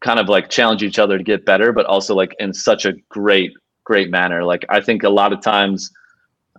kind 0.00 0.18
of 0.18 0.28
like 0.28 0.48
challenge 0.48 0.82
each 0.82 0.98
other 0.98 1.18
to 1.18 1.24
get 1.24 1.44
better, 1.44 1.72
but 1.72 1.86
also 1.86 2.14
like 2.14 2.34
in 2.38 2.52
such 2.52 2.84
a 2.84 2.92
great, 3.08 3.52
great 3.84 4.10
manner. 4.10 4.44
Like 4.44 4.64
I 4.68 4.80
think 4.80 5.02
a 5.02 5.08
lot 5.08 5.32
of 5.32 5.40
times, 5.40 5.90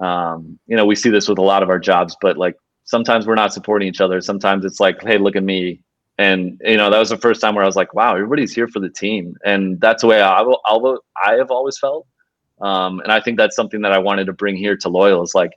um, 0.01 0.59
you 0.67 0.75
know, 0.75 0.85
we 0.85 0.95
see 0.95 1.09
this 1.09 1.27
with 1.27 1.37
a 1.37 1.43
lot 1.43 1.63
of 1.63 1.69
our 1.69 1.79
jobs, 1.79 2.15
but 2.21 2.37
like 2.37 2.55
sometimes 2.83 3.27
we're 3.27 3.35
not 3.35 3.53
supporting 3.53 3.87
each 3.87 4.01
other. 4.01 4.21
Sometimes 4.21 4.65
it's 4.65 4.79
like, 4.79 5.01
hey, 5.03 5.17
look 5.17 5.35
at 5.35 5.43
me. 5.43 5.81
And 6.17 6.59
you 6.63 6.77
know, 6.77 6.89
that 6.89 6.97
was 6.97 7.09
the 7.09 7.17
first 7.17 7.41
time 7.41 7.53
where 7.53 7.63
I 7.63 7.67
was 7.67 7.75
like, 7.75 7.93
wow, 7.93 8.15
everybody's 8.15 8.53
here 8.53 8.67
for 8.67 8.79
the 8.79 8.89
team, 8.89 9.35
and 9.45 9.79
that's 9.79 10.01
the 10.01 10.07
way 10.07 10.19
I 10.19 10.41
will, 10.41 10.59
I'll, 10.65 10.99
I 11.23 11.33
have 11.33 11.51
always 11.51 11.77
felt. 11.77 12.07
Um, 12.59 13.01
and 13.01 13.11
I 13.11 13.21
think 13.21 13.37
that's 13.37 13.55
something 13.55 13.81
that 13.81 13.91
I 13.91 13.99
wanted 13.99 14.25
to 14.25 14.33
bring 14.33 14.55
here 14.55 14.75
to 14.77 14.89
Loyal 14.89 15.21
is 15.21 15.35
like, 15.35 15.51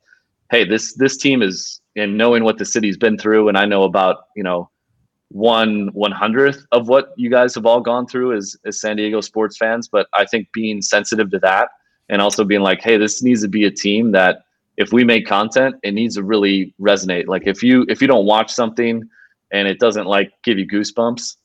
hey, 0.51 0.65
this 0.65 0.95
this 0.97 1.17
team 1.17 1.41
is, 1.41 1.81
and 1.97 2.19
knowing 2.19 2.45
what 2.45 2.59
the 2.59 2.67
city's 2.67 2.99
been 2.99 3.17
through, 3.17 3.49
and 3.49 3.57
I 3.57 3.65
know 3.65 3.85
about 3.85 4.25
you 4.37 4.43
know 4.43 4.71
one 5.31 5.89
one 5.93 6.11
hundredth 6.13 6.67
of 6.73 6.89
what 6.89 7.13
you 7.17 7.31
guys 7.31 7.55
have 7.55 7.65
all 7.65 7.81
gone 7.81 8.07
through 8.07 8.37
as, 8.37 8.57
as 8.65 8.81
San 8.81 8.97
Diego 8.97 9.21
sports 9.21 9.57
fans. 9.57 9.89
But 9.89 10.09
I 10.15 10.25
think 10.27 10.49
being 10.53 10.83
sensitive 10.83 11.31
to 11.31 11.39
that 11.41 11.69
and 12.09 12.21
also 12.21 12.45
being 12.45 12.63
like, 12.63 12.83
hey, 12.83 12.97
this 12.97 13.23
needs 13.23 13.43
to 13.43 13.49
be 13.49 13.65
a 13.65 13.71
team 13.71 14.11
that 14.13 14.43
if 14.77 14.93
we 14.93 15.05
make 15.05 15.27
content, 15.27 15.77
it 15.83 15.93
needs 15.93 16.17
to 16.17 16.23
really 16.25 16.75
resonate. 16.81 17.27
Like 17.29 17.47
if 17.47 17.63
you 17.63 17.87
if 17.89 18.01
you 18.03 18.09
don't 18.09 18.27
watch 18.27 18.53
something 18.53 19.09
and 19.53 19.69
it 19.69 19.79
doesn't 19.79 20.07
like 20.07 20.33
give 20.43 20.59
you 20.59 20.67
goosebumps, 20.67 21.37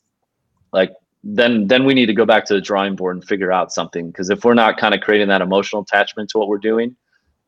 like 0.73 0.91
then 1.23 1.67
then 1.67 1.85
we 1.85 1.93
need 1.93 2.07
to 2.07 2.13
go 2.13 2.25
back 2.25 2.45
to 2.45 2.53
the 2.53 2.61
drawing 2.61 2.95
board 2.95 3.17
and 3.17 3.25
figure 3.25 3.51
out 3.51 3.71
something. 3.71 4.07
Because 4.07 4.29
if 4.29 4.43
we're 4.43 4.53
not 4.55 4.77
kind 4.77 4.95
of 4.95 5.01
creating 5.01 5.27
that 5.27 5.41
emotional 5.41 5.83
attachment 5.83 6.29
to 6.31 6.39
what 6.39 6.47
we're 6.47 6.57
doing, 6.57 6.95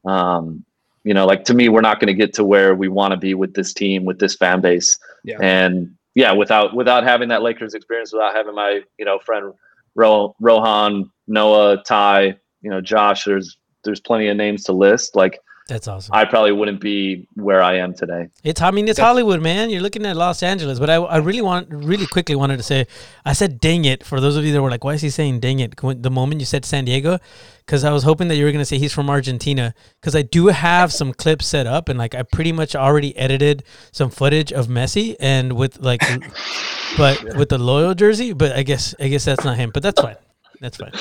um, 0.06 0.64
you 1.04 1.14
know, 1.14 1.26
like 1.26 1.46
to 1.46 1.54
me, 1.54 1.70
we're 1.70 1.82
not 1.82 2.00
going 2.00 2.08
to 2.08 2.14
get 2.14 2.34
to 2.34 2.44
where 2.44 2.76
we 2.76 2.90
want 2.90 3.12
to 3.12 3.18
be 3.18 3.34
with 3.34 3.54
this 3.56 3.74
team, 3.74 4.06
with 4.06 4.20
this 4.20 4.36
fan 4.36 4.62
base, 4.62 4.98
Yeah. 5.24 5.38
and 5.42 5.96
yeah, 6.18 6.32
without 6.32 6.76
without 6.76 7.04
having 7.04 7.30
that 7.30 7.44
Lakers 7.44 7.76
experience, 7.76 8.12
without 8.12 8.36
having 8.36 8.56
my 8.56 8.82
you 8.98 9.06
know 9.06 9.20
friend 9.20 9.54
Ro- 9.94 10.36
Rohan, 10.42 11.12
Noah, 11.28 11.84
Ty, 11.86 12.36
you 12.64 12.72
know, 12.72 12.82
Josh. 12.82 13.26
There's 13.26 13.60
there's 13.84 14.00
plenty 14.00 14.28
of 14.28 14.36
names 14.36 14.64
to 14.64 14.72
list. 14.72 15.16
Like 15.16 15.40
That's 15.68 15.88
awesome. 15.90 16.16
I 16.16 16.24
probably 16.24 16.54
wouldn't 16.54 16.80
be 16.80 17.28
where 17.34 17.62
I 17.62 17.76
am 17.80 17.94
today. 17.94 18.30
It's 18.42 18.62
I 18.62 18.72
mean 18.72 18.88
it's 18.88 18.98
That's- 18.98 19.08
Hollywood, 19.08 19.42
man. 19.42 19.70
You're 19.70 19.82
looking 19.82 20.06
at 20.06 20.16
Los 20.16 20.42
Angeles, 20.42 20.80
but 20.80 20.90
I, 20.90 20.96
I 20.96 21.18
really 21.18 21.42
want 21.42 21.68
really 21.70 22.06
quickly 22.08 22.36
wanted 22.36 22.56
to 22.58 22.64
say 22.64 22.88
I 23.26 23.34
said 23.34 23.60
dang 23.60 23.84
it 23.84 24.06
for 24.06 24.22
those 24.22 24.38
of 24.38 24.46
you 24.46 24.54
that 24.54 24.62
were 24.62 24.72
like, 24.72 24.86
why 24.86 24.94
is 24.94 25.02
he 25.02 25.10
saying 25.10 25.42
dang 25.42 25.60
it? 25.60 25.76
The 25.78 26.10
moment 26.10 26.40
you 26.40 26.46
said 26.46 26.64
San 26.64 26.86
Diego, 26.86 27.20
because 27.66 27.84
I 27.84 27.92
was 27.92 28.04
hoping 28.04 28.30
that 28.30 28.38
you 28.38 28.46
were 28.46 28.52
gonna 28.54 28.64
say 28.64 28.78
he's 28.78 28.94
from 28.94 29.10
Argentina, 29.10 29.74
because 30.00 30.16
I 30.16 30.22
do 30.22 30.48
have 30.48 30.94
some 30.94 31.12
clips 31.12 31.48
set 31.48 31.68
up 31.68 31.90
and 31.90 32.00
like 32.00 32.16
I 32.16 32.24
pretty 32.24 32.54
much 32.54 32.74
already 32.74 33.16
edited 33.18 33.64
some 33.92 34.10
footage 34.10 34.54
of 34.54 34.68
Messi 34.68 35.18
and 35.20 35.54
with 35.54 35.80
like, 35.82 36.02
but 36.98 37.22
with 37.36 37.50
the 37.50 37.58
loyal 37.58 37.94
jersey. 37.94 38.32
But 38.32 38.54
I 38.54 38.64
guess 38.64 38.96
I 39.02 39.10
guess 39.10 39.26
that's 39.26 39.44
not 39.44 39.58
him, 39.58 39.72
but 39.74 39.84
that's 39.84 40.00
fine. 40.02 40.16
That's 40.62 40.78
fine. 40.78 40.92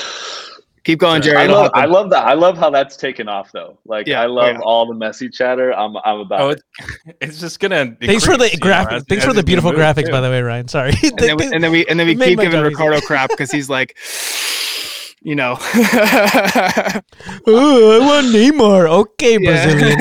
Keep 0.86 1.00
going, 1.00 1.20
Jerry. 1.20 1.36
I 1.38 1.46
love, 1.46 1.72
I 1.74 1.84
love 1.84 2.10
that. 2.10 2.24
I 2.28 2.34
love 2.34 2.56
how 2.56 2.70
that's 2.70 2.96
taken 2.96 3.28
off 3.28 3.50
though. 3.50 3.76
Like 3.86 4.06
Yeah, 4.06 4.20
I 4.22 4.26
oh, 4.26 4.32
love 4.34 4.52
yeah. 4.54 4.60
all 4.60 4.86
the 4.86 4.94
Messi 4.94 5.32
chatter. 5.34 5.72
I'm 5.74 5.96
I'm 6.04 6.20
about 6.20 6.40
Oh, 6.40 6.48
it. 6.50 6.62
it's, 6.78 7.16
it's 7.20 7.40
just 7.40 7.58
gonna. 7.58 7.96
Thanks 8.00 8.24
for 8.24 8.36
the 8.36 8.44
increase, 8.44 8.52
you 8.52 8.58
graphic. 8.60 8.92
as- 8.92 9.04
Thanks 9.08 9.24
as 9.24 9.28
for 9.28 9.34
the 9.34 9.42
beautiful 9.42 9.72
graphics, 9.72 10.06
too. 10.06 10.12
by 10.12 10.20
the 10.20 10.30
way, 10.30 10.40
Ryan. 10.42 10.68
Sorry. 10.68 10.92
and 11.02 11.18
then, 11.18 11.36
we, 11.38 11.46
and 11.52 11.64
then 11.64 11.72
we 11.72 11.84
and 11.88 11.98
then 11.98 12.06
we 12.06 12.14
keep 12.14 12.38
giving 12.38 12.52
job 12.52 12.60
easy. 12.66 12.68
Ricardo 12.68 13.00
crap 13.00 13.30
because 13.30 13.50
he's 13.50 13.68
like, 13.68 13.96
you 15.22 15.34
know, 15.34 15.56
oh, 17.48 18.00
I 18.00 18.06
want 18.06 18.28
Neymar. 18.28 18.88
Okay, 18.88 19.38
Yeah. 19.40 19.64
Brazilian. 19.64 19.98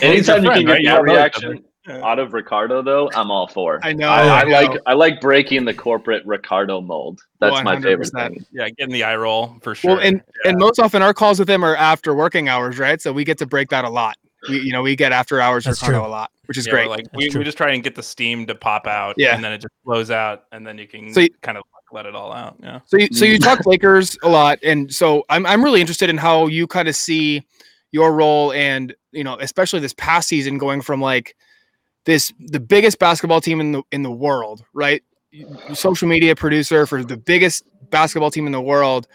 Anytime 0.00 0.44
you 0.44 0.50
friend, 0.50 0.66
can 0.66 0.66
get 0.66 0.72
right? 0.72 0.80
You 0.80 0.88
that 0.90 0.94
don't 0.96 1.06
know 1.06 1.12
each 1.12 1.16
reaction 1.16 1.44
other. 1.44 1.58
Out 1.88 2.18
of 2.18 2.32
Ricardo 2.32 2.82
though, 2.82 3.10
I'm 3.14 3.30
all 3.30 3.48
for. 3.48 3.80
I 3.82 3.92
know, 3.92 4.08
I, 4.08 4.22
I 4.26 4.40
I 4.40 4.44
know. 4.44 4.50
like 4.50 4.80
I 4.86 4.92
like 4.94 5.20
breaking 5.20 5.64
the 5.64 5.74
corporate 5.74 6.24
Ricardo 6.26 6.80
mold. 6.80 7.20
That's 7.40 7.62
my 7.64 7.80
favorite 7.80 8.10
thing. 8.10 8.44
Yeah, 8.52 8.68
getting 8.70 8.92
the 8.92 9.04
eye 9.04 9.16
roll 9.16 9.56
for 9.62 9.74
sure. 9.74 9.92
well, 9.96 10.00
and 10.00 10.22
and 10.44 10.58
most 10.58 10.78
often 10.78 11.02
our 11.02 11.14
calls 11.14 11.38
with 11.38 11.48
him 11.48 11.64
are 11.64 11.76
after 11.76 12.14
working 12.14 12.48
hours, 12.48 12.78
right? 12.78 13.00
So 13.00 13.12
we 13.12 13.24
get 13.24 13.38
to 13.38 13.46
break 13.46 13.68
that 13.70 13.84
a 13.84 13.90
lot. 13.90 14.16
We 14.48 14.60
you 14.60 14.72
know 14.72 14.82
we 14.82 14.96
get 14.96 15.12
after 15.12 15.40
hours 15.40 15.64
That's 15.64 15.80
Ricardo 15.82 16.00
true. 16.00 16.08
a 16.08 16.10
lot, 16.10 16.30
which 16.46 16.58
is 16.58 16.66
Yeah, 16.66 16.72
great. 16.72 16.88
Like 16.88 17.04
That's 17.04 17.16
we, 17.16 17.30
true. 17.30 17.40
we 17.40 17.44
just 17.44 17.56
try 17.58 17.72
and 17.72 17.82
get 17.82 17.94
the 17.94 18.02
steam 18.02 18.46
to 18.46 18.54
pop 18.54 18.86
out, 18.86 19.14
Yeah. 19.18 19.34
and 19.34 19.42
then 19.42 19.52
it 19.52 19.58
just 19.58 19.74
flows 19.84 20.10
out, 20.10 20.44
and 20.52 20.66
then 20.66 20.78
you 20.78 20.86
can 20.86 21.12
So 21.12 21.20
you- 21.20 21.30
kind 21.42 21.58
of 21.58 21.64
let 21.90 22.04
it 22.06 22.14
all 22.14 22.32
out. 22.32 22.56
Yeah. 22.62 22.80
So 22.84 22.98
you, 22.98 23.08
so 23.12 23.24
you 23.24 23.34
mm-hmm. 23.34 23.42
talk 23.42 23.64
Lakers 23.66 24.18
a 24.22 24.28
lot, 24.28 24.58
and 24.62 24.92
so 24.92 25.24
I'm 25.28 25.46
I'm 25.46 25.64
really 25.64 25.80
interested 25.80 26.10
in 26.10 26.18
how 26.18 26.46
you 26.46 26.66
kind 26.66 26.86
of 26.86 26.94
see 26.94 27.46
your 27.92 28.12
role, 28.12 28.52
and 28.52 28.94
you 29.12 29.24
know, 29.24 29.38
especially 29.40 29.80
this 29.80 29.94
past 29.94 30.28
season, 30.28 30.58
going 30.58 30.82
from 30.82 31.00
like 31.00 31.34
this 32.08 32.32
the 32.40 32.58
biggest 32.58 32.98
basketball 32.98 33.38
team 33.42 33.60
in 33.60 33.72
the 33.72 33.82
in 33.92 34.02
the 34.02 34.10
world, 34.10 34.64
right? 34.72 35.02
Social 35.74 36.08
media 36.08 36.34
producer 36.34 36.86
for 36.86 37.04
the 37.04 37.18
biggest 37.18 37.64
basketball 37.90 38.30
team 38.30 38.46
in 38.46 38.52
the 38.52 38.60
world, 38.62 39.06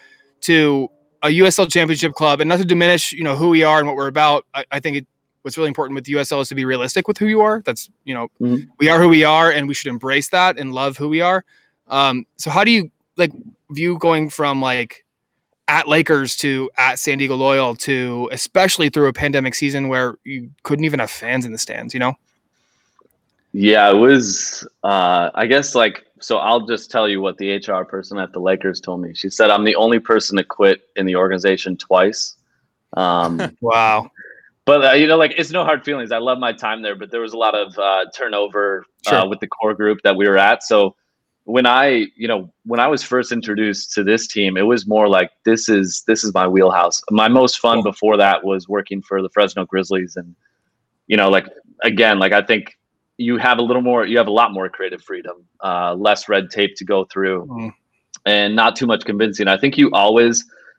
to 0.42 0.88
a 1.24 1.30
USL 1.30 1.68
championship 1.72 2.14
club, 2.14 2.40
and 2.40 2.48
not 2.48 2.60
to 2.60 2.66
diminish, 2.66 3.12
you 3.12 3.24
know, 3.24 3.36
who 3.36 3.50
we 3.50 3.64
are 3.64 3.80
and 3.80 3.88
what 3.88 3.98
we're 3.98 4.08
about. 4.08 4.46
I, 4.54 4.64
I 4.72 4.80
think 4.80 4.98
it, 4.98 5.08
what's 5.42 5.58
really 5.58 5.70
important 5.70 5.96
with 5.96 6.06
USL 6.06 6.42
is 6.42 6.50
to 6.50 6.56
be 6.56 6.66
realistic 6.66 7.08
with 7.08 7.18
who 7.18 7.26
you 7.26 7.42
are. 7.42 7.64
That's 7.66 7.90
you 8.06 8.14
know, 8.14 8.28
Mhm. 8.40 8.68
we 8.78 8.90
are 8.90 9.02
who 9.02 9.10
we 9.10 9.24
are, 9.24 9.50
and 9.52 9.68
we 9.68 9.74
should 9.74 9.90
embrace 9.90 10.30
that 10.30 10.60
and 10.60 10.72
love 10.72 10.96
who 10.96 11.10
we 11.10 11.20
are. 11.22 11.44
Um, 11.88 12.26
so 12.38 12.52
how 12.52 12.64
do 12.64 12.70
you 12.70 12.92
like 13.18 13.32
view 13.72 13.98
going 13.98 14.30
from 14.30 14.62
like 14.62 15.04
at 15.68 15.88
Lakers 15.88 16.36
to 16.38 16.70
at 16.78 17.00
San 17.00 17.18
Diego 17.18 17.36
Loyal 17.36 17.74
to 17.78 18.30
especially 18.32 18.90
through 18.90 19.08
a 19.08 19.14
pandemic 19.14 19.56
season 19.56 19.88
where 19.88 20.20
you 20.24 20.52
couldn't 20.62 20.86
even 20.86 21.00
have 21.00 21.10
fans 21.10 21.44
in 21.44 21.52
the 21.54 21.58
stands, 21.58 21.94
you 21.96 22.00
know? 22.00 22.14
Yeah, 23.54 23.90
it 23.92 23.96
was. 23.96 24.68
Uh, 24.84 25.30
I 25.36 25.46
guess 25.46 25.76
like 25.76 26.06
so. 26.20 26.38
I'll 26.38 26.66
just 26.66 26.90
tell 26.90 27.08
you 27.08 27.22
what 27.22 27.38
the 27.38 27.56
HR 27.58 27.84
person 27.86 28.18
at 28.18 28.34
the 28.34 28.40
Lakers 28.40 28.82
told 28.82 29.02
me. 29.02 29.14
She 29.14 29.30
said 29.30 29.52
I'm 29.52 29.64
the 29.64 29.76
only 29.76 30.00
person 30.00 30.38
to 30.38 30.44
quit 30.44 30.82
in 30.96 31.06
the 31.06 31.16
organization 31.16 31.78
twice. 31.78 32.36
Um, 32.98 33.40
Wow. 33.62 34.10
but 34.66 34.84
uh, 34.86 34.92
you 34.94 35.06
know, 35.08 35.18
like 35.18 35.34
it's 35.38 35.52
no 35.52 35.64
hard 35.64 35.84
feelings. 35.86 36.12
I 36.12 36.18
love 36.18 36.40
my 36.40 36.52
time 36.52 36.82
there, 36.82 36.96
but 36.96 37.12
there 37.12 37.22
was 37.22 37.34
a 37.34 37.38
lot 37.38 37.54
of 37.54 37.78
uh, 37.78 38.06
turnover 38.16 38.86
uh, 39.06 39.10
Sure. 39.22 39.30
with 39.30 39.40
the 39.40 39.48
core 39.48 39.76
group 39.76 40.00
that 40.04 40.16
we 40.16 40.28
were 40.28 40.38
at. 40.38 40.64
So 40.64 40.96
when 41.46 41.66
I, 41.68 42.08
you 42.16 42.28
know, 42.28 42.52
when 42.66 42.80
I 42.80 42.88
was 42.88 43.04
first 43.04 43.32
introduced 43.32 43.92
to 43.94 44.04
this 44.04 44.28
team, 44.28 44.58
it 44.58 44.62
was 44.64 44.88
more 44.88 45.08
like 45.08 45.30
this 45.46 45.70
is 45.70 46.04
this 46.08 46.24
is 46.24 46.34
my 46.34 46.48
wheelhouse. 46.48 47.02
My 47.12 47.28
most 47.28 47.60
fun 47.60 47.84
Cool. 47.84 47.92
before 47.92 48.18
that 48.18 48.44
was 48.44 48.68
working 48.68 49.02
for 49.04 49.22
the 49.22 49.30
Fresno 49.30 49.64
Grizzlies, 49.66 50.16
and 50.16 50.36
you 51.06 51.18
know, 51.18 51.30
like 51.30 51.48
again, 51.84 52.18
like 52.18 52.32
I 52.32 52.42
think 52.42 52.78
you 53.24 53.38
have 53.38 53.58
a 53.60 53.62
little 53.62 53.82
more, 53.82 54.06
you 54.06 54.18
have 54.18 54.28
a 54.28 54.38
lot 54.42 54.50
more 54.58 54.68
creative 54.70 55.02
freedom, 55.10 55.38
uh, 55.64 55.94
less 55.96 56.28
red 56.30 56.50
tape 56.50 56.76
to 56.78 56.86
go 56.86 57.06
through, 57.12 57.46
Mm. 57.50 57.72
and 58.26 58.56
not 58.56 58.76
too 58.76 58.88
much 58.88 59.04
convincing. 59.06 59.48
I 59.48 59.58
think 59.58 59.78
you 59.78 59.90
always 59.92 60.36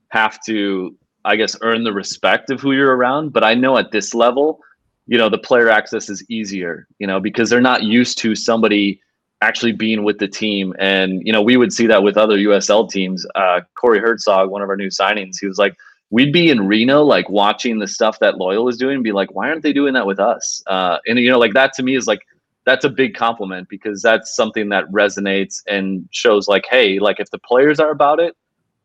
have 0.08 0.38
to 0.46 0.94
I 1.26 1.36
guess, 1.36 1.56
earn 1.62 1.84
the 1.84 1.92
respect 1.92 2.50
of 2.50 2.60
who 2.60 2.72
you're 2.72 2.94
around. 2.94 3.32
But 3.32 3.44
I 3.44 3.54
know 3.54 3.78
at 3.78 3.90
this 3.92 4.12
level, 4.14 4.60
you 5.06 5.16
know, 5.16 5.30
the 5.30 5.38
player 5.38 5.70
access 5.70 6.10
is 6.10 6.22
easier, 6.28 6.86
you 6.98 7.06
know, 7.06 7.18
because 7.18 7.48
they're 7.48 7.62
not 7.62 7.82
used 7.82 8.18
to 8.18 8.34
somebody 8.34 9.00
actually 9.40 9.72
being 9.72 10.04
with 10.04 10.18
the 10.18 10.28
team. 10.28 10.74
And, 10.78 11.22
you 11.26 11.32
know, 11.32 11.40
we 11.40 11.56
would 11.56 11.72
see 11.72 11.86
that 11.86 12.02
with 12.02 12.18
other 12.18 12.36
USL 12.36 12.90
teams. 12.90 13.26
Uh, 13.34 13.60
Corey 13.74 14.00
Hertzog, 14.00 14.50
one 14.50 14.60
of 14.60 14.68
our 14.68 14.76
new 14.76 14.88
signings, 14.90 15.36
he 15.40 15.46
was 15.46 15.56
like, 15.56 15.74
we'd 16.10 16.30
be 16.32 16.50
in 16.50 16.66
Reno, 16.68 17.02
like 17.02 17.26
watching 17.30 17.78
the 17.78 17.88
stuff 17.88 18.18
that 18.18 18.36
Loyal 18.36 18.68
is 18.68 18.76
doing 18.76 18.96
and 18.96 19.04
be 19.04 19.12
like, 19.12 19.34
why 19.34 19.48
aren't 19.48 19.62
they 19.62 19.72
doing 19.72 19.94
that 19.94 20.06
with 20.06 20.20
us? 20.20 20.62
Uh, 20.66 20.98
and, 21.06 21.18
you 21.18 21.30
know, 21.30 21.38
like 21.38 21.54
that 21.54 21.72
to 21.74 21.82
me 21.82 21.96
is 21.96 22.06
like, 22.06 22.20
that's 22.64 22.84
a 22.84 22.88
big 22.88 23.14
compliment 23.14 23.68
because 23.68 24.00
that's 24.00 24.34
something 24.34 24.70
that 24.70 24.90
resonates 24.90 25.62
and 25.68 26.08
shows 26.10 26.48
like, 26.48 26.64
hey, 26.68 26.98
like 26.98 27.20
if 27.20 27.30
the 27.30 27.38
players 27.38 27.78
are 27.78 27.90
about 27.90 28.20
it, 28.20 28.36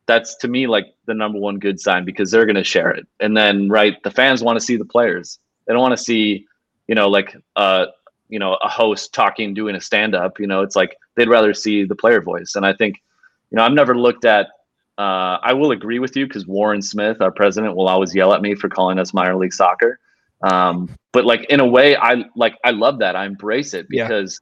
that's 0.06 0.36
to 0.38 0.48
me 0.48 0.68
like 0.68 0.88
the 1.06 1.14
number 1.14 1.40
one 1.40 1.60
good 1.60 1.80
sign 1.80 2.04
because 2.04 2.32
they're 2.32 2.46
going 2.46 2.56
to 2.56 2.64
share 2.64 2.90
it. 2.90 3.08
And 3.20 3.38
then, 3.38 3.70
right, 3.70 4.02
the 4.04 4.12
fans 4.12 4.44
want 4.44 4.60
to 4.60 4.66
see 4.66 4.76
the 4.76 4.86
players. 4.86 5.40
They 5.66 5.74
don't 5.74 5.82
want 5.82 5.98
to 5.98 6.04
see, 6.04 6.48
you 6.88 6.96
know, 6.96 7.08
like 7.10 7.38
uh, 7.56 7.86
you 8.28 8.40
know, 8.40 8.58
a 8.64 8.68
host 8.68 9.14
talking, 9.14 9.54
doing 9.54 9.76
a 9.76 9.82
stand 9.82 10.16
up. 10.16 10.40
You 10.40 10.48
know, 10.48 10.62
it's 10.62 10.76
like 10.76 10.98
they'd 11.16 11.30
rather 11.30 11.54
see 11.54 11.84
the 11.84 11.96
player 11.96 12.22
voice. 12.22 12.56
And 12.56 12.66
I 12.66 12.74
think, 12.74 13.02
you 13.52 13.58
know, 13.58 13.64
I've 13.64 13.74
never 13.74 13.98
looked 13.98 14.26
at. 14.26 14.48
Uh, 14.98 15.38
I 15.42 15.54
will 15.54 15.72
agree 15.72 16.00
with 16.00 16.16
you 16.18 16.28
because 16.28 16.46
Warren 16.46 16.82
Smith, 16.82 17.22
our 17.22 17.32
president, 17.32 17.76
will 17.76 17.88
always 17.88 18.14
yell 18.14 18.34
at 18.34 18.42
me 18.42 18.56
for 18.56 18.68
calling 18.68 19.00
us 19.00 19.14
minor 19.14 19.36
league 19.36 19.54
soccer. 19.54 20.00
Um, 20.42 20.96
but 21.12 21.26
like 21.26 21.46
in 21.46 21.60
a 21.60 21.66
way, 21.66 21.96
I 21.96 22.24
like 22.36 22.56
I 22.64 22.72
love 22.72 23.00
that. 23.00 23.16
I 23.16 23.26
embrace 23.26 23.74
it 23.74 23.88
Yeah. 23.90 24.08
because, 24.08 24.40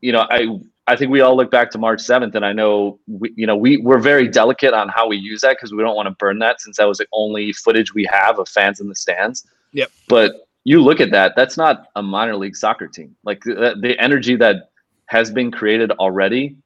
you 0.00 0.12
know, 0.12 0.26
I 0.30 0.58
I 0.88 0.94
think 0.94 1.10
we 1.10 1.20
all 1.20 1.36
look 1.36 1.50
back 1.50 1.70
to 1.72 1.78
March 1.78 2.00
7th, 2.00 2.34
and 2.34 2.44
I 2.44 2.52
know 2.52 3.00
we, 3.08 3.32
you 3.36 3.46
know 3.46 3.56
we 3.56 3.78
we're 3.78 3.98
very 3.98 4.28
delicate 4.28 4.72
on 4.72 4.88
how 4.88 5.08
we 5.08 5.16
use 5.16 5.40
that 5.40 5.56
because 5.56 5.72
we 5.72 5.82
don't 5.82 5.96
want 5.96 6.06
to 6.06 6.14
burn 6.14 6.38
that 6.40 6.60
since 6.60 6.76
that 6.76 6.86
was 6.86 6.98
the 6.98 7.06
only 7.12 7.52
footage 7.52 7.92
we 7.94 8.04
have 8.10 8.38
of 8.38 8.48
fans 8.48 8.80
in 8.80 8.88
the 8.88 8.94
stands. 8.94 9.44
Yep. 9.72 9.90
But 10.08 10.48
you 10.64 10.80
look 10.82 11.00
at 11.00 11.10
that; 11.10 11.34
that's 11.34 11.56
not 11.56 11.88
a 11.96 12.02
minor 12.02 12.36
league 12.36 12.56
soccer 12.56 12.86
team. 12.86 13.16
Like 13.24 13.42
the, 13.42 13.76
the 13.80 13.98
energy 14.00 14.36
that 14.36 14.70
has 15.06 15.30
been 15.30 15.50
created 15.50 15.90
already, 15.92 16.56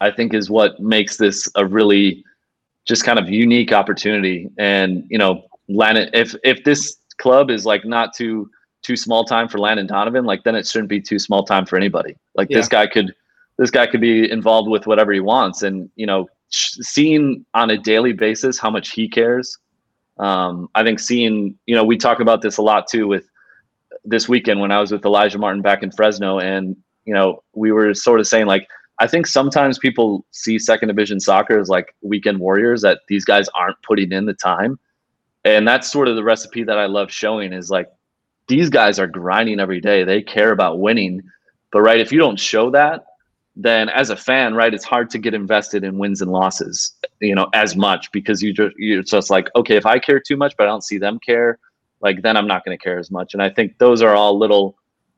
I 0.00 0.10
think, 0.10 0.32
is 0.34 0.48
what 0.48 0.80
makes 0.80 1.16
this 1.16 1.48
a 1.54 1.66
really 1.66 2.24
just 2.86 3.04
kind 3.04 3.18
of 3.18 3.28
unique 3.28 3.72
opportunity. 3.72 4.48
And 4.58 5.04
you 5.10 5.18
know, 5.18 5.44
Landon, 5.68 6.08
if 6.14 6.34
if 6.42 6.64
this 6.64 6.96
club 7.14 7.50
is 7.50 7.66
like 7.66 7.84
not 7.84 8.14
too 8.14 8.50
too 8.82 8.96
small 8.96 9.24
time 9.24 9.48
for 9.48 9.58
Landon 9.58 9.86
Donovan, 9.86 10.24
like 10.24 10.42
then 10.42 10.56
it 10.56 10.66
shouldn't 10.66 10.88
be 10.88 11.00
too 11.00 11.18
small 11.18 11.44
time 11.44 11.66
for 11.66 11.76
anybody. 11.76 12.16
Like 12.34 12.48
this 12.48 12.68
guy 12.68 12.86
could 12.86 13.14
this 13.58 13.70
guy 13.70 13.86
could 13.86 14.00
be 14.00 14.30
involved 14.30 14.68
with 14.68 14.86
whatever 14.86 15.12
he 15.12 15.20
wants. 15.20 15.62
And 15.62 15.88
you 15.96 16.06
know 16.06 16.28
sh- 16.52 16.78
seeing 16.80 17.44
on 17.54 17.70
a 17.70 17.76
daily 17.76 18.12
basis 18.12 18.58
how 18.58 18.70
much 18.70 18.90
he 18.90 19.08
cares 19.08 19.58
um, 20.18 20.68
i 20.74 20.82
think 20.82 21.00
seeing 21.00 21.58
you 21.66 21.74
know 21.74 21.84
we 21.84 21.96
talk 21.96 22.20
about 22.20 22.42
this 22.42 22.58
a 22.58 22.62
lot 22.62 22.86
too 22.86 23.08
with 23.08 23.28
this 24.04 24.28
weekend 24.28 24.60
when 24.60 24.70
i 24.70 24.78
was 24.80 24.92
with 24.92 25.04
elijah 25.04 25.38
martin 25.38 25.62
back 25.62 25.82
in 25.82 25.90
fresno 25.90 26.38
and 26.38 26.76
you 27.04 27.14
know 27.14 27.42
we 27.54 27.72
were 27.72 27.94
sort 27.94 28.20
of 28.20 28.26
saying 28.26 28.46
like 28.46 28.68
i 28.98 29.06
think 29.06 29.26
sometimes 29.26 29.78
people 29.78 30.24
see 30.30 30.58
second 30.58 30.88
division 30.88 31.18
soccer 31.18 31.58
as 31.58 31.68
like 31.68 31.94
weekend 32.02 32.38
warriors 32.38 32.82
that 32.82 33.00
these 33.08 33.24
guys 33.24 33.48
aren't 33.54 33.80
putting 33.82 34.12
in 34.12 34.26
the 34.26 34.34
time 34.34 34.78
and 35.44 35.66
that's 35.66 35.90
sort 35.90 36.08
of 36.08 36.16
the 36.16 36.24
recipe 36.24 36.62
that 36.62 36.78
i 36.78 36.86
love 36.86 37.10
showing 37.10 37.52
is 37.52 37.70
like 37.70 37.88
these 38.48 38.68
guys 38.68 38.98
are 38.98 39.06
grinding 39.06 39.60
every 39.60 39.80
day 39.80 40.04
they 40.04 40.22
care 40.22 40.52
about 40.52 40.78
winning 40.78 41.22
but 41.70 41.80
right 41.80 42.00
if 42.00 42.12
you 42.12 42.18
don't 42.18 42.40
show 42.40 42.70
that 42.70 43.04
then 43.54 43.88
as 43.90 44.10
a 44.10 44.16
fan, 44.16 44.54
right, 44.54 44.72
it's 44.72 44.84
hard 44.84 45.10
to 45.10 45.18
get 45.18 45.34
invested 45.34 45.84
in 45.84 45.98
wins 45.98 46.22
and 46.22 46.30
losses, 46.30 46.94
you 47.20 47.34
know, 47.34 47.48
as 47.52 47.76
much 47.76 48.10
because 48.12 48.42
you 48.42 48.52
just 48.52 48.74
you're 48.78 49.02
just 49.02 49.30
like, 49.30 49.50
okay, 49.54 49.76
if 49.76 49.84
I 49.84 49.98
care 49.98 50.20
too 50.20 50.36
much, 50.36 50.54
but 50.56 50.64
I 50.64 50.70
don't 50.70 50.84
see 50.84 50.98
them 50.98 51.18
care, 51.24 51.58
like 52.00 52.22
then 52.22 52.36
I'm 52.36 52.46
not 52.46 52.64
going 52.64 52.76
to 52.76 52.82
care 52.82 52.98
as 52.98 53.10
much. 53.10 53.34
And 53.34 53.42
I 53.42 53.50
think 53.50 53.78
those 53.78 54.00
are 54.00 54.14
all 54.14 54.38
little 54.38 54.76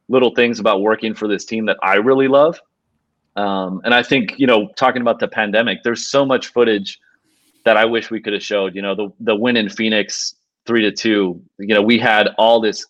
little 0.08 0.34
things 0.34 0.58
about 0.58 0.82
working 0.82 1.14
for 1.14 1.28
this 1.28 1.44
team 1.44 1.66
that 1.66 1.78
I 1.82 1.94
really 1.94 2.28
love. 2.28 2.60
Um, 3.36 3.80
and 3.84 3.94
I 3.94 4.02
think 4.02 4.34
you 4.36 4.48
know, 4.48 4.68
talking 4.76 5.02
about 5.02 5.20
the 5.20 5.28
pandemic, 5.28 5.84
there's 5.84 6.10
so 6.10 6.26
much 6.26 6.48
footage 6.48 6.98
that 7.64 7.76
I 7.76 7.84
wish 7.84 8.10
we 8.10 8.20
could 8.20 8.32
have 8.32 8.42
showed. 8.42 8.74
You 8.74 8.82
know, 8.82 8.94
the 8.94 9.12
the 9.20 9.36
win 9.36 9.56
in 9.56 9.68
Phoenix, 9.68 10.34
three 10.66 10.82
to 10.82 10.92
two. 10.92 11.42
You 11.58 11.74
know, 11.74 11.82
we 11.82 11.98
had 11.98 12.28
all 12.38 12.60
this 12.60 12.86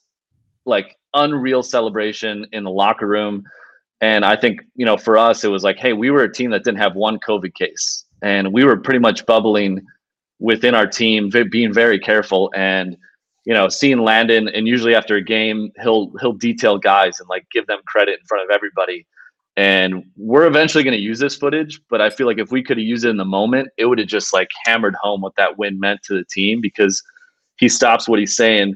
like 0.67 0.97
unreal 1.15 1.63
celebration 1.63 2.47
in 2.53 2.65
the 2.65 2.71
locker 2.71 3.07
room. 3.07 3.45
And 4.01 4.25
I 4.25 4.37
think, 4.37 4.61
you 4.75 4.85
know, 4.85 4.97
for 4.97 5.17
us, 5.17 5.45
it 5.45 5.49
was 5.49 5.63
like, 5.63 5.79
hey, 5.79 5.93
we 5.93 6.11
were 6.11 6.25
a 6.25 6.33
team 6.33 6.51
that 6.51 6.65
didn't 6.65 6.79
have 6.79 6.95
one 6.95 7.19
COVID 7.21 7.55
case. 7.55 8.05
And 8.23 8.53
we 8.53 8.65
were 8.65 8.77
pretty 8.77 8.99
much 8.99 9.25
bubbling 9.25 9.81
within 10.41 10.75
our 10.75 10.87
team, 10.87 11.31
being 11.51 11.73
very 11.73 11.99
careful. 11.99 12.53
And, 12.55 12.97
you 13.45 13.55
know, 13.55 13.69
seeing 13.69 13.99
Landon, 13.99 14.49
and 14.49 14.67
usually 14.67 14.95
after 14.95 15.17
a 15.17 15.23
game, 15.23 15.71
he'll 15.83 16.13
he'll 16.21 16.33
detail 16.33 16.79
guys 16.79 17.21
and 17.21 17.29
like 17.29 17.47
give 17.53 17.67
them 17.67 17.81
credit 17.87 18.19
in 18.21 18.27
front 18.27 18.45
of 18.45 18.51
everybody. 18.51 19.07
And 19.57 20.05
we're 20.17 20.47
eventually 20.47 20.83
going 20.83 20.97
to 20.97 21.03
use 21.03 21.21
this 21.21 21.37
footage, 21.37 21.81
but 21.89 22.01
I 22.01 22.11
feel 22.11 22.27
like 22.27 22.39
if 22.39 22.51
we 22.51 22.63
could 22.63 22.77
have 22.77 22.87
used 22.87 23.05
it 23.05 23.11
in 23.11 23.17
the 23.17 23.25
moment, 23.25 23.69
it 23.77 23.87
would 23.87 24.01
have 24.01 24.09
just 24.09 24.33
like 24.33 24.49
hammered 24.65 24.97
home 25.01 25.21
what 25.21 25.37
that 25.37 25.57
win 25.57 25.79
meant 25.79 26.03
to 26.05 26.15
the 26.15 26.25
team 26.25 26.61
because 26.61 27.01
he 27.57 27.69
stops 27.69 28.09
what 28.09 28.19
he's 28.19 28.35
saying 28.35 28.75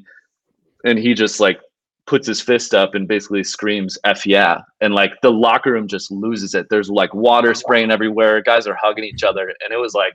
and 0.84 0.98
he 0.98 1.14
just 1.14 1.40
like 1.40 1.60
puts 2.06 2.26
his 2.26 2.40
fist 2.40 2.74
up 2.74 2.94
and 2.94 3.06
basically 3.06 3.44
screams 3.44 3.98
"f 4.04 4.26
yeah," 4.26 4.60
and 4.80 4.94
like 4.94 5.12
the 5.22 5.30
locker 5.30 5.72
room 5.72 5.86
just 5.86 6.10
loses 6.10 6.54
it. 6.54 6.66
There's 6.70 6.90
like 6.90 7.12
water 7.14 7.54
spraying 7.54 7.90
everywhere. 7.90 8.40
Guys 8.42 8.66
are 8.66 8.78
hugging 8.80 9.04
each 9.04 9.22
other, 9.22 9.52
and 9.62 9.72
it 9.72 9.76
was 9.76 9.94
like, 9.94 10.14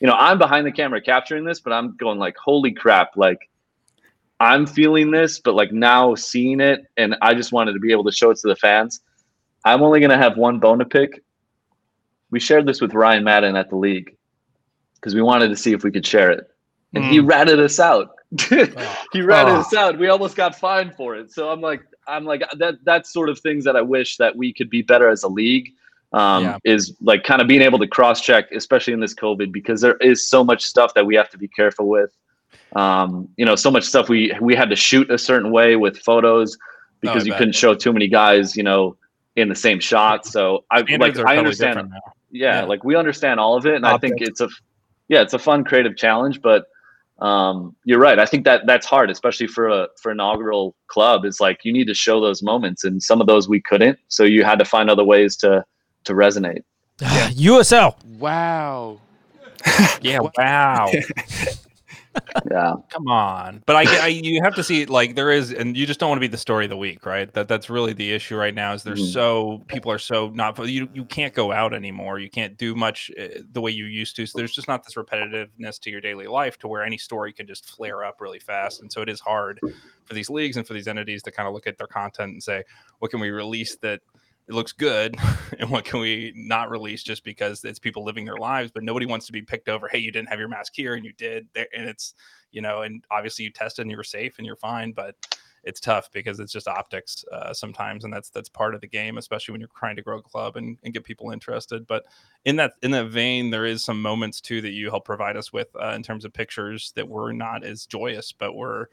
you 0.00 0.06
know, 0.06 0.14
I'm 0.14 0.38
behind 0.38 0.66
the 0.66 0.72
camera 0.72 1.00
capturing 1.00 1.44
this, 1.44 1.60
but 1.60 1.72
I'm 1.72 1.96
going 1.96 2.18
like, 2.18 2.36
"Holy 2.42 2.72
crap!" 2.72 3.16
Like, 3.16 3.38
I'm 4.40 4.66
feeling 4.66 5.10
this, 5.10 5.38
but 5.38 5.54
like 5.54 5.72
now 5.72 6.14
seeing 6.14 6.60
it, 6.60 6.84
and 6.96 7.16
I 7.20 7.34
just 7.34 7.52
wanted 7.52 7.74
to 7.74 7.80
be 7.80 7.92
able 7.92 8.04
to 8.04 8.12
show 8.12 8.30
it 8.30 8.38
to 8.38 8.48
the 8.48 8.56
fans. 8.56 9.00
I'm 9.64 9.82
only 9.82 10.00
gonna 10.00 10.18
have 10.18 10.36
one 10.36 10.58
bone 10.58 10.78
to 10.78 10.84
pick. 10.84 11.22
We 12.30 12.40
shared 12.40 12.66
this 12.66 12.80
with 12.80 12.94
Ryan 12.94 13.24
Madden 13.24 13.56
at 13.56 13.70
the 13.70 13.76
league 13.76 14.16
because 14.96 15.14
we 15.14 15.22
wanted 15.22 15.48
to 15.48 15.56
see 15.56 15.72
if 15.72 15.84
we 15.84 15.90
could 15.90 16.06
share 16.06 16.30
it, 16.30 16.48
and 16.94 17.04
mm. 17.04 17.10
he 17.10 17.20
ratted 17.20 17.60
us 17.60 17.80
out. 17.80 18.16
he 18.48 19.20
ratted 19.20 19.54
oh. 19.54 19.60
us 19.60 19.74
out. 19.74 19.98
We 19.98 20.08
almost 20.08 20.36
got 20.36 20.56
fined 20.56 20.94
for 20.94 21.14
it. 21.14 21.32
So 21.32 21.50
I'm 21.50 21.60
like, 21.60 21.82
I'm 22.08 22.24
like 22.24 22.42
that. 22.58 22.76
That's 22.84 23.12
sort 23.12 23.28
of 23.28 23.38
things 23.38 23.64
that 23.64 23.76
I 23.76 23.80
wish 23.82 24.16
that 24.16 24.36
we 24.36 24.52
could 24.52 24.70
be 24.70 24.82
better 24.82 25.08
as 25.08 25.22
a 25.22 25.28
league. 25.28 25.72
Um, 26.12 26.44
yeah. 26.44 26.58
Is 26.64 26.94
like 27.00 27.24
kind 27.24 27.42
of 27.42 27.48
being 27.48 27.62
able 27.62 27.78
to 27.78 27.88
cross 27.88 28.20
check, 28.20 28.52
especially 28.52 28.92
in 28.92 29.00
this 29.00 29.14
COVID, 29.14 29.52
because 29.52 29.80
there 29.80 29.96
is 29.96 30.28
so 30.28 30.44
much 30.44 30.64
stuff 30.64 30.94
that 30.94 31.04
we 31.04 31.14
have 31.16 31.30
to 31.30 31.38
be 31.38 31.48
careful 31.48 31.88
with. 31.88 32.10
Um, 32.76 33.28
you 33.36 33.44
know, 33.44 33.56
so 33.56 33.70
much 33.70 33.84
stuff 33.84 34.08
we 34.08 34.32
we 34.40 34.54
had 34.54 34.70
to 34.70 34.76
shoot 34.76 35.10
a 35.10 35.18
certain 35.18 35.50
way 35.50 35.76
with 35.76 35.98
photos 35.98 36.56
because 37.00 37.24
oh, 37.24 37.26
you 37.26 37.34
couldn't 37.34 37.54
show 37.54 37.74
too 37.74 37.92
many 37.92 38.08
guys, 38.08 38.56
you 38.56 38.62
know, 38.62 38.96
in 39.36 39.48
the 39.48 39.54
same 39.54 39.80
shot. 39.80 40.26
So 40.26 40.64
I 40.70 40.80
like 40.80 41.18
I 41.18 41.36
understand. 41.36 41.90
Yeah, 42.30 42.60
yeah, 42.60 42.64
like 42.64 42.84
we 42.84 42.96
understand 42.96 43.40
all 43.40 43.56
of 43.56 43.66
it, 43.66 43.74
and 43.74 43.84
Optics. 43.84 43.96
I 43.96 44.16
think 44.16 44.28
it's 44.28 44.40
a 44.40 44.48
yeah, 45.08 45.22
it's 45.22 45.34
a 45.34 45.38
fun 45.38 45.64
creative 45.64 45.96
challenge, 45.96 46.40
but 46.42 46.66
um, 47.20 47.76
you're 47.84 48.00
right. 48.00 48.18
I 48.18 48.26
think 48.26 48.44
that 48.44 48.66
that's 48.66 48.86
hard, 48.86 49.10
especially 49.10 49.46
for 49.46 49.68
a 49.68 49.88
for 50.00 50.10
an 50.10 50.16
inaugural 50.16 50.74
club. 50.88 51.24
It's 51.24 51.40
like 51.40 51.60
you 51.64 51.72
need 51.72 51.86
to 51.86 51.94
show 51.94 52.20
those 52.20 52.42
moments, 52.42 52.84
and 52.84 53.02
some 53.02 53.20
of 53.20 53.26
those 53.26 53.48
we 53.48 53.60
couldn't. 53.60 53.98
So 54.08 54.24
you 54.24 54.44
had 54.44 54.58
to 54.58 54.64
find 54.64 54.90
other 54.90 55.04
ways 55.04 55.36
to 55.38 55.64
to 56.04 56.12
resonate. 56.12 56.62
Yeah. 57.00 57.30
USL. 57.30 57.96
Wow. 58.04 59.00
yeah. 60.00 60.20
Wow. 60.38 60.92
yeah. 62.50 62.74
Come 62.90 63.08
on. 63.08 63.62
But 63.66 63.76
I, 63.76 64.04
I, 64.04 64.06
you 64.08 64.42
have 64.42 64.54
to 64.56 64.64
see 64.64 64.86
like 64.86 65.14
there 65.14 65.30
is, 65.30 65.52
and 65.52 65.76
you 65.76 65.86
just 65.86 66.00
don't 66.00 66.08
want 66.08 66.18
to 66.18 66.20
be 66.20 66.28
the 66.28 66.38
story 66.38 66.64
of 66.64 66.70
the 66.70 66.76
week, 66.76 67.06
right? 67.06 67.32
That 67.34 67.48
that's 67.48 67.70
really 67.70 67.92
the 67.92 68.12
issue 68.12 68.36
right 68.36 68.54
now. 68.54 68.72
Is 68.72 68.82
there's 68.82 69.00
mm-hmm. 69.00 69.12
so 69.12 69.62
people 69.68 69.90
are 69.90 69.98
so 69.98 70.30
not 70.30 70.58
you 70.68 70.88
you 70.92 71.04
can't 71.04 71.34
go 71.34 71.52
out 71.52 71.74
anymore. 71.74 72.18
You 72.18 72.30
can't 72.30 72.56
do 72.56 72.74
much 72.74 73.10
uh, 73.18 73.40
the 73.52 73.60
way 73.60 73.70
you 73.70 73.86
used 73.86 74.16
to. 74.16 74.26
So 74.26 74.38
there's 74.38 74.54
just 74.54 74.68
not 74.68 74.84
this 74.84 74.94
repetitiveness 74.94 75.80
to 75.80 75.90
your 75.90 76.00
daily 76.00 76.26
life 76.26 76.58
to 76.58 76.68
where 76.68 76.82
any 76.82 76.98
story 76.98 77.32
can 77.32 77.46
just 77.46 77.68
flare 77.68 78.04
up 78.04 78.20
really 78.20 78.38
fast. 78.38 78.80
And 78.80 78.92
so 78.92 79.02
it 79.02 79.08
is 79.08 79.20
hard 79.20 79.60
for 80.04 80.14
these 80.14 80.30
leagues 80.30 80.56
and 80.56 80.66
for 80.66 80.74
these 80.74 80.88
entities 80.88 81.22
to 81.22 81.30
kind 81.30 81.48
of 81.48 81.54
look 81.54 81.66
at 81.66 81.78
their 81.78 81.86
content 81.86 82.32
and 82.32 82.42
say, 82.42 82.64
what 82.98 83.10
can 83.10 83.20
we 83.20 83.30
release 83.30 83.76
that 83.76 84.00
it 84.48 84.54
looks 84.54 84.72
good 84.72 85.16
and 85.58 85.70
what 85.70 85.84
can 85.84 86.00
we 86.00 86.32
not 86.36 86.70
release 86.70 87.02
just 87.02 87.24
because 87.24 87.64
it's 87.64 87.78
people 87.78 88.04
living 88.04 88.24
their 88.24 88.36
lives 88.36 88.70
but 88.72 88.82
nobody 88.82 89.06
wants 89.06 89.26
to 89.26 89.32
be 89.32 89.42
picked 89.42 89.68
over 89.68 89.88
hey 89.88 89.98
you 89.98 90.12
didn't 90.12 90.28
have 90.28 90.38
your 90.38 90.48
mask 90.48 90.72
here 90.74 90.94
and 90.94 91.04
you 91.04 91.12
did 91.16 91.46
and 91.54 91.88
it's 91.88 92.14
you 92.52 92.60
know 92.60 92.82
and 92.82 93.04
obviously 93.10 93.44
you 93.44 93.50
tested 93.50 93.82
and 93.82 93.90
you 93.90 93.96
were 93.96 94.04
safe 94.04 94.38
and 94.38 94.46
you're 94.46 94.56
fine 94.56 94.92
but 94.92 95.14
it's 95.66 95.80
tough 95.80 96.10
because 96.12 96.40
it's 96.40 96.52
just 96.52 96.68
optics 96.68 97.24
uh, 97.32 97.52
sometimes 97.52 98.04
and 98.04 98.12
that's 98.12 98.28
that's 98.28 98.48
part 98.48 98.74
of 98.74 98.80
the 98.80 98.86
game 98.86 99.16
especially 99.18 99.52
when 99.52 99.60
you're 99.60 99.70
trying 99.76 99.96
to 99.96 100.02
grow 100.02 100.18
a 100.18 100.22
club 100.22 100.56
and, 100.56 100.76
and 100.84 100.92
get 100.92 101.04
people 101.04 101.30
interested 101.30 101.86
but 101.86 102.04
in 102.44 102.56
that 102.56 102.74
in 102.82 102.90
that 102.90 103.08
vein 103.08 103.50
there 103.50 103.64
is 103.64 103.82
some 103.82 104.00
moments 104.00 104.40
too 104.40 104.60
that 104.60 104.72
you 104.72 104.90
help 104.90 105.04
provide 105.04 105.36
us 105.36 105.52
with 105.52 105.68
uh, 105.80 105.92
in 105.94 106.02
terms 106.02 106.24
of 106.24 106.32
pictures 106.32 106.92
that 106.94 107.08
were 107.08 107.32
not 107.32 107.64
as 107.64 107.86
joyous 107.86 108.32
but 108.32 108.54
were 108.54 108.90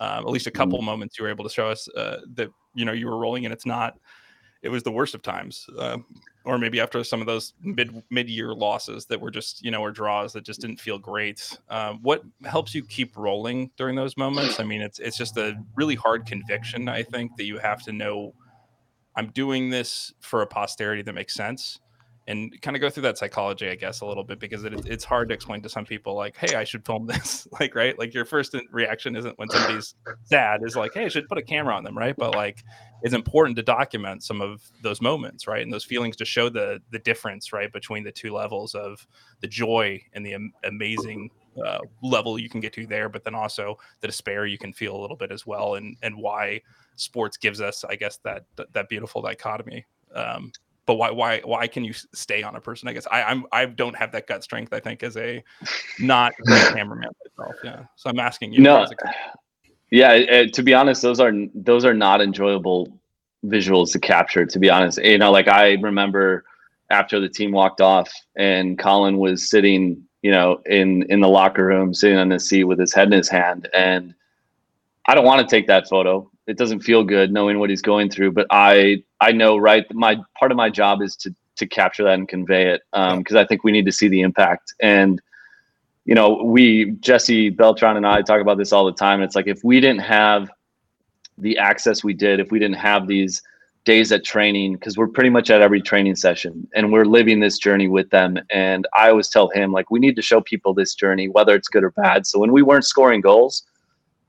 um, 0.00 0.24
at 0.24 0.28
least 0.28 0.46
a 0.46 0.50
couple 0.50 0.78
mm-hmm. 0.78 0.86
moments 0.86 1.18
you 1.18 1.24
were 1.24 1.30
able 1.30 1.44
to 1.44 1.50
show 1.50 1.68
us 1.68 1.88
uh, 1.96 2.20
that 2.34 2.48
you 2.74 2.84
know 2.84 2.92
you 2.92 3.06
were 3.06 3.18
rolling 3.18 3.44
and 3.44 3.52
it's 3.52 3.66
not 3.66 3.98
it 4.62 4.68
was 4.68 4.82
the 4.82 4.92
worst 4.92 5.14
of 5.14 5.22
times. 5.22 5.66
Uh, 5.76 5.98
or 6.44 6.58
maybe 6.58 6.80
after 6.80 7.02
some 7.04 7.20
of 7.20 7.26
those 7.26 7.52
mid 7.62 8.02
mid 8.10 8.28
year 8.28 8.54
losses 8.54 9.06
that 9.06 9.20
were 9.20 9.30
just 9.30 9.64
you 9.64 9.70
know 9.70 9.80
or 9.80 9.90
draws 9.90 10.32
that 10.32 10.44
just 10.44 10.60
didn't 10.60 10.80
feel 10.80 10.98
great. 10.98 11.56
Uh, 11.68 11.94
what 12.02 12.22
helps 12.44 12.74
you 12.74 12.84
keep 12.84 13.16
rolling 13.16 13.70
during 13.76 13.94
those 13.94 14.16
moments? 14.16 14.58
I 14.58 14.64
mean, 14.64 14.80
it's 14.80 14.98
it's 14.98 15.16
just 15.16 15.36
a 15.36 15.56
really 15.76 15.94
hard 15.94 16.26
conviction. 16.26 16.88
I 16.88 17.02
think 17.02 17.36
that 17.36 17.44
you 17.44 17.58
have 17.58 17.82
to 17.84 17.92
know 17.92 18.34
I'm 19.14 19.30
doing 19.30 19.70
this 19.70 20.12
for 20.20 20.42
a 20.42 20.46
posterity 20.46 21.02
that 21.02 21.12
makes 21.12 21.34
sense 21.34 21.78
and 22.26 22.60
kind 22.62 22.76
of 22.76 22.80
go 22.80 22.88
through 22.88 23.02
that 23.04 23.18
psychology, 23.18 23.68
I 23.68 23.74
guess, 23.74 24.00
a 24.00 24.06
little 24.06 24.22
bit 24.22 24.38
because 24.38 24.64
it, 24.64 24.86
it's 24.86 25.04
hard 25.04 25.28
to 25.28 25.34
explain 25.34 25.60
to 25.62 25.68
some 25.68 25.84
people 25.84 26.14
like, 26.14 26.36
"Hey, 26.36 26.54
I 26.54 26.64
should 26.64 26.84
film 26.84 27.06
this." 27.08 27.48
like, 27.58 27.74
right? 27.74 27.98
Like 27.98 28.14
your 28.14 28.24
first 28.24 28.54
reaction 28.70 29.16
isn't 29.16 29.38
when 29.38 29.48
somebody's 29.48 29.94
sad 30.24 30.60
is 30.64 30.76
like, 30.76 30.94
"Hey, 30.94 31.04
I 31.04 31.08
should 31.08 31.28
put 31.28 31.38
a 31.38 31.42
camera 31.42 31.74
on 31.74 31.84
them," 31.84 31.96
right? 31.96 32.14
But 32.16 32.34
like, 32.34 32.62
it's 33.02 33.14
important 33.14 33.56
to 33.56 33.62
document 33.62 34.22
some 34.22 34.40
of 34.40 34.62
those 34.82 35.00
moments, 35.00 35.46
right, 35.46 35.62
and 35.62 35.72
those 35.72 35.84
feelings 35.84 36.16
to 36.16 36.24
show 36.24 36.48
the 36.48 36.80
the 36.90 36.98
difference, 37.00 37.52
right, 37.52 37.72
between 37.72 38.04
the 38.04 38.12
two 38.12 38.32
levels 38.32 38.74
of 38.74 39.06
the 39.40 39.48
joy 39.48 40.00
and 40.12 40.24
the 40.24 40.34
am- 40.34 40.52
amazing 40.64 41.30
uh, 41.64 41.78
level 42.02 42.38
you 42.38 42.48
can 42.48 42.60
get 42.60 42.72
to 42.74 42.86
there, 42.86 43.08
but 43.08 43.24
then 43.24 43.34
also 43.34 43.76
the 44.00 44.06
despair 44.06 44.46
you 44.46 44.58
can 44.58 44.72
feel 44.72 44.96
a 44.96 45.00
little 45.00 45.16
bit 45.16 45.32
as 45.32 45.46
well, 45.46 45.74
and 45.74 45.96
and 46.02 46.16
why 46.16 46.60
sports 46.96 47.36
gives 47.36 47.60
us, 47.60 47.84
I 47.84 47.96
guess, 47.96 48.18
that 48.18 48.44
that 48.72 48.88
beautiful 48.88 49.22
dichotomy. 49.22 49.86
Um, 50.14 50.52
but 50.86 50.94
why 50.94 51.10
why 51.10 51.40
why 51.44 51.66
can 51.66 51.84
you 51.84 51.92
stay 51.92 52.42
on 52.42 52.56
a 52.56 52.60
person? 52.60 52.88
I 52.88 52.92
guess 52.92 53.06
I 53.10 53.22
I'm 53.22 53.44
I 53.52 53.66
don't 53.66 53.96
have 53.96 54.12
that 54.12 54.26
gut 54.26 54.42
strength. 54.42 54.72
I 54.72 54.80
think 54.80 55.02
as 55.02 55.16
a 55.16 55.42
not 56.00 56.32
cameraman 56.46 57.10
myself. 57.38 57.56
Yeah, 57.62 57.84
so 57.96 58.10
I'm 58.10 58.18
asking 58.18 58.52
you. 58.52 58.60
No, 58.60 58.86
yeah. 59.90 60.46
To 60.46 60.62
be 60.62 60.74
honest, 60.74 61.02
those 61.02 61.20
are 61.20 61.32
those 61.54 61.84
are 61.84 61.94
not 61.94 62.20
enjoyable 62.20 62.98
visuals 63.44 63.92
to 63.92 64.00
capture. 64.00 64.44
To 64.44 64.58
be 64.58 64.70
honest, 64.70 64.98
you 65.02 65.18
know, 65.18 65.30
like 65.30 65.48
I 65.48 65.72
remember 65.74 66.44
after 66.90 67.20
the 67.20 67.28
team 67.28 67.52
walked 67.52 67.80
off 67.80 68.12
and 68.36 68.78
Colin 68.78 69.18
was 69.18 69.48
sitting, 69.48 70.02
you 70.22 70.30
know, 70.32 70.60
in 70.66 71.04
in 71.10 71.20
the 71.20 71.28
locker 71.28 71.64
room, 71.64 71.94
sitting 71.94 72.18
on 72.18 72.28
the 72.28 72.40
seat 72.40 72.64
with 72.64 72.80
his 72.80 72.92
head 72.92 73.08
in 73.08 73.12
his 73.12 73.28
hand, 73.28 73.68
and 73.72 74.14
I 75.06 75.14
don't 75.14 75.24
want 75.24 75.48
to 75.48 75.56
take 75.56 75.68
that 75.68 75.88
photo 75.88 76.28
it 76.46 76.58
doesn't 76.58 76.80
feel 76.80 77.04
good 77.04 77.32
knowing 77.32 77.58
what 77.58 77.70
he's 77.70 77.82
going 77.82 78.10
through. 78.10 78.32
But 78.32 78.46
I 78.50 79.02
I 79.20 79.32
know 79.32 79.56
right 79.56 79.84
my 79.94 80.18
part 80.38 80.50
of 80.50 80.56
my 80.56 80.70
job 80.70 81.02
is 81.02 81.16
to 81.16 81.34
to 81.56 81.66
capture 81.66 82.04
that 82.04 82.14
and 82.14 82.28
convey 82.28 82.68
it 82.68 82.82
because 82.92 83.36
um, 83.36 83.38
I 83.38 83.46
think 83.46 83.64
we 83.64 83.72
need 83.72 83.86
to 83.86 83.92
see 83.92 84.08
the 84.08 84.22
impact. 84.22 84.74
And 84.80 85.20
you 86.04 86.14
know, 86.14 86.42
we 86.42 86.92
Jesse 87.00 87.50
Beltran 87.50 87.96
and 87.96 88.06
I 88.06 88.22
talk 88.22 88.40
about 88.40 88.58
this 88.58 88.72
all 88.72 88.84
the 88.84 88.92
time. 88.92 89.22
It's 89.22 89.36
like 89.36 89.46
if 89.46 89.62
we 89.62 89.80
didn't 89.80 90.02
have 90.02 90.50
the 91.38 91.58
access 91.58 92.02
we 92.02 92.14
did, 92.14 92.40
if 92.40 92.50
we 92.50 92.58
didn't 92.58 92.76
have 92.76 93.06
these 93.06 93.42
days 93.84 94.12
at 94.12 94.24
training, 94.24 94.74
because 94.74 94.96
we're 94.96 95.08
pretty 95.08 95.30
much 95.30 95.50
at 95.50 95.60
every 95.60 95.80
training 95.80 96.14
session 96.14 96.68
and 96.74 96.92
we're 96.92 97.04
living 97.04 97.40
this 97.40 97.58
journey 97.58 97.88
with 97.88 98.08
them. 98.10 98.38
And 98.50 98.86
I 98.96 99.10
always 99.10 99.28
tell 99.28 99.48
him 99.48 99.72
like 99.72 99.90
we 99.90 99.98
need 99.98 100.16
to 100.16 100.22
show 100.22 100.40
people 100.40 100.74
this 100.74 100.94
journey, 100.94 101.28
whether 101.28 101.54
it's 101.54 101.68
good 101.68 101.84
or 101.84 101.90
bad. 101.90 102.26
So 102.26 102.38
when 102.38 102.52
we 102.52 102.62
weren't 102.62 102.84
scoring 102.84 103.20
goals, 103.20 103.64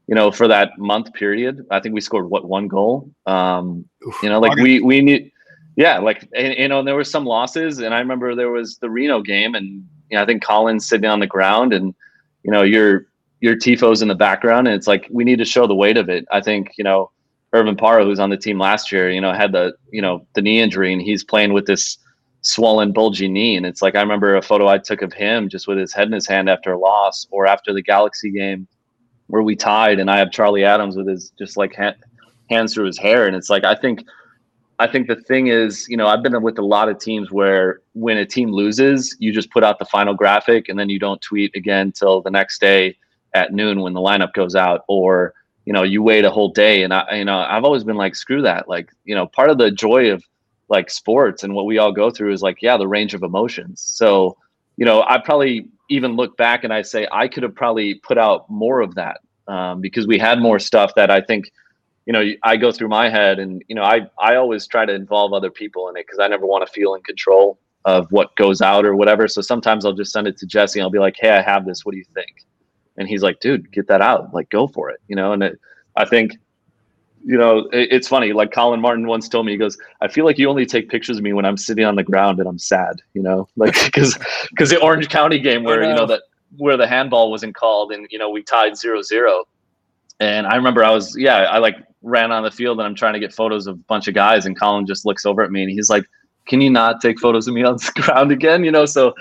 you 0.08 0.16
know, 0.16 0.32
for 0.32 0.48
that 0.48 0.78
month 0.78 1.14
period, 1.14 1.66
I 1.72 1.80
think 1.80 1.96
we 1.96 2.02
scored 2.02 2.30
what 2.30 2.46
one 2.46 2.68
goal. 2.68 3.10
Um, 3.26 3.86
you 4.22 4.30
know, 4.30 4.40
like 4.40 4.56
we 4.58 4.82
we 4.82 5.02
need, 5.02 5.32
yeah, 5.76 6.00
like 6.00 6.28
and, 6.36 6.54
you 6.56 6.68
know, 6.68 6.80
and 6.80 6.88
there 6.88 6.96
were 6.96 7.04
some 7.04 7.26
losses, 7.26 7.80
and 7.80 7.94
I 7.94 8.00
remember 8.00 8.36
there 8.36 8.52
was 8.52 8.78
the 8.78 8.90
Reno 8.90 9.22
game, 9.22 9.56
and 9.56 9.86
you 10.10 10.18
know, 10.18 10.22
I 10.22 10.26
think 10.26 10.44
Colin's 10.44 10.88
sitting 10.88 11.10
on 11.10 11.20
the 11.20 11.28
ground, 11.28 11.74
and 11.74 11.96
you 12.44 12.52
know, 12.52 12.64
your 12.64 13.08
your 13.40 13.56
tifos 13.56 14.02
in 14.02 14.10
the 14.10 14.16
background, 14.16 14.68
and 14.68 14.76
it's 14.76 14.88
like 14.88 15.08
we 15.10 15.24
need 15.24 15.40
to 15.40 15.46
show 15.46 15.68
the 15.68 15.76
weight 15.76 15.98
of 15.98 16.10
it. 16.10 16.26
I 16.32 16.42
think 16.42 16.72
you 16.78 16.84
know, 16.84 17.12
Irvin 17.54 17.78
Parra, 17.78 18.04
who's 18.04 18.20
on 18.20 18.30
the 18.30 18.38
team 18.38 18.60
last 18.60 18.92
year, 18.92 19.10
you 19.10 19.22
know, 19.22 19.32
had 19.32 19.54
the 19.54 19.74
you 19.92 20.02
know 20.02 20.28
the 20.34 20.42
knee 20.42 20.60
injury, 20.60 20.92
and 20.92 21.02
he's 21.02 21.24
playing 21.24 21.54
with 21.54 21.66
this 21.66 21.98
swollen, 22.42 22.92
bulgy 22.92 23.30
knee, 23.30 23.56
and 23.56 23.66
it's 23.66 23.82
like 23.82 23.96
I 23.96 24.02
remember 24.02 24.36
a 24.36 24.42
photo 24.42 24.68
I 24.68 24.80
took 24.80 25.02
of 25.02 25.14
him 25.14 25.48
just 25.48 25.66
with 25.66 25.78
his 25.78 25.94
head 25.94 26.08
in 26.08 26.14
his 26.14 26.28
hand 26.28 26.50
after 26.50 26.74
a 26.74 26.78
loss, 26.78 27.26
or 27.32 27.48
after 27.48 27.72
the 27.72 27.82
Galaxy 27.82 28.32
game 28.32 28.68
where 29.34 29.42
we 29.42 29.56
tied, 29.56 29.98
and 29.98 30.12
I 30.12 30.20
have 30.20 30.30
Charlie 30.32 30.64
Adams 30.64 30.96
with 30.96 31.08
his 31.08 31.32
just 31.40 31.58
like 31.58 31.74
ha- 31.76 31.96
hands 32.52 32.72
through 32.72 32.86
his 32.86 33.00
hair, 33.00 33.26
and 33.26 33.36
it's 33.36 33.50
like 33.50 33.64
I 33.64 33.74
think. 33.74 34.06
I 34.80 34.88
think 34.88 35.08
the 35.08 35.16
thing 35.16 35.48
is, 35.48 35.88
you 35.88 35.96
know, 35.98 36.08
I've 36.08 36.24
been 36.24 36.42
with 36.42 36.58
a 36.58 36.66
lot 36.66 36.90
of 36.90 36.98
teams 36.98 37.32
where 37.32 37.82
when 37.94 38.18
a 38.18 38.26
team 38.26 38.50
loses, 38.52 39.16
you 39.20 39.32
just 39.32 39.52
put 39.52 39.64
out 39.64 39.78
the 39.78 39.86
final 39.86 40.16
graphic 40.16 40.68
and 40.68 40.78
then 40.78 40.90
you 40.90 40.98
don't 40.98 41.22
tweet 41.22 41.56
again 41.56 41.92
till 41.92 42.22
the 42.24 42.32
next 42.32 42.60
day 42.60 42.98
at 43.36 43.54
noon 43.54 43.82
when 43.82 43.94
the 43.94 44.00
lineup 44.00 44.34
goes 44.34 44.56
out, 44.56 44.82
or 44.88 45.36
you 45.66 45.74
know, 45.74 45.84
you 45.84 46.02
wait 46.02 46.26
a 46.26 46.32
whole 46.32 46.50
day. 46.50 46.84
And 46.84 46.94
I, 46.94 47.18
you 47.18 47.26
know, 47.26 47.38
I've 47.38 47.64
always 47.64 47.84
been 47.84 47.96
like, 47.96 48.16
screw 48.16 48.42
that. 48.42 48.68
Like, 48.68 48.92
you 49.06 49.16
know, 49.16 49.28
part 49.28 49.52
of 49.52 49.58
the 49.60 49.72
joy 49.72 50.12
of 50.12 50.24
like 50.70 50.90
sports 50.90 51.44
and 51.44 51.54
what 51.54 51.66
we 51.66 51.78
all 51.78 51.92
go 51.92 52.10
through 52.10 52.34
is 52.34 52.42
like, 52.42 52.58
yeah, 52.62 52.76
the 52.76 52.88
range 52.88 53.14
of 53.14 53.24
emotions. 53.24 53.80
So, 53.80 54.38
you 54.76 54.86
know, 54.86 55.04
I 55.08 55.20
probably 55.20 55.68
even 55.90 56.16
look 56.16 56.36
back 56.36 56.64
and 56.64 56.74
I 56.74 56.82
say 56.82 57.08
I 57.12 57.28
could 57.28 57.44
have 57.44 57.56
probably 57.56 57.96
put 57.96 58.18
out 58.18 58.50
more 58.50 58.82
of 58.82 58.96
that 58.96 59.22
um, 59.48 59.82
because 59.82 60.08
we 60.08 60.18
had 60.18 60.40
more 60.40 60.60
stuff 60.60 60.96
that 60.96 61.10
I 61.10 61.22
think, 61.22 61.52
you 62.06 62.14
know, 62.14 62.32
I 62.44 62.58
go 62.58 62.72
through 62.72 62.90
my 62.90 63.10
head 63.10 63.40
and, 63.40 63.64
you 63.68 63.76
know, 63.76 63.84
I, 63.84 64.08
I 64.20 64.36
always 64.36 64.68
try 64.68 64.86
to 64.86 64.94
involve 64.94 65.34
other 65.34 65.52
people 65.52 65.90
in 65.90 65.98
it 65.98 66.06
because 66.06 66.20
I 66.20 66.28
never 66.28 66.46
want 66.46 66.66
to 66.66 66.72
feel 66.72 66.96
in 66.96 67.02
control 67.02 67.60
of 67.86 68.12
what 68.12 68.36
goes 68.36 68.62
out 68.62 68.86
or 68.86 68.96
whatever. 68.96 69.28
So 69.28 69.42
sometimes 69.42 69.86
I'll 69.86 69.94
just 69.94 70.12
send 70.12 70.28
it 70.28 70.38
to 70.38 70.46
Jesse 70.46 70.80
and 70.80 70.86
I'll 70.86 70.92
be 70.92 71.00
like, 71.00 71.16
hey, 71.20 71.32
I 71.32 71.42
have 71.42 71.66
this. 71.66 71.86
What 71.86 71.92
do 71.92 71.98
you 71.98 72.06
think? 72.14 72.46
And 72.98 73.08
he's 73.08 73.24
like, 73.24 73.40
dude, 73.40 73.72
get 73.72 73.88
that 73.88 74.02
out. 74.02 74.34
Like, 74.34 74.50
go 74.50 74.68
for 74.68 74.90
it. 74.90 75.00
You 75.08 75.16
know, 75.16 75.34
and 75.34 75.44
it, 75.44 75.60
I 75.96 76.06
think, 76.06 76.38
you 77.26 77.38
know, 77.38 77.70
it, 77.72 77.90
it's 77.92 78.08
funny. 78.08 78.34
Like 78.34 78.52
Colin 78.52 78.80
Martin 78.80 79.08
once 79.08 79.28
told 79.28 79.46
me, 79.46 79.54
he 79.54 79.58
goes, 79.58 79.78
I 80.02 80.08
feel 80.08 80.26
like 80.26 80.38
you 80.38 80.50
only 80.50 80.66
take 80.66 80.90
pictures 80.90 81.18
of 81.18 81.24
me 81.24 81.34
when 81.34 81.46
I'm 81.46 81.58
sitting 81.58 81.86
on 81.86 81.96
the 81.96 82.04
ground 82.04 82.40
and 82.40 82.48
I'm 82.48 82.60
sad, 82.60 83.02
you 83.14 83.22
know, 83.22 83.48
like, 83.56 83.74
cause, 83.94 84.18
cause 84.58 84.70
the 84.70 84.80
Orange 84.82 85.10
County 85.10 85.40
game 85.40 85.64
where, 85.64 85.84
you 85.84 85.94
know, 85.94 86.06
that, 86.06 86.22
where 86.58 86.78
the 86.78 86.88
handball 86.88 87.32
wasn't 87.32 87.56
called 87.56 87.92
and, 87.92 88.08
you 88.10 88.20
know, 88.20 88.30
we 88.30 88.44
tied 88.44 88.78
zero, 88.78 89.02
zero. 89.02 89.46
And 90.20 90.46
I 90.48 90.56
remember 90.56 90.84
I 90.84 90.92
was, 90.92 91.18
yeah, 91.18 91.38
I 91.44 91.58
like 91.58 91.78
ran 92.02 92.32
on 92.32 92.44
the 92.44 92.52
field 92.52 92.80
and 92.80 92.88
I'm 92.88 92.96
trying 92.96 93.14
to 93.14 93.20
get 93.20 93.34
photos 93.34 93.68
of 93.68 93.76
a 93.76 93.84
bunch 93.88 94.08
of 94.08 94.14
guys 94.14 94.46
and 94.46 94.58
Colin 94.58 94.86
just 94.86 95.06
looks 95.06 95.26
over 95.26 95.42
at 95.42 95.52
me 95.52 95.64
and 95.64 95.72
he's 95.72 95.90
like, 95.90 96.06
can 96.46 96.62
you 96.62 96.70
not 96.70 97.02
take 97.02 97.20
photos 97.20 97.48
of 97.48 97.54
me 97.54 97.64
on 97.64 97.76
the 97.78 98.02
ground 98.02 98.32
again? 98.32 98.64
You 98.64 98.72
know, 98.72 98.86
so, 98.86 99.14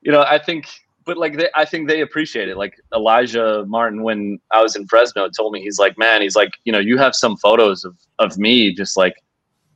you 0.00 0.12
know, 0.12 0.22
I 0.22 0.38
think 0.38 0.66
but 1.04 1.16
like 1.16 1.36
they, 1.36 1.48
I 1.54 1.64
think 1.64 1.88
they 1.88 2.00
appreciate 2.00 2.48
it. 2.48 2.56
Like 2.56 2.80
Elijah 2.94 3.64
Martin, 3.66 4.02
when 4.02 4.38
I 4.50 4.62
was 4.62 4.76
in 4.76 4.86
Fresno, 4.86 5.28
told 5.28 5.52
me 5.52 5.60
he's 5.60 5.78
like, 5.78 5.98
man, 5.98 6.22
he's 6.22 6.36
like, 6.36 6.52
you 6.64 6.72
know, 6.72 6.78
you 6.78 6.98
have 6.98 7.14
some 7.14 7.36
photos 7.36 7.84
of 7.84 7.96
of 8.18 8.38
me, 8.38 8.74
just 8.74 8.96
like, 8.96 9.14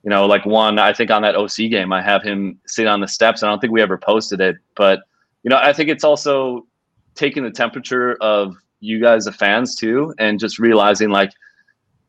you 0.03 0.11
know, 0.11 0.27
like 0.27 0.47
one 0.47 0.79
I 0.79 0.93
think 0.93 1.11
on 1.11 1.23
that 1.23 1.35
OC 1.35 1.71
game, 1.71 1.93
I 1.93 2.03
have 2.03 2.23
him 2.23 2.61
sitting 2.67 2.89
on 2.89 3.01
the 3.01 3.09
steps. 3.09 3.43
And 3.43 3.49
I 3.49 3.53
don't 3.53 3.61
think 3.61 3.73
we 3.73 3.83
ever 3.83 3.99
posted 3.99 4.41
it, 4.41 4.57
but 4.77 5.01
you 5.43 5.51
know, 5.51 5.59
I 5.59 5.73
think 5.73 5.89
it's 5.89 6.05
also 6.05 6.67
taking 7.17 7.43
the 7.43 7.51
temperature 7.51 8.17
of 8.21 8.57
you 8.81 9.01
guys, 9.01 9.25
the 9.25 9.33
fans, 9.33 9.75
too, 9.75 10.15
and 10.19 10.39
just 10.39 10.59
realizing 10.59 11.11
like, 11.11 11.33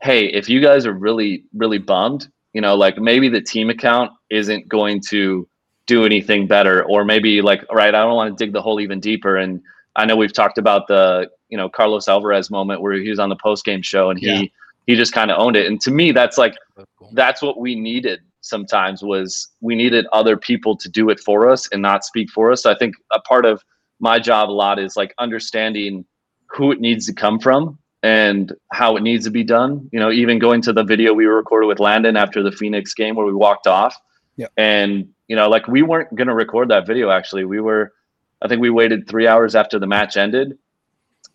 hey, 0.02 0.26
if 0.26 0.48
you 0.48 0.62
guys 0.62 0.86
are 0.86 0.94
really 0.94 1.44
really 1.56 1.80
bummed, 1.80 2.30
you 2.54 2.62
know, 2.62 2.76
like 2.76 2.98
maybe 2.98 3.30
the 3.30 3.42
team 3.42 3.70
account 3.70 4.12
isn't 4.30 4.68
going 4.68 5.02
to 5.10 5.48
do 5.88 6.06
anything 6.06 6.46
better 6.46 6.84
or 6.84 7.04
maybe 7.04 7.42
like 7.42 7.66
all 7.70 7.76
right 7.76 7.96
i 7.96 8.04
don't 8.04 8.14
want 8.14 8.38
to 8.38 8.46
dig 8.46 8.54
the 8.54 8.62
hole 8.62 8.80
even 8.80 9.00
deeper 9.00 9.38
and 9.38 9.62
i 9.96 10.06
know 10.06 10.16
we've 10.16 10.34
talked 10.34 10.58
about 10.58 10.86
the 10.88 11.28
you 11.50 11.58
know 11.58 11.68
carlos 11.68 12.08
alvarez 12.08 12.52
moment 12.52 12.82
where 12.82 12.94
he 12.94 13.10
was 13.10 13.20
on 13.20 13.30
the 13.30 13.36
post 13.38 13.66
game 13.66 13.82
show 13.82 14.10
and 14.10 14.20
he 14.20 14.26
yeah. 14.28 14.44
he 14.86 14.96
just 14.96 15.14
kind 15.14 15.32
of 15.32 15.40
owned 15.40 15.56
it 15.56 15.66
and 15.66 15.82
to 15.82 15.90
me 15.90 16.12
that's 16.12 16.38
like 16.38 16.56
that's, 16.76 16.92
that's 17.14 17.42
what 17.42 17.58
we 17.58 17.74
needed 17.74 18.20
sometimes 18.42 19.02
was 19.02 19.50
we 19.62 19.76
needed 19.76 20.06
other 20.12 20.38
people 20.38 20.76
to 20.76 20.90
do 20.90 21.10
it 21.10 21.20
for 21.22 21.50
us 21.50 21.68
and 21.72 21.82
not 21.82 22.04
speak 22.04 22.30
for 22.30 22.52
us 22.52 22.64
so 22.64 22.70
i 22.72 22.76
think 22.78 22.94
a 23.14 23.20
part 23.22 23.46
of 23.46 23.64
my 24.00 24.20
job 24.20 24.50
a 24.50 24.52
lot 24.52 24.80
is 24.80 24.96
like 24.96 25.14
understanding 25.18 26.06
who 26.48 26.72
it 26.72 26.80
needs 26.80 27.06
to 27.06 27.14
come 27.14 27.40
from 27.40 27.78
and 28.04 28.54
how 28.72 28.96
it 28.96 29.02
needs 29.02 29.26
to 29.26 29.32
be 29.32 29.44
done 29.44 29.90
you 29.92 30.00
know 30.00 30.12
even 30.12 30.38
going 30.40 30.62
to 30.62 30.72
the 30.72 30.84
video 30.84 31.14
we 31.14 31.26
recorded 31.26 31.68
with 31.68 31.80
landon 31.80 32.16
after 32.16 32.44
the 32.44 32.52
phoenix 32.52 32.94
game 32.94 33.16
where 33.16 33.26
we 33.26 33.34
walked 33.34 33.68
off 33.68 33.96
yeah. 34.38 34.48
and 34.56 35.10
you 35.28 35.36
know, 35.36 35.50
like 35.50 35.68
we 35.68 35.82
weren't 35.82 36.14
going 36.16 36.28
to 36.28 36.34
record 36.34 36.70
that 36.70 36.88
video 36.88 37.10
actually. 37.10 37.46
We 37.46 37.60
were, 37.60 37.94
I 38.42 38.48
think 38.48 38.62
we 38.62 38.70
waited 38.70 39.08
three 39.08 39.28
hours 39.28 39.56
after 39.56 39.80
the 39.80 39.88
match 39.88 40.18
ended. 40.18 40.58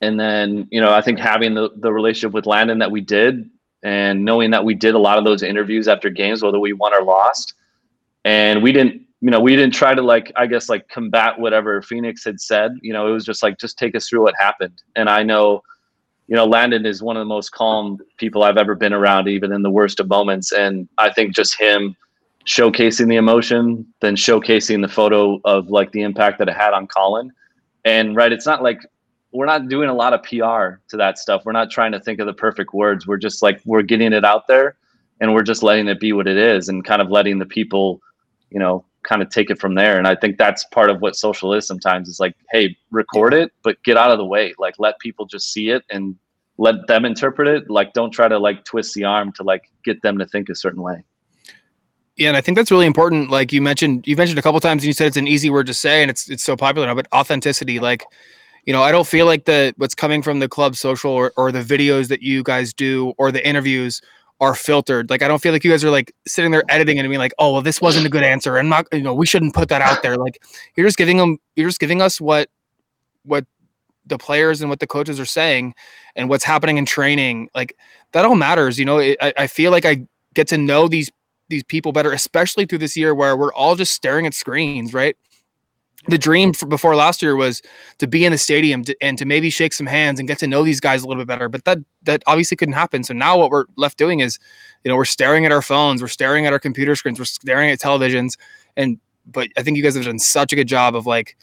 And 0.01 0.19
then, 0.19 0.67
you 0.71 0.81
know, 0.81 0.93
I 0.93 1.01
think 1.01 1.19
having 1.19 1.55
the, 1.55 1.71
the 1.77 1.93
relationship 1.93 2.33
with 2.33 2.47
Landon 2.47 2.79
that 2.79 2.91
we 2.91 3.01
did 3.01 3.49
and 3.83 4.25
knowing 4.25 4.51
that 4.51 4.65
we 4.65 4.75
did 4.75 4.95
a 4.95 4.99
lot 4.99 5.19
of 5.19 5.25
those 5.25 5.43
interviews 5.43 5.89
after 5.89 6.11
games, 6.11 6.43
whether 6.43 6.59
we 6.59 6.73
won 6.73 6.95
or 6.95 7.05
lost. 7.05 7.55
And 8.25 8.63
we 8.63 8.73
didn't, 8.73 9.03
you 9.23 9.31
know, 9.31 9.39
we 9.39 9.55
didn't 9.55 9.73
try 9.73 9.95
to 9.95 10.03
like, 10.03 10.33
I 10.35 10.47
guess, 10.47 10.69
like 10.69 10.89
combat 10.89 11.39
whatever 11.39 11.81
Phoenix 11.81 12.25
had 12.25 12.41
said. 12.41 12.73
You 12.83 12.93
know, 12.93 13.07
it 13.07 13.13
was 13.13 13.25
just 13.25 13.41
like, 13.41 13.57
just 13.57 13.79
take 13.79 13.95
us 13.95 14.09
through 14.09 14.23
what 14.23 14.35
happened. 14.37 14.83
And 14.97 15.09
I 15.09 15.23
know, 15.23 15.63
you 16.27 16.35
know, 16.35 16.45
Landon 16.45 16.85
is 16.85 17.05
one 17.05 17.17
of 17.17 17.21
the 17.21 17.27
most 17.27 17.53
calm 17.53 17.99
people 18.17 18.43
I've 18.43 18.57
ever 18.57 18.75
been 18.75 18.93
around, 18.93 19.29
even 19.29 19.53
in 19.53 19.63
the 19.63 19.71
worst 19.71 20.01
of 20.01 20.09
moments. 20.09 20.51
And 20.51 20.89
I 20.99 21.13
think 21.13 21.37
just 21.37 21.59
him 21.59 21.95
showcasing 22.49 23.09
the 23.09 23.15
emotion, 23.15 23.87
then 24.01 24.17
showcasing 24.17 24.83
the 24.83 24.89
photo 24.89 25.41
of 25.45 25.71
like 25.71 25.93
the 25.93 26.03
impact 26.03 26.41
that 26.41 26.49
it 26.49 26.57
had 26.57 26.73
on 26.73 26.89
Colin. 26.89 27.31
And 27.85 28.17
right, 28.17 28.33
it's 28.33 28.47
not 28.47 28.61
like 28.61 28.81
we're 29.31 29.47
not 29.47 29.69
doing 29.69 29.89
a 29.89 29.95
lot 29.95 30.15
of 30.15 30.25
PR 30.25 30.81
to 30.89 30.97
that 30.97 31.17
stuff. 31.17 31.43
We're 31.45 31.53
not 31.53 31.71
trying 31.71 31.93
to 31.93 32.01
think 32.01 32.19
of 32.19 32.27
the 32.27 32.35
perfect 32.35 32.75
words. 32.75 33.07
We're 33.07 33.19
just 33.19 33.41
like 33.41 33.61
we're 33.65 33.83
getting 33.83 34.13
it 34.13 34.25
out 34.25 34.49
there 34.49 34.75
and 35.21 35.33
we're 35.33 35.45
just 35.45 35.63
letting 35.63 35.87
it 35.87 36.01
be 36.01 36.13
what 36.13 36.27
it 36.27 36.37
is 36.37 36.69
and 36.69 36.85
kind 36.85 37.01
of 37.01 37.09
letting 37.09 37.39
the 37.39 37.47
people, 37.47 38.01
you 38.51 38.59
know, 38.59 38.85
kind 39.05 39.23
of 39.23 39.31
take 39.31 39.51
it 39.51 39.61
from 39.61 39.75
there. 39.75 39.99
And 39.99 40.07
I 40.07 40.15
think 40.15 40.39
that's 40.39 40.65
part 40.67 40.91
of 40.91 41.01
what 41.01 41.17
social 41.17 41.53
is 41.55 41.67
sometimes 41.67 42.09
is 42.09 42.21
like, 42.21 42.35
hey, 42.51 42.77
record 42.91 43.35
it, 43.35 43.53
but 43.63 43.83
get 43.83 43.97
out 43.97 44.11
of 44.11 44.19
the 44.19 44.25
way. 44.25 44.55
Like 44.59 44.75
let 44.79 44.99
people 44.99 45.27
just 45.27 45.53
see 45.53 45.71
it 45.71 45.83
and 45.91 46.17
let 46.59 46.87
them 46.87 47.05
interpret 47.05 47.49
it. 47.49 47.71
Like 47.71 47.93
don't 47.93 48.11
try 48.11 48.29
to 48.29 48.39
like 48.39 48.65
twist 48.65 48.95
the 48.95 49.05
arm 49.05 49.33
to 49.33 49.43
like 49.43 49.65
get 49.85 50.03
them 50.03 50.19
to 50.19 50.27
think 50.27 50.49
a 50.49 50.55
certain 50.55 50.83
way. 50.83 51.05
Yeah, 52.17 52.29
and 52.29 52.37
I 52.37 52.41
think 52.41 52.57
that's 52.57 52.71
really 52.71 52.87
important. 52.87 53.31
Like 53.31 53.53
you 53.53 53.63
mentioned, 53.63 54.07
you 54.07 54.17
mentioned 54.17 54.39
a 54.39 54.43
couple 54.43 54.61
times, 54.61 54.83
and 54.83 54.87
you 54.87 54.93
said 54.93 55.07
it's 55.07 55.17
an 55.17 55.27
easy 55.27 55.49
word 55.49 55.67
to 55.67 55.75
say, 55.75 56.03
and 56.03 56.11
it's 56.11 56.29
it's 56.29 56.43
so 56.43 56.57
popular 56.57 56.87
now. 56.87 56.95
But 56.95 57.09
authenticity, 57.13 57.81
like, 57.81 58.05
you 58.67 58.73
know, 58.73 58.83
I 58.83 58.93
don't 58.93 59.07
feel 59.07 59.25
like 59.25 59.47
the 59.47 59.73
what's 59.79 59.95
coming 59.95 60.21
from 60.21 60.39
the 60.39 60.49
club 60.49 60.77
social 60.77 61.11
or, 61.11 61.33
or 61.37 61.51
the 61.51 61.63
videos 61.63 62.09
that 62.09 62.21
you 62.21 62.43
guys 62.43 62.75
do 62.75 63.15
or 63.17 63.33
the 63.33 63.47
interviews 63.47 64.03
are 64.43 64.57
filtered. 64.57 65.09
Like, 65.09 65.23
I 65.23 65.29
don't 65.29 65.41
feel 65.41 65.53
like 65.53 65.63
you 65.63 65.71
guys 65.71 65.85
are 65.85 65.91
like 65.91 66.13
sitting 66.27 66.51
there 66.51 66.65
editing 66.69 66.99
and 66.99 67.09
being 67.09 67.21
like, 67.21 67.33
oh, 67.39 67.53
well, 67.53 67.63
this 67.63 67.81
wasn't 67.81 68.07
a 68.07 68.09
good 68.11 68.25
answer, 68.25 68.57
and 68.57 68.69
not, 68.69 68.87
you 68.93 69.01
know, 69.01 69.15
we 69.15 69.25
shouldn't 69.25 69.55
put 69.55 69.69
that 69.69 69.81
out 69.81 70.03
there. 70.03 70.17
Like, 70.17 70.43
you're 70.75 70.87
just 70.87 70.99
giving 70.99 71.17
them, 71.17 71.39
you're 71.55 71.69
just 71.69 71.81
giving 71.81 72.03
us 72.03 72.21
what 72.21 72.51
what 73.25 73.47
the 74.05 74.19
players 74.19 74.61
and 74.61 74.69
what 74.69 74.81
the 74.81 74.87
coaches 74.87 75.21
are 75.21 75.25
saying 75.25 75.75
and 76.17 76.29
what's 76.29 76.43
happening 76.43 76.77
in 76.77 76.85
training. 76.85 77.49
Like, 77.55 77.77
that 78.13 78.25
all 78.25 78.35
matters. 78.35 78.81
You 78.81 78.85
know, 78.85 78.99
it, 78.99 79.17
I, 79.23 79.33
I 79.39 79.47
feel 79.47 79.71
like 79.71 79.85
I 79.85 80.09
get 80.35 80.49
to 80.49 80.59
know 80.59 80.89
these 80.89 81.09
these 81.49 81.63
people 81.63 81.93
better, 81.93 82.13
especially 82.13 82.67
through 82.67 82.79
this 82.79 82.97
year 82.97 83.15
where 83.15 83.37
we're 83.37 83.53
all 83.53 83.77
just 83.77 83.93
staring 83.93 84.27
at 84.27 84.35
screens, 84.35 84.93
right? 84.93 85.17
The 86.09 86.19
dream 86.19 86.53
before 86.69 86.97
last 86.97 87.23
year 87.23 87.37
was 87.37 87.63
to 87.99 88.09
be 88.09 88.25
in 88.25 88.33
the 88.33 88.39
stadium 88.39 88.83
to, 88.85 88.97
and 89.01 89.17
to 89.19 89.25
maybe 89.25 89.51
shake 89.51 89.73
some 89.73 89.87
hands 89.87 90.19
and 90.19 90.27
get 90.27 90.39
to 90.41 90.49
know 90.49 90.65
these 90.65 90.81
guys 90.81 91.03
a 91.03 91.07
little 91.07 91.21
bit 91.21 91.29
better, 91.29 91.49
but 91.49 91.65
that 91.65 91.79
that 92.03 92.25
obviously 92.27 92.57
couldn't 92.57 92.75
happen. 92.75 93.05
So 93.05 93.15
now 93.15 93.39
what 93.39 93.51
we're 93.51 93.67
left 93.77 93.99
doing 93.99 94.19
is, 94.19 94.39
you 94.83 94.89
know, 94.89 94.97
we're 94.97 95.05
staring 95.05 95.47
at 95.47 95.53
our 95.53 95.63
phones, 95.63 96.03
we're 96.03 96.09
staring 96.09 96.45
at 96.45 96.53
our 96.53 96.59
computer 96.59 96.97
screens, 96.97 97.21
we're 97.21 97.25
staring 97.25 97.71
at 97.71 97.79
televisions, 97.79 98.37
and 98.77 98.99
but 99.27 99.49
I 99.57 99.63
think 99.63 99.77
you 99.77 99.83
guys 99.83 99.95
have 99.95 100.05
done 100.05 100.19
such 100.19 100.53
a 100.53 100.57
good 100.57 100.67
job 100.67 100.97
of 100.97 101.07
like 101.07 101.37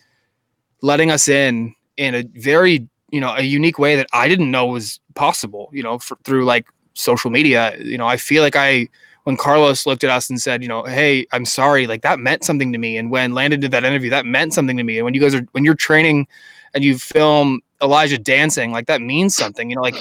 letting 0.82 1.10
us 1.10 1.30
in 1.30 1.74
in 1.96 2.16
a 2.16 2.24
very 2.34 2.88
you 3.12 3.22
know 3.22 3.34
a 3.36 3.44
unique 3.44 3.80
way 3.80 3.96
that 3.96 4.08
I 4.12 4.28
didn't 4.28 4.52
know 4.52 4.66
was 4.66 5.00
possible. 5.16 5.70
You 5.72 5.84
know, 5.84 6.00
for, 6.00 6.18
through 6.26 6.44
like 6.44 6.68
social 7.00 7.32
media. 7.32 7.78
You 7.80 7.98
know, 7.98 8.08
I 8.08 8.18
feel 8.18 8.44
like 8.44 8.56
I 8.56 8.90
when 9.24 9.38
Carlos 9.38 9.86
looked 9.86 10.04
at 10.04 10.10
us 10.10 10.30
and 10.30 10.42
said, 10.42 10.62
you 10.62 10.68
know, 10.68 10.84
hey, 10.84 11.26
I'm 11.32 11.46
sorry, 11.46 11.88
like 11.88 12.02
that 12.02 12.20
meant 12.20 12.44
something 12.44 12.72
to 12.72 12.78
me. 12.78 12.98
And 12.98 13.12
when 13.12 13.34
Landon 13.34 13.60
did 13.60 13.72
that 13.72 13.84
interview, 13.84 14.10
that 14.10 14.26
meant 14.26 14.54
something 14.54 14.78
to 14.78 14.84
me. 14.84 14.98
And 14.98 15.06
when 15.06 15.14
you 15.14 15.22
guys 15.22 15.36
are 15.36 15.46
when 15.52 15.64
you're 15.64 15.76
training 15.76 16.28
and 16.74 16.84
you 16.84 16.98
film 16.98 17.62
Elijah 17.82 18.18
dancing, 18.18 18.72
like 18.72 18.88
that 18.88 19.02
means 19.02 19.36
something. 19.36 19.70
You 19.70 19.76
know, 19.76 19.82
like 19.82 19.96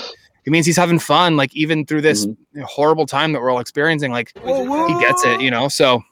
it 0.49 0.51
means 0.51 0.65
he's 0.65 0.77
having 0.77 0.99
fun, 0.99 1.37
like 1.37 1.55
even 1.55 1.85
through 1.85 2.03
this 2.03 2.27
mm-hmm. 2.27 2.63
horrible 2.63 3.07
time 3.07 3.33
that 3.33 3.43
we're 3.43 3.51
all 3.51 3.61
experiencing. 3.61 4.13
Like 4.13 4.33
he 4.35 5.01
gets 5.01 5.25
it, 5.25 5.41
you 5.41 5.51
know. 5.51 5.69
So 5.69 6.03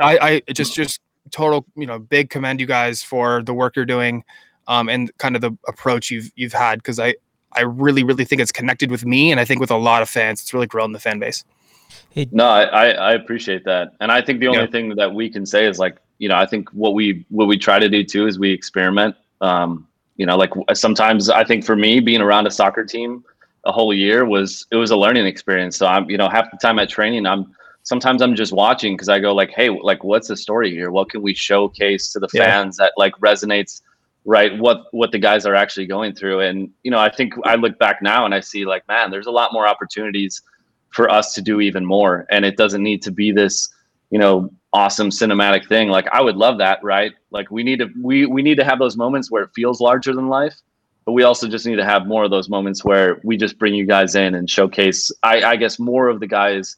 I, 0.00 0.42
I 0.46 0.52
just 0.52 0.74
just 0.74 1.00
total, 1.30 1.66
you 1.76 1.86
know, 1.86 1.98
big 1.98 2.30
commend 2.30 2.60
you 2.60 2.66
guys 2.66 3.02
for 3.02 3.42
the 3.42 3.54
work 3.54 3.76
you're 3.76 3.84
doing, 3.84 4.24
um, 4.68 4.88
and 4.88 5.16
kind 5.18 5.36
of 5.36 5.42
the 5.42 5.56
approach 5.68 6.10
you've 6.10 6.30
you've 6.34 6.52
had 6.52 6.78
because 6.78 6.98
I 6.98 7.14
I 7.52 7.62
really 7.62 8.04
really 8.04 8.24
think 8.24 8.40
it's 8.40 8.52
connected 8.52 8.90
with 8.90 9.04
me 9.04 9.30
and 9.30 9.38
I 9.38 9.44
think 9.44 9.60
with 9.60 9.70
a 9.70 9.76
lot 9.76 10.02
of 10.02 10.08
fans. 10.08 10.40
It's 10.40 10.54
really 10.54 10.66
grown 10.66 10.92
the 10.92 11.00
fan 11.00 11.18
base. 11.18 11.44
No, 12.32 12.46
I, 12.46 12.90
I 12.90 13.12
appreciate 13.12 13.64
that, 13.64 13.92
and 14.00 14.12
I 14.12 14.20
think 14.20 14.40
the 14.40 14.48
only 14.48 14.60
yeah. 14.60 14.66
thing 14.66 14.94
that 14.96 15.14
we 15.14 15.30
can 15.30 15.46
say 15.46 15.66
is 15.66 15.78
like 15.78 15.98
you 16.18 16.28
know 16.28 16.36
I 16.36 16.46
think 16.46 16.68
what 16.70 16.94
we 16.94 17.24
what 17.30 17.48
we 17.48 17.58
try 17.58 17.78
to 17.78 17.88
do 17.88 18.04
too 18.04 18.26
is 18.26 18.38
we 18.38 18.50
experiment. 18.50 19.16
Um, 19.40 19.88
you 20.16 20.26
know, 20.26 20.36
like 20.36 20.50
sometimes 20.74 21.30
I 21.30 21.44
think 21.44 21.64
for 21.64 21.74
me 21.74 22.00
being 22.00 22.20
around 22.20 22.46
a 22.46 22.50
soccer 22.50 22.84
team 22.84 23.24
a 23.64 23.72
whole 23.72 23.94
year 23.94 24.24
was 24.24 24.66
it 24.70 24.76
was 24.76 24.90
a 24.90 24.96
learning 24.96 25.26
experience. 25.26 25.76
So 25.76 25.86
I'm 25.86 26.08
you 26.10 26.18
know 26.18 26.28
half 26.28 26.50
the 26.50 26.58
time 26.58 26.78
at 26.78 26.88
training 26.88 27.26
I'm 27.26 27.54
sometimes 27.82 28.22
I'm 28.22 28.34
just 28.34 28.52
watching 28.52 28.94
because 28.94 29.08
I 29.08 29.18
go 29.18 29.34
like 29.34 29.50
hey 29.50 29.70
like 29.70 30.04
what's 30.04 30.28
the 30.28 30.36
story 30.36 30.70
here? 30.70 30.90
What 30.90 31.10
can 31.10 31.22
we 31.22 31.34
showcase 31.34 32.12
to 32.12 32.20
the 32.20 32.28
fans 32.28 32.76
yeah. 32.78 32.86
that 32.86 32.92
like 32.96 33.14
resonates 33.16 33.80
right 34.24 34.56
what 34.58 34.84
what 34.92 35.10
the 35.10 35.18
guys 35.18 35.46
are 35.46 35.54
actually 35.54 35.86
going 35.86 36.14
through 36.14 36.40
and 36.40 36.70
you 36.84 36.90
know 36.90 36.98
i 36.98 37.10
think 37.10 37.34
i 37.44 37.56
look 37.56 37.76
back 37.78 38.00
now 38.02 38.24
and 38.24 38.34
i 38.34 38.40
see 38.40 38.64
like 38.64 38.86
man 38.86 39.10
there's 39.10 39.26
a 39.26 39.30
lot 39.30 39.52
more 39.52 39.66
opportunities 39.66 40.42
for 40.92 41.10
us 41.10 41.34
to 41.34 41.42
do 41.42 41.60
even 41.60 41.84
more. 41.84 42.26
And 42.30 42.44
it 42.44 42.56
doesn't 42.56 42.82
need 42.82 43.02
to 43.02 43.10
be 43.10 43.32
this 43.32 43.68
you 44.10 44.18
know 44.18 44.50
awesome 44.72 45.10
cinematic 45.10 45.68
thing. 45.68 45.88
Like 45.88 46.06
i 46.12 46.20
would 46.20 46.36
love 46.36 46.58
that 46.58 46.82
right? 46.82 47.12
Like 47.30 47.50
we 47.50 47.62
need 47.62 47.78
to 47.80 47.88
we 48.00 48.26
we 48.26 48.42
need 48.42 48.58
to 48.58 48.64
have 48.64 48.78
those 48.78 48.96
moments 48.96 49.30
where 49.30 49.42
it 49.42 49.50
feels 49.54 49.80
larger 49.80 50.14
than 50.14 50.28
life 50.28 50.54
but 51.04 51.14
we 51.14 51.24
also 51.24 51.48
just 51.48 51.66
need 51.66 51.74
to 51.74 51.84
have 51.84 52.06
more 52.06 52.22
of 52.22 52.30
those 52.30 52.48
moments 52.48 52.84
where 52.84 53.20
we 53.24 53.36
just 53.36 53.58
bring 53.58 53.74
you 53.74 53.84
guys 53.84 54.14
in 54.14 54.36
and 54.36 54.48
showcase 54.48 55.10
i 55.24 55.42
i 55.42 55.56
guess 55.56 55.80
more 55.80 56.06
of 56.08 56.20
the 56.20 56.28
guys 56.28 56.76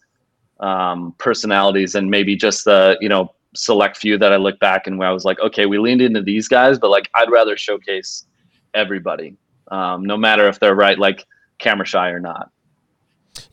um 0.60 1.14
personalities 1.18 1.94
and 1.94 2.10
maybe 2.10 2.34
just 2.34 2.64
the 2.64 2.96
you 3.02 3.08
know 3.08 3.34
select 3.54 3.96
few 3.96 4.18
that 4.18 4.32
I 4.32 4.36
look 4.36 4.58
back 4.58 4.86
and 4.86 4.98
where 4.98 5.08
I 5.08 5.12
was 5.12 5.24
like, 5.24 5.40
okay, 5.40 5.66
we 5.66 5.78
leaned 5.78 6.02
into 6.02 6.22
these 6.22 6.48
guys, 6.48 6.78
but 6.78 6.90
like 6.90 7.10
I'd 7.14 7.30
rather 7.30 7.56
showcase 7.56 8.24
everybody, 8.74 9.36
um, 9.70 10.04
no 10.04 10.16
matter 10.16 10.48
if 10.48 10.60
they're 10.60 10.74
right, 10.74 10.98
like 10.98 11.24
camera 11.58 11.86
shy 11.86 12.10
or 12.10 12.20
not. 12.20 12.50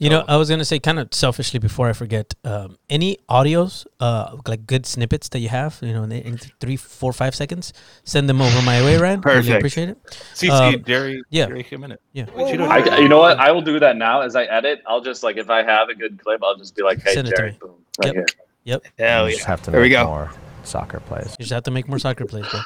You 0.02 0.10
know, 0.10 0.26
I 0.28 0.36
was 0.36 0.50
gonna 0.50 0.66
say 0.66 0.80
kind 0.80 0.98
of 1.00 1.14
selfishly 1.14 1.60
before 1.60 1.88
I 1.88 1.94
forget. 1.94 2.34
Um, 2.44 2.78
any 2.90 3.20
audios, 3.30 3.86
uh, 4.00 4.36
like 4.48 4.66
good 4.66 4.86
snippets 4.88 5.30
that 5.30 5.40
you 5.40 5.50
have, 5.50 5.78
you 5.82 5.94
know, 5.94 6.02
in, 6.04 6.12
in 6.12 6.38
three, 6.60 6.76
four, 6.76 7.14
five 7.14 7.36
seconds, 7.36 7.72
send 8.04 8.28
them 8.28 8.42
over 8.42 8.62
my 8.64 8.82
way, 8.84 8.98
Ryan. 8.98 9.22
Really 9.22 9.38
Perfect. 9.42 9.58
appreciate 9.58 9.90
it. 9.90 9.98
CC, 10.34 10.50
Um, 10.50 10.84
Jerry, 10.84 11.22
yeah. 11.30 11.46
Jerry, 11.46 11.66
a 11.72 11.78
minute. 11.78 12.02
Yeah. 12.14 12.26
What 12.34 12.52
you? 12.52 12.64
I, 12.66 12.98
you 12.98 13.10
know 13.10 13.20
what? 13.20 13.38
I 13.40 13.52
will 13.52 13.62
do 13.62 13.80
that 13.80 13.96
now 13.96 14.22
as 14.22 14.36
I 14.36 14.46
edit. 14.46 14.82
I'll 14.88 15.02
just 15.02 15.22
like 15.22 15.38
if 15.38 15.52
I 15.52 15.62
have 15.62 15.90
a 15.90 15.96
good 15.96 16.18
clip, 16.24 16.42
I'll 16.44 16.58
just 16.58 16.76
be 16.76 16.82
like, 16.82 17.00
hey, 17.04 17.14
Send 17.14 17.28
it 17.28 17.32
to 17.32 17.38
Jerry, 17.38 17.52
me. 17.52 17.58
boom, 17.62 17.76
right 18.04 18.08
Yep. 18.08 18.16
here. 18.16 18.26
Yep. 18.64 18.84
Hell 18.98 19.30
yeah. 19.30 19.36
just 19.36 19.46
have 19.46 19.62
to 19.64 19.72
There 19.72 19.82
we 19.82 19.90
go. 19.90 20.06
more 20.06 20.32
soccer 20.64 21.00
plays. 21.02 21.36
You 21.38 21.44
just 21.44 21.52
have 21.54 21.64
to 21.64 21.72
make 21.72 21.88
more 21.88 22.00
soccer 22.00 22.26
plays, 22.26 22.48
bro. 22.50 22.60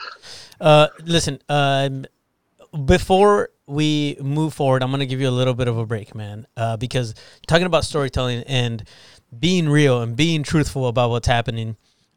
Uh, 0.61 0.87
listen, 1.03 1.39
um, 1.49 2.05
before 2.85 3.49
we 3.67 4.17
move 4.21 4.53
forward, 4.53 4.83
I'm 4.83 4.91
gonna 4.91 5.05
give 5.05 5.19
you 5.21 5.29
a 5.29 5.31
little 5.31 5.53
bit 5.53 5.67
of 5.67 5.77
a 5.77 5.85
break, 5.85 6.13
man, 6.15 6.45
uh, 6.55 6.77
because 6.77 7.13
talking 7.47 7.65
about 7.65 7.83
storytelling 7.85 8.43
and 8.47 8.83
being 9.37 9.67
real 9.69 10.01
and 10.01 10.15
being 10.15 10.43
truthful 10.43 10.87
about 10.87 11.09
what's 11.09 11.27
happening 11.27 11.75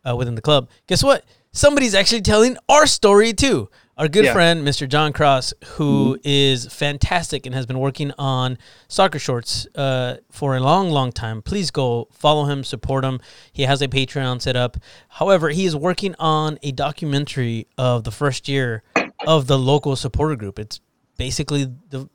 uh, 0.08 0.14
within 0.14 0.34
the 0.34 0.42
club. 0.42 0.68
Guess 0.86 1.02
what? 1.02 1.24
Somebody's 1.52 1.94
actually 1.94 2.20
telling 2.20 2.56
our 2.68 2.86
story 2.86 3.32
too. 3.32 3.68
Our 3.96 4.06
good 4.06 4.26
Yeah. 4.26 4.32
friend, 4.32 4.64
Mr. 4.68 4.88
John 4.88 5.12
Cross, 5.12 5.54
who 5.70 6.20
is 6.22 6.66
fantastic 6.66 7.46
and 7.46 7.54
has 7.54 7.66
been 7.66 7.80
working 7.80 8.12
on 8.16 8.56
soccer 8.86 9.18
shorts 9.18 9.66
uh, 9.74 10.18
for 10.30 10.54
a 10.56 10.60
long, 10.60 10.90
long 10.90 11.10
time. 11.10 11.42
Please 11.42 11.72
go 11.72 12.06
follow 12.12 12.44
him, 12.44 12.62
support 12.62 13.04
him. 13.04 13.20
He 13.50 13.64
has 13.64 13.82
a 13.82 13.88
Patreon 13.88 14.40
set 14.40 14.54
up. 14.54 14.76
However, 15.08 15.48
he 15.48 15.64
is 15.64 15.74
working 15.74 16.14
on 16.20 16.58
a 16.62 16.70
documentary 16.70 17.66
of 17.76 18.04
the 18.04 18.12
first 18.12 18.46
year 18.48 18.84
of 19.26 19.48
the 19.48 19.58
local 19.58 19.96
supporter 19.96 20.36
group. 20.36 20.60
It's 20.60 20.78
basically 21.18 21.66
the 21.90 22.08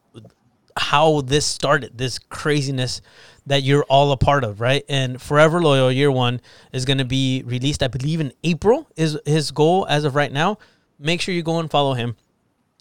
how 0.76 1.22
this 1.22 1.46
started, 1.46 1.96
this 1.96 2.18
craziness 2.18 3.02
that 3.46 3.62
you're 3.62 3.84
all 3.84 4.12
a 4.12 4.18
part 4.18 4.44
of, 4.44 4.60
right? 4.60 4.84
And 4.90 5.22
Forever 5.22 5.62
Loyal 5.62 5.92
Year 5.92 6.12
One 6.12 6.42
is 6.72 6.86
going 6.86 6.98
to 6.98 7.06
be 7.06 7.44
released, 7.46 7.84
I 7.84 7.88
believe, 7.88 8.20
in 8.20 8.34
April. 8.44 8.88
Is 8.96 9.20
his 9.26 9.52
goal 9.52 9.86
as 9.88 10.04
of 10.04 10.16
right 10.16 10.32
now? 10.32 10.58
Make 10.98 11.22
sure 11.22 11.36
you 11.36 11.44
go 11.44 11.60
and 11.60 11.70
follow 11.70 11.94
him. 11.94 12.16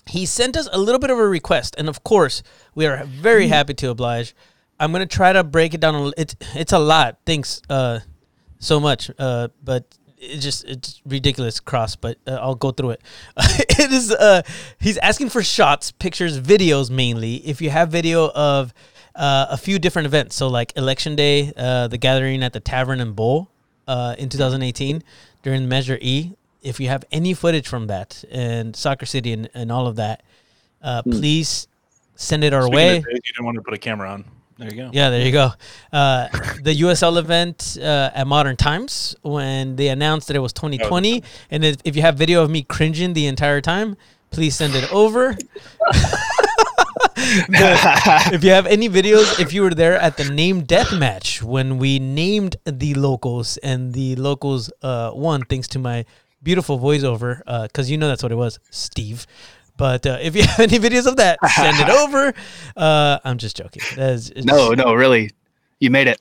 He 0.06 0.26
sent 0.26 0.56
us 0.56 0.68
a 0.72 0.78
little 0.78 0.98
bit 0.98 1.10
of 1.10 1.18
a 1.18 1.26
request, 1.26 1.74
and 1.78 1.88
of 1.88 2.02
course, 2.02 2.42
we 2.74 2.86
are 2.86 3.04
very 3.04 3.48
happy 3.48 3.74
to 3.74 3.90
oblige. 3.90 4.34
I'm 4.80 4.90
gonna 4.90 5.06
try 5.06 5.32
to 5.32 5.44
break 5.44 5.74
it 5.74 5.80
down. 5.80 6.12
It's 6.16 6.34
it's 6.54 6.72
a 6.72 6.78
lot. 6.78 7.18
Thanks 7.24 7.62
uh, 7.68 8.00
so 8.58 8.80
much, 8.80 9.10
uh, 9.18 9.48
but 9.62 9.84
it's 10.22 10.42
just 10.42 10.64
it's 10.64 11.02
ridiculous 11.04 11.60
cross. 11.60 11.96
But 11.96 12.18
uh, 12.26 12.38
I'll 12.40 12.54
go 12.54 12.70
through 12.70 12.90
it. 12.90 13.02
it 13.36 13.92
is 13.92 14.12
uh, 14.12 14.42
he's 14.78 14.98
asking 14.98 15.30
for 15.30 15.42
shots, 15.42 15.90
pictures, 15.90 16.40
videos 16.40 16.90
mainly. 16.90 17.36
If 17.36 17.60
you 17.60 17.70
have 17.70 17.90
video 17.90 18.30
of 18.30 18.72
uh, 19.14 19.46
a 19.50 19.56
few 19.56 19.78
different 19.78 20.06
events, 20.06 20.36
so 20.36 20.48
like 20.48 20.76
election 20.76 21.16
day, 21.16 21.52
uh, 21.56 21.88
the 21.88 21.98
gathering 21.98 22.42
at 22.42 22.52
the 22.52 22.60
Tavern 22.60 23.00
and 23.00 23.14
Bowl 23.14 23.50
uh, 23.86 24.14
in 24.18 24.28
2018 24.28 25.02
during 25.42 25.68
Measure 25.68 25.98
E. 26.00 26.32
If 26.62 26.78
you 26.78 26.88
have 26.88 27.04
any 27.10 27.34
footage 27.34 27.66
from 27.66 27.88
that 27.88 28.24
and 28.30 28.76
Soccer 28.76 29.04
City 29.04 29.32
and, 29.32 29.50
and 29.52 29.72
all 29.72 29.88
of 29.88 29.96
that, 29.96 30.22
uh, 30.80 31.02
please 31.02 31.66
send 32.14 32.44
it 32.44 32.54
our 32.54 32.62
Speaking 32.62 32.76
way. 32.76 32.96
of 32.98 33.04
days 33.04 33.14
you 33.14 33.32
didn't 33.34 33.44
want 33.44 33.56
to 33.56 33.62
put 33.62 33.74
a 33.74 33.78
camera 33.78 34.10
on. 34.10 34.24
There 34.62 34.70
you 34.70 34.76
go. 34.76 34.90
Yeah, 34.92 35.10
there 35.10 35.26
you 35.26 35.32
go. 35.32 35.50
Uh, 35.92 36.28
the 36.62 36.72
USL 36.82 37.18
event 37.18 37.76
uh, 37.80 38.10
at 38.14 38.28
Modern 38.28 38.56
Times 38.56 39.16
when 39.22 39.74
they 39.74 39.88
announced 39.88 40.28
that 40.28 40.36
it 40.36 40.40
was 40.40 40.52
2020, 40.52 41.24
and 41.50 41.64
if, 41.64 41.78
if 41.84 41.96
you 41.96 42.02
have 42.02 42.16
video 42.16 42.44
of 42.44 42.50
me 42.50 42.62
cringing 42.62 43.12
the 43.12 43.26
entire 43.26 43.60
time, 43.60 43.96
please 44.30 44.54
send 44.54 44.76
it 44.76 44.90
over. 44.92 45.30
if 47.16 48.44
you 48.44 48.50
have 48.50 48.68
any 48.68 48.88
videos, 48.88 49.40
if 49.40 49.52
you 49.52 49.62
were 49.62 49.74
there 49.74 49.98
at 49.98 50.16
the 50.16 50.30
name 50.30 50.62
death 50.62 50.96
match 50.96 51.42
when 51.42 51.78
we 51.78 51.98
named 51.98 52.54
the 52.64 52.94
locals 52.94 53.56
and 53.58 53.92
the 53.94 54.14
locals 54.14 54.70
uh, 54.82 55.10
won, 55.12 55.42
thanks 55.42 55.66
to 55.68 55.80
my 55.80 56.04
beautiful 56.40 56.78
voiceover, 56.78 57.38
because 57.64 57.90
you 57.90 57.98
know 57.98 58.06
that's 58.06 58.22
what 58.22 58.30
it 58.30 58.36
was, 58.36 58.60
Steve. 58.70 59.26
But 59.76 60.06
uh, 60.06 60.18
if 60.20 60.36
you 60.36 60.42
have 60.46 60.60
any 60.60 60.78
videos 60.78 61.06
of 61.06 61.16
that, 61.16 61.38
send 61.54 61.78
it 61.80 61.88
over. 62.02 62.32
Uh, 62.76 63.18
I'm 63.24 63.38
just 63.38 63.56
joking. 63.56 63.82
That's, 63.96 64.30
it's 64.30 64.44
No, 64.46 64.70
no, 64.70 64.94
really. 64.94 65.30
You 65.80 65.90
made 65.90 66.08
it. 66.08 66.20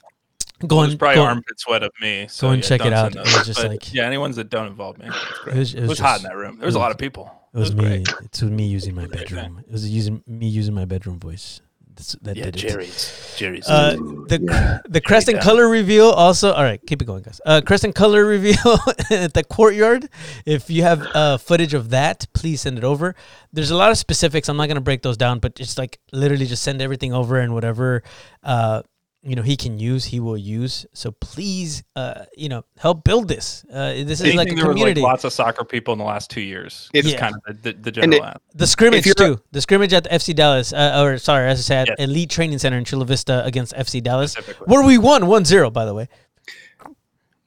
Go 0.67 0.77
it 0.77 0.81
was 0.81 0.89
and 0.91 0.99
probably 0.99 1.15
go, 1.15 1.23
armpit 1.23 1.59
sweat 1.59 1.83
of 1.83 1.91
me. 1.99 2.27
So 2.29 2.49
and 2.49 2.61
yeah, 2.61 2.67
check 2.69 2.85
it 2.85 2.93
out. 2.93 3.15
It 3.15 3.19
was 3.19 3.45
just 3.45 3.61
But, 3.61 3.71
like- 3.71 3.93
yeah, 3.93 4.05
anyone 4.05 4.31
that 4.33 4.49
don't 4.49 4.67
involve 4.67 4.99
me. 4.99 5.07
It's 5.07 5.39
great. 5.39 5.55
It 5.55 5.59
was, 5.59 5.73
It 5.75 5.87
was, 5.87 5.99
hot 5.99 6.17
in 6.17 6.23
that 6.23 6.35
room. 6.35 6.57
There 6.59 6.67
was 6.67 6.75
a 6.75 6.79
lot 6.79 6.91
of 6.91 6.97
people. 6.97 7.31
It 7.53 7.57
was, 7.57 7.75
me. 7.75 7.83
great. 7.83 8.07
It's 8.23 8.41
me 8.41 8.67
using 8.67 8.95
my 8.95 9.07
bedroom. 9.07 9.63
It 9.67 9.71
was 9.71 9.89
using 9.89 10.23
me 10.25 10.47
using 10.47 10.73
my 10.73 10.85
bedroom 10.85 11.19
voice. 11.19 11.61
That's, 11.95 12.13
that 12.21 12.37
Yeah, 12.37 12.45
did 12.45 12.55
it. 12.55 12.59
Jerry's. 12.59 13.35
Jerry's. 13.37 13.67
Uh, 13.67 13.95
the 13.95 14.81
the 14.89 15.01
crest 15.01 15.27
and 15.27 15.35
down. 15.35 15.43
color 15.43 15.67
reveal 15.69 16.09
also. 16.09 16.51
All 16.53 16.63
right, 16.63 16.79
keep 16.85 17.01
it 17.01 17.05
going, 17.05 17.23
guys. 17.23 17.39
Uh, 17.45 17.61
crest 17.65 17.83
and 17.83 17.93
color 17.93 18.25
reveal 18.37 18.77
at 19.09 19.33
the 19.33 19.43
courtyard. 19.43 20.09
If 20.45 20.69
you 20.69 20.83
have 20.83 21.01
uh, 21.13 21.37
footage 21.37 21.73
of 21.73 21.89
that, 21.91 22.27
please 22.33 22.61
send 22.61 22.77
it 22.77 22.83
over. 22.83 23.15
There's 23.53 23.71
a 23.71 23.75
lot 23.77 23.91
of 23.91 23.97
specifics. 23.97 24.49
I'm 24.49 24.57
not 24.57 24.67
gonna 24.67 24.81
break 24.81 25.01
those 25.01 25.17
down, 25.17 25.39
but 25.39 25.55
just 25.55 25.77
like 25.77 25.99
literally, 26.11 26.45
just 26.45 26.63
send 26.63 26.81
everything 26.81 27.13
over 27.13 27.39
and 27.39 27.53
whatever. 27.53 28.03
Uh, 28.43 28.81
you 29.23 29.35
know 29.35 29.43
he 29.43 29.55
can 29.55 29.77
use, 29.77 30.05
he 30.05 30.19
will 30.19 30.37
use. 30.37 30.85
So 30.93 31.11
please, 31.11 31.83
uh, 31.95 32.25
you 32.35 32.49
know, 32.49 32.63
help 32.79 33.03
build 33.03 33.27
this. 33.27 33.63
Uh, 33.71 33.93
this 34.03 34.19
is 34.21 34.33
like 34.33 34.51
a 34.51 34.55
there 34.55 34.65
was 34.65 34.73
community. 34.75 35.01
like 35.01 35.11
lots 35.11 35.23
of 35.23 35.31
soccer 35.33 35.63
people 35.63 35.91
in 35.93 35.99
the 35.99 36.05
last 36.05 36.31
two 36.31 36.41
years. 36.41 36.89
It's- 36.93 37.05
It's 37.05 37.13
Yeah. 37.13 37.19
kind 37.29 37.35
of 37.47 37.61
the, 37.61 37.73
the, 37.73 37.77
the 37.79 37.91
general. 37.91 38.23
it- 38.23 38.37
The 38.55 38.65
scrimmage 38.67 39.05
you're 39.05 39.13
a- 39.13 39.15
too. 39.35 39.41
The 39.51 39.61
scrimmage 39.61 39.93
at 39.93 40.05
the 40.05 40.13
FC 40.13 40.33
Dallas, 40.33 40.73
uh, 40.73 41.01
or 41.03 41.17
sorry, 41.19 41.47
as 41.49 41.59
I 41.59 41.61
said, 41.61 41.87
Yes. 41.89 41.97
Elite 41.99 42.29
Training 42.31 42.57
Center 42.57 42.77
in 42.79 42.83
Chula 42.85 43.05
Vista 43.05 43.45
against 43.45 43.73
FC 43.75 44.01
Dallas, 44.01 44.31
Specifically. 44.31 44.65
where 44.65 44.83
we 44.83 44.97
won 44.97 45.23
1-0, 45.27 45.69
by 45.71 45.85
the 45.85 45.93
way. 45.93 46.07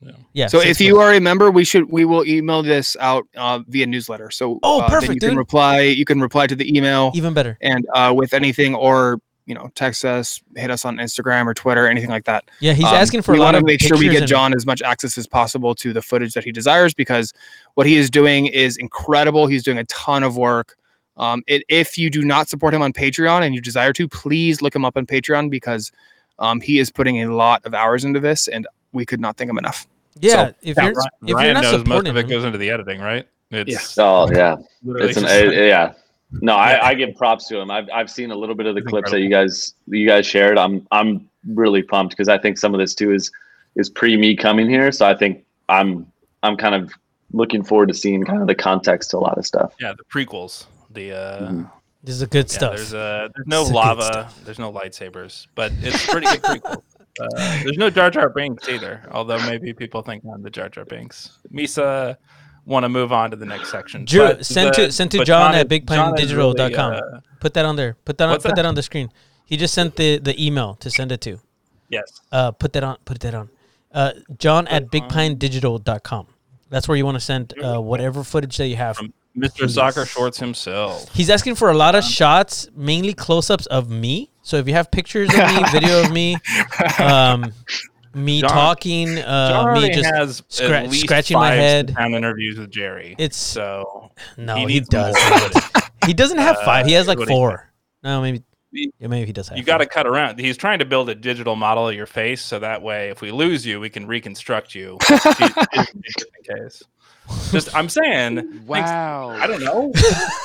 Yeah. 0.01 0.13
Yeah. 0.33 0.47
So 0.49 0.61
if 0.61 0.81
you 0.81 0.99
are 1.01 1.15
a 1.15 1.21
member, 1.21 1.51
we 1.51 1.65
should 1.65 1.91
we 1.91 2.05
will 2.05 2.27
email 2.27 2.63
this 2.63 2.95
out 3.01 3.27
uh, 3.37 3.61
via 3.67 3.87
newsletter. 3.87 4.31
So 4.31 4.59
Oh, 4.63 4.81
uh, 4.81 4.89
then 4.89 5.01
perfect, 5.01 5.23
you 5.23 5.29
can 5.31 5.37
reply. 5.39 5.81
You 5.81 6.05
can 6.05 6.21
reply 6.21 6.47
to 6.47 6.55
the 6.55 6.77
email 6.77 7.11
even 7.15 7.33
better. 7.33 7.57
and 7.63 7.87
uh, 7.95 8.13
with 8.15 8.35
anything 8.35 8.75
or 8.75 9.19
you 9.47 9.55
know 9.55 9.71
text 9.75 10.05
us, 10.05 10.41
hit 10.57 10.71
us 10.71 10.85
on 10.85 10.97
Instagram 10.97 11.47
or 11.47 11.55
Twitter, 11.55 11.87
anything 11.87 12.11
like 12.11 12.25
that. 12.25 12.45
Yeah, 12.61 12.73
he's 12.73 12.85
Um, 12.87 12.95
asking 12.95 13.23
for 13.23 13.33
we 13.33 13.39
a 13.39 13.41
lot 13.41 13.47
wanna 13.49 13.59
of 13.59 13.65
make 13.65 13.81
sure 13.81 13.97
we 13.99 14.09
get 14.09 14.19
and- 14.23 14.27
John 14.29 14.55
as 14.55 14.65
much 14.67 14.81
access 14.83 15.19
as 15.19 15.27
possible 15.27 15.75
to 15.77 15.93
the 15.93 16.01
footage 16.03 16.33
that 16.35 16.45
he 16.45 16.53
desires 16.53 16.95
because 16.95 17.33
what 17.75 17.87
he 17.87 17.97
is 17.97 18.09
doing 18.11 18.47
is 18.47 18.77
incredible. 18.77 19.47
He's 19.47 19.63
doing 19.63 19.79
a 19.79 19.85
ton 19.85 20.23
of 20.23 20.37
work. 20.37 20.77
Um, 21.17 21.43
it, 21.47 21.63
if 21.69 21.97
you 21.99 22.11
do 22.11 22.23
not 22.25 22.49
support 22.49 22.75
him 22.75 22.83
on 22.83 22.93
Patreon 22.93 23.43
and 23.43 23.55
you 23.55 23.61
desire 23.61 23.93
to, 23.93 24.09
please 24.09 24.63
look 24.63 24.75
him 24.75 24.85
up 24.85 24.97
on 24.97 25.07
Patreon 25.07 25.49
because 25.51 25.93
um, 26.41 26.61
he 26.61 26.79
is 26.81 26.91
putting 26.91 27.23
a 27.23 27.33
lot 27.33 27.65
of 27.65 27.75
hours 27.75 28.05
into 28.05 28.19
this, 28.19 28.49
and 28.49 28.67
we 28.93 29.07
could 29.07 29.21
not 29.21 29.37
thank 29.37 29.49
him 29.49 29.59
enough. 29.59 29.87
Yeah, 30.21 30.33
So, 30.49 30.55
if 30.63 30.77
yeah, 30.77 30.85
you're 30.85 30.93
Ryan, 30.95 31.09
if 31.23 31.29
you're 31.29 31.37
Ryan 31.37 31.55
not 31.55 31.63
knows 31.63 31.87
most 31.87 32.07
of 32.09 32.17
it 32.17 32.21
him, 32.25 32.29
goes 32.29 32.45
into 32.45 32.59
the 32.59 32.71
editing, 32.71 33.01
right? 33.01 33.27
It's 33.53 33.97
Oh 33.99 34.29
yeah, 34.33 34.57
it's 34.85 35.17
an 35.17 35.23
just- 35.25 35.35
it- 35.35 35.69
yeah. 35.69 35.93
No, 36.43 36.55
Yeah. 36.55 36.61
I, 36.83 36.89
I 36.89 36.95
give 36.95 37.15
props 37.17 37.47
to 37.49 37.59
him. 37.59 37.71
I've 37.71 37.89
I've 37.95 38.11
seen 38.11 38.31
a 38.31 38.35
little 38.37 38.55
bit 38.55 38.67
of 38.67 38.75
the 38.75 38.81
It's 38.81 38.89
clips 38.91 39.11
that 39.11 39.21
you 39.21 39.29
guys 39.31 39.75
that 39.89 39.99
you 39.99 40.07
guys 40.09 40.27
shared. 40.27 40.59
I'm 40.59 40.87
I'm 40.91 41.29
really 41.49 41.83
pumped 41.83 42.11
because 42.13 42.29
I 42.29 42.39
think 42.39 42.59
some 42.59 42.75
of 42.75 42.81
this 42.81 42.95
too 42.95 43.13
is 43.13 43.31
is 43.77 43.91
pre 43.91 44.17
me 44.17 44.35
coming 44.37 44.69
here. 44.69 44.91
So 44.93 45.07
I 45.07 45.15
think 45.15 45.45
I'm 45.69 46.11
I'm 46.43 46.57
kind 46.57 46.75
of 46.75 46.93
looking 47.33 47.63
forward 47.65 47.89
to 47.89 47.95
seeing 47.95 48.25
kind 48.25 48.41
of 48.41 48.47
the 48.47 48.55
context 48.55 49.11
to 49.11 49.19
a 49.19 49.21
lot 49.21 49.37
of 49.39 49.47
stuff. 49.47 49.75
yeah, 49.81 49.93
the 49.97 50.05
prequels. 50.05 50.67
The 50.91 51.13
uh, 51.13 51.51
Mhm. 51.51 51.71
this 52.05 52.15
is 52.15 52.23
a 52.23 52.27
good 52.27 52.47
yeah, 52.51 52.57
stuff. 52.57 52.77
there's 52.77 52.95
uh, 52.95 53.29
there's 53.35 53.47
no 53.47 53.63
It's 53.63 53.71
lava, 53.73 54.31
there's 54.45 54.59
no 54.59 54.73
lightsabers, 54.73 55.47
but 55.55 55.73
it's 55.83 56.07
pretty 56.07 56.27
good 56.27 56.43
prequel. 56.43 56.83
Uh, 57.21 57.29
there's 57.63 57.79
no 57.79 57.89
Jar 57.89 58.11
Jar 58.11 58.29
Binks 58.29 58.69
either, 58.69 59.01
although 59.13 59.39
maybe 59.47 59.73
people 59.73 60.03
think 60.03 60.25
I'm 60.35 60.43
the 60.43 60.51
Jar 60.51 60.69
Jar 60.69 60.85
Binks. 60.85 61.39
Misa 61.53 62.17
want 62.67 62.85
to 62.85 62.89
move 62.89 63.13
on 63.13 63.31
to 63.31 63.37
the 63.37 63.47
next 63.47 63.71
section. 63.71 64.05
Drew, 64.05 64.21
but 64.29 64.47
send 64.47 64.69
the- 64.71 64.87
to 64.87 64.93
send 64.93 65.11
to 65.13 65.25
John 65.25 65.55
at 65.55 65.69
John 65.69 65.79
is 65.79 65.81
bigpinedigital.com. 65.81 66.91
really, 66.91 67.03
uh, 67.03 67.21
put 67.41 67.55
that 67.55 67.65
on 67.65 67.77
there. 67.77 67.97
Put 68.05 68.19
that 68.19 68.29
on. 68.29 68.35
Put 68.37 68.43
that? 68.45 68.57
that 68.57 68.67
on 68.67 68.75
the 68.75 68.83
screen. 68.83 69.11
He 69.45 69.57
just 69.57 69.75
sent 69.75 69.97
the 69.97 70.19
the 70.19 70.35
email 70.45 70.75
to 70.77 70.91
send 70.91 71.13
it 71.13 71.21
to. 71.23 71.39
yes. 71.89 72.21
Uh, 72.33 72.51
put 72.51 72.73
that 72.73 72.83
on. 72.85 72.97
Put 73.05 73.21
that 73.21 73.35
on. 73.35 73.51
Uh, 73.93 74.13
John 74.39 74.67
at 74.69 74.91
Put 74.91 75.03
bigpinedigital.com. 75.09 76.27
That's 76.71 76.89
where 76.89 76.97
you 76.97 77.05
want 77.05 77.17
to 77.17 77.21
send 77.21 77.55
uh, 77.63 77.79
whatever 77.81 78.25
footage 78.25 78.57
that 78.57 78.67
you 78.69 78.77
have. 78.77 78.97
From- 78.97 79.13
Mr. 79.37 79.69
Soccer 79.69 80.07
Shorts 80.07 80.39
himself. 80.39 81.13
He's 81.13 81.29
asking 81.29 81.57
for 81.57 81.69
a 81.69 81.75
lot 81.75 81.97
of 81.97 82.05
shots, 82.05 82.69
mainly 82.73 83.13
close-ups 83.13 83.67
of 83.67 83.91
me. 83.91 84.31
So 84.43 84.59
if 84.59 84.69
you 84.69 84.75
have 84.75 84.93
pictures 84.93 85.29
of 85.29 85.41
me, 85.41 85.65
video 85.73 86.05
of 86.05 86.13
me, 86.13 86.37
um, 87.01 87.53
me 88.15 88.41
John- 88.41 88.51
talking, 88.51 89.17
John 89.17 89.77
uh, 89.77 89.81
me 89.81 89.91
just 89.93 90.15
has 90.15 90.41
scra- 90.43 90.85
at 90.85 90.91
least 90.91 91.05
scratching 91.05 91.37
my 91.39 91.53
head. 91.53 91.89
sit-down 91.91 92.15
interviews 92.15 92.59
with 92.59 92.71
Jerry. 92.71 93.15
It's 93.19 93.37
so 93.37 94.11
no, 94.37 94.57
he 94.57 94.75
he, 94.75 94.81
does. 94.81 95.17
footage. 95.19 95.63
he 96.07 96.15
doesn't 96.15 96.39
have 96.39 96.57
five. 96.65 96.87
He 96.87 96.93
has 96.93 97.07
Uh, 97.07 97.13
like 97.13 97.19
what 97.19 97.29
do 97.29 97.35
you 97.35 97.39
four. 97.39 97.73
No, 98.03 98.21
maybe. 98.23 98.43
Yeah, 98.73 99.07
maybe 99.07 99.27
he 99.27 99.33
does 99.33 99.49
have. 99.49 99.57
you 99.57 99.63
got 99.63 99.79
to 99.79 99.85
five. 99.85 99.91
cut 99.93 100.07
around. 100.09 100.41
He's 100.41 100.57
trying 100.57 100.81
to 100.81 100.85
build 100.85 101.09
a 101.09 101.15
digital 101.15 101.55
model 101.55 101.89
of 101.89 101.95
your 101.95 102.07
face, 102.07 102.43
so 102.43 102.59
that 102.59 102.83
way, 102.83 103.09
if 103.11 103.21
we 103.21 103.31
lose 103.31 103.65
you, 103.65 103.79
we 103.79 103.89
can 103.89 104.07
reconstruct 104.07 104.75
you. 104.75 104.99
in 105.11 105.87
case. 106.57 106.83
Just, 107.51 107.75
I'm 107.75 107.89
saying. 107.89 108.37
thanks- 108.37 108.67
Wow. 108.69 109.31
I 109.31 109.47
don't 109.47 109.63
know. 109.63 109.93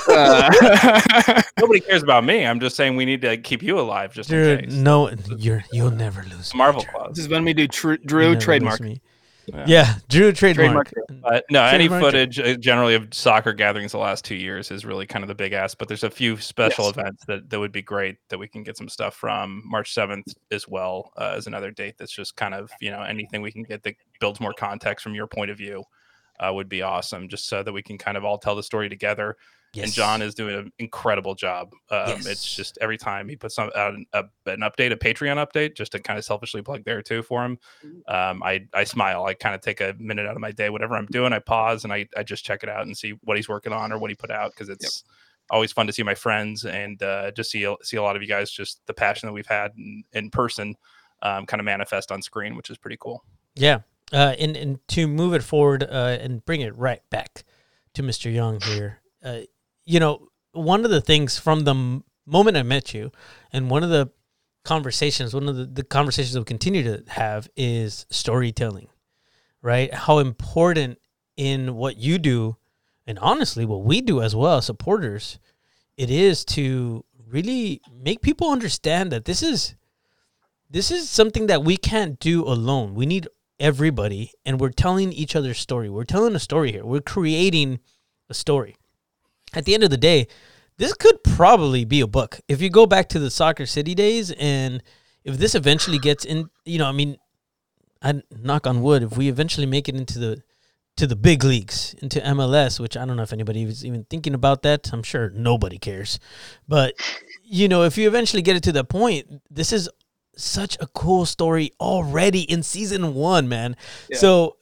Uh, 0.10 1.42
Nobody 1.60 1.80
cares 1.82 2.02
about 2.02 2.24
me. 2.24 2.44
I'm 2.44 2.60
just 2.60 2.76
saying 2.76 2.96
we 2.96 3.06
need 3.06 3.22
to 3.22 3.38
keep 3.38 3.62
you 3.62 3.80
alive, 3.80 4.12
just 4.12 4.32
in 4.32 4.62
case. 4.62 4.74
no, 4.74 5.12
you're 5.38 5.64
you'll 5.72 5.92
never 5.92 6.24
lose. 6.24 6.54
Marvel 6.56 6.82
Drew. 6.82 6.92
clause. 6.92 7.16
this 7.16 7.26
is 7.26 7.30
when 7.30 7.44
we 7.46 7.54
do 7.54 7.68
tr- 7.68 7.98
Drew 8.06 8.36
trademark. 8.36 8.82
me. 8.82 9.02
Yeah. 9.46 9.66
Yeah, 9.68 9.94
Drew 10.10 10.32
trademark. 10.32 10.90
Trademark. 10.92 11.22
But 11.22 11.46
no, 11.52 11.64
any 11.64 11.88
footage 11.88 12.40
uh, 12.40 12.56
generally 12.56 12.96
of 12.96 13.08
soccer 13.14 13.54
gatherings 13.54 13.92
the 13.92 14.00
last 14.00 14.26
two 14.26 14.34
years 14.36 14.72
is 14.72 14.84
really 14.84 15.06
kind 15.06 15.24
of 15.24 15.28
the 15.28 15.36
big 15.36 15.54
ass. 15.54 15.76
But 15.76 15.88
there's 15.88 16.04
a 16.04 16.10
few 16.10 16.38
special 16.38 16.86
Yes. 16.86 16.98
events 16.98 17.26
that, 17.28 17.50
that 17.52 17.60
would 17.60 17.72
be 17.72 17.84
great 17.84 18.18
that 18.30 18.40
we 18.40 18.48
can 18.48 18.64
get 18.64 18.78
some 18.78 18.90
stuff 18.90 19.14
from. 19.16 19.62
March 19.66 19.94
7th 19.94 20.34
as 20.52 20.68
well 20.68 21.12
uh, 21.18 21.36
is 21.38 21.46
another 21.46 21.70
date 21.70 21.96
that's 22.00 22.12
just 22.12 22.36
kind 22.36 22.56
of, 22.56 22.72
you 22.82 22.90
know, 22.90 23.02
anything 23.04 23.44
we 23.44 23.52
can 23.52 23.62
get 23.64 23.84
that 23.84 23.94
builds 24.20 24.40
more 24.40 24.54
context 24.54 25.04
from 25.04 25.14
your 25.14 25.28
point 25.28 25.52
of 25.52 25.58
view 25.58 25.84
uh, 26.40 26.52
would 26.54 26.70
be 26.70 26.82
awesome, 26.82 27.28
just 27.28 27.48
so 27.48 27.64
that 27.64 27.74
we 27.74 27.82
can 27.82 27.98
kind 27.98 28.18
of 28.18 28.26
all 28.26 28.38
tell 28.38 28.56
the 28.56 28.64
story 28.64 28.90
together. 28.90 29.38
Yes. 29.74 29.86
And 29.86 29.94
John 29.94 30.22
is 30.24 30.34
doing 30.34 30.56
an 30.56 30.72
incredible 30.80 31.36
job. 31.36 31.74
Um, 31.92 32.08
Yes. 32.08 32.26
It's 32.26 32.56
just 32.56 32.78
every 32.82 32.98
time 32.98 33.30
he 33.30 33.36
puts 33.36 33.56
some, 33.56 33.70
out 33.76 33.94
an, 33.94 34.06
a, 34.14 34.24
an 34.48 34.62
update, 34.62 34.92
a 34.92 34.96
Patreon 34.96 35.36
update, 35.46 35.76
just 35.76 35.92
to 35.92 36.00
kind 36.00 36.18
of 36.18 36.26
selfishly 36.26 36.64
plug 36.64 36.84
there 36.86 37.04
too 37.04 37.22
for 37.22 37.46
him. 37.46 37.60
Um, 38.08 38.42
I, 38.42 38.66
I 38.74 38.84
smile. 38.84 39.26
I 39.26 39.36
kind 39.36 39.54
of 39.54 39.62
take 39.62 39.80
a 39.80 39.96
minute 40.00 40.26
out 40.26 40.36
of 40.36 40.42
my 40.42 40.52
day, 40.52 40.72
whatever 40.72 40.96
I'm 40.96 41.06
doing, 41.06 41.34
I 41.34 41.40
pause 41.40 41.84
and 41.84 41.94
I, 41.94 42.08
I 42.18 42.24
just 42.24 42.44
check 42.44 42.64
it 42.64 42.70
out 42.70 42.88
and 42.88 42.98
see 42.98 43.14
what 43.24 43.38
he's 43.38 43.48
working 43.48 43.72
on 43.72 43.92
or 43.92 44.00
what 44.00 44.10
he 44.10 44.16
put 44.16 44.32
out 44.32 44.52
because 44.52 44.70
it's 44.70 45.04
always 45.52 45.72
fun 45.72 45.88
to 45.88 45.94
see 45.94 46.04
my 46.04 46.16
friends 46.16 46.66
and 46.66 47.02
uh, 47.04 47.32
just 47.32 47.52
see 47.52 47.72
see 47.84 47.98
a 47.98 48.02
lot 48.02 48.16
of 48.16 48.22
you 48.22 48.28
guys. 48.28 48.50
Just 48.52 48.82
the 48.88 48.94
passion 48.94 49.28
that 49.28 49.34
we've 49.34 49.48
had 49.48 49.72
in, 49.78 50.04
in 50.14 50.30
person, 50.32 50.76
um, 51.22 51.46
kind 51.46 51.62
of 51.62 51.66
manifest 51.66 52.12
on 52.12 52.22
screen, 52.22 52.56
which 52.56 52.70
is 52.70 52.78
pretty 52.78 52.98
cool. 53.00 53.24
Yeah, 53.56 53.80
uh, 54.12 54.36
and 54.40 54.56
and 54.58 54.88
to 54.90 55.08
move 55.08 55.34
it 55.34 55.44
forward 55.44 55.84
uh, 55.84 56.18
and 56.22 56.44
bring 56.46 56.62
it 56.62 56.76
right 56.76 57.02
back 57.10 57.44
to 57.94 58.04
Mr. 58.04 58.34
Young 58.34 58.60
here. 58.62 59.00
Uh, 59.24 59.42
you 59.86 60.00
know, 60.00 60.30
one 60.52 60.86
of 60.86 60.92
the 60.92 61.02
things 61.02 61.38
from 61.38 61.64
the 61.64 61.74
m- 61.74 62.04
moment 62.26 62.58
I 62.58 62.64
met 62.64 62.94
you, 62.94 63.12
and 63.52 63.70
one 63.70 63.84
of 63.84 63.90
the 63.90 64.12
conversations, 64.64 65.34
one 65.34 65.48
of 65.48 65.56
the, 65.56 65.66
the 65.66 65.84
conversations 65.84 66.38
we 66.38 66.44
continue 66.46 66.84
to 66.84 67.04
have 67.12 67.50
is 67.56 68.06
storytelling, 68.10 68.88
right? 69.62 69.94
How 69.94 70.20
important 70.20 71.00
in 71.38 71.76
what 71.76 71.98
you 71.98 72.18
do, 72.18 72.58
and 73.08 73.18
honestly, 73.20 73.66
what 73.66 73.84
we 73.84 74.02
do 74.02 74.22
as 74.22 74.36
well, 74.36 74.58
as 74.58 74.66
supporters, 74.66 75.40
it 75.98 76.10
is 76.10 76.46
to 76.46 77.04
really 77.28 77.82
make 77.92 78.22
people 78.22 78.52
understand 78.52 79.12
that 79.12 79.26
this 79.26 79.44
is 79.44 79.76
this 80.70 80.92
is 80.92 81.10
something 81.10 81.48
that 81.48 81.64
we 81.64 81.78
can't 81.78 82.20
do 82.20 82.44
alone. 82.44 82.94
We 82.94 83.08
need 83.08 83.28
everybody, 83.60 84.32
and 84.46 84.60
we're 84.60 84.70
telling 84.70 85.12
each 85.12 85.36
other's 85.36 85.60
story. 85.60 85.90
We're 85.90 86.04
telling 86.04 86.36
a 86.36 86.40
story 86.40 86.72
here. 86.72 86.86
We're 86.86 87.02
creating 87.02 87.80
a 88.30 88.34
story. 88.34 88.78
At 89.54 89.66
the 89.66 89.74
end 89.74 89.84
of 89.84 89.90
the 89.90 89.98
day, 89.98 90.28
this 90.78 90.94
could 90.94 91.24
probably 91.24 91.84
be 91.86 92.02
a 92.02 92.08
book. 92.08 92.40
If 92.48 92.62
you 92.62 92.70
go 92.70 92.86
back 92.86 93.10
to 93.10 93.20
the 93.20 93.30
Soccer 93.30 93.66
City 93.66 93.94
days, 93.96 94.32
and 94.32 94.82
if 95.24 95.38
this 95.38 95.56
eventually 95.56 96.00
gets 96.00 96.24
in, 96.24 96.50
you 96.66 96.78
know, 96.78 96.86
I 96.86 96.92
mean, 96.92 97.18
I 98.02 98.22
knock 98.32 98.66
on 98.66 98.82
wood. 98.82 99.04
If 99.04 99.18
we 99.18 99.28
eventually 99.28 99.68
make 99.68 99.90
it 99.90 99.96
into 99.96 100.20
the 100.20 100.42
to 100.96 101.08
the 101.08 101.16
big 101.16 101.46
leagues, 101.46 101.96
into 102.02 102.20
MLS, 102.20 102.78
which 102.78 102.98
I 102.98 103.06
don't 103.06 103.16
know 103.16 103.24
if 103.24 103.32
anybody 103.32 103.66
was 103.66 103.86
even 103.86 104.06
thinking 104.10 104.34
about 104.34 104.64
that. 104.64 104.92
I'm 104.92 105.04
sure 105.04 105.30
nobody 105.30 105.78
cares, 105.78 106.20
but 106.68 106.94
you 107.44 107.68
know, 107.68 107.84
if 107.84 107.98
you 107.98 108.08
eventually 108.08 108.42
get 108.42 108.56
it 108.56 108.64
to 108.64 108.72
that 108.74 108.90
point, 108.90 109.42
this 109.50 109.74
is 109.74 109.90
such 110.40 110.78
a 110.80 110.88
cool 110.88 111.26
story 111.26 111.72
already 111.80 112.42
in 112.42 112.64
season 112.64 113.14
one, 113.14 113.50
man. 113.50 113.76
So, 114.14 114.58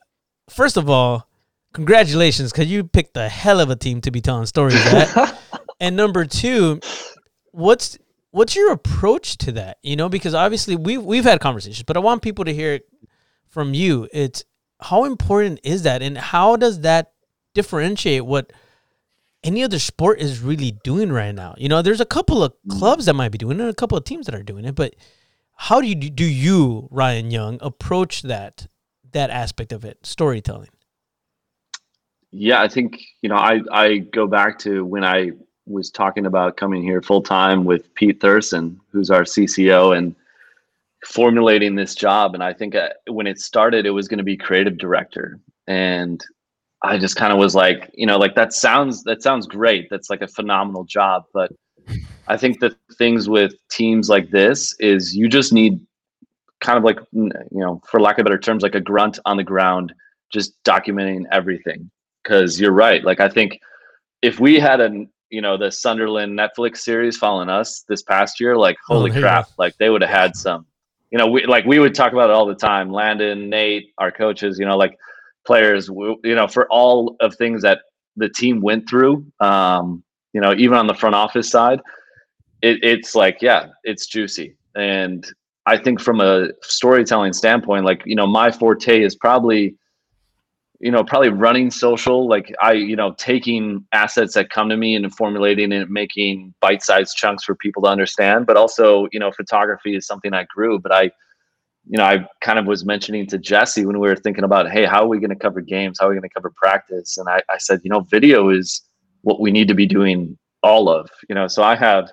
first 0.49 0.77
of 0.77 0.89
all, 0.89 1.27
congratulations, 1.73 2.51
because 2.51 2.67
you 2.67 2.83
picked 2.83 3.15
a 3.17 3.29
hell 3.29 3.59
of 3.59 3.69
a 3.69 3.75
team 3.75 4.01
to 4.01 4.11
be 4.11 4.21
telling 4.21 4.45
stories 4.45 4.85
at. 4.87 5.39
and 5.79 5.95
number 5.95 6.25
two, 6.25 6.79
what's 7.51 7.97
what's 8.31 8.55
your 8.55 8.71
approach 8.71 9.37
to 9.39 9.51
that? 9.53 9.77
You 9.83 9.95
know, 9.95 10.09
because 10.09 10.33
obviously 10.33 10.75
we've 10.75 11.03
we've 11.03 11.23
had 11.23 11.39
conversations, 11.39 11.83
but 11.83 11.97
I 11.97 11.99
want 11.99 12.21
people 12.21 12.45
to 12.45 12.53
hear 12.53 12.73
it 12.73 12.89
from 13.47 13.73
you. 13.73 14.07
It's 14.13 14.43
how 14.79 15.05
important 15.05 15.59
is 15.63 15.83
that, 15.83 16.01
and 16.01 16.17
how 16.17 16.55
does 16.55 16.81
that 16.81 17.13
differentiate 17.53 18.25
what 18.25 18.53
any 19.43 19.63
other 19.63 19.79
sport 19.79 20.19
is 20.19 20.41
really 20.41 20.71
doing 20.83 21.11
right 21.11 21.33
now? 21.33 21.55
You 21.57 21.69
know, 21.69 21.81
there's 21.81 22.01
a 22.01 22.05
couple 22.05 22.43
of 22.43 22.53
mm. 22.67 22.77
clubs 22.77 23.05
that 23.05 23.15
might 23.15 23.31
be 23.31 23.37
doing 23.37 23.59
it, 23.59 23.61
and 23.61 23.69
a 23.69 23.75
couple 23.75 23.97
of 23.97 24.03
teams 24.03 24.25
that 24.27 24.35
are 24.35 24.43
doing 24.43 24.65
it, 24.65 24.75
but 24.75 24.95
how 25.57 25.81
do 25.81 25.87
you 25.87 25.95
do 25.95 26.25
you 26.25 26.87
Ryan 26.91 27.31
Young 27.31 27.57
approach 27.61 28.21
that 28.21 28.67
that 29.11 29.29
aspect 29.29 29.71
of 29.71 29.83
it, 29.83 30.05
storytelling? 30.05 30.69
Yeah, 32.31 32.61
I 32.61 32.67
think 32.67 33.01
you 33.21 33.29
know 33.29 33.35
I 33.35 33.61
I 33.71 33.97
go 33.97 34.27
back 34.27 34.59
to 34.59 34.85
when 34.85 35.03
I 35.03 35.31
was 35.65 35.89
talking 35.89 36.25
about 36.25 36.57
coming 36.57 36.83
here 36.83 37.01
full 37.01 37.21
time 37.21 37.65
with 37.65 37.93
Pete 37.95 38.21
Thurston, 38.21 38.79
who's 38.91 39.09
our 39.09 39.23
CCO, 39.23 39.97
and 39.97 40.15
formulating 41.05 41.75
this 41.75 41.95
job. 41.95 42.33
And 42.33 42.43
I 42.43 42.53
think 42.53 42.75
uh, 42.75 42.89
when 43.07 43.27
it 43.27 43.39
started, 43.39 43.85
it 43.85 43.91
was 43.91 44.07
going 44.07 44.19
to 44.19 44.23
be 44.23 44.37
creative 44.37 44.77
director, 44.77 45.39
and 45.65 46.23
I 46.83 46.99
just 46.99 47.15
kind 47.15 47.33
of 47.33 47.39
was 47.39 47.55
like, 47.55 47.89
you 47.95 48.05
know, 48.05 48.17
like 48.17 48.35
that 48.35 48.53
sounds 48.53 49.03
that 49.05 49.23
sounds 49.23 49.47
great. 49.47 49.89
That's 49.89 50.09
like 50.11 50.21
a 50.21 50.27
phenomenal 50.27 50.83
job, 50.83 51.23
but 51.33 51.51
I 52.27 52.37
think 52.37 52.59
the 52.59 52.75
things 52.97 53.29
with 53.29 53.53
teams 53.69 54.09
like 54.09 54.29
this 54.31 54.75
is 54.79 55.15
you 55.15 55.29
just 55.29 55.53
need 55.53 55.79
kind 56.59 56.77
of 56.77 56.83
like 56.83 56.99
you 57.11 57.31
know, 57.51 57.81
for 57.89 57.99
lack 57.99 58.17
of 58.19 58.25
better 58.25 58.37
terms, 58.37 58.63
like 58.63 58.75
a 58.75 58.81
grunt 58.81 59.19
on 59.25 59.37
the 59.37 59.43
ground, 59.43 59.93
just 60.31 60.61
documenting 60.63 61.23
everything 61.31 61.89
because 62.23 62.59
you're 62.59 62.71
right. 62.71 63.03
Like 63.03 63.19
I 63.19 63.29
think 63.29 63.59
if 64.21 64.39
we 64.39 64.59
had 64.59 64.81
an 64.81 65.09
you 65.29 65.41
know 65.41 65.57
the 65.57 65.71
Sunderland 65.71 66.37
Netflix 66.37 66.77
series 66.77 67.17
following 67.17 67.49
us 67.49 67.83
this 67.87 68.01
past 68.03 68.39
year, 68.39 68.57
like 68.57 68.77
Oh, 68.89 68.95
holy 68.95 69.11
you 69.11 69.21
crap, 69.21 69.47
like 69.57 69.75
they 69.77 69.89
would 69.89 70.01
have 70.01 70.11
had 70.11 70.35
some. 70.35 70.65
You 71.11 71.17
know, 71.17 71.27
we 71.27 71.45
like 71.45 71.65
we 71.65 71.79
would 71.79 71.95
talk 71.95 72.11
about 72.11 72.29
it 72.29 72.33
all 72.33 72.45
the 72.45 72.55
time. 72.55 72.91
Landon, 72.91 73.49
Nate, 73.49 73.93
our 73.97 74.11
coaches, 74.11 74.59
you 74.59 74.65
know, 74.65 74.75
like 74.77 74.97
players, 75.45 75.87
you 75.87 76.35
know, 76.35 76.47
for 76.47 76.67
all 76.69 77.15
of 77.21 77.35
things 77.35 77.61
that 77.61 77.79
the 78.17 78.27
team 78.27 78.59
went 78.61 78.89
through. 78.89 79.25
Um, 79.39 80.03
you 80.33 80.41
know, 80.41 80.53
even 80.57 80.77
on 80.77 80.87
the 80.87 80.93
front 80.93 81.15
office 81.15 81.49
side, 81.49 81.79
it, 82.61 82.79
it's 82.83 83.15
like 83.15 83.41
yeah, 83.41 83.67
it's 83.83 84.07
juicy. 84.07 84.55
And 84.75 85.25
I 85.65 85.77
think 85.77 85.99
from 85.99 86.21
a 86.21 86.49
storytelling 86.61 87.33
standpoint, 87.33 87.85
like 87.85 88.03
you 88.05 88.15
know, 88.15 88.27
my 88.27 88.51
forte 88.51 89.01
is 89.01 89.15
probably 89.15 89.75
you 90.79 90.91
know 90.91 91.03
probably 91.03 91.29
running 91.29 91.71
social 91.71 92.27
like 92.27 92.53
i 92.61 92.71
you 92.71 92.95
know 92.95 93.13
taking 93.13 93.83
assets 93.93 94.33
that 94.35 94.49
come 94.49 94.69
to 94.69 94.77
me 94.77 94.95
and 94.95 95.13
formulating 95.15 95.71
and 95.71 95.89
making 95.89 96.53
bite-sized 96.61 97.15
chunks 97.15 97.43
for 97.43 97.55
people 97.55 97.81
to 97.81 97.89
understand. 97.89 98.45
But 98.45 98.57
also 98.57 99.07
you 99.11 99.19
know 99.19 99.31
photography 99.31 99.95
is 99.95 100.05
something 100.05 100.33
i 100.33 100.43
grew 100.43 100.79
but 100.79 100.91
i 100.91 101.03
you 101.89 101.97
know 101.97 102.03
i 102.03 102.27
kind 102.41 102.59
of 102.59 102.65
was 102.65 102.85
mentioning 102.85 103.25
to 103.27 103.37
jesse 103.37 103.85
when 103.85 103.99
we 103.99 104.07
were 104.07 104.15
thinking 104.15 104.43
about 104.43 104.69
hey 104.69 104.85
how 104.85 105.03
are 105.03 105.07
we 105.07 105.19
going 105.19 105.29
to 105.29 105.35
cover 105.35 105.61
games? 105.61 105.97
How 105.99 106.07
are 106.07 106.09
we 106.09 106.15
going 106.15 106.29
to 106.29 106.33
cover 106.33 106.53
practice? 106.55 107.17
And 107.17 107.27
I, 107.27 107.41
I 107.49 107.57
said 107.57 107.81
you 107.83 107.89
know 107.89 108.01
video 108.01 108.49
is 108.49 108.86
what 109.21 109.39
we 109.39 109.51
need 109.51 109.67
to 109.67 109.73
be 109.73 109.85
doing 109.85 110.37
all 110.63 110.89
of 110.89 111.09
you 111.29 111.35
know 111.35 111.47
so 111.47 111.63
i 111.63 111.75
have 111.75 112.11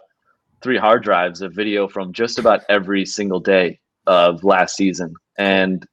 three 0.62 0.78
hard 0.78 1.02
drives 1.02 1.40
of 1.40 1.52
video 1.52 1.88
from 1.88 2.12
just 2.12 2.38
about 2.38 2.62
every 2.68 3.04
single 3.04 3.40
day 3.40 3.78
of 4.06 4.44
last 4.44 4.76
season 4.76 5.14
and 5.38 5.86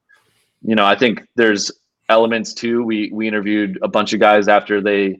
you 0.62 0.74
know 0.74 0.84
i 0.84 0.96
think 0.96 1.22
there's 1.36 1.70
elements 2.12 2.52
too. 2.52 2.84
We 2.84 3.10
we 3.12 3.26
interviewed 3.26 3.78
a 3.82 3.88
bunch 3.88 4.12
of 4.12 4.20
guys 4.20 4.46
after 4.46 4.80
they 4.80 5.18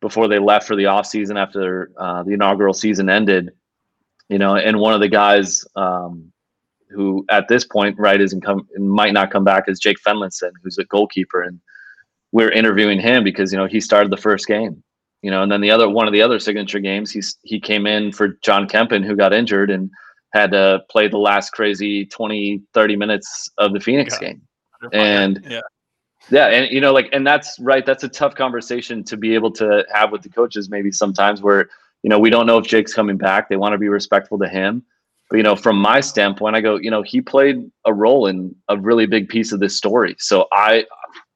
before 0.00 0.28
they 0.28 0.38
left 0.38 0.66
for 0.66 0.76
the 0.76 0.86
off 0.86 1.06
season 1.06 1.36
after 1.36 1.90
uh, 1.96 2.22
the 2.24 2.32
inaugural 2.32 2.74
season 2.74 3.08
ended. 3.08 3.50
You 4.28 4.38
know, 4.38 4.56
and 4.56 4.78
one 4.78 4.94
of 4.94 5.00
the 5.00 5.08
guys 5.08 5.64
um, 5.76 6.32
who 6.90 7.24
at 7.30 7.48
this 7.48 7.64
point 7.64 7.98
right 7.98 8.20
isn't 8.20 8.40
come 8.42 8.66
might 8.76 9.12
not 9.12 9.30
come 9.30 9.44
back 9.44 9.64
is 9.68 9.78
Jake 9.78 9.98
Fenlason, 10.06 10.52
who's 10.62 10.78
a 10.78 10.84
goalkeeper, 10.84 11.42
and 11.42 11.60
we're 12.32 12.50
interviewing 12.50 13.00
him 13.00 13.24
because 13.24 13.52
you 13.52 13.58
know 13.58 13.66
he 13.66 13.80
started 13.80 14.10
the 14.10 14.16
first 14.16 14.46
game. 14.46 14.82
You 15.22 15.30
know, 15.30 15.42
and 15.42 15.50
then 15.50 15.60
the 15.60 15.70
other 15.70 15.88
one 15.88 16.06
of 16.06 16.12
the 16.12 16.22
other 16.22 16.38
signature 16.38 16.80
games, 16.80 17.10
he's 17.10 17.36
he 17.42 17.60
came 17.60 17.86
in 17.86 18.12
for 18.12 18.28
John 18.42 18.66
Kempin, 18.66 19.04
who 19.04 19.16
got 19.16 19.32
injured 19.32 19.70
and 19.70 19.90
had 20.32 20.50
to 20.50 20.82
play 20.90 21.08
the 21.08 21.18
last 21.18 21.50
crazy 21.50 22.06
20, 22.06 22.60
30 22.74 22.96
minutes 22.96 23.48
of 23.58 23.72
the 23.72 23.80
Phoenix 23.80 24.14
Yeah. 24.20 24.28
game. 24.28 24.42
And 24.92 25.44
yeah, 25.48 25.60
Yeah, 26.30 26.46
and 26.46 26.72
you 26.72 26.80
know, 26.80 26.92
like, 26.92 27.08
and 27.12 27.26
that's 27.26 27.58
right. 27.60 27.84
That's 27.84 28.04
a 28.04 28.08
tough 28.08 28.34
conversation 28.34 29.04
to 29.04 29.16
be 29.16 29.34
able 29.34 29.52
to 29.52 29.84
have 29.92 30.10
with 30.10 30.22
the 30.22 30.28
coaches. 30.28 30.70
Maybe 30.70 30.90
sometimes 30.90 31.42
where 31.42 31.68
you 32.02 32.10
know 32.10 32.18
we 32.18 32.30
don't 32.30 32.46
know 32.46 32.58
if 32.58 32.66
Jake's 32.66 32.94
coming 32.94 33.16
back. 33.16 33.48
They 33.48 33.56
want 33.56 33.74
to 33.74 33.78
be 33.78 33.88
respectful 33.88 34.38
to 34.38 34.48
him. 34.48 34.82
But 35.30 35.36
you 35.36 35.42
know, 35.42 35.56
from 35.56 35.76
my 35.76 36.00
standpoint, 36.00 36.56
I 36.56 36.60
go, 36.60 36.76
you 36.76 36.90
know, 36.90 37.02
he 37.02 37.20
played 37.20 37.70
a 37.86 37.94
role 37.94 38.26
in 38.26 38.54
a 38.68 38.76
really 38.76 39.06
big 39.06 39.28
piece 39.28 39.52
of 39.52 39.60
this 39.60 39.76
story. 39.76 40.16
So 40.18 40.46
I, 40.52 40.84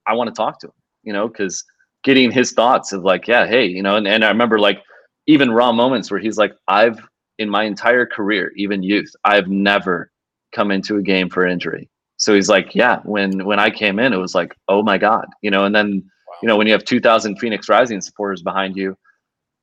I 0.07 0.15
want 0.15 0.29
to 0.29 0.35
talk 0.35 0.61
to 0.61 0.67
him. 0.67 0.73
You 1.03 1.13
know, 1.13 1.29
because 1.29 1.65
getting 2.07 2.31
his 2.31 2.53
thoughts 2.53 2.93
of 2.93 3.03
like, 3.03 3.27
yeah, 3.27 3.47
hey, 3.47 3.67
you 3.67 3.83
know, 3.83 3.97
and, 3.97 4.07
and 4.07 4.25
I 4.25 4.29
remember 4.29 4.61
like 4.61 4.81
even 5.27 5.51
raw 5.51 5.73
moments 5.73 6.09
where 6.09 6.21
he's 6.21 6.39
like, 6.39 6.55
I've 6.69 7.01
in 7.39 7.51
my 7.51 7.65
entire 7.65 8.07
career, 8.07 8.53
even 8.57 8.83
youth, 8.83 9.13
I've 9.25 9.49
never 9.49 10.11
come 10.55 10.71
into 10.71 10.97
a 10.97 11.03
game 11.03 11.29
for 11.29 11.45
injury. 11.45 11.91
So 12.17 12.33
he's 12.33 12.49
like, 12.49 12.75
yeah, 12.77 13.01
when 13.05 13.45
when 13.45 13.59
I 13.59 13.71
came 13.71 13.99
in, 13.99 14.13
it 14.13 14.19
was 14.19 14.37
like, 14.37 14.55
oh 14.69 14.85
my 14.85 14.99
god, 14.99 15.27
you 15.43 15.51
know. 15.51 15.65
And 15.65 15.75
then 15.75 16.05
wow. 16.29 16.35
you 16.43 16.49
know 16.49 16.57
when 16.57 16.69
you 16.69 16.73
have 16.73 16.85
two 16.85 17.01
thousand 17.01 17.39
Phoenix 17.41 17.69
Rising 17.69 18.01
supporters 18.01 18.41
behind 18.41 18.77
you, 18.77 18.97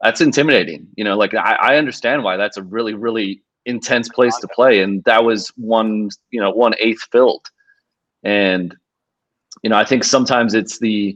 that's 0.02 0.20
intimidating. 0.20 0.86
You 0.98 1.06
know, 1.06 1.16
like 1.18 1.34
I, 1.34 1.56
I 1.62 1.78
understand 1.78 2.24
why 2.24 2.36
that's 2.36 2.58
a 2.58 2.64
really 2.64 2.94
really 2.94 3.42
intense 3.66 4.10
place 4.10 4.38
to 4.40 4.48
play, 4.50 4.84
and 4.84 5.02
that 5.06 5.24
was 5.24 5.48
one 5.56 6.10
you 6.30 6.42
know 6.42 6.52
one 6.52 6.74
eighth 6.78 7.08
filled, 7.10 7.46
and 8.22 8.76
you 9.64 9.70
know 9.70 9.78
I 9.78 9.86
think 9.86 10.04
sometimes 10.04 10.54
it's 10.54 10.78
the 10.78 11.16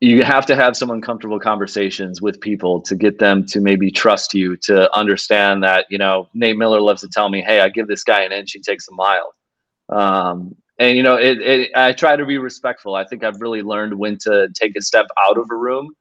you 0.00 0.22
have 0.22 0.46
to 0.46 0.54
have 0.54 0.76
some 0.76 0.90
uncomfortable 0.90 1.40
conversations 1.40 2.22
with 2.22 2.40
people 2.40 2.80
to 2.82 2.94
get 2.94 3.18
them 3.18 3.44
to 3.46 3.60
maybe 3.60 3.90
trust 3.90 4.32
you 4.32 4.56
to 4.56 4.94
understand 4.96 5.62
that 5.62 5.86
you 5.90 5.98
know 5.98 6.28
nate 6.34 6.56
miller 6.56 6.80
loves 6.80 7.00
to 7.00 7.08
tell 7.08 7.28
me 7.28 7.42
hey 7.42 7.60
i 7.60 7.68
give 7.68 7.88
this 7.88 8.04
guy 8.04 8.22
an 8.22 8.32
inch 8.32 8.52
he 8.52 8.60
takes 8.60 8.86
a 8.88 8.94
mile. 8.94 9.34
Um, 9.90 10.54
and 10.78 10.96
you 10.96 11.02
know 11.02 11.16
it, 11.16 11.40
it, 11.40 11.70
i 11.74 11.92
try 11.92 12.16
to 12.16 12.24
be 12.24 12.38
respectful. 12.38 12.94
I 12.94 13.04
think 13.04 13.24
i've 13.24 13.40
really 13.40 13.62
learned 13.62 13.94
when 13.94 14.18
to 14.18 14.48
take 14.54 14.76
a 14.76 14.82
step 14.82 15.06
out 15.20 15.38
of 15.38 15.46
a 15.50 15.56
room 15.56 15.94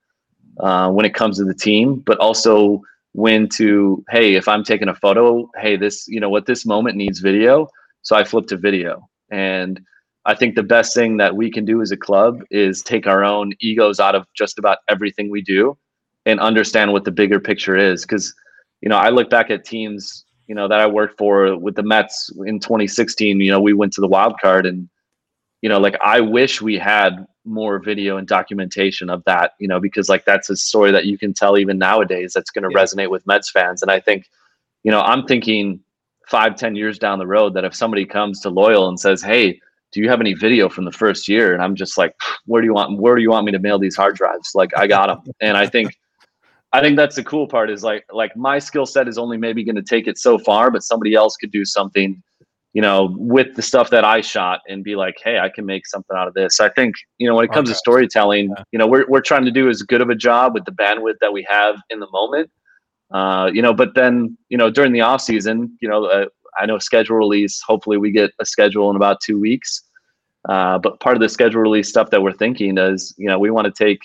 uh, 0.60 0.89
when 0.91 1.06
it 1.06 1.14
comes 1.14 1.38
to 1.38 1.45
the 1.45 1.54
team 1.54 1.95
but 2.06 2.18
also 2.20 2.82
when 3.14 3.50
to 3.50 4.04
hey 4.10 4.36
if 4.36 4.48
i'm 4.48 4.64
taking 4.64 4.89
a 4.89 4.95
photo 4.95 5.50
hey 5.58 5.76
this 5.76 6.08
you 6.08 6.20
know 6.20 6.30
what 6.30 6.45
this 6.45 6.66
moment 6.66 6.95
needs 6.95 7.20
video. 7.20 7.68
So 8.04 8.16
i 8.16 8.24
flip 8.24 8.48
to 8.48 8.58
video. 8.58 9.10
And 9.32 9.82
I 10.28 10.36
think 10.36 10.55
the 10.55 10.63
best 10.63 10.93
thing 10.93 11.15
that 11.17 11.38
we 11.38 11.49
can 11.49 11.63
do 11.63 11.82
as 11.82 11.91
a 11.91 11.97
club 11.97 12.41
is 12.51 12.84
take 12.84 13.07
our 13.07 13.23
own 13.23 13.53
egos 13.61 14.01
out 14.01 14.13
of 14.13 14.28
just 14.36 14.59
about 14.59 14.80
everything 14.89 15.32
we 15.32 15.41
do 15.41 15.78
and 16.25 16.41
understand 16.41 16.91
what 16.91 17.05
the 17.05 17.11
bigger 17.11 17.39
picture 17.39 17.78
is. 17.78 18.01
Because, 18.01 18.36
you 18.82 18.89
know, 18.89 18.97
I 18.97 19.07
look 19.09 19.30
back 19.30 19.49
at 19.49 19.63
teams, 19.63 20.25
you 20.47 20.53
know, 20.53 20.67
that 20.67 20.82
I 20.82 20.86
worked 20.86 21.17
for 21.17 21.57
with 21.57 21.75
the 21.75 21.84
Mets 21.84 22.30
in 22.45 22.59
2016. 22.59 23.39
You 23.39 23.51
know, 23.51 23.61
we 23.61 23.71
went 23.71 23.93
to 23.93 24.01
the 24.01 24.07
wild 24.07 24.38
card, 24.41 24.65
and 24.65 24.89
you 25.61 25.69
know, 25.69 25.80
like 25.80 25.95
I 26.03 26.19
wish 26.19 26.61
we 26.61 26.78
had 26.78 27.25
more 27.45 27.80
video 27.80 28.17
and 28.17 28.28
documentation 28.28 29.09
of 29.09 29.23
that. 29.25 29.53
You 29.59 29.69
know, 29.69 29.80
because 29.80 30.09
like 30.09 30.25
that's 30.25 30.49
a 30.49 30.57
story 30.57 30.91
that 30.91 31.05
you 31.05 31.17
can 31.17 31.34
tell 31.34 31.57
even 31.57 31.78
nowadays 31.78 32.34
that's 32.34 32.51
going 32.51 32.69
to 32.69 32.78
yeah. 32.78 32.84
resonate 32.84 33.09
with 33.09 33.25
Mets 33.25 33.49
fans. 33.49 33.82
And 33.82 33.89
I 33.89 34.01
think, 34.01 34.25
you 34.84 34.91
know, 34.91 34.99
I'm 34.99 35.25
thinking 35.25 35.80
five, 36.28 36.57
ten 36.57 36.75
years 36.75 36.99
down 36.99 37.17
the 37.17 37.28
road 37.28 37.53
that 37.53 37.63
if 37.63 37.73
somebody 37.73 38.05
comes 38.05 38.41
to 38.41 38.49
Loyal 38.49 38.89
and 38.89 38.99
says, 38.99 39.21
"Hey," 39.21 39.61
do 39.98 40.04
you 40.04 40.10
have 40.10 40.22
any 40.22 40.36
video 40.36 40.70
from 40.70 40.86
the 40.86 40.91
first 40.91 41.28
year? 41.28 41.56
And 41.56 41.64
I'm 41.64 41.74
just 41.74 41.98
like, 41.98 42.14
where 42.45 42.62
do 42.62 42.68
you 42.68 42.74
want, 42.76 43.00
where 43.00 43.16
do 43.16 43.22
you 43.24 43.32
want 43.32 43.48
me 43.48 43.52
to 43.52 43.58
mail 43.58 43.80
these 43.80 43.95
hard 43.95 44.16
drives? 44.16 44.52
Like 44.54 44.70
I 44.78 44.86
got 44.86 45.08
them. 45.08 45.34
and 45.41 45.58
I 45.58 45.66
think, 45.66 45.98
I 46.72 46.82
think 46.82 46.98
that's 46.98 47.16
the 47.16 47.24
cool 47.24 47.48
part 47.48 47.72
is 47.72 47.84
like, 47.84 48.06
like 48.14 48.38
my 48.38 48.60
skill 48.60 48.86
set 48.86 49.08
is 49.08 49.18
only 49.18 49.38
maybe 49.38 49.64
going 49.64 49.76
to 49.76 49.82
take 49.82 50.06
it 50.06 50.20
so 50.20 50.38
far, 50.38 50.70
but 50.70 50.84
somebody 50.84 51.16
else 51.16 51.36
could 51.36 51.50
do 51.50 51.66
something, 51.66 52.22
you 52.74 52.82
know, 52.84 53.16
with 53.18 53.56
the 53.56 53.64
stuff 53.64 53.89
that 53.89 54.06
I 54.06 54.22
shot 54.22 54.60
and 54.70 54.84
be 54.84 54.95
like, 54.95 55.16
Hey, 55.24 55.39
I 55.39 55.50
can 55.50 55.66
make 55.66 55.88
something 55.88 56.16
out 56.16 56.28
of 56.28 56.36
this. 56.36 56.60
I 56.60 56.70
think, 56.70 56.93
you 57.18 57.28
know, 57.28 57.34
when 57.34 57.45
it 57.45 57.52
comes 57.52 57.70
okay. 57.70 57.74
to 57.74 57.80
storytelling, 57.80 58.50
yeah. 58.56 58.64
you 58.72 58.78
know, 58.78 58.86
we're, 58.86 59.08
we're 59.08 59.22
trying 59.22 59.45
to 59.45 59.52
do 59.52 59.68
as 59.68 59.82
good 59.82 60.02
of 60.02 60.12
a 60.12 60.16
job 60.16 60.54
with 60.54 60.66
the 60.66 60.74
bandwidth 60.74 61.16
that 61.22 61.34
we 61.34 61.43
have 61.50 61.78
in 61.89 62.00
the 62.00 62.08
moment. 62.12 62.52
Uh, 63.10 63.50
you 63.52 63.64
know, 63.64 63.74
but 63.74 63.95
then, 63.95 64.38
you 64.50 64.60
know, 64.60 64.70
during 64.70 64.91
the 64.91 65.02
off 65.02 65.22
season, 65.22 65.76
you 65.82 65.89
know, 65.89 66.06
uh, 66.06 66.26
I 66.58 66.66
know 66.66 66.80
schedule 66.80 67.16
release. 67.16 67.62
Hopefully, 67.66 67.98
we 67.98 68.12
get 68.12 68.32
a 68.39 68.45
schedule 68.45 68.89
in 68.89 68.95
about 68.95 69.22
two 69.22 69.39
weeks. 69.39 69.82
Uh, 70.48 70.78
but 70.78 71.00
part 71.00 71.16
of 71.16 71.22
the 71.22 71.30
schedule 71.30 71.62
release 71.62 71.90
stuff 71.90 72.10
that 72.10 72.22
we're 72.22 72.34
thinking 72.34 72.78
is, 72.78 73.14
you 73.18 73.28
know, 73.28 73.40
we 73.40 73.50
want 73.52 73.66
to 73.66 73.72
take. 73.72 74.00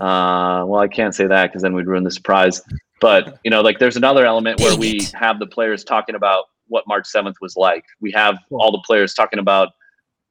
Uh, 0.00 0.64
well, 0.66 0.80
I 0.80 0.88
can't 0.88 1.14
say 1.14 1.26
that 1.26 1.48
because 1.48 1.62
then 1.62 1.74
we'd 1.74 1.86
ruin 1.86 2.04
the 2.04 2.10
surprise. 2.10 2.62
But 3.00 3.38
you 3.44 3.50
know, 3.50 3.60
like 3.60 3.78
there's 3.78 3.96
another 3.96 4.26
element 4.26 4.60
where 4.60 4.76
we 4.76 5.00
have 5.14 5.38
the 5.38 5.46
players 5.46 5.84
talking 5.84 6.14
about 6.14 6.44
what 6.68 6.84
March 6.86 7.06
7th 7.14 7.34
was 7.40 7.56
like. 7.56 7.84
We 8.00 8.10
have 8.12 8.38
all 8.50 8.70
the 8.70 8.82
players 8.86 9.14
talking 9.14 9.38
about, 9.38 9.70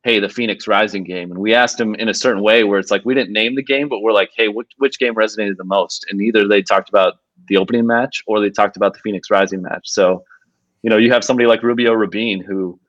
hey, 0.03 0.19
the 0.19 0.29
Phoenix 0.29 0.67
Rising 0.67 1.03
game, 1.03 1.31
and 1.31 1.39
we 1.39 1.53
asked 1.53 1.77
them 1.77 1.95
in 1.95 2.09
a 2.09 2.13
certain 2.13 2.41
way 2.41 2.63
where 2.63 2.79
it's 2.79 2.91
like 2.91 3.03
we 3.05 3.13
didn't 3.13 3.33
name 3.33 3.55
the 3.55 3.63
game, 3.63 3.89
but 3.89 3.99
we're 3.99 4.13
like, 4.13 4.31
hey, 4.35 4.47
which, 4.47 4.71
which 4.77 4.99
game 4.99 5.15
resonated 5.15 5.57
the 5.57 5.63
most? 5.65 6.05
And 6.09 6.21
either 6.21 6.47
they 6.47 6.61
talked 6.61 6.89
about 6.89 7.15
the 7.47 7.57
opening 7.57 7.85
match 7.85 8.23
or 8.27 8.39
they 8.39 8.49
talked 8.49 8.77
about 8.77 8.93
the 8.93 8.99
Phoenix 8.99 9.29
Rising 9.29 9.61
match. 9.61 9.89
So 9.89 10.23
you 10.81 10.89
know, 10.89 10.97
you 10.97 11.11
have 11.11 11.23
somebody 11.23 11.47
like 11.47 11.63
Rubio 11.63 11.93
Rubin 11.93 12.41
who, 12.41 12.79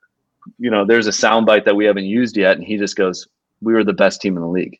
you 0.57 0.69
know, 0.71 0.85
there's 0.85 1.07
a 1.07 1.11
soundbite 1.11 1.65
that 1.65 1.75
we 1.75 1.85
haven't 1.85 2.05
used 2.05 2.37
yet, 2.37 2.57
and 2.57 2.65
he 2.65 2.77
just 2.77 2.95
goes, 2.95 3.27
"We 3.61 3.73
were 3.73 3.83
the 3.83 3.93
best 3.93 4.21
team 4.21 4.35
in 4.35 4.41
the 4.41 4.49
league," 4.49 4.79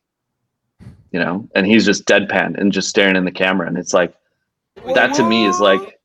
you 1.12 1.20
know, 1.20 1.48
and 1.56 1.66
he's 1.66 1.86
just 1.86 2.06
deadpan 2.06 2.58
and 2.60 2.72
just 2.72 2.90
staring 2.90 3.16
in 3.16 3.26
the 3.26 3.32
camera, 3.32 3.68
and 3.68 3.78
it's 3.78 3.94
like, 3.94 4.14
that 4.96 5.14
to 5.16 5.24
me 5.24 5.46
is 5.46 5.60
like, 5.60 6.00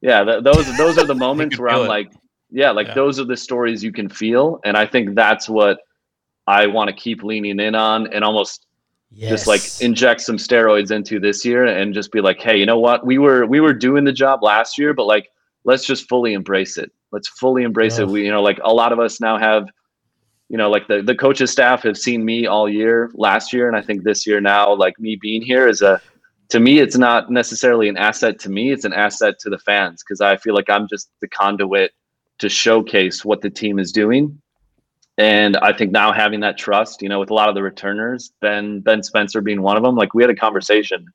yeah, 0.00 0.24
th- 0.24 0.44
those 0.44 0.66
those 0.76 0.98
are 0.98 1.06
the 1.06 1.14
moments 1.26 1.58
where 1.58 1.70
I'm 1.70 1.84
it. 1.84 1.88
like, 1.88 2.10
yeah, 2.50 2.70
like 2.70 2.88
yeah. 2.88 2.94
those 2.94 3.20
are 3.20 3.24
the 3.24 3.36
stories 3.36 3.82
you 3.82 3.92
can 3.92 4.08
feel, 4.08 4.60
and 4.64 4.76
I 4.76 4.86
think 4.86 5.14
that's 5.14 5.48
what 5.48 5.80
I 6.46 6.66
want 6.66 6.88
to 6.88 6.94
keep 6.94 7.22
leaning 7.22 7.60
in 7.60 7.74
on, 7.74 8.12
and 8.12 8.24
almost 8.24 8.66
Yes. 9.12 9.30
just 9.30 9.46
like 9.48 9.72
inject 9.80 10.20
some 10.20 10.36
steroids 10.36 10.92
into 10.92 11.18
this 11.18 11.44
year 11.44 11.66
and 11.66 11.92
just 11.92 12.12
be 12.12 12.20
like 12.20 12.40
hey 12.40 12.56
you 12.56 12.64
know 12.64 12.78
what 12.78 13.04
we 13.04 13.18
were 13.18 13.44
we 13.44 13.58
were 13.58 13.74
doing 13.74 14.04
the 14.04 14.12
job 14.12 14.40
last 14.40 14.78
year 14.78 14.94
but 14.94 15.04
like 15.04 15.28
let's 15.64 15.84
just 15.84 16.08
fully 16.08 16.32
embrace 16.32 16.78
it. 16.78 16.90
Let's 17.12 17.28
fully 17.28 17.62
embrace 17.62 17.98
yeah. 17.98 18.04
it. 18.04 18.10
We, 18.10 18.24
you 18.24 18.30
know, 18.30 18.42
like 18.42 18.58
a 18.62 18.72
lot 18.72 18.92
of 18.92 18.98
us 18.98 19.20
now 19.20 19.38
have, 19.38 19.66
you 20.48 20.56
know, 20.56 20.70
like 20.70 20.88
the, 20.88 21.02
the 21.02 21.14
coaches 21.14 21.50
staff 21.50 21.82
have 21.82 21.96
seen 21.96 22.24
me 22.24 22.46
all 22.46 22.68
year 22.68 23.10
last 23.14 23.52
year. 23.52 23.68
And 23.68 23.76
I 23.76 23.82
think 23.82 24.02
this 24.02 24.26
year 24.26 24.40
now, 24.40 24.74
like 24.74 24.98
me 24.98 25.16
being 25.16 25.42
here 25.42 25.68
is 25.68 25.82
a, 25.82 26.00
to 26.50 26.60
me, 26.60 26.80
it's 26.80 26.96
not 26.96 27.30
necessarily 27.30 27.88
an 27.88 27.96
asset 27.96 28.38
to 28.40 28.50
me. 28.50 28.72
It's 28.72 28.84
an 28.84 28.92
asset 28.92 29.38
to 29.40 29.50
the 29.50 29.58
fans. 29.58 30.02
Cause 30.02 30.20
I 30.20 30.36
feel 30.36 30.54
like 30.54 30.68
I'm 30.68 30.88
just 30.88 31.10
the 31.20 31.28
conduit 31.28 31.92
to 32.38 32.48
showcase 32.48 33.24
what 33.24 33.42
the 33.42 33.50
team 33.50 33.78
is 33.78 33.92
doing. 33.92 34.40
And 35.18 35.56
I 35.58 35.72
think 35.72 35.92
now 35.92 36.12
having 36.12 36.40
that 36.40 36.56
trust, 36.56 37.02
you 37.02 37.08
know, 37.08 37.20
with 37.20 37.30
a 37.30 37.34
lot 37.34 37.48
of 37.48 37.54
the 37.54 37.62
returners, 37.62 38.32
Ben, 38.40 38.80
Ben 38.80 39.02
Spencer 39.02 39.40
being 39.40 39.60
one 39.62 39.76
of 39.76 39.82
them, 39.82 39.94
like 39.94 40.14
we 40.14 40.22
had 40.22 40.30
a 40.30 40.34
conversation 40.34 41.06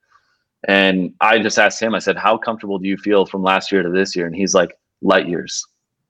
and 0.67 1.13
I 1.21 1.39
just 1.39 1.59
asked 1.59 1.81
him, 1.81 1.93
I 1.93 1.99
said, 1.99 2.17
How 2.17 2.37
comfortable 2.37 2.79
do 2.79 2.87
you 2.87 2.97
feel 2.97 3.25
from 3.25 3.43
last 3.43 3.71
year 3.71 3.83
to 3.83 3.89
this 3.89 4.15
year? 4.15 4.25
And 4.25 4.35
he's 4.35 4.53
like, 4.53 4.77
Light 5.01 5.27
years, 5.27 5.63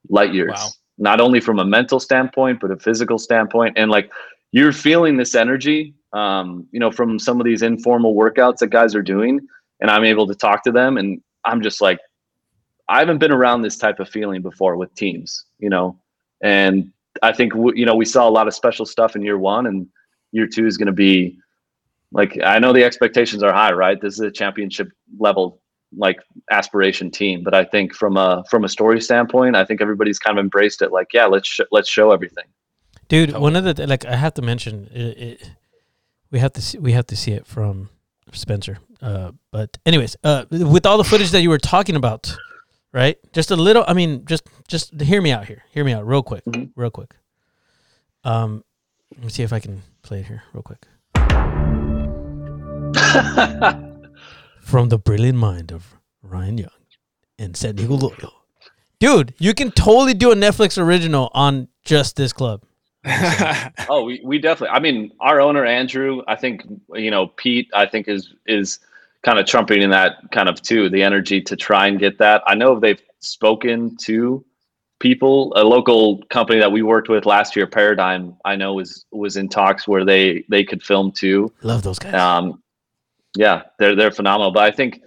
light 0.08 0.34
years. 0.34 0.54
Wow. 0.54 0.68
Not 0.98 1.20
only 1.20 1.40
from 1.40 1.58
a 1.58 1.64
mental 1.64 2.00
standpoint, 2.00 2.60
but 2.60 2.70
a 2.70 2.76
physical 2.76 3.18
standpoint. 3.18 3.76
And 3.76 3.90
like 3.90 4.10
you're 4.52 4.72
feeling 4.72 5.16
this 5.16 5.34
energy, 5.34 5.94
um, 6.12 6.66
you 6.70 6.80
know, 6.80 6.90
from 6.90 7.18
some 7.18 7.40
of 7.40 7.44
these 7.44 7.62
informal 7.62 8.14
workouts 8.14 8.58
that 8.58 8.68
guys 8.68 8.94
are 8.94 9.02
doing. 9.02 9.40
And 9.80 9.90
I'm 9.90 10.04
able 10.04 10.26
to 10.26 10.34
talk 10.34 10.64
to 10.64 10.72
them. 10.72 10.96
And 10.96 11.20
I'm 11.44 11.60
just 11.62 11.80
like, 11.80 11.98
I 12.88 13.00
haven't 13.00 13.18
been 13.18 13.32
around 13.32 13.62
this 13.62 13.76
type 13.76 14.00
of 14.00 14.08
feeling 14.08 14.42
before 14.42 14.76
with 14.76 14.94
teams, 14.94 15.44
you 15.58 15.68
know. 15.68 15.98
And 16.42 16.92
I 17.22 17.32
think, 17.32 17.52
you 17.54 17.84
know, 17.84 17.94
we 17.94 18.04
saw 18.04 18.28
a 18.28 18.30
lot 18.30 18.46
of 18.46 18.54
special 18.54 18.86
stuff 18.86 19.16
in 19.16 19.22
year 19.22 19.38
one, 19.38 19.66
and 19.66 19.86
year 20.32 20.46
two 20.46 20.66
is 20.66 20.76
going 20.76 20.86
to 20.86 20.92
be 20.92 21.38
like 22.12 22.38
I 22.44 22.58
know 22.58 22.72
the 22.72 22.84
expectations 22.84 23.42
are 23.42 23.52
high, 23.52 23.72
right? 23.72 24.00
This 24.00 24.14
is 24.14 24.20
a 24.20 24.30
championship 24.30 24.88
level 25.18 25.60
like 25.96 26.20
aspiration 26.50 27.10
team, 27.10 27.42
but 27.42 27.54
I 27.54 27.64
think 27.64 27.94
from 27.94 28.16
a 28.16 28.44
from 28.50 28.64
a 28.64 28.68
story 28.68 29.00
standpoint, 29.00 29.56
I 29.56 29.64
think 29.64 29.80
everybody's 29.80 30.18
kind 30.18 30.38
of 30.38 30.42
embraced 30.42 30.82
it. 30.82 30.92
Like, 30.92 31.08
yeah, 31.12 31.26
let's 31.26 31.48
sh- 31.48 31.60
let's 31.70 31.88
show 31.88 32.12
everything. 32.12 32.44
Dude, 33.08 33.36
one 33.36 33.56
of 33.56 33.64
the 33.64 33.86
like 33.86 34.04
I 34.04 34.16
have 34.16 34.34
to 34.34 34.42
mention 34.42 34.88
it, 34.92 35.18
it, 35.18 35.50
we 36.30 36.38
have 36.38 36.52
to 36.54 36.62
see, 36.62 36.78
we 36.78 36.92
have 36.92 37.06
to 37.06 37.16
see 37.16 37.32
it 37.32 37.46
from 37.46 37.88
Spencer. 38.32 38.78
Uh, 39.00 39.32
but 39.52 39.78
anyways, 39.86 40.16
uh, 40.24 40.44
with 40.50 40.86
all 40.86 40.98
the 40.98 41.04
footage 41.04 41.30
that 41.30 41.42
you 41.42 41.50
were 41.50 41.58
talking 41.58 41.96
about, 41.96 42.36
right? 42.92 43.16
Just 43.32 43.50
a 43.50 43.56
little. 43.56 43.84
I 43.86 43.94
mean, 43.94 44.24
just 44.24 44.46
just 44.68 45.00
hear 45.00 45.22
me 45.22 45.30
out 45.32 45.46
here. 45.46 45.62
Hear 45.70 45.84
me 45.84 45.92
out, 45.92 46.06
real 46.06 46.22
quick, 46.22 46.44
mm-hmm. 46.44 46.78
real 46.78 46.90
quick. 46.90 47.14
Um, 48.24 48.64
let 49.14 49.24
me 49.24 49.30
see 49.30 49.44
if 49.44 49.52
I 49.52 49.60
can 49.60 49.82
play 50.02 50.20
it 50.20 50.26
here, 50.26 50.42
real 50.52 50.62
quick. 50.62 50.86
From 54.66 54.88
the 54.88 54.98
brilliant 54.98 55.38
mind 55.38 55.70
of 55.70 55.94
Ryan 56.24 56.58
Young 56.58 56.70
and 57.38 57.56
San 57.56 57.76
Diego 57.76 57.94
Loyal. 57.94 58.32
Dude, 58.98 59.32
you 59.38 59.54
can 59.54 59.70
totally 59.70 60.12
do 60.12 60.32
a 60.32 60.34
Netflix 60.34 60.76
original 60.76 61.30
on 61.34 61.68
just 61.84 62.16
this 62.16 62.32
club. 62.32 62.64
oh, 63.88 64.02
we, 64.04 64.20
we 64.24 64.40
definitely. 64.40 64.74
I 64.74 64.80
mean, 64.80 65.12
our 65.20 65.40
owner 65.40 65.64
Andrew, 65.64 66.22
I 66.26 66.34
think 66.34 66.64
you 66.94 67.12
know 67.12 67.28
Pete. 67.28 67.70
I 67.74 67.86
think 67.86 68.08
is 68.08 68.34
is 68.46 68.80
kind 69.22 69.38
of 69.38 69.46
trumpeting 69.46 69.88
that 69.90 70.14
kind 70.32 70.48
of 70.48 70.60
too 70.60 70.90
the 70.90 71.00
energy 71.04 71.40
to 71.42 71.54
try 71.54 71.86
and 71.86 72.00
get 72.00 72.18
that. 72.18 72.42
I 72.48 72.56
know 72.56 72.80
they've 72.80 73.00
spoken 73.20 73.96
to 73.98 74.44
people. 74.98 75.52
A 75.54 75.62
local 75.62 76.24
company 76.24 76.58
that 76.58 76.72
we 76.72 76.82
worked 76.82 77.08
with 77.08 77.24
last 77.24 77.54
year, 77.54 77.68
Paradigm, 77.68 78.34
I 78.44 78.56
know 78.56 78.74
was 78.74 79.06
was 79.12 79.36
in 79.36 79.48
talks 79.48 79.86
where 79.86 80.04
they 80.04 80.44
they 80.48 80.64
could 80.64 80.82
film 80.82 81.12
too. 81.12 81.52
Love 81.62 81.84
those 81.84 82.00
guys. 82.00 82.14
Um, 82.14 82.60
yeah, 83.36 83.62
they're 83.78 83.94
they're 83.94 84.10
phenomenal. 84.10 84.52
But 84.52 84.64
I 84.64 84.70
think 84.70 85.00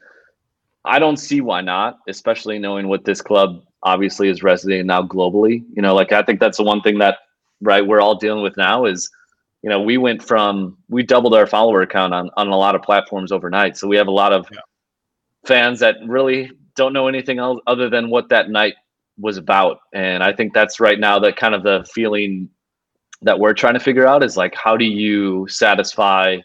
I 0.85 0.99
don't 0.99 1.17
see 1.17 1.41
why 1.41 1.61
not, 1.61 1.99
especially 2.07 2.59
knowing 2.59 2.87
what 2.87 3.03
this 3.05 3.21
club 3.21 3.63
obviously 3.83 4.29
is 4.29 4.43
resonating 4.43 4.87
now 4.87 5.03
globally. 5.03 5.63
You 5.73 5.81
know, 5.81 5.95
like 5.95 6.11
I 6.11 6.23
think 6.23 6.39
that's 6.39 6.57
the 6.57 6.63
one 6.63 6.81
thing 6.81 6.97
that 6.99 7.17
right 7.61 7.85
we're 7.85 8.01
all 8.01 8.15
dealing 8.15 8.43
with 8.43 8.55
now 8.57 8.85
is 8.85 9.09
you 9.61 9.69
know 9.69 9.81
we 9.81 9.97
went 9.97 10.23
from 10.23 10.77
we 10.87 11.03
doubled 11.03 11.33
our 11.33 11.47
follower 11.47 11.85
count 11.85 12.13
on 12.13 12.29
on 12.37 12.47
a 12.47 12.55
lot 12.57 12.75
of 12.75 12.81
platforms 12.81 13.31
overnight 13.31 13.77
so 13.77 13.87
we 13.87 13.97
have 13.97 14.07
a 14.07 14.11
lot 14.11 14.31
of 14.33 14.47
Yeah. 14.51 14.59
fans 15.45 15.79
that 15.79 15.97
really 16.05 16.51
don't 16.75 16.93
know 16.93 17.07
anything 17.07 17.39
else 17.39 17.59
other 17.67 17.89
than 17.89 18.09
what 18.09 18.29
that 18.29 18.49
night 18.49 18.75
was 19.17 19.37
about 19.37 19.79
and 19.93 20.23
i 20.23 20.31
think 20.31 20.53
that's 20.53 20.79
right 20.79 20.99
now 20.99 21.19
that 21.19 21.35
kind 21.35 21.53
of 21.53 21.63
the 21.63 21.85
feeling 21.93 22.49
that 23.21 23.37
we're 23.37 23.53
trying 23.53 23.73
to 23.73 23.79
figure 23.81 24.07
out 24.07 24.23
is 24.23 24.37
like 24.37 24.55
how 24.55 24.77
do 24.77 24.85
you 24.85 25.45
satisfy 25.49 26.37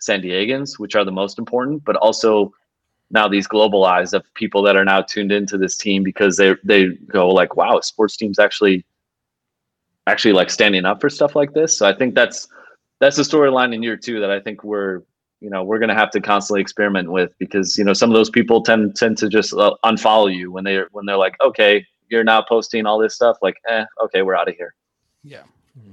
san 0.00 0.20
diegans 0.20 0.78
which 0.78 0.94
are 0.94 1.04
the 1.04 1.12
most 1.12 1.38
important 1.38 1.82
but 1.84 1.96
also 1.96 2.52
now 3.10 3.26
these 3.26 3.46
global 3.46 3.84
eyes 3.84 4.12
of 4.12 4.22
people 4.34 4.62
that 4.62 4.76
are 4.76 4.84
now 4.84 5.00
tuned 5.00 5.32
into 5.32 5.58
this 5.58 5.76
team 5.76 6.02
because 6.02 6.36
they 6.36 6.54
they 6.64 6.88
go 6.88 7.28
like 7.28 7.56
wow 7.56 7.78
a 7.78 7.82
sports 7.82 8.16
team's 8.16 8.38
actually 8.38 8.84
actually 10.06 10.32
like 10.32 10.50
standing 10.50 10.84
up 10.84 11.00
for 11.00 11.10
stuff 11.10 11.36
like 11.36 11.52
this 11.52 11.76
so 11.76 11.86
i 11.86 11.94
think 11.94 12.14
that's 12.14 12.48
that's 13.00 13.16
the 13.16 13.22
storyline 13.22 13.74
in 13.74 13.82
year 13.82 13.96
two 13.96 14.20
that 14.20 14.30
i 14.30 14.40
think 14.40 14.64
we're 14.64 15.02
you 15.40 15.48
know 15.50 15.62
we're 15.64 15.78
going 15.78 15.88
to 15.88 15.94
have 15.94 16.10
to 16.10 16.20
constantly 16.20 16.60
experiment 16.60 17.10
with 17.10 17.34
because 17.38 17.78
you 17.78 17.84
know 17.84 17.92
some 17.92 18.10
of 18.10 18.14
those 18.14 18.30
people 18.30 18.62
tend 18.62 18.94
tend 18.96 19.16
to 19.16 19.28
just 19.28 19.52
uh, 19.54 19.74
unfollow 19.84 20.34
you 20.34 20.50
when 20.52 20.64
they're 20.64 20.88
when 20.92 21.06
they're 21.06 21.16
like 21.16 21.34
okay 21.42 21.84
you're 22.08 22.24
now 22.24 22.42
posting 22.42 22.86
all 22.86 22.98
this 22.98 23.14
stuff 23.14 23.36
like 23.40 23.56
eh 23.68 23.84
okay 24.02 24.22
we're 24.22 24.34
out 24.34 24.48
of 24.48 24.54
here 24.56 24.74
Yeah. 25.22 25.42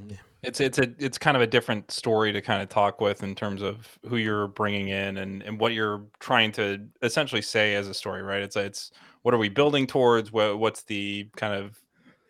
Yeah. 0.08 0.18
It's 0.48 0.62
it's 0.62 0.80
a 0.80 0.88
it's 0.98 1.18
kind 1.18 1.36
of 1.36 1.43
a 1.43 1.48
different 1.48 1.91
story 1.91 2.32
to 2.32 2.41
kind 2.41 2.62
of 2.62 2.70
talk 2.70 3.02
with 3.02 3.22
in 3.22 3.36
terms 3.36 3.62
of 3.62 4.00
who 4.08 4.16
you're 4.16 4.48
bringing 4.48 4.88
in 4.88 5.18
and 5.18 5.43
and 5.43 5.60
what 5.60 5.74
you're 5.74 6.06
trying 6.22 6.54
to 6.54 6.88
essentially 7.02 7.41
say 7.41 7.76
as 7.76 7.89
a 7.89 7.93
story, 7.93 8.22
right? 8.22 8.41
It's 8.41 8.56
it's 8.56 8.91
what 9.24 9.34
are 9.34 9.38
we 9.38 9.50
building 9.50 9.86
towards? 9.86 10.32
What 10.32 10.58
what's 10.58 10.84
the 10.84 11.30
kind 11.36 11.54
of 11.54 11.78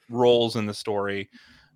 roles 0.09 0.55
in 0.55 0.65
the 0.65 0.73
story 0.73 1.29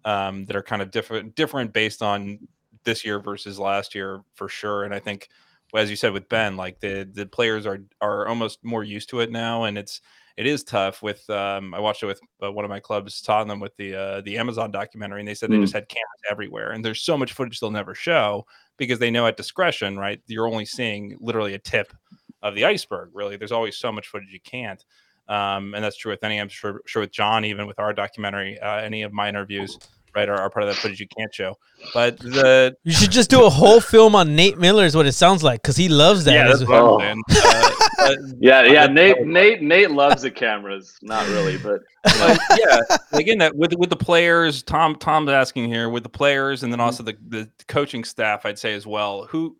um, 0.03 0.45
that 0.45 0.55
are 0.55 0.63
kind 0.63 0.81
of 0.81 0.89
different 0.89 1.35
different 1.35 1.73
based 1.73 2.01
on 2.01 2.39
this 2.85 3.05
year 3.05 3.19
versus 3.19 3.59
last 3.59 3.93
year 3.93 4.21
for 4.33 4.49
sure. 4.49 4.83
And 4.83 4.95
I 4.95 4.99
think 4.99 5.29
as 5.75 5.91
you 5.91 5.95
said 5.95 6.11
with 6.11 6.27
Ben, 6.27 6.57
like 6.57 6.79
the 6.79 7.07
the 7.13 7.27
players 7.27 7.67
are 7.67 7.81
are 8.01 8.27
almost 8.27 8.63
more 8.63 8.83
used 8.83 9.09
to 9.09 9.19
it 9.19 9.31
now, 9.31 9.65
and 9.65 9.77
it's 9.77 10.01
it 10.37 10.45
is 10.47 10.63
tough 10.63 11.01
with 11.01 11.29
um, 11.29 11.73
I 11.73 11.79
watched 11.79 12.03
it 12.03 12.07
with 12.07 12.19
uh, 12.43 12.51
one 12.51 12.65
of 12.65 12.69
my 12.69 12.79
clubs, 12.79 13.21
Tottenham, 13.21 13.59
with 13.59 13.75
the 13.77 13.95
uh, 13.95 14.21
the 14.21 14.37
Amazon 14.37 14.71
documentary, 14.71 15.19
and 15.21 15.27
they 15.27 15.33
said 15.35 15.49
they 15.51 15.57
Mm. 15.57 15.61
just 15.61 15.73
had 15.73 15.87
cameras 15.89 16.21
everywhere, 16.29 16.71
and 16.71 16.83
there's 16.83 17.01
so 17.03 17.17
much 17.17 17.33
footage 17.33 17.59
they'll 17.59 17.71
never 17.71 17.93
show 17.95 18.45
because 18.77 18.99
they 18.99 19.11
know 19.11 19.27
at 19.27 19.37
discretion, 19.37 19.97
right? 19.97 20.21
You're 20.27 20.47
only 20.47 20.65
seeing 20.65 21.17
literally 21.19 21.53
a 21.53 21.59
tip 21.59 21.93
of 22.41 22.55
the 22.55 22.65
iceberg. 22.65 23.09
Really, 23.13 23.37
there's 23.37 23.51
always 23.51 23.77
so 23.77 23.91
much 23.91 24.07
footage 24.07 24.31
you 24.31 24.39
can't, 24.43 24.83
um, 25.27 25.73
and 25.75 25.83
that's 25.83 25.97
true 25.97 26.11
with 26.11 26.23
any. 26.23 26.39
I'm 26.39 26.49
sure 26.49 26.81
sure 26.85 27.01
with 27.01 27.11
John, 27.11 27.45
even 27.45 27.67
with 27.67 27.79
our 27.79 27.93
documentary, 27.93 28.59
uh, 28.59 28.77
any 28.77 29.03
of 29.03 29.13
my 29.13 29.29
interviews, 29.29 29.77
right, 30.15 30.27
are, 30.27 30.35
are 30.39 30.49
part 30.49 30.63
of 30.63 30.69
that 30.69 30.75
footage 30.81 30.99
you 30.99 31.07
can't 31.07 31.33
show. 31.33 31.55
But 31.93 32.17
the 32.19 32.75
You 32.83 32.93
should 32.93 33.11
just 33.11 33.29
do 33.29 33.45
a 33.45 33.49
whole 33.49 33.79
film 33.81 34.15
on 34.15 34.35
Nate 34.35 34.57
Miller, 34.57 34.85
is 34.85 34.95
what 34.95 35.05
it 35.05 35.13
sounds 35.13 35.43
like, 35.43 35.61
because 35.61 35.77
he 35.77 35.87
loves 35.89 36.23
that. 36.25 36.33
yeah, 36.33 36.47
that's 36.47 36.61
As- 36.61 36.67
what. 36.67 37.01
I'm 37.03 37.21
saying. 37.29 37.73
But- 38.07 38.17
yeah 38.39 38.63
yeah 38.63 38.85
nate 38.87 39.25
nate 39.25 39.61
nate 39.61 39.91
loves 39.91 40.21
the 40.21 40.31
cameras 40.31 40.97
not 41.01 41.27
really 41.27 41.57
but 41.57 41.81
but 42.03 42.39
yeah, 42.57 42.81
again, 43.13 43.37
that 43.39 43.55
with 43.55 43.73
with 43.75 43.89
the 43.89 43.95
players, 43.95 44.63
Tom 44.63 44.95
Tom's 44.95 45.29
asking 45.29 45.69
here 45.69 45.89
with 45.89 46.03
the 46.03 46.09
players, 46.09 46.63
and 46.63 46.73
then 46.73 46.79
also 46.79 47.03
the 47.03 47.15
the 47.27 47.49
coaching 47.67 48.03
staff, 48.03 48.45
I'd 48.45 48.57
say 48.57 48.73
as 48.73 48.87
well. 48.87 49.25
Who, 49.25 49.57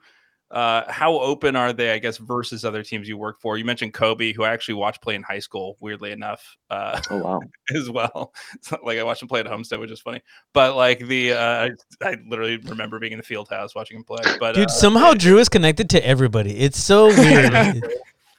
uh, 0.49 0.91
how 0.91 1.19
open 1.19 1.55
are 1.55 1.71
they? 1.71 1.91
I 1.91 1.99
guess 1.99 2.17
versus 2.17 2.65
other 2.65 2.81
teams 2.81 3.07
you 3.07 3.15
work 3.15 3.39
for. 3.39 3.57
You 3.57 3.65
mentioned 3.65 3.93
Coby, 3.93 4.35
who 4.35 4.43
I 4.43 4.51
actually 4.53 4.73
watched 4.75 5.03
play 5.03 5.13
in 5.13 5.21
high 5.21 5.39
school. 5.39 5.77
Weirdly 5.81 6.11
enough, 6.11 6.57
uh, 6.71 6.99
oh 7.11 7.17
wow 7.17 7.41
as 7.75 7.91
well. 7.91 8.33
So, 8.61 8.77
like 8.83 8.97
I 8.97 9.03
watched 9.03 9.21
him 9.21 9.27
play 9.27 9.41
at 9.41 9.47
Homestead, 9.47 9.79
which 9.79 9.91
is 9.91 10.01
funny. 10.01 10.21
But 10.53 10.75
like 10.75 11.05
the, 11.05 11.33
uh, 11.33 11.69
I, 12.01 12.07
I 12.07 12.17
literally 12.27 12.57
remember 12.57 12.97
being 12.97 13.13
in 13.13 13.19
the 13.19 13.23
field 13.23 13.49
house 13.49 13.75
watching 13.75 13.97
him 13.97 14.03
play. 14.03 14.23
But 14.39 14.55
Dude, 14.55 14.65
uh, 14.65 14.69
somehow 14.69 15.13
Drew 15.13 15.37
is 15.37 15.47
connected 15.47 15.91
to 15.91 16.05
everybody. 16.05 16.57
It's 16.57 16.79
so 16.79 17.07
weird. 17.07 17.83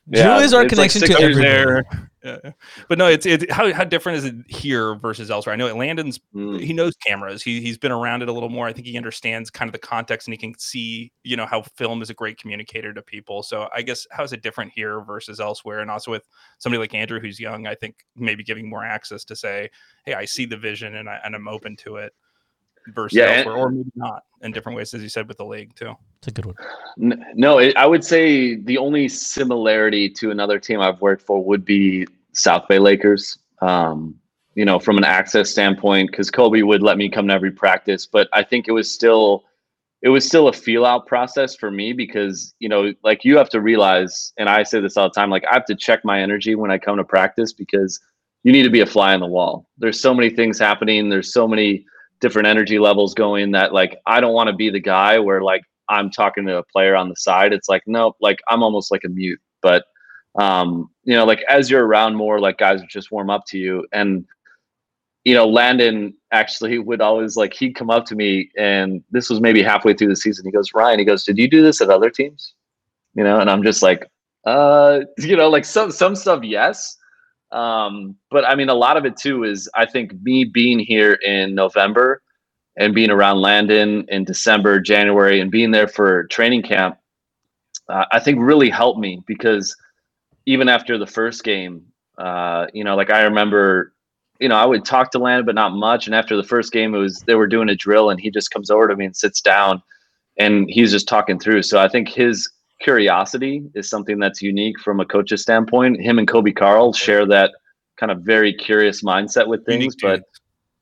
Yeah, 0.09 0.35
Drew 0.37 0.45
is 0.45 0.53
our 0.53 0.65
it's 0.65 0.75
like 0.77 0.91
connection 0.91 1.03
to 1.17 1.23
years 1.23 1.39
everybody. 1.39 1.49
there. 1.49 2.09
Yeah. 2.25 2.53
But 2.89 2.99
no, 2.99 3.07
it's 3.07 3.27
it. 3.27 3.51
How 3.51 3.73
how 3.73 3.83
different 3.85 4.19
is 4.19 4.25
it 4.25 4.35
here 4.49 4.95
versus 4.97 5.31
elsewhere? 5.31 5.53
I 5.53 5.57
know 5.57 5.73
Landon's 5.75 6.21
Mm. 6.35 6.61
he 6.61 6.73
knows 6.73 6.95
cameras. 6.97 7.43
He 7.43 7.61
he's 7.61 7.79
been 7.79 7.91
around 7.93 8.23
it 8.23 8.29
a 8.29 8.33
little 8.33 8.49
more. 8.49 8.67
I 8.69 8.73
think 8.73 8.87
he 8.87 8.97
understands 8.97 9.51
kind 9.51 9.69
of 9.69 9.73
the 9.73 9.79
context 9.81 10.29
and 10.29 10.33
he 10.33 10.39
can 10.39 10.57
see, 10.59 11.13
you 11.25 11.37
know, 11.37 11.47
how 11.47 11.63
film 11.77 12.01
is 12.03 12.11
a 12.11 12.15
great 12.15 12.39
communicator 12.39 12.93
to 12.95 13.03
people. 13.03 13.43
So 13.43 13.69
I 13.75 13.83
guess 13.83 14.07
how 14.13 14.23
is 14.23 14.33
it 14.33 14.43
different 14.43 14.73
here 14.75 15.01
versus 15.01 15.41
elsewhere? 15.41 15.81
And 15.81 15.91
also 15.91 16.11
with 16.13 16.29
somebody 16.59 16.79
like 16.79 16.95
Andrew 16.95 17.19
who's 17.21 17.41
young, 17.41 17.67
I 17.67 17.75
think 17.75 17.97
maybe 18.17 18.45
giving 18.45 18.69
more 18.71 18.85
access 18.85 19.25
to 19.25 19.37
say, 19.37 19.69
hey, 20.07 20.15
I 20.15 20.25
see 20.25 20.47
the 20.47 20.57
vision 20.57 20.95
and 20.97 21.09
I 21.09 21.19
and 21.25 21.35
I'm 21.35 21.49
open 21.49 21.77
to 21.79 21.97
it 21.97 22.13
versus 22.89 23.17
Yeah, 23.17 23.31
and- 23.31 23.49
or 23.49 23.71
maybe 23.71 23.91
not 23.95 24.25
in 24.43 24.53
different 24.53 24.77
ways, 24.77 24.93
as 24.95 25.03
you 25.03 25.09
said 25.09 25.29
with 25.29 25.39
the 25.39 25.45
league 25.45 25.75
too. 25.75 25.95
It's 26.19 26.29
a 26.29 26.31
good 26.31 26.47
one. 26.47 27.25
No, 27.35 27.59
it, 27.59 27.77
I 27.77 27.87
would 27.87 28.05
say 28.05 28.57
the 28.57 28.79
only 28.79 29.09
similarity 29.09 30.09
to 30.11 30.31
another 30.31 30.59
team 30.59 30.81
I've 30.81 31.01
worked 31.01 31.23
for 31.23 31.43
would 31.45 31.65
be 31.65 32.07
South 32.33 32.69
Bay 32.69 32.79
Lakers. 32.79 33.39
Um, 33.61 34.17
you 34.55 34.65
know, 34.65 34.79
from 34.79 34.99
an 34.99 35.05
access 35.05 35.51
standpoint, 35.51 36.11
because 36.11 36.31
Coby 36.31 36.63
would 36.63 36.83
let 36.83 36.99
me 36.99 37.09
come 37.09 37.29
to 37.29 37.35
every 37.35 37.53
practice, 37.53 38.07
but 38.07 38.29
I 38.33 38.43
think 38.43 38.69
it 38.69 38.73
was 38.73 38.91
still 38.91 39.45
it 40.03 40.09
was 40.09 40.27
still 40.27 40.49
a 40.49 40.53
feel 40.53 40.85
out 40.85 41.07
process 41.07 41.55
for 41.55 41.71
me 41.71 41.93
because 41.93 42.55
you 42.59 42.69
know, 42.69 42.93
like 43.05 43.25
you 43.25 43.37
have 43.39 43.49
to 43.51 43.61
realize, 43.61 44.33
and 44.37 44.49
I 44.49 44.65
say 44.65 44.81
this 44.81 44.97
all 44.97 45.09
the 45.09 45.15
time, 45.15 45.31
like 45.31 45.45
I 45.51 45.55
have 45.55 45.65
to 45.67 45.77
check 45.77 46.05
my 46.05 46.21
energy 46.21 46.55
when 46.55 46.71
I 46.71 46.79
come 46.79 46.97
to 46.97 47.05
practice 47.05 47.53
because 47.53 48.01
you 48.43 48.53
need 48.53 48.65
to 48.65 48.71
be 48.71 48.81
a 48.81 48.87
fly 48.87 49.15
on 49.15 49.21
the 49.21 49.27
wall. 49.27 49.69
There's 49.79 50.01
so 50.01 50.13
many 50.13 50.29
things 50.29 50.59
happening. 50.59 51.09
There's 51.09 51.33
so 51.33 51.47
many 51.47 51.87
different 52.23 52.49
energy 52.49 52.79
levels 52.79 53.13
going 53.13 53.51
that 53.51 53.75
like 53.75 53.99
I 54.07 54.21
don't 54.21 54.33
want 54.33 54.47
to 54.47 54.55
be 54.55 54.71
the 54.71 54.81
guy 54.81 55.19
where 55.19 55.43
like 55.43 55.63
I'm 55.91 56.09
talking 56.09 56.47
to 56.47 56.57
a 56.59 56.63
player 56.63 56.97
on 56.97 57.11
the 57.11 57.17
side. 57.17 57.53
It's 57.53 57.69
like, 57.69 57.83
nope, 57.87 58.17
like 58.21 58.39
I'm 58.49 58.63
almost 58.63 58.91
like 58.91 59.03
a 59.05 59.09
mute. 59.11 59.41
But 59.61 59.85
um, 60.41 60.89
you 61.05 61.15
know, 61.15 61.27
like 61.27 61.43
as 61.43 61.69
you're 61.69 61.85
around 61.85 62.15
more, 62.15 62.41
like 62.41 62.57
guys 62.57 62.81
just 62.89 63.11
warm 63.11 63.29
up 63.29 63.45
to 63.49 63.59
you. 63.59 63.87
And 63.93 64.25
you 65.25 65.35
know, 65.35 65.47
Landon 65.47 66.15
actually 66.33 66.79
would 66.79 67.01
always 67.01 67.37
like 67.37 67.53
he'd 67.53 67.75
come 67.75 67.91
up 67.91 68.07
to 68.07 68.15
me 68.15 68.51
and 68.57 69.03
this 69.11 69.29
was 69.29 69.41
maybe 69.41 69.63
halfway 69.63 69.93
through 69.93 70.09
the 70.09 70.17
season. 70.17 70.47
He 70.47 70.53
goes, 70.53 70.73
Ryan, 70.75 71.01
he 71.01 71.05
goes, 71.05 71.25
Did 71.25 71.39
you 71.39 71.51
do 71.51 71.63
this 71.63 71.81
at 71.81 71.91
other 71.91 72.09
teams? 72.09 72.55
You 73.15 73.25
know, 73.25 73.41
and 73.41 73.51
I'm 73.51 73.63
just 73.63 73.83
like, 73.83 74.09
uh, 74.47 75.01
you 75.19 75.37
know, 75.37 75.51
like 75.51 75.65
some 75.65 75.91
some 75.91 76.15
stuff, 76.15 76.45
yes. 76.45 76.97
Um, 77.53 78.17
but 78.31 78.49
I 78.49 78.55
mean 78.55 78.71
a 78.71 78.75
lot 78.75 78.97
of 78.97 79.05
it 79.05 79.17
too 79.17 79.45
is 79.45 79.69
I 79.75 79.85
think 79.87 80.15
me 80.23 80.45
being 80.45 80.79
here 80.79 81.13
in 81.13 81.55
November 81.55 82.23
and 82.77 82.95
being 82.95 83.11
around 83.11 83.41
Landon 83.41 84.07
in 84.09 84.25
December, 84.25 84.81
January, 84.81 85.41
and 85.41 85.51
being 85.51 85.71
there 85.71 85.87
for 85.87 86.25
training 86.25 86.63
camp, 86.63 86.97
uh, 87.89 88.07
I 88.11 88.19
think 88.21 88.39
really 88.41 88.71
helped 88.71 88.99
me 88.99 89.23
because 89.27 89.77
even 90.47 90.69
after 90.69 90.97
the 90.97 91.07
first 91.07 91.45
game, 91.45 91.85
uh, 92.19 92.67
you 92.73 92.85
know, 92.85 92.97
like 92.97 93.11
I 93.11 93.23
remember, 93.23 93.93
you 94.41 94.49
know, 94.49 94.57
I 94.57 94.65
would 94.65 94.85
talk 94.85 95.11
to 95.13 95.19
Landon, 95.19 95.45
but 95.45 95.55
not 95.55 95.73
much. 95.73 96.07
And 96.07 96.15
after 96.15 96.37
the 96.37 96.43
first 96.43 96.73
game, 96.73 96.95
it 96.95 96.99
was 96.99 97.21
they 97.21 97.35
were 97.35 97.47
doing 97.47 97.69
a 97.69 97.77
drill, 97.77 98.11
and 98.11 98.19
he 98.19 98.31
just 98.31 98.51
comes 98.51 98.71
over 98.71 98.89
to 98.89 98.97
me 98.97 99.05
and 99.05 99.17
sits 99.17 99.41
down, 99.41 99.83
and 100.39 100.69
he's 100.71 100.91
just 100.91 101.07
talking 101.07 101.39
through. 101.39 101.63
So 101.63 101.79
I 101.79 101.89
think 101.89 102.09
his 102.09 102.51
curiosity 102.83 103.65
is 103.75 103.89
something 103.89 104.19
that's 104.19 104.43
unique 104.43 104.79
from 104.81 105.01
a 105.01 105.05
coach's 105.07 105.43
standpoint. 105.43 106.01
Him 106.01 106.19
and 106.19 106.29
Coby 106.29 106.55
Karl 106.55 106.93
share 106.93 107.27
that 107.27 107.53
kind 107.97 108.11
of 108.13 108.23
very 108.23 108.53
curious 108.53 109.03
mindset 109.03 109.47
with 109.47 109.65
things, 109.65 109.95
Unique 109.95 110.01
but 110.03 110.23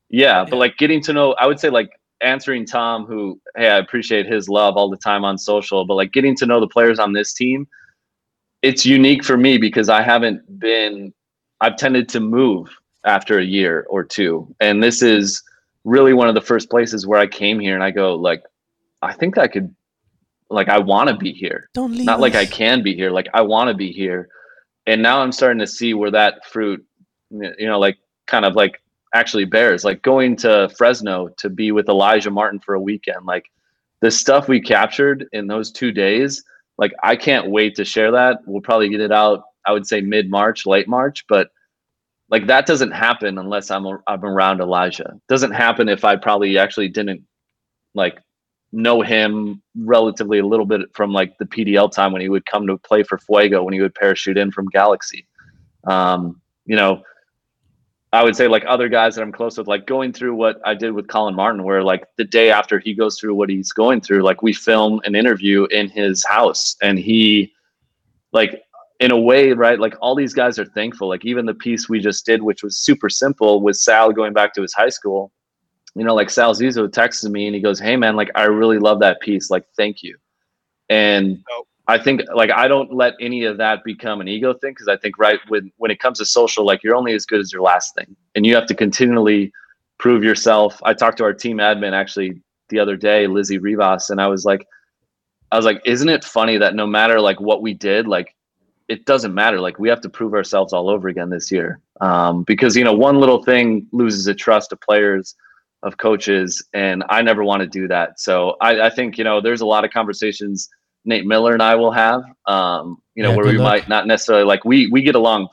yeah, 0.09 0.43
Yeah. 0.43 0.47
but 0.49 0.57
like 0.57 0.77
getting 0.79 1.01
to 1.03 1.13
know, 1.13 1.33
I 1.35 1.47
would 1.47 1.61
say 1.61 1.71
like 1.71 1.91
answering 2.21 2.67
Tom, 2.67 3.05
who, 3.07 3.41
hey, 3.57 3.69
I 3.69 3.79
appreciate 3.79 4.27
his 4.27 4.49
love 4.49 4.77
all 4.77 4.91
the 4.91 4.97
time 4.97 5.25
on 5.25 5.39
social, 5.39 5.85
but 5.85 5.95
like 5.95 6.13
getting 6.13 6.37
to 6.37 6.47
know 6.47 6.61
the 6.61 6.69
players 6.69 6.99
on 6.99 7.13
this 7.13 7.33
team, 7.33 7.67
it's 8.63 8.85
unique 8.85 9.25
for 9.25 9.37
me 9.37 9.59
because 9.59 9.89
I 9.89 10.03
haven't 10.03 10.59
been, 10.59 11.13
I've 11.61 11.77
tended 11.77 12.09
to 12.11 12.21
move 12.21 12.69
after 13.05 13.39
a 13.39 13.45
year 13.45 13.87
or 13.89 14.05
two. 14.05 14.55
And 14.61 14.83
this 14.83 15.03
is 15.03 15.43
really 15.85 16.13
one 16.13 16.29
of 16.29 16.35
the 16.35 16.41
first 16.43 16.69
places 16.69 17.07
where 17.07 17.19
I 17.19 17.27
came 17.27 17.59
here 17.59 17.75
and 17.75 17.83
I 17.83 17.91
go, 17.91 18.15
like, 18.15 18.43
I 19.03 19.15
think 19.15 19.39
I 19.39 19.49
could, 19.49 19.75
like, 20.51 20.69
I 20.69 20.79
want 20.79 21.09
to 21.09 21.17
be 21.17 21.33
here 21.33 21.69
Don't 21.75 21.93
leave. 21.93 22.05
not 22.05 22.21
like 22.21 22.35
I 22.35 22.45
can 22.45 22.83
be 22.83 22.95
here, 22.95 23.11
like 23.11 23.29
I 23.33 23.43
want 23.43 23.69
to 23.69 23.75
be 23.75 23.93
here. 23.93 24.29
And 24.87 25.03
now 25.03 25.21
I'm 25.21 25.33
starting 25.33 25.61
to 25.61 25.67
see 25.67 25.95
where 25.95 26.11
that 26.11 26.47
fruit, 26.47 26.85
you 27.31 27.67
know, 27.67 27.79
like 27.79 27.99
kind 28.27 28.45
of 28.45 28.57
like 28.57 28.81
actually 29.15 29.45
bears. 29.45 29.85
Like 29.85 30.03
going 30.03 30.37
to 30.37 30.69
Fresno 30.77 31.29
to 31.39 31.49
be 31.49 31.73
with 31.73 31.89
Elijah 31.89 32.31
Martin 32.31 32.61
for 32.61 32.75
a 32.75 32.81
weekend, 32.81 33.27
like 33.27 33.45
the 34.01 34.11
stuff 34.11 34.49
we 34.49 34.61
captured 34.61 35.29
in 35.33 35.47
those 35.47 35.71
two 35.71 35.93
days. 35.93 36.43
Like 36.79 36.93
I 37.03 37.17
can't 37.17 37.51
wait 37.51 37.75
to 37.77 37.85
share 37.85 38.11
that. 38.13 38.39
We'll 38.47 38.63
probably 38.63 38.89
get 38.89 39.01
it 39.01 39.13
out. 39.13 39.45
I 39.67 39.73
would 39.73 39.87
say 39.87 40.01
mid 40.01 40.31
March, 40.31 40.67
late 40.67 40.89
March, 40.89 41.25
but 41.29 41.51
like 42.31 42.47
that 42.47 42.67
doesn't 42.67 42.93
happen 42.93 43.39
unless 43.39 43.71
I'm 43.71 43.87
I'm 44.07 44.25
around 44.25 44.61
Elijah. 44.61 45.21
Doesn't 45.29 45.53
happen 45.53 45.89
if 45.89 46.05
I 46.05 46.17
probably 46.17 46.59
actually 46.59 46.89
didn't 46.89 47.23
like 47.95 48.19
know 48.73 49.03
him 49.03 49.63
relatively 49.77 50.39
a 50.39 50.47
little 50.47 50.67
bit 50.67 50.83
from 50.95 51.13
like 51.13 51.37
the 51.39 51.45
PDL 51.45 51.91
time 51.91 52.13
when 52.13 52.23
he 52.23 52.29
would 52.29 52.47
come 52.47 52.67
to 52.67 52.79
play 52.79 53.03
for 53.03 53.19
Fuego 53.19 53.63
when 53.63 53.75
he 53.75 53.81
would 53.81 53.95
parachute 53.95 54.39
in 54.39 54.51
from 54.51 54.67
Galaxy. 54.69 55.27
Um, 55.85 56.41
you 56.67 56.77
know, 56.77 57.03
I 58.13 58.25
would 58.25 58.35
say 58.35 58.49
like 58.49 58.65
other 58.67 58.89
guys 58.89 59.15
that 59.15 59.23
I'm 59.23 59.33
close 59.33 59.57
with, 59.57 59.69
like 59.69 59.87
going 59.87 60.13
through 60.13 60.35
what 60.35 60.61
I 60.65 60.75
did 60.75 60.93
with 60.93 61.07
Collin 61.07 61.35
Martin, 61.35 61.63
where 61.63 61.83
like 61.83 62.05
the 62.17 62.25
day 62.25 62.51
after 62.51 62.79
he 62.79 62.93
goes 62.93 63.19
through 63.19 63.35
what 63.35 63.49
he's 63.49 63.73
going 63.73 64.01
through, 64.01 64.23
like 64.23 64.43
we 64.43 64.53
film 64.53 65.01
an 65.05 65.15
interview 65.15 65.67
in 65.67 65.89
his 65.89 66.25
house 66.25 66.77
and 66.83 66.99
he 66.99 67.53
like 68.33 68.63
in 68.99 69.13
a 69.13 69.19
way, 69.19 69.53
right? 69.53 69.79
Like 69.79 69.95
all 70.01 70.15
these 70.17 70.35
guys 70.35 70.59
are 70.59 70.65
thankful. 70.65 71.09
Like 71.09 71.25
even 71.25 71.47
the 71.47 71.55
piece 71.55 71.89
we 71.89 72.01
just 72.01 72.27
did, 72.27 72.43
which 72.43 72.63
was 72.63 72.79
super 72.79 73.09
simple, 73.09 73.63
with 73.63 73.77
Sal 73.77 74.13
going 74.13 74.33
back 74.33 74.55
to 74.55 74.63
his 74.63 74.75
high 74.75 74.89
school. 74.89 75.33
You 76.01 76.07
know, 76.07 76.15
like 76.15 76.31
Sal 76.31 76.55
Zizzo 76.55 76.91
texts 76.91 77.29
me 77.29 77.45
and 77.45 77.55
he 77.55 77.61
goes, 77.61 77.79
"Hey 77.79 77.95
man, 77.95 78.17
like 78.17 78.31
I 78.35 78.45
really 78.45 78.79
love 78.79 79.01
that 79.01 79.21
piece. 79.21 79.51
Like 79.51 79.67
thank 79.77 80.03
you." 80.03 80.17
And 80.89 81.45
oh. 81.51 81.67
I 81.89 81.99
think 81.99 82.23
like 82.35 82.51
I 82.51 82.69
don't 82.69 82.91
let 82.91 83.17
any 83.21 83.45
of 83.45 83.59
that 83.59 83.85
become 83.85 84.23
an 84.23 84.27
ego 84.27 84.55
thing 84.55 84.73
because 84.73 84.89
I 84.89 84.97
think 84.97 85.19
right 85.19 85.39
when 85.49 85.71
when 85.77 85.91
it 85.91 86.01
comes 86.01 86.17
to 86.17 86.25
social, 86.25 86.65
like 86.65 86.83
you're 86.83 86.97
only 86.97 87.13
as 87.13 87.27
good 87.27 87.39
as 87.39 87.53
your 87.53 87.61
last 87.61 87.95
thing, 87.95 88.17
and 88.35 88.47
you 88.47 88.55
have 88.55 88.65
to 88.69 88.75
continually 88.75 89.53
prove 89.99 90.25
yourself. 90.25 90.81
I 90.85 90.95
talked 90.95 91.19
to 91.19 91.25
our 91.25 91.35
team 91.35 91.59
admin 91.59 91.93
actually 91.93 92.41
the 92.71 92.79
other 92.79 92.97
day, 92.97 93.27
Lizzie 93.27 93.59
Rivas, 93.59 94.09
and 94.09 94.23
I 94.23 94.27
was 94.29 94.47
like, 94.47 94.67
I 95.53 95.57
was 95.59 95.67
like, 95.67 95.83
isn't 95.85 96.09
it 96.09 96.25
funny 96.25 96.57
that 96.57 96.75
no 96.75 96.87
matter 96.87 97.21
like 97.21 97.43
what 97.43 97.61
we 97.61 97.75
did, 97.75 98.09
like 98.09 98.35
it 98.89 99.05
doesn't 99.05 99.35
matter. 99.35 99.61
Like 99.61 99.79
we 99.79 99.89
have 99.91 100.01
to 100.01 100.09
prove 100.09 100.35
ourselves 100.35 100.73
all 100.73 100.89
over 100.89 101.09
again 101.09 101.31
this 101.31 101.53
year. 101.53 101.79
Um, 102.01 102.43
because 102.43 102.75
you 102.75 102.85
know, 102.85 102.95
one 102.95 103.21
little 103.21 103.45
thing 103.45 103.87
loses 103.93 104.25
the 104.25 104.35
trust 104.35 104.73
of 104.73 104.81
players, 104.81 105.37
of 105.83 105.97
coaches, 105.97 106.65
and 106.75 107.03
I 107.09 107.23
never 107.23 107.43
want 107.43 107.63
to 107.63 107.67
do 107.67 107.89
that. 107.89 108.21
So 108.21 108.57
I, 108.61 108.83
I, 108.83 108.91
think 108.91 109.17
you 109.17 109.25
know, 109.25 109.41
there's 109.41 109.63
a 109.63 109.67
lot 109.67 109.85
of 109.85 109.91
conversations 109.91 110.69
Nate 111.05 111.27
Miller 111.27 111.53
and 111.53 111.63
I 111.63 111.75
will 111.75 111.93
have. 111.93 112.23
Um, 112.47 112.99
you 113.15 113.23
know, 113.23 113.31
yeah, 113.31 113.37
where 113.37 113.47
we 113.47 113.59
luck. 113.59 113.73
might 113.73 113.89
not 113.89 114.07
necessarily 114.07 114.45
like 114.45 114.65
we 114.65 114.89
we 114.89 115.03
get 115.03 115.15
along 115.15 115.49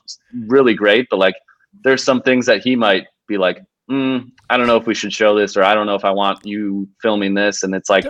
really 0.47 0.73
great, 0.73 1.07
but 1.09 1.17
like 1.17 1.35
there's 1.83 2.03
some 2.03 2.21
things 2.21 2.45
that 2.45 2.61
he 2.61 2.75
might 2.75 3.07
be 3.27 3.37
like, 3.37 3.63
mm, 3.89 4.29
I 4.49 4.57
don't 4.57 4.67
know 4.67 4.77
if 4.77 4.87
we 4.87 4.93
should 4.93 5.13
show 5.13 5.37
this, 5.37 5.57
or 5.57 5.63
I 5.63 5.73
don't 5.73 5.85
know 5.85 5.95
if 5.95 6.05
I 6.05 6.11
want 6.11 6.45
you 6.45 6.87
filming 7.01 7.33
this, 7.33 7.63
and 7.63 7.73
it's 7.73 7.89
like 7.89 8.05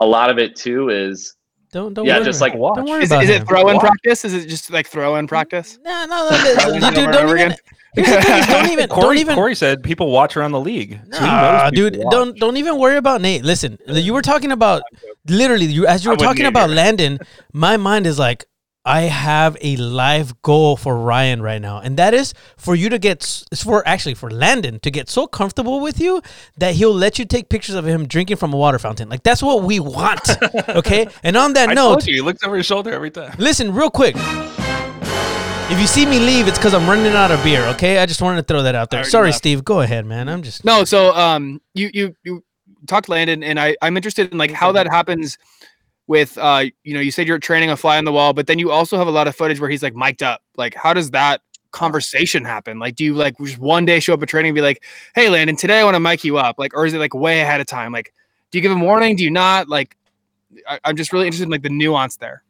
a 0.00 0.06
lot 0.06 0.30
of 0.30 0.38
it 0.38 0.56
too 0.56 0.88
is 0.88 1.34
don't 1.70 1.94
don't 1.94 2.06
yeah, 2.06 2.16
worry. 2.16 2.24
just 2.24 2.40
like 2.40 2.54
watch. 2.54 2.76
Don't 2.76 2.88
worry 2.88 3.02
is, 3.02 3.10
about 3.10 3.24
it, 3.24 3.30
is 3.30 3.36
it 3.40 3.48
throw 3.48 3.68
in 3.68 3.78
practice? 3.78 4.24
Is 4.24 4.34
it 4.34 4.48
just 4.48 4.70
like 4.70 4.86
throw 4.86 5.16
in 5.16 5.26
practice? 5.26 5.78
No, 5.82 6.06
no, 6.06 6.30
no, 6.30 6.78
no 6.78 6.90
dude, 6.90 7.12
don't 7.12 7.38
even. 7.38 7.54
Don't 7.94 8.66
even. 8.70 8.88
Corey, 8.88 9.02
don't 9.02 9.18
even. 9.18 9.34
Corey 9.34 9.54
said 9.54 9.82
people 9.82 10.10
watch 10.10 10.36
around 10.36 10.52
the 10.52 10.60
league. 10.60 11.00
So 11.12 11.20
nah, 11.20 11.70
dude, 11.70 11.96
watch. 11.96 12.10
don't 12.10 12.38
don't 12.38 12.56
even 12.56 12.78
worry 12.78 12.96
about 12.96 13.20
Nate. 13.20 13.44
Listen, 13.44 13.78
you 13.86 14.12
were 14.12 14.22
talking 14.22 14.52
about 14.52 14.82
literally 15.26 15.66
you 15.66 15.86
as 15.86 16.04
you 16.04 16.10
were 16.10 16.16
talking 16.16 16.46
about 16.46 16.70
Landon. 16.70 17.18
My 17.52 17.76
mind 17.76 18.06
is 18.06 18.18
like, 18.18 18.44
I 18.86 19.02
have 19.02 19.56
a 19.62 19.76
live 19.76 20.42
goal 20.42 20.76
for 20.76 20.98
Ryan 20.98 21.40
right 21.40 21.60
now, 21.60 21.78
and 21.78 21.96
that 21.96 22.12
is 22.12 22.34
for 22.58 22.74
you 22.74 22.90
to 22.90 22.98
get 22.98 23.44
it's 23.50 23.62
for 23.62 23.86
actually 23.88 24.14
for 24.14 24.30
Landon 24.30 24.78
to 24.80 24.90
get 24.90 25.08
so 25.08 25.26
comfortable 25.26 25.80
with 25.80 25.98
you 26.00 26.20
that 26.58 26.74
he'll 26.74 26.92
let 26.92 27.18
you 27.18 27.24
take 27.24 27.48
pictures 27.48 27.76
of 27.76 27.86
him 27.86 28.06
drinking 28.06 28.36
from 28.36 28.52
a 28.52 28.56
water 28.56 28.78
fountain. 28.78 29.08
Like 29.08 29.22
that's 29.22 29.42
what 29.42 29.62
we 29.62 29.80
want. 29.80 30.28
Okay. 30.68 31.06
And 31.22 31.36
on 31.36 31.52
that 31.54 31.68
I 31.68 31.74
note, 31.74 31.88
told 31.88 32.06
you, 32.06 32.14
he 32.14 32.20
looks 32.20 32.42
over 32.42 32.56
his 32.56 32.66
shoulder 32.66 32.92
every 32.92 33.10
time. 33.10 33.34
Listen, 33.38 33.72
real 33.72 33.90
quick. 33.90 34.16
If 35.70 35.80
you 35.80 35.86
see 35.86 36.04
me 36.04 36.18
leave, 36.18 36.46
it's 36.46 36.58
because 36.58 36.74
I'm 36.74 36.88
running 36.88 37.06
out 37.14 37.30
of 37.30 37.42
beer. 37.42 37.64
Okay, 37.68 37.98
I 37.98 38.06
just 38.06 38.20
wanted 38.20 38.46
to 38.46 38.52
throw 38.52 38.62
that 38.62 38.74
out 38.74 38.90
there. 38.90 39.02
Sorry, 39.02 39.28
left. 39.28 39.38
Steve. 39.38 39.64
Go 39.64 39.80
ahead, 39.80 40.04
man. 40.04 40.28
I'm 40.28 40.42
just 40.42 40.64
no. 40.64 40.84
So, 40.84 41.14
um, 41.14 41.60
you 41.72 41.90
you 41.94 42.14
you 42.22 42.44
talked 42.86 43.08
Landon, 43.08 43.42
and 43.42 43.58
I 43.58 43.74
I'm 43.80 43.96
interested 43.96 44.30
in 44.30 44.36
like 44.36 44.50
how 44.50 44.72
that 44.72 44.86
happens 44.86 45.38
with 46.06 46.36
uh 46.38 46.64
you 46.82 46.92
know 46.94 47.00
you 47.00 47.10
said 47.10 47.26
you're 47.26 47.38
training 47.38 47.70
a 47.70 47.76
fly 47.76 47.96
on 47.96 48.04
the 48.04 48.12
wall 48.12 48.32
but 48.32 48.46
then 48.46 48.58
you 48.58 48.70
also 48.70 48.98
have 48.98 49.06
a 49.06 49.10
lot 49.10 49.26
of 49.26 49.34
footage 49.34 49.58
where 49.58 49.70
he's 49.70 49.82
like 49.82 49.94
mic'd 49.94 50.22
up 50.22 50.42
like 50.56 50.74
how 50.74 50.92
does 50.92 51.10
that 51.12 51.40
conversation 51.70 52.44
happen 52.44 52.78
like 52.78 52.94
do 52.94 53.04
you 53.04 53.14
like 53.14 53.36
just 53.38 53.58
one 53.58 53.84
day 53.84 53.98
show 53.98 54.12
up 54.14 54.22
at 54.22 54.28
training 54.28 54.50
and 54.50 54.54
be 54.54 54.60
like 54.60 54.84
hey 55.14 55.28
landon 55.28 55.56
today 55.56 55.80
i 55.80 55.84
want 55.84 55.94
to 55.94 56.00
mic 56.00 56.22
you 56.22 56.36
up 56.36 56.56
like 56.58 56.74
or 56.74 56.86
is 56.86 56.92
it 56.92 56.98
like 56.98 57.14
way 57.14 57.40
ahead 57.40 57.60
of 57.60 57.66
time 57.66 57.90
like 57.90 58.12
do 58.50 58.58
you 58.58 58.62
give 58.62 58.70
him 58.70 58.80
warning 58.80 59.16
do 59.16 59.24
you 59.24 59.30
not 59.30 59.68
like 59.68 59.96
I, 60.68 60.78
am 60.84 60.94
just 60.94 61.12
really 61.12 61.26
interested 61.26 61.44
in 61.44 61.50
like 61.50 61.62
the 61.62 61.70
nuance 61.70 62.16
there 62.16 62.44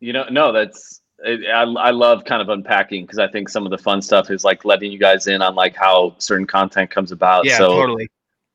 you 0.00 0.12
know 0.12 0.24
no 0.30 0.52
that's 0.52 0.97
I, 1.26 1.62
I 1.62 1.90
love 1.90 2.24
kind 2.24 2.40
of 2.40 2.48
unpacking 2.48 3.04
because 3.04 3.18
i 3.18 3.26
think 3.26 3.48
some 3.48 3.64
of 3.64 3.70
the 3.70 3.78
fun 3.78 4.00
stuff 4.00 4.30
is 4.30 4.44
like 4.44 4.64
letting 4.64 4.92
you 4.92 4.98
guys 4.98 5.26
in 5.26 5.42
on 5.42 5.54
like 5.54 5.74
how 5.74 6.14
certain 6.18 6.46
content 6.46 6.90
comes 6.90 7.12
about 7.12 7.44
yeah 7.44 7.58
so 7.58 7.68
totally 7.70 8.08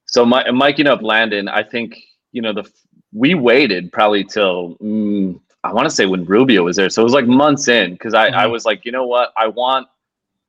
so 0.06 0.26
my 0.26 0.44
miking 0.46 0.88
up 0.88 1.02
landon 1.02 1.48
i 1.50 1.62
think 1.62 1.98
you 2.32 2.42
know 2.42 2.54
the 2.54 2.70
we 3.14 3.36
waited 3.36 3.92
probably 3.92 4.24
till 4.24 4.76
mm, 4.78 5.40
I 5.64 5.72
want 5.72 5.88
to 5.88 5.96
say 5.96 6.06
when 6.06 6.26
Rubio 6.26 6.64
was 6.64 6.76
there. 6.76 6.90
So 6.90 7.02
it 7.02 7.06
was 7.06 7.14
like 7.14 7.28
months 7.28 7.68
in 7.68 7.94
because 7.94 8.14
I, 8.14 8.28
mm-hmm. 8.28 8.40
I 8.40 8.48
was 8.48 8.66
like, 8.66 8.86
you 8.86 8.92
know 8.92 9.06
what, 9.06 9.32
I 9.38 9.48
want 9.48 9.88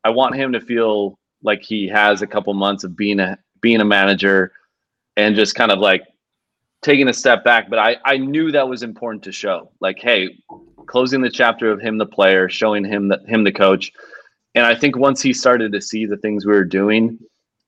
I 0.02 0.10
want 0.10 0.34
him 0.34 0.52
to 0.52 0.60
feel 0.60 1.18
like 1.42 1.62
he 1.62 1.88
has 1.88 2.22
a 2.22 2.26
couple 2.26 2.52
months 2.54 2.84
of 2.84 2.96
being 2.96 3.20
a 3.20 3.38
being 3.60 3.80
a 3.80 3.84
manager 3.84 4.52
and 5.16 5.36
just 5.36 5.54
kind 5.54 5.70
of 5.70 5.78
like 5.78 6.06
taking 6.84 7.08
a 7.08 7.12
step 7.12 7.42
back. 7.42 7.68
But 7.68 7.80
I 7.80 7.96
I 8.04 8.18
knew 8.18 8.52
that 8.52 8.68
was 8.68 8.84
important 8.84 9.24
to 9.24 9.32
show. 9.32 9.72
Like, 9.80 9.98
hey, 9.98 10.38
closing 10.86 11.22
the 11.22 11.30
chapter 11.30 11.72
of 11.72 11.80
him 11.80 11.98
the 11.98 12.06
player, 12.06 12.48
showing 12.48 12.84
him 12.84 13.08
that 13.08 13.26
him 13.26 13.42
the 13.42 13.52
coach. 13.52 13.90
And 14.54 14.64
I 14.64 14.76
think 14.76 14.96
once 14.96 15.20
he 15.20 15.32
started 15.32 15.72
to 15.72 15.80
see 15.80 16.06
the 16.06 16.18
things 16.18 16.46
we 16.46 16.52
were 16.52 16.64
doing, 16.64 17.18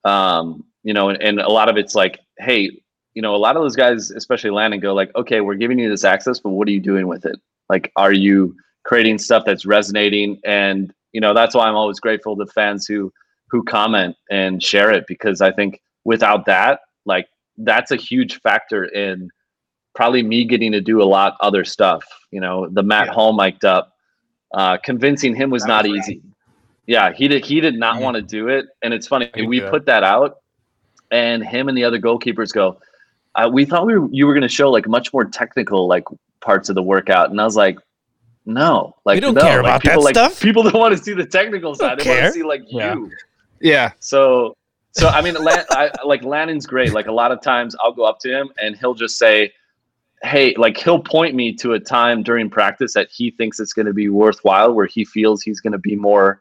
um, 0.04 0.64
you 0.84 0.94
know, 0.94 1.08
and, 1.08 1.20
and 1.20 1.40
a 1.40 1.48
lot 1.48 1.68
of 1.68 1.76
it's 1.76 1.96
like, 1.96 2.20
hey, 2.38 2.70
you 3.14 3.22
know, 3.22 3.34
a 3.34 3.38
lot 3.38 3.56
of 3.56 3.62
those 3.62 3.74
guys, 3.74 4.12
especially 4.12 4.50
Landon, 4.50 4.78
go 4.78 4.94
like, 4.94 5.10
okay, 5.16 5.40
we're 5.40 5.54
giving 5.54 5.78
you 5.80 5.88
this 5.88 6.04
access, 6.04 6.38
but 6.38 6.50
what 6.50 6.68
are 6.68 6.70
you 6.70 6.80
doing 6.80 7.08
with 7.08 7.24
it? 7.26 7.40
Like, 7.68 7.90
are 7.96 8.12
you 8.12 8.54
creating 8.84 9.18
stuff 9.18 9.44
that's 9.44 9.66
resonating? 9.66 10.38
And 10.44 10.92
you 11.12 11.20
know, 11.20 11.34
that's 11.34 11.54
why 11.54 11.66
I'm 11.66 11.74
always 11.74 11.98
grateful 11.98 12.36
to 12.36 12.46
fans 12.46 12.86
who 12.86 13.12
who 13.48 13.64
comment 13.64 14.16
and 14.30 14.62
share 14.62 14.90
it 14.90 15.06
because 15.08 15.40
I 15.40 15.50
think 15.52 15.80
without 16.04 16.46
that, 16.46 16.80
like, 17.04 17.26
that's 17.58 17.90
a 17.90 17.96
huge 17.96 18.40
factor 18.40 18.84
in 18.84 19.30
probably 19.94 20.22
me 20.22 20.44
getting 20.44 20.72
to 20.72 20.80
do 20.80 21.02
a 21.02 21.04
lot 21.04 21.36
other 21.40 21.64
stuff. 21.64 22.04
You 22.30 22.40
know, 22.40 22.68
the 22.68 22.82
Matt 22.82 23.06
yeah. 23.06 23.12
Hall 23.12 23.32
mic'd 23.32 23.64
up, 23.64 23.92
uh, 24.54 24.76
convincing 24.78 25.34
him 25.34 25.50
was 25.50 25.62
that 25.62 25.68
not 25.68 25.88
was 25.88 25.98
easy. 25.98 26.16
Right. 26.16 26.32
Yeah, 26.86 27.12
he 27.12 27.26
did. 27.28 27.44
He 27.44 27.60
did 27.60 27.76
not 27.78 27.96
yeah. 27.96 28.02
want 28.02 28.14
to 28.16 28.22
do 28.22 28.48
it, 28.48 28.66
and 28.82 28.94
it's 28.94 29.08
funny. 29.08 29.30
We 29.34 29.60
put 29.60 29.86
that 29.86 30.04
out, 30.04 30.36
and 31.10 31.44
him 31.44 31.68
and 31.68 31.76
the 31.76 31.82
other 31.82 31.98
goalkeepers 31.98 32.52
go, 32.52 32.78
uh, 33.34 33.50
we 33.52 33.64
thought 33.64 33.86
we 33.86 33.98
were, 33.98 34.08
you 34.12 34.26
were 34.26 34.32
going 34.32 34.42
to 34.42 34.48
show 34.48 34.70
like 34.70 34.88
much 34.88 35.12
more 35.12 35.24
technical 35.24 35.86
like 35.86 36.04
parts 36.40 36.68
of 36.68 36.74
the 36.74 36.82
workout, 36.82 37.30
and 37.30 37.40
I 37.40 37.44
was 37.44 37.56
like, 37.56 37.78
no, 38.44 38.94
like 39.04 39.16
we 39.16 39.20
don't 39.20 39.34
no. 39.34 39.42
care 39.42 39.62
like, 39.62 39.82
about 39.82 39.82
people, 39.82 40.02
that 40.02 40.04
like, 40.04 40.14
stuff. 40.14 40.40
People 40.40 40.62
don't 40.62 40.74
want 40.74 40.96
to 40.96 41.02
see 41.02 41.12
the 41.12 41.26
technical 41.26 41.74
side; 41.74 41.98
they 41.98 42.08
want 42.08 42.22
to 42.22 42.32
see 42.32 42.42
like 42.42 42.62
yeah. 42.68 42.94
you. 42.94 43.10
Yeah. 43.60 43.92
So, 43.98 44.56
so 44.96 45.08
I 45.08 45.20
mean, 45.20 45.34
Lan- 45.34 45.64
I, 45.70 45.90
like 46.04 46.24
Landon's 46.24 46.66
great. 46.66 46.92
Like 46.92 47.06
a 47.06 47.12
lot 47.12 47.32
of 47.32 47.40
times, 47.40 47.76
I'll 47.80 47.92
go 47.92 48.04
up 48.04 48.18
to 48.20 48.30
him 48.30 48.50
and 48.62 48.76
he'll 48.76 48.94
just 48.94 49.18
say, 49.18 49.52
"Hey," 50.22 50.54
like 50.56 50.76
he'll 50.76 51.02
point 51.02 51.34
me 51.34 51.52
to 51.54 51.72
a 51.74 51.80
time 51.80 52.22
during 52.22 52.50
practice 52.50 52.94
that 52.94 53.08
he 53.10 53.30
thinks 53.30 53.60
it's 53.60 53.72
going 53.72 53.86
to 53.86 53.94
be 53.94 54.08
worthwhile, 54.08 54.72
where 54.72 54.86
he 54.86 55.04
feels 55.04 55.42
he's 55.42 55.60
going 55.60 55.72
to 55.72 55.78
be 55.78 55.96
more 55.96 56.40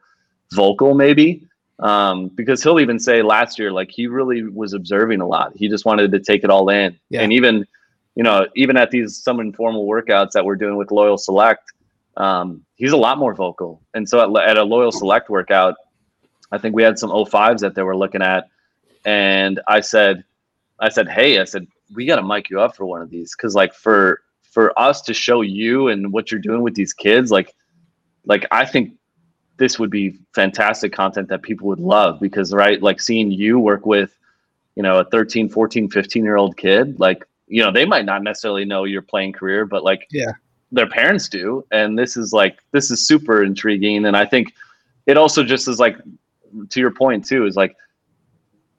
vocal, 0.52 0.94
maybe 0.94 1.46
um, 1.78 2.28
because 2.28 2.62
he'll 2.62 2.80
even 2.80 2.98
say 2.98 3.22
last 3.22 3.58
year, 3.58 3.72
like 3.72 3.90
he 3.90 4.06
really 4.06 4.44
was 4.44 4.72
observing 4.72 5.20
a 5.20 5.26
lot. 5.26 5.52
He 5.54 5.68
just 5.68 5.84
wanted 5.84 6.10
to 6.12 6.20
take 6.20 6.42
it 6.44 6.50
all 6.50 6.68
in. 6.70 6.98
Yeah. 7.10 7.22
And 7.22 7.32
even, 7.32 7.66
you 8.14 8.22
know, 8.22 8.46
even 8.56 8.76
at 8.76 8.90
these 8.90 9.22
some 9.22 9.40
informal 9.40 9.86
workouts 9.86 10.30
that 10.32 10.44
we're 10.44 10.56
doing 10.56 10.76
with 10.76 10.90
Loyal 10.90 11.18
Select, 11.18 11.72
um, 12.16 12.64
he's 12.76 12.92
a 12.92 12.96
lot 12.96 13.18
more 13.18 13.34
vocal. 13.34 13.82
And 13.92 14.08
so 14.08 14.20
at, 14.20 14.48
at 14.48 14.56
a 14.56 14.64
Loyal 14.64 14.92
Select 14.92 15.28
workout, 15.28 15.74
I 16.52 16.58
think 16.58 16.74
we 16.74 16.82
had 16.82 16.98
some 16.98 17.10
05s 17.10 17.60
that 17.60 17.74
they 17.74 17.82
were 17.82 17.96
looking 17.96 18.22
at. 18.22 18.48
And 19.04 19.60
I 19.66 19.80
said, 19.80 20.24
I 20.78 20.88
said, 20.88 21.08
hey, 21.08 21.40
I 21.40 21.44
said, 21.44 21.66
we 21.94 22.06
got 22.06 22.16
to 22.16 22.22
mic 22.22 22.50
you 22.50 22.60
up 22.60 22.76
for 22.76 22.86
one 22.86 23.02
of 23.02 23.10
these. 23.10 23.34
Cause 23.34 23.54
like 23.54 23.74
for, 23.74 24.22
for 24.42 24.76
us 24.78 25.02
to 25.02 25.14
show 25.14 25.42
you 25.42 25.88
and 25.88 26.12
what 26.12 26.30
you're 26.30 26.40
doing 26.40 26.62
with 26.62 26.74
these 26.74 26.92
kids, 26.92 27.30
like, 27.30 27.54
like 28.24 28.46
I 28.50 28.64
think 28.64 28.92
this 29.56 29.78
would 29.78 29.90
be 29.90 30.18
fantastic 30.34 30.92
content 30.92 31.28
that 31.28 31.42
people 31.42 31.66
would 31.68 31.80
love 31.80 32.20
because 32.20 32.52
right 32.52 32.82
like 32.82 33.00
seeing 33.00 33.30
you 33.30 33.58
work 33.58 33.86
with 33.86 34.16
you 34.74 34.82
know 34.82 34.98
a 34.98 35.04
13 35.04 35.48
14 35.48 35.88
15 35.88 36.24
year 36.24 36.36
old 36.36 36.56
kid 36.56 36.98
like 37.00 37.24
you 37.46 37.62
know 37.62 37.70
they 37.70 37.86
might 37.86 38.04
not 38.04 38.22
necessarily 38.22 38.64
know 38.64 38.84
your 38.84 39.02
playing 39.02 39.32
career 39.32 39.64
but 39.64 39.82
like 39.82 40.06
yeah 40.10 40.32
their 40.72 40.88
parents 40.88 41.28
do 41.28 41.64
and 41.70 41.98
this 41.98 42.16
is 42.16 42.32
like 42.32 42.58
this 42.72 42.90
is 42.90 43.06
super 43.06 43.42
intriguing 43.42 44.04
and 44.06 44.16
i 44.16 44.24
think 44.24 44.52
it 45.06 45.16
also 45.16 45.42
just 45.42 45.68
is 45.68 45.78
like 45.78 45.96
to 46.70 46.80
your 46.80 46.90
point 46.90 47.24
too 47.24 47.46
is 47.46 47.56
like 47.56 47.76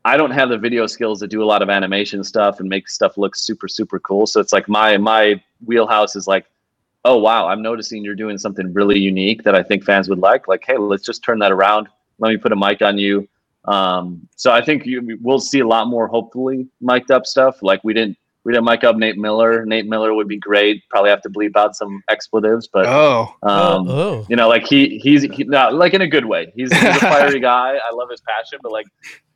i 0.05 0.17
don't 0.17 0.31
have 0.31 0.49
the 0.49 0.57
video 0.57 0.87
skills 0.87 1.19
to 1.19 1.27
do 1.27 1.43
a 1.43 1.45
lot 1.45 1.61
of 1.61 1.69
animation 1.69 2.23
stuff 2.23 2.59
and 2.59 2.69
make 2.69 2.87
stuff 2.87 3.17
look 3.17 3.35
super 3.35 3.67
super 3.67 3.99
cool 3.99 4.25
so 4.25 4.39
it's 4.39 4.53
like 4.53 4.67
my 4.67 4.97
my 4.97 5.41
wheelhouse 5.65 6.15
is 6.15 6.27
like 6.27 6.45
oh 7.05 7.17
wow 7.17 7.47
i'm 7.47 7.61
noticing 7.61 8.03
you're 8.03 8.15
doing 8.15 8.37
something 8.37 8.73
really 8.73 8.99
unique 8.99 9.43
that 9.43 9.55
i 9.55 9.63
think 9.63 9.83
fans 9.83 10.09
would 10.09 10.19
like 10.19 10.47
like 10.47 10.63
hey 10.65 10.77
let's 10.77 11.03
just 11.03 11.23
turn 11.23 11.39
that 11.39 11.51
around 11.51 11.87
let 12.19 12.29
me 12.29 12.37
put 12.37 12.51
a 12.51 12.55
mic 12.55 12.81
on 12.81 12.97
you. 12.97 13.27
Um, 13.65 14.27
so 14.35 14.51
I 14.51 14.63
think 14.63 14.85
you, 14.85 15.17
we'll 15.21 15.39
see 15.39 15.59
a 15.59 15.67
lot 15.67 15.87
more, 15.87 16.07
hopefully, 16.07 16.67
mic'd 16.81 17.11
up 17.11 17.25
stuff. 17.25 17.61
Like 17.61 17.83
we 17.83 17.93
didn't 17.93 18.17
we 18.47 18.53
didn't 18.53 18.63
mic 18.63 18.85
up 18.85 18.95
Nate 18.95 19.17
Miller. 19.17 19.65
Nate 19.65 19.87
Miller 19.87 20.13
would 20.13 20.29
be 20.29 20.37
great. 20.37 20.81
Probably 20.89 21.09
have 21.09 21.21
to 21.23 21.29
bleep 21.29 21.57
out 21.57 21.75
some 21.75 22.01
expletives, 22.09 22.69
but 22.71 22.85
Oh, 22.85 23.35
um, 23.43 23.89
oh, 23.89 24.25
you 24.29 24.37
know, 24.37 24.47
like 24.47 24.65
he 24.65 24.99
he's 24.99 25.23
he, 25.23 25.43
no, 25.43 25.69
like 25.69 25.93
in 25.93 25.99
a 25.99 26.07
good 26.07 26.23
way. 26.23 26.53
He's, 26.55 26.71
he's 26.71 26.95
a 26.95 26.99
fiery 26.99 27.39
guy. 27.41 27.75
I 27.75 27.93
love 27.93 28.09
his 28.09 28.21
passion, 28.21 28.59
but 28.63 28.71
like 28.71 28.87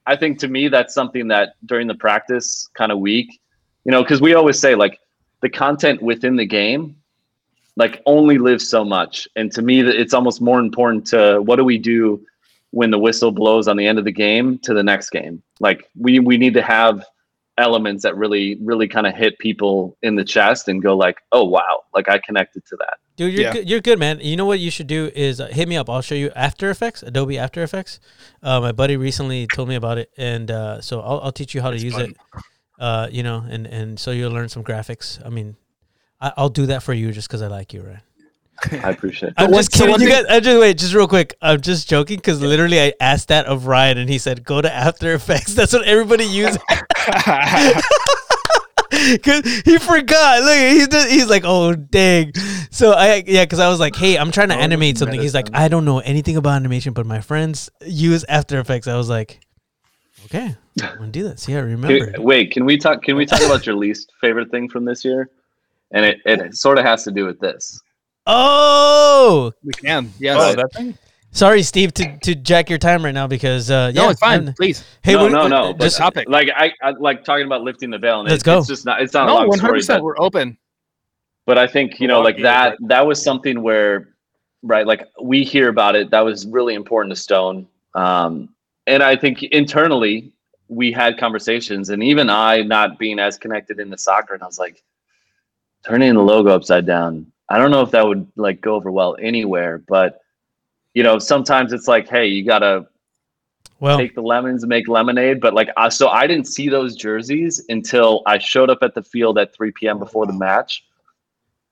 I 0.08 0.16
think 0.16 0.40
to 0.40 0.48
me 0.48 0.70
that's 0.70 0.94
something 0.94 1.28
that 1.28 1.56
during 1.66 1.88
the 1.88 1.96
practice 1.96 2.70
kind 2.74 2.90
of 2.90 3.00
week, 3.00 3.42
you 3.84 3.92
know, 3.92 4.02
because 4.02 4.22
we 4.22 4.34
always 4.34 4.58
say 4.58 4.76
like 4.76 4.98
the 5.42 5.50
content 5.50 6.02
within 6.02 6.38
the 6.38 6.46
game, 6.46 6.96
like 7.76 8.02
only 8.06 8.38
lives 8.38 8.70
so 8.70 8.86
much, 8.86 9.28
and 9.36 9.52
to 9.52 9.62
me, 9.62 9.82
it's 9.82 10.14
almost 10.14 10.40
more 10.40 10.62
important 10.62 11.06
to 11.08 11.42
what 11.42 11.58
do 11.58 11.66
we 11.66 11.78
do 11.78 12.26
when 12.70 12.92
the 12.92 13.00
whistle 13.00 13.34
blows 13.34 13.68
on 13.68 13.76
the 13.76 13.86
end 13.86 14.00
of 14.00 14.06
the 14.06 14.12
game 14.14 14.58
to 14.60 14.74
the 14.74 14.84
next 14.84 15.10
game. 15.10 15.44
Like 15.60 15.90
we 16.00 16.20
we 16.20 16.38
need 16.38 16.54
to 16.54 16.62
have 16.62 17.04
elements 17.58 18.04
that 18.04 18.16
really 18.16 18.58
really 18.62 18.88
kind 18.88 19.06
of 19.06 19.14
hit 19.16 19.38
people 19.40 19.98
in 20.02 20.16
the 20.16 20.24
chest 20.24 20.68
and 20.68 20.82
go 20.82 20.96
like, 20.96 21.18
oh 21.32 21.44
wow, 21.46 21.84
like 21.94 22.10
I 22.10 22.18
connected 22.20 22.66
to 22.68 22.76
that. 22.78 22.98
Dude, 23.18 23.34
you're 23.34 23.44
Yeah. 23.44 23.54
good, 23.54 23.70
you're 23.70 23.82
good, 23.82 24.00
man. 24.00 24.20
You 24.22 24.36
know 24.38 24.46
what 24.46 24.60
you 24.60 24.72
should 24.72 24.88
do 24.88 25.12
is 25.14 25.40
uh, 25.42 25.48
hit 25.48 25.68
me 25.68 25.78
up. 25.78 25.90
I'll 25.90 26.02
show 26.02 26.16
you 26.16 26.32
After 26.36 26.70
Effects, 26.70 27.04
Adobe 27.04 27.38
After 27.38 27.62
Effects. 27.62 28.00
Uh, 28.42 28.60
my 28.62 28.72
buddy 28.72 28.98
recently 28.98 29.46
told 29.48 29.68
me 29.70 29.76
about 29.76 29.98
it, 29.98 30.10
and 30.18 30.50
uh, 30.50 30.82
so 30.82 31.02
I'll, 31.02 31.20
I'll 31.22 31.32
teach 31.32 31.54
you 31.54 31.62
how 31.62 31.72
to 31.72 31.78
use 31.78 31.94
fun. 31.94 32.12
it. 32.12 32.18
Uh, 32.80 33.08
you 33.12 33.22
know, 33.22 33.46
and 33.48 33.68
and 33.68 34.00
so 34.00 34.10
you'll 34.12 34.32
learn 34.32 34.50
some 34.50 34.64
graphics. 34.64 35.24
I 35.24 35.30
mean, 35.30 35.56
I, 36.20 36.32
I'll 36.38 36.50
do 36.50 36.66
that 36.68 36.82
for 36.82 36.94
you 36.94 37.12
just 37.12 37.28
because 37.28 37.42
I 37.44 37.48
like 37.48 37.74
you, 37.74 37.82
right? 37.84 38.00
I 38.72 38.90
appreciate. 38.92 39.30
it. 39.30 39.36
I'm 39.38 39.52
just 39.54 39.72
kidding. 39.72 39.90
one 39.92 40.02
You 40.02 40.10
guys, 40.10 40.26
I 40.30 40.40
just 40.40 40.60
wait, 40.60 40.78
just 40.78 40.94
real 40.94 41.08
quick. 41.08 41.36
I'm 41.42 41.62
just 41.62 41.90
joking 41.90 42.18
because 42.18 42.42
literally 42.42 42.80
I 42.82 42.94
asked 43.00 43.30
that 43.30 43.46
of 43.46 43.66
Ryan, 43.68 43.98
and 43.98 44.10
he 44.10 44.18
said, 44.18 44.44
"Go 44.44 44.62
to 44.62 44.74
After 44.74 45.14
Effects." 45.14 45.54
That's 45.56 45.74
what 45.74 45.84
everybody 45.86 46.26
uses. 46.26 46.58
Cause 49.24 49.42
he 49.66 49.78
forgot. 49.78 50.44
Look, 50.44 50.58
he's 50.58 50.88
just, 50.88 51.10
he's 51.10 51.30
like, 51.30 51.44
oh 51.46 51.74
dang. 51.74 52.34
So 52.72 52.92
I 52.92 53.24
yeah, 53.26 53.46
because 53.46 53.60
I 53.60 53.70
was 53.70 53.80
like, 53.80 53.96
hey, 53.96 54.18
I'm 54.18 54.32
trying 54.32 54.50
to 54.50 54.56
Oh, 54.56 54.60
animate 54.60 54.98
something. 54.98 55.20
He's 55.20 55.34
like. 55.34 55.48
I 55.54 55.70
don't 55.70 55.86
know 55.86 56.00
anything 56.00 56.36
about 56.38 56.52
animation, 56.56 56.94
but 56.94 57.06
my 57.06 57.22
friends 57.22 57.70
use 57.86 58.24
After 58.26 58.60
Effects. 58.60 58.88
I 58.88 58.98
was 58.98 59.10
like, 59.10 59.40
okay, 60.26 60.56
I'm 60.84 60.98
gonna 60.98 61.08
do 61.12 61.24
this. 61.24 61.48
Yeah, 61.48 61.60
remember. 61.60 62.12
Can- 62.12 62.22
wait, 62.24 62.52
can 62.52 62.66
we 62.66 62.78
talk? 62.78 63.02
Can 63.02 63.16
we 63.16 63.26
talk 63.26 63.42
about 63.42 63.66
your 63.66 63.76
least 63.76 64.12
favorite 64.20 64.52
thing 64.52 64.68
from 64.68 64.86
this 64.86 65.04
year? 65.06 65.30
And 65.92 66.06
it, 66.06 66.22
it 66.26 66.56
sort 66.56 66.78
of 66.78 66.86
has 66.86 67.04
to 67.06 67.12
do 67.12 67.26
with 67.26 67.40
this. 67.40 67.82
Oh, 68.28 69.52
we 69.64 69.72
can. 69.74 70.12
Yes. 70.20 70.38
Oh, 70.40 70.56
that 70.56 70.74
thing. 70.74 70.98
sorry, 71.32 71.64
Steve, 71.64 71.94
to, 71.96 72.18
to 72.20 72.36
jack 72.36 72.70
your 72.70 72.78
time 72.80 73.04
right 73.04 73.14
now 73.14 73.28
because 73.28 73.72
uh, 73.72 73.92
yeah, 73.94 74.04
no, 74.04 74.10
it's 74.10 74.20
fine. 74.20 74.46
I'm- 74.46 74.54
Please. 74.56 74.84
Hey, 75.02 75.14
no, 75.14 75.22
we're- 75.24 75.32
no, 75.32 75.48
no. 75.48 75.74
just 75.74 75.98
but, 75.98 76.04
topic. 76.04 76.30
Like 76.30 76.50
I, 76.56 76.72
I 76.84 76.92
like 76.92 77.24
talking 77.24 77.46
about 77.46 77.64
lifting 77.64 77.90
the 77.90 77.98
veil. 77.98 78.20
And 78.20 78.30
Let's 78.30 78.44
it- 78.44 78.46
go. 78.46 78.60
It's 78.60 78.68
just 78.68 78.86
not. 78.86 79.02
It's 79.02 79.14
not 79.14 79.24
a 79.24 79.28
No, 79.28 79.36
long 79.36 79.48
one 79.48 79.60
hundred 79.60 79.82
story. 79.84 80.00
percent. 80.00 80.00
But, 80.00 80.06
We're 80.06 80.20
open. 80.20 80.58
but 81.46 81.58
I 81.58 81.68
think 81.68 82.00
you 82.00 82.08
know, 82.08 82.22
like 82.22 82.38
that. 82.42 82.78
That 82.82 83.06
was 83.06 83.22
something 83.22 83.62
where, 83.64 84.10
right? 84.62 84.86
Like 84.86 85.08
we 85.22 85.44
hear 85.44 85.70
about 85.70 85.96
it. 85.96 86.10
That 86.12 86.22
was 86.22 86.46
really 86.46 86.76
important 86.76 87.16
to 87.16 87.20
Stone. 87.20 87.68
Um, 87.96 88.50
and 88.88 89.02
I 89.04 89.16
think 89.16 89.44
internally 89.44 90.32
we 90.68 90.92
had 90.92 91.18
conversations, 91.18 91.90
and 91.90 92.02
even 92.04 92.30
I, 92.30 92.62
not 92.62 92.98
being 92.98 93.20
as 93.20 93.38
connected 93.38 93.80
into 93.80 93.98
soccer, 93.98 94.34
and 94.36 94.42
I 94.44 94.46
was 94.46 94.58
like, 94.60 94.82
turning 95.86 96.14
the 96.14 96.22
logo 96.22 96.52
upside 96.56 96.86
down. 96.86 97.26
I 97.52 97.58
don't 97.58 97.72
know 97.72 97.82
if 97.82 97.92
that 97.92 98.06
would 98.08 98.28
like 98.36 98.62
go 98.62 98.76
over 98.76 98.92
well 98.92 99.16
anywhere, 99.22 99.78
but 99.78 100.20
you 100.94 101.04
know, 101.04 101.20
sometimes 101.20 101.74
it's 101.74 101.88
like, 101.88 102.08
hey, 102.10 102.28
you 102.28 102.46
gotta 102.46 102.86
well, 103.80 103.98
take 103.98 104.16
the 104.16 104.22
lemons 104.22 104.64
and 104.64 104.70
make 104.70 104.88
lemonade. 104.88 105.42
But 105.42 105.54
like, 105.54 105.70
uh, 105.78 105.90
so 105.90 106.08
I 106.10 106.28
didn't 106.28 106.48
see 106.48 106.70
those 106.70 106.96
jerseys 106.96 107.64
until 107.70 108.22
I 108.26 108.38
showed 108.38 108.70
up 108.70 108.80
at 108.82 108.94
the 108.96 109.04
field 109.04 109.38
at 109.38 109.54
3 109.54 109.72
p.m. 109.72 110.00
before 110.00 110.26
the 110.26 110.34
match. 110.34 110.84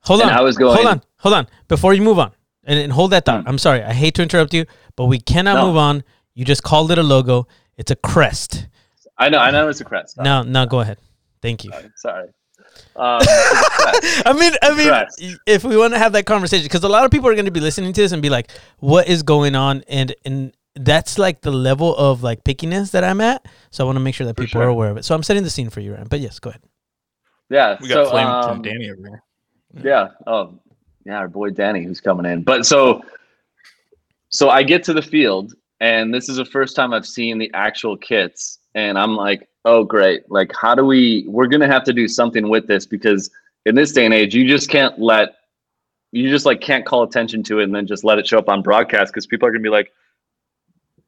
hold 0.01 0.21
on. 0.21 0.29
I 0.29 0.41
was 0.41 0.57
going- 0.57 0.75
hold 0.75 0.87
on, 0.87 1.01
hold 1.17 1.35
on. 1.35 1.47
Before 1.67 1.93
you 1.93 2.01
move 2.01 2.19
on, 2.19 2.31
and, 2.65 2.79
and 2.79 2.91
hold 2.91 3.11
that 3.11 3.25
thought. 3.25 3.43
Hmm. 3.43 3.49
I'm 3.49 3.57
sorry. 3.57 3.83
I 3.83 3.93
hate 3.93 4.15
to 4.15 4.23
interrupt 4.23 4.53
you, 4.53 4.65
but 4.95 5.05
we 5.05 5.19
cannot 5.19 5.55
No. 5.55 5.67
move 5.67 5.77
on. 5.77 6.03
You 6.33 6.45
just 6.45 6.63
called 6.63 6.91
it 6.91 6.97
a 6.97 7.03
logo. 7.03 7.47
It's 7.77 7.91
a 7.91 7.95
crest. 7.95 8.67
I 9.17 9.29
know, 9.29 9.39
I 9.39 9.51
know 9.51 9.67
it's 9.67 9.81
a 9.81 9.85
crest. 9.85 10.17
No, 10.17 10.43
no, 10.43 10.65
go 10.65 10.79
ahead. 10.79 10.97
Thank 11.41 11.63
you. 11.65 11.71
Sorry. 11.71 11.89
sorry. 11.95 12.27
Um, 12.95 13.19
it's 13.21 13.61
a 13.61 13.69
crest. 13.69 14.23
I 14.25 14.33
mean, 14.33 14.53
I 14.61 14.75
mean, 14.75 14.87
Crest. 14.87 15.23
if 15.45 15.63
we 15.63 15.77
want 15.77 15.93
to 15.93 15.99
have 15.99 16.13
that 16.13 16.25
conversation, 16.25 16.65
because 16.65 16.83
a 16.83 16.89
lot 16.89 17.05
of 17.05 17.11
people 17.11 17.29
are 17.29 17.33
going 17.35 17.45
to 17.45 17.51
be 17.51 17.59
listening 17.59 17.93
to 17.93 18.01
this 18.01 18.11
and 18.11 18.21
be 18.21 18.29
like, 18.29 18.51
"What 18.79 19.07
is 19.07 19.23
going 19.23 19.55
on?" 19.55 19.83
and 19.87 20.13
and 20.25 20.53
that's 20.75 21.17
like 21.17 21.41
the 21.41 21.51
level 21.51 21.95
of 21.95 22.23
like 22.23 22.43
pickiness 22.43 22.91
that 22.91 23.03
I'm 23.03 23.21
at. 23.21 23.45
So 23.71 23.83
I 23.83 23.85
want 23.85 23.97
to 23.97 23.99
make 24.01 24.15
sure 24.15 24.25
that 24.27 24.35
For 24.35 24.45
people 24.45 24.61
are 24.61 24.67
aware 24.67 24.89
of 24.89 24.97
it. 24.97 25.05
So 25.05 25.13
I'm 25.15 25.23
setting 25.23 25.43
the 25.43 25.49
scene 25.49 25.69
for 25.69 25.81
you, 25.81 25.93
Ryan. 25.93 26.07
But 26.09 26.19
yes, 26.21 26.39
go 26.39 26.51
ahead. 26.51 26.61
yeah. 27.49 27.77
We 27.81 27.87
got 27.87 28.05
so, 28.05 28.11
flame 28.11 28.27
um, 28.27 28.43
from 28.43 28.61
Danny 28.61 28.89
over 28.89 29.01
there. 29.01 29.23
Yeah. 29.83 30.09
Oh, 30.25 30.59
yeah. 31.05 31.17
Our 31.17 31.27
boy 31.27 31.49
Danny, 31.49 31.83
who's 31.83 31.99
coming 31.99 32.25
in. 32.25 32.43
But 32.43 32.65
so, 32.65 33.01
so 34.29 34.49
I 34.49 34.63
get 34.63 34.83
to 34.85 34.93
the 34.93 35.01
field, 35.01 35.53
and 35.79 36.13
this 36.13 36.29
is 36.29 36.37
the 36.37 36.45
first 36.45 36.75
time 36.75 36.93
I've 36.93 37.07
seen 37.07 37.37
the 37.39 37.51
actual 37.53 37.97
kits, 37.97 38.59
and 38.75 38.97
I'm 38.97 39.15
like, 39.15 39.48
oh, 39.65 39.83
great. 39.83 40.29
Like, 40.29 40.51
how 40.59 40.75
do 40.75 40.85
we? 40.85 41.25
We're 41.27 41.47
gonna 41.47 41.67
have 41.67 41.83
to 41.85 41.93
do 41.93 42.07
something 42.07 42.49
with 42.49 42.67
this 42.67 42.85
because 42.85 43.29
in 43.65 43.75
this 43.75 43.91
day 43.91 44.05
and 44.05 44.13
age, 44.13 44.35
you 44.35 44.47
just 44.47 44.69
can't 44.69 44.97
let, 44.99 45.35
you 46.11 46.29
just 46.29 46.45
like 46.45 46.61
can't 46.61 46.85
call 46.85 47.03
attention 47.03 47.43
to 47.43 47.59
it 47.59 47.63
and 47.65 47.75
then 47.75 47.85
just 47.85 48.03
let 48.03 48.17
it 48.17 48.27
show 48.27 48.39
up 48.39 48.49
on 48.49 48.61
broadcast 48.61 49.13
because 49.13 49.27
people 49.27 49.47
are 49.47 49.51
gonna 49.51 49.61
be 49.61 49.69
like, 49.69 49.91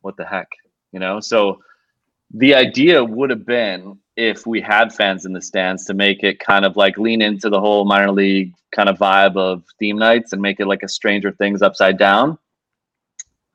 what 0.02 0.18
the 0.18 0.26
heck, 0.26 0.50
you 0.92 1.00
know? 1.00 1.20
So 1.20 1.62
the 2.34 2.56
idea 2.56 3.04
would 3.04 3.30
have 3.30 3.46
been 3.46 3.98
if 4.16 4.46
we 4.46 4.62
had 4.62 4.94
fans 4.94 5.26
in 5.26 5.34
the 5.34 5.42
stands 5.42 5.86
to 5.86 5.94
make 5.94 6.24
it 6.24 6.40
kind 6.40 6.66
of 6.66 6.76
like 6.76 6.98
lean 6.98 7.22
into 7.22 7.50
the 7.50 7.60
whole 7.60 7.86
minor 7.86 8.12
league 8.12 8.54
kind 8.72 8.90
of 8.90 8.98
vibe 8.98 9.36
of 9.36 9.64
theme 9.80 9.98
nights 9.98 10.34
and 10.34 10.42
make 10.42 10.60
it 10.60 10.68
like 10.68 10.84
a 10.84 10.88
Stranger 10.88 11.32
Things 11.32 11.62
upside 11.62 11.98
down. 11.98 12.38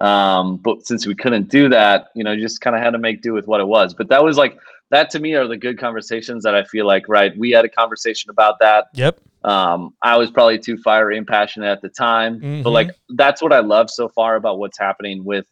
Um, 0.01 0.59
but 0.59 0.87
since 0.87 1.07
we 1.07 1.15
couldn't 1.15 1.49
do 1.49 1.69
that, 1.71 2.09
you 2.15 2.23
know, 2.23 2.33
you 2.33 2.43
just 2.43 2.61
kind 2.61 2.77
of 2.77 2.83
had 2.83 2.91
to 2.91 2.99
make 2.99 3.23
do 3.23 3.33
with 3.33 3.47
what 3.47 3.61
it 3.61 3.67
was. 3.67 3.95
But 3.95 4.09
that 4.09 4.23
was 4.23 4.37
like 4.37 4.59
that 4.91 5.11
to 5.11 5.19
me 5.19 5.35
are 5.35 5.47
the 5.47 5.57
good 5.57 5.79
conversations 5.79 6.45
that 6.45 6.55
I 6.55 6.65
feel 6.65 6.87
like 6.87 7.09
right. 7.09 7.37
We 7.37 7.51
had 7.51 7.65
a 7.65 7.69
conversation 7.69 8.31
about 8.31 8.59
that. 8.61 8.87
Yep. 8.95 9.21
Um, 9.45 9.95
I 10.03 10.17
was 10.17 10.31
probably 10.31 10.59
too 10.59 10.77
fiery 10.79 11.17
and 11.19 11.27
passionate 11.27 11.67
at 11.71 11.83
the 11.83 11.89
time, 11.89 12.41
Mhm. 12.41 12.63
but 12.63 12.71
like 12.71 12.91
that's 13.11 13.43
what 13.43 13.53
I 13.53 13.61
love 13.61 13.91
so 13.91 14.09
far 14.09 14.37
about 14.37 14.59
what's 14.59 14.79
happening 14.79 15.25
with 15.25 15.47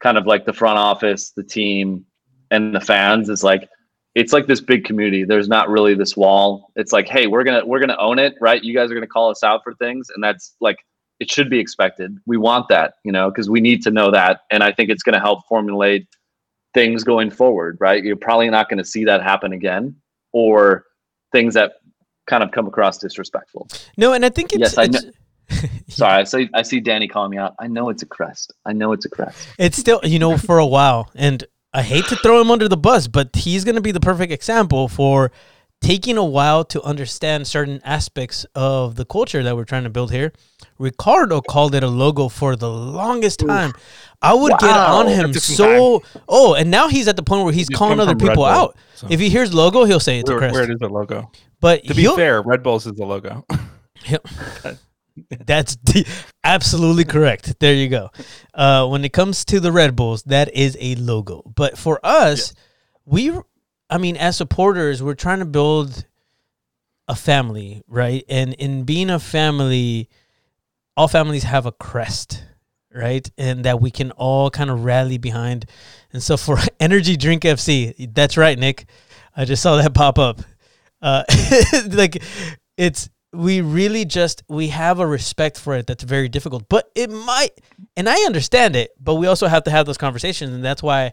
kind 0.00 0.16
of 0.18 0.26
like 0.26 0.46
the 0.46 0.52
front 0.52 0.78
office, 0.78 1.30
the 1.30 1.42
team, 1.44 2.04
and 2.50 2.74
the 2.74 2.80
fans 2.80 3.28
is 3.28 3.44
like 3.44 3.68
it's 4.16 4.32
like 4.32 4.48
this 4.48 4.60
big 4.60 4.84
community. 4.84 5.22
There's 5.22 5.46
not 5.48 5.68
really 5.68 5.94
this 5.94 6.16
wall. 6.16 6.72
It's 6.74 6.92
like, 6.92 7.06
hey, 7.08 7.28
we're 7.28 7.44
gonna 7.44 7.64
we're 7.64 7.78
gonna 7.78 7.96
own 8.00 8.18
it, 8.18 8.34
right? 8.40 8.62
You 8.62 8.74
guys 8.74 8.90
are 8.90 8.94
gonna 8.94 9.06
call 9.06 9.30
us 9.30 9.44
out 9.44 9.62
for 9.62 9.74
things, 9.74 10.08
and 10.12 10.22
that's 10.22 10.56
like 10.60 10.78
it 11.20 11.30
should 11.30 11.48
be 11.50 11.60
expected. 11.60 12.16
We 12.26 12.36
want 12.36 12.66
that, 12.70 12.94
you 13.04 13.12
know, 13.12 13.30
because 13.30 13.48
we 13.48 13.60
need 13.60 13.82
to 13.82 13.90
know 13.92 14.10
that, 14.10 14.40
and 14.50 14.64
I 14.64 14.72
think 14.72 14.90
it's 14.90 15.02
gonna 15.04 15.20
help 15.20 15.46
formulate 15.48 16.08
things 16.74 17.04
going 17.04 17.30
forward, 17.30 17.76
right? 17.80 18.02
You're 18.02 18.16
probably 18.16 18.50
not 18.50 18.68
gonna 18.68 18.84
see 18.84 19.04
that 19.04 19.22
happen 19.22 19.52
again, 19.52 19.96
or 20.32 20.84
things 21.32 21.54
that 21.54 21.72
kind 22.26 22.42
of 22.42 22.50
come 22.50 22.66
across 22.66 22.98
disrespectful. 22.98 23.68
No, 23.96 24.12
and 24.12 24.24
I 24.24 24.30
think 24.30 24.52
it's 24.52 24.76
Yes, 24.76 24.78
I 24.78 24.84
it's, 24.84 25.04
Sorry, 25.88 26.20
I 26.20 26.24
see 26.24 26.48
I 26.54 26.62
see 26.62 26.80
Danny 26.80 27.08
calling 27.08 27.30
me 27.30 27.38
out. 27.38 27.54
I 27.58 27.66
know 27.66 27.88
it's 27.88 28.02
a 28.02 28.06
crest. 28.06 28.52
I 28.64 28.72
know 28.72 28.92
it's 28.92 29.04
a 29.04 29.08
crest. 29.08 29.48
it's 29.58 29.76
still 29.76 30.00
you 30.04 30.18
know 30.18 30.38
for 30.38 30.58
a 30.58 30.66
while, 30.66 31.10
and 31.14 31.44
I 31.72 31.82
hate 31.82 32.06
to 32.06 32.16
throw 32.16 32.40
him 32.40 32.50
under 32.50 32.68
the 32.68 32.76
bus, 32.76 33.06
but 33.06 33.34
he's 33.34 33.64
going 33.64 33.76
to 33.76 33.80
be 33.80 33.92
the 33.92 34.00
perfect 34.00 34.32
example 34.32 34.88
for 34.88 35.30
taking 35.80 36.16
a 36.18 36.24
while 36.24 36.64
to 36.64 36.82
understand 36.82 37.46
certain 37.46 37.80
aspects 37.84 38.44
of 38.54 38.96
the 38.96 39.04
culture 39.04 39.42
that 39.42 39.56
we're 39.56 39.64
trying 39.64 39.84
to 39.84 39.90
build 39.90 40.10
here. 40.12 40.32
Ricardo 40.78 41.40
called 41.40 41.74
it 41.74 41.82
a 41.82 41.88
logo 41.88 42.28
for 42.28 42.56
the 42.56 42.68
longest 42.70 43.40
time. 43.40 43.72
I 44.22 44.34
would 44.34 44.52
get 44.58 44.70
on 44.76 45.06
him 45.08 45.28
That 45.28 45.32
took 45.34 45.42
some 45.42 45.56
so. 45.56 46.02
Oh, 46.28 46.54
and 46.54 46.70
now 46.70 46.88
he's 46.88 47.08
at 47.08 47.16
the 47.16 47.22
point 47.22 47.44
where 47.44 47.52
he's 47.52 47.68
Just 47.68 47.78
calling 47.78 47.98
other 48.00 48.14
people 48.14 48.34
Bull, 48.36 48.44
out. 48.44 48.76
so- 48.94 49.06
If 49.10 49.20
he 49.20 49.30
hears 49.30 49.52
logo, 49.54 49.84
he'll 49.84 50.00
say 50.00 50.18
it's 50.20 50.28
a 50.28 50.32
Where, 50.34 50.38
crest. 50.40 50.54
where 50.54 50.64
it 50.64 50.70
is 50.70 50.80
a 50.82 50.86
logo. 50.88 51.30
But 51.60 51.84
To 51.84 51.94
be 51.94 52.04
fair, 52.14 52.42
Red 52.42 52.62
Bulls 52.62 52.86
is 52.86 52.92
the 52.94 53.04
logo. 53.06 53.44
Yep. 54.08 54.26
That's 55.46 55.76
d- 55.76 56.06
absolutely 56.44 57.04
correct. 57.04 57.58
There 57.60 57.74
you 57.74 57.88
go. 57.88 58.10
Uh, 58.54 58.86
when 58.88 59.04
it 59.04 59.12
comes 59.12 59.44
to 59.46 59.60
the 59.60 59.72
Red 59.72 59.94
Bulls, 59.96 60.22
that 60.24 60.54
is 60.54 60.76
a 60.80 60.94
logo. 60.94 61.42
But 61.54 61.76
for 61.76 62.00
us, 62.02 62.54
we, 63.04 63.30
I 63.90 63.98
mean, 63.98 64.16
as 64.16 64.36
supporters, 64.36 65.02
we're 65.02 65.14
trying 65.14 65.40
to 65.40 65.44
build 65.44 66.06
a 67.08 67.16
family, 67.16 67.82
right? 67.88 68.24
And 68.28 68.54
in 68.54 68.84
being 68.84 69.10
a 69.10 69.18
family, 69.18 70.08
all 70.96 71.08
families 71.08 71.42
have 71.42 71.66
a 71.66 71.72
crest, 71.72 72.44
right? 72.94 73.28
And 73.36 73.64
that 73.64 73.80
we 73.80 73.90
can 73.90 74.12
all 74.12 74.48
kind 74.48 74.70
of 74.70 74.84
rally 74.84 75.18
behind. 75.18 75.66
And 76.12 76.22
so 76.22 76.36
for 76.36 76.56
Energy 76.80 77.16
Drink 77.16 77.42
FC, 77.42 78.14
that's 78.14 78.36
right, 78.36 78.58
Nick. 78.58 78.86
I 79.36 79.44
just 79.44 79.62
saw 79.62 79.76
that 79.76 79.92
pop 79.94 80.18
up. 80.18 80.40
Uh, 81.02 81.24
like 81.90 82.22
it's 82.76 83.08
we 83.32 83.60
really 83.60 84.04
just 84.04 84.42
we 84.48 84.68
have 84.68 84.98
a 84.98 85.06
respect 85.06 85.58
for 85.58 85.76
it 85.76 85.86
that's 85.86 86.02
very 86.02 86.28
difficult 86.28 86.68
but 86.68 86.90
it 86.94 87.08
might 87.08 87.50
and 87.96 88.08
i 88.08 88.16
understand 88.26 88.74
it 88.74 88.90
but 89.00 89.14
we 89.14 89.26
also 89.26 89.46
have 89.46 89.62
to 89.62 89.70
have 89.70 89.86
those 89.86 89.96
conversations 89.96 90.52
and 90.52 90.64
that's 90.64 90.82
why 90.82 91.12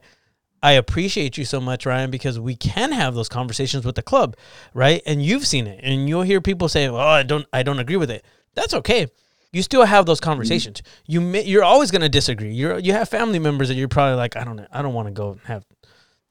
i 0.61 0.73
appreciate 0.73 1.37
you 1.37 1.45
so 1.45 1.61
much 1.61 1.85
ryan 1.85 2.09
because 2.11 2.39
we 2.39 2.55
can 2.55 2.91
have 2.91 3.15
those 3.15 3.29
conversations 3.29 3.85
with 3.85 3.95
the 3.95 4.01
club 4.01 4.35
right? 4.73 5.01
And 5.05 5.23
you've 5.23 5.45
seen 5.45 5.67
it 5.67 5.79
and 5.83 6.07
you'll 6.07 6.21
hear 6.21 6.41
people 6.41 6.69
say 6.69 6.87
oh 6.87 6.97
i 6.97 7.23
don't 7.23 7.45
i 7.53 7.63
don't 7.63 7.79
agree 7.79 7.97
with 7.97 8.11
it. 8.11 8.23
That's 8.53 8.73
okay. 8.73 9.07
You 9.53 9.61
still 9.61 9.85
have 9.85 10.05
those 10.05 10.19
conversations. 10.19 10.81
You 11.05 11.21
may, 11.21 11.43
you're 11.43 11.63
always 11.63 11.89
going 11.89 12.01
to 12.01 12.09
disagree. 12.09 12.51
You're 12.51 12.79
you 12.79 12.93
have 12.93 13.09
family 13.09 13.39
members 13.39 13.69
that 13.69 13.75
you're 13.75 13.87
probably 13.87 14.15
like 14.15 14.35
i 14.35 14.43
don't 14.43 14.59
i 14.71 14.81
don't 14.81 14.93
want 14.93 15.07
to 15.07 15.13
go 15.13 15.39
have 15.45 15.65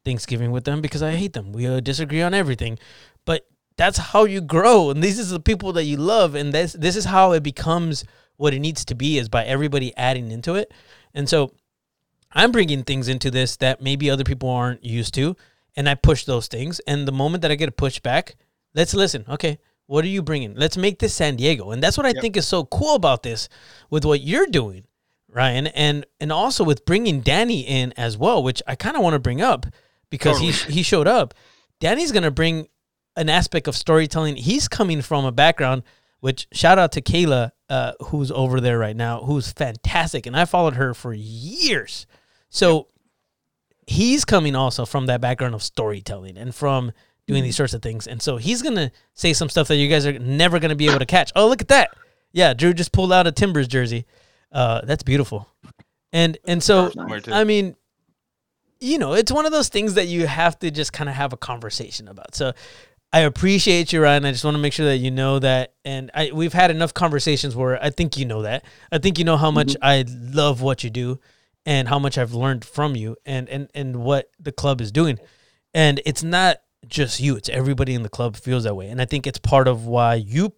thanksgiving 0.04 0.52
with 0.52 0.64
them 0.64 0.80
because 0.80 1.02
i 1.02 1.12
hate 1.12 1.32
them. 1.32 1.52
We 1.52 1.66
uh, 1.66 1.80
disagree 1.80 2.22
on 2.22 2.34
everything. 2.34 2.78
But 3.24 3.46
that's 3.76 3.98
how 3.98 4.24
you 4.24 4.40
grow 4.40 4.90
and 4.90 5.02
these 5.02 5.20
are 5.20 5.24
the 5.24 5.40
people 5.40 5.72
that 5.74 5.84
you 5.84 5.96
love 5.96 6.34
and 6.34 6.52
this 6.52 6.72
this 6.72 6.96
is 6.96 7.04
how 7.04 7.32
it 7.32 7.42
becomes 7.42 8.04
what 8.36 8.54
it 8.54 8.60
needs 8.60 8.84
to 8.86 8.94
be 8.94 9.18
is 9.18 9.28
by 9.28 9.44
everybody 9.44 9.96
adding 9.96 10.30
into 10.30 10.54
it. 10.54 10.72
And 11.14 11.28
so 11.28 11.52
i'm 12.36 12.52
bringing 12.52 12.84
things 12.84 13.08
into 13.08 13.30
this 13.30 13.56
that 13.56 13.80
maybe 13.82 14.08
other 14.08 14.24
people 14.24 14.48
aren't 14.48 14.84
used 14.84 15.12
to 15.14 15.34
and 15.76 15.88
i 15.88 15.94
push 15.94 16.24
those 16.24 16.46
things 16.46 16.80
and 16.86 17.06
the 17.08 17.12
moment 17.12 17.42
that 17.42 17.50
i 17.50 17.54
get 17.56 17.68
a 17.68 17.72
pushback 17.72 18.34
let's 18.74 18.94
listen 18.94 19.24
okay 19.28 19.58
what 19.86 20.04
are 20.04 20.08
you 20.08 20.22
bringing 20.22 20.54
let's 20.54 20.76
make 20.76 20.98
this 21.00 21.14
san 21.14 21.34
diego 21.36 21.70
and 21.72 21.82
that's 21.82 21.96
what 21.96 22.06
i 22.06 22.10
Yep. 22.10 22.20
think 22.22 22.36
is 22.36 22.46
so 22.46 22.64
cool 22.64 22.94
about 22.94 23.22
this 23.22 23.48
with 23.90 24.04
what 24.04 24.20
you're 24.20 24.46
doing 24.46 24.84
ryan 25.28 25.66
and 25.68 26.06
and 26.20 26.30
also 26.30 26.62
with 26.62 26.84
bringing 26.84 27.20
danny 27.20 27.60
in 27.60 27.92
as 27.96 28.16
well 28.16 28.42
which 28.42 28.62
i 28.66 28.74
kind 28.74 28.96
of 28.96 29.02
want 29.02 29.14
to 29.14 29.18
bring 29.18 29.40
up 29.42 29.66
because 30.10 30.38
he 30.38 30.52
he 30.72 30.82
showed 30.82 31.08
up 31.08 31.34
danny's 31.80 32.12
gonna 32.12 32.30
bring 32.30 32.68
an 33.18 33.30
aspect 33.30 33.66
of 33.66 33.74
storytelling. 33.74 34.36
He's 34.36 34.68
coming 34.68 35.00
from 35.00 35.24
a 35.24 35.32
background, 35.32 35.84
which 36.20 36.46
shout 36.52 36.78
out 36.78 36.92
to 36.92 37.00
Kayla, 37.00 37.50
uh, 37.70 37.92
who's 38.08 38.30
over 38.30 38.60
there 38.60 38.78
right 38.78 38.94
now, 38.94 39.22
who's 39.22 39.50
fantastic, 39.52 40.26
and 40.26 40.36
I 40.36 40.44
followed 40.44 40.74
her 40.74 40.92
for 40.92 41.14
years. 41.14 42.06
So 42.48 42.88
he's 43.86 44.24
coming 44.24 44.56
also 44.56 44.84
from 44.84 45.06
that 45.06 45.20
background 45.20 45.54
of 45.54 45.62
storytelling 45.62 46.36
and 46.36 46.54
from 46.54 46.92
doing 47.26 47.42
these 47.42 47.56
sorts 47.56 47.74
of 47.74 47.82
things, 47.82 48.06
and 48.06 48.22
so 48.22 48.36
he's 48.36 48.62
gonna 48.62 48.92
say 49.14 49.32
some 49.32 49.48
stuff 49.48 49.68
that 49.68 49.76
you 49.76 49.88
guys 49.88 50.06
are 50.06 50.18
never 50.18 50.60
gonna 50.60 50.76
be 50.76 50.86
able 50.86 51.00
to 51.00 51.06
catch. 51.06 51.32
Oh, 51.34 51.48
look 51.48 51.60
at 51.60 51.68
that! 51.68 51.90
Yeah, 52.32 52.54
Drew 52.54 52.72
just 52.72 52.92
pulled 52.92 53.12
out 53.12 53.26
a 53.26 53.32
Timbers 53.32 53.66
jersey. 53.66 54.06
Uh, 54.52 54.82
that's 54.84 55.02
beautiful, 55.02 55.48
and 56.12 56.38
and 56.44 56.62
so 56.62 56.92
I 57.32 57.42
mean, 57.44 57.74
you 58.80 58.98
know, 58.98 59.14
it's 59.14 59.32
one 59.32 59.44
of 59.44 59.52
those 59.52 59.68
things 59.68 59.94
that 59.94 60.06
you 60.06 60.26
have 60.26 60.58
to 60.60 60.70
just 60.70 60.92
kind 60.92 61.10
of 61.10 61.16
have 61.16 61.32
a 61.32 61.36
conversation 61.36 62.06
about. 62.06 62.34
So 62.36 62.52
I 63.12 63.20
appreciate 63.20 63.92
you, 63.92 64.02
Ryan. 64.02 64.24
I 64.24 64.32
just 64.32 64.44
want 64.44 64.56
to 64.56 64.60
make 64.60 64.72
sure 64.72 64.86
that 64.86 64.98
you 64.98 65.10
know 65.10 65.38
that. 65.38 65.74
And 65.84 66.10
I, 66.14 66.30
we've 66.32 66.52
had 66.52 66.70
enough 66.70 66.92
conversations 66.92 67.56
where 67.56 67.82
I 67.82 67.90
think 67.90 68.16
you 68.16 68.24
know 68.24 68.42
that. 68.42 68.64
I 68.92 68.98
think 68.98 69.18
you 69.18 69.24
know 69.24 69.36
how 69.36 69.50
much 69.50 69.76
I 69.80 70.04
love 70.08 70.60
what 70.60 70.84
you 70.84 70.90
do 70.90 71.18
and 71.66 71.88
how 71.88 71.98
much 71.98 72.16
I've 72.16 72.32
learned 72.32 72.64
from 72.64 72.94
you 72.94 73.16
and, 73.26 73.48
and, 73.48 73.68
and 73.74 73.96
what 73.96 74.30
the 74.38 74.52
club 74.52 74.80
is 74.80 74.92
doing. 74.92 75.18
And 75.74 76.00
it's 76.06 76.22
not 76.22 76.58
just 76.86 77.20
you, 77.20 77.36
it's 77.36 77.48
everybody 77.48 77.92
in 77.94 78.04
the 78.04 78.08
club 78.08 78.36
feels 78.36 78.64
that 78.64 78.76
way. 78.76 78.88
And 78.88 79.02
I 79.02 79.04
think 79.04 79.26
it's 79.26 79.38
part 79.38 79.66
of 79.66 79.86
why 79.86 80.14
you 80.14 80.54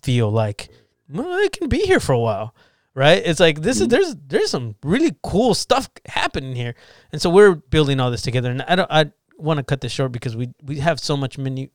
feel 0.00 0.30
like, 0.30 0.70
well, 1.12 1.26
I 1.26 1.48
can 1.52 1.68
be 1.68 1.80
here 1.80 2.00
for 2.00 2.12
a 2.12 2.18
while. 2.18 2.54
Right? 2.96 3.20
It's 3.26 3.40
like 3.40 3.60
this 3.60 3.80
is 3.80 3.88
mm. 3.88 3.90
there's 3.90 4.14
there's 4.28 4.50
some 4.52 4.76
really 4.84 5.16
cool 5.24 5.54
stuff 5.54 5.90
happening 6.06 6.54
here. 6.54 6.76
And 7.10 7.20
so 7.20 7.28
we're 7.28 7.56
building 7.56 7.98
all 7.98 8.12
this 8.12 8.22
together. 8.22 8.52
And 8.52 8.62
I 8.62 8.76
don't 8.76 8.88
I 8.88 9.10
want 9.36 9.58
to 9.58 9.64
cut 9.64 9.80
this 9.80 9.92
short 9.92 10.12
because 10.12 10.36
we 10.36 10.48
we 10.62 10.78
have 10.78 10.98
so 11.00 11.16
much 11.16 11.38
many 11.38 11.70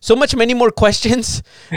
so 0.00 0.14
much 0.16 0.34
many 0.36 0.54
more 0.54 0.70
questions. 0.70 1.42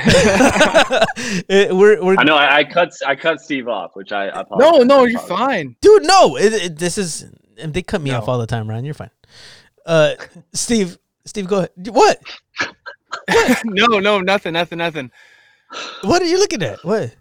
We're 1.50 2.04
we're 2.04 2.16
I 2.18 2.24
know 2.24 2.36
I, 2.36 2.58
I 2.58 2.64
cut 2.64 2.94
I 3.06 3.16
cut 3.16 3.42
Steve 3.42 3.68
off, 3.68 3.96
which 3.96 4.12
I, 4.12 4.30
I 4.30 4.36
No, 4.36 4.42
apologize. 4.42 4.86
no, 4.88 5.04
I 5.04 5.08
you're 5.08 5.20
fine. 5.20 5.76
dude, 5.82 6.04
no, 6.06 6.36
it, 6.38 6.54
it- 6.54 6.78
this 6.78 6.98
is 6.98 7.26
and 7.58 7.74
they 7.74 7.82
cut 7.82 8.02
me 8.02 8.12
No. 8.12 8.18
off 8.20 8.28
all 8.28 8.38
the 8.40 8.48
time, 8.48 8.68
Ryan. 8.70 8.86
You're 8.86 8.94
fine. 8.94 9.12
Uh, 9.86 10.16
Steve, 10.54 10.98
Steve, 11.26 11.48
go 11.48 11.58
ahead. 11.60 11.72
What? 11.90 12.20
no, 13.66 14.00
no, 14.00 14.22
nothing, 14.22 14.54
nothing, 14.54 14.78
nothing. 14.80 15.12
What 16.02 16.22
are 16.22 16.26
you 16.26 16.40
looking 16.40 16.64
at? 16.64 16.84
What? 16.84 17.16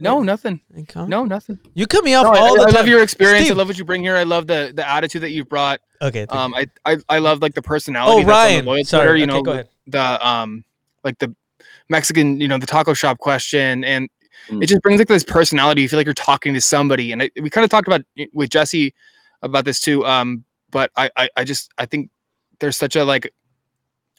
No, 0.00 0.22
nothing. 0.22 0.60
No, 0.94 1.24
nothing. 1.24 1.58
you 1.74 1.86
cut 1.86 2.04
me 2.04 2.14
off 2.14 2.24
No, 2.24 2.32
I, 2.32 2.38
all 2.38 2.54
the 2.54 2.62
I 2.62 2.64
time. 2.66 2.74
love 2.74 2.86
your 2.88 3.02
experience. 3.02 3.46
Steve. 3.46 3.56
I 3.56 3.58
love 3.58 3.68
what 3.68 3.78
you 3.78 3.84
bring 3.84 4.02
here. 4.02 4.16
I 4.16 4.22
love 4.22 4.46
the 4.46 4.72
the 4.74 4.88
attitude 4.88 5.22
that 5.22 5.30
you've 5.30 5.48
brought. 5.48 5.80
okay. 6.00 6.24
thank 6.26 6.32
Um, 6.32 6.54
I, 6.54 6.66
I 6.84 6.96
I 7.08 7.18
love 7.18 7.42
like 7.42 7.54
the 7.54 7.62
personality. 7.62 8.22
Oh, 8.22 8.26
that's 8.26 8.48
on 8.60 8.64
the 8.66 8.70
Ryan. 8.70 8.84
Sorry. 8.84 9.02
Twitter, 9.06 9.16
you 9.16 9.24
Okay, 9.24 9.32
know, 9.34 9.42
go 9.42 9.52
ahead. 9.52 9.68
the 9.88 10.26
um, 10.28 10.64
like 11.04 11.18
the 11.18 11.34
Mexican, 11.88 12.40
you 12.40 12.46
know, 12.48 12.58
the 12.58 12.66
taco 12.66 12.94
shop 12.94 13.18
question, 13.18 13.82
and 13.84 14.08
Mm. 14.50 14.62
it 14.62 14.66
just 14.68 14.80
brings 14.82 14.98
like 14.98 15.08
this 15.08 15.24
personality. 15.24 15.82
You 15.82 15.88
feel 15.90 15.98
like 15.98 16.06
you're 16.06 16.14
talking 16.14 16.54
to 16.54 16.60
somebody, 16.60 17.12
and 17.12 17.22
I, 17.22 17.30
we 17.42 17.50
kind 17.50 17.64
of 17.64 17.70
talked 17.70 17.86
about 17.88 18.02
with 18.32 18.48
Jesse 18.50 18.94
about 19.42 19.64
this 19.66 19.78
too. 19.80 20.06
Um, 20.06 20.44
but 20.70 20.90
I, 20.96 21.10
I 21.16 21.28
I 21.38 21.44
just 21.44 21.70
I 21.76 21.84
think 21.86 22.08
there's 22.60 22.76
such 22.76 22.94
a 22.96 23.04
like, 23.04 23.30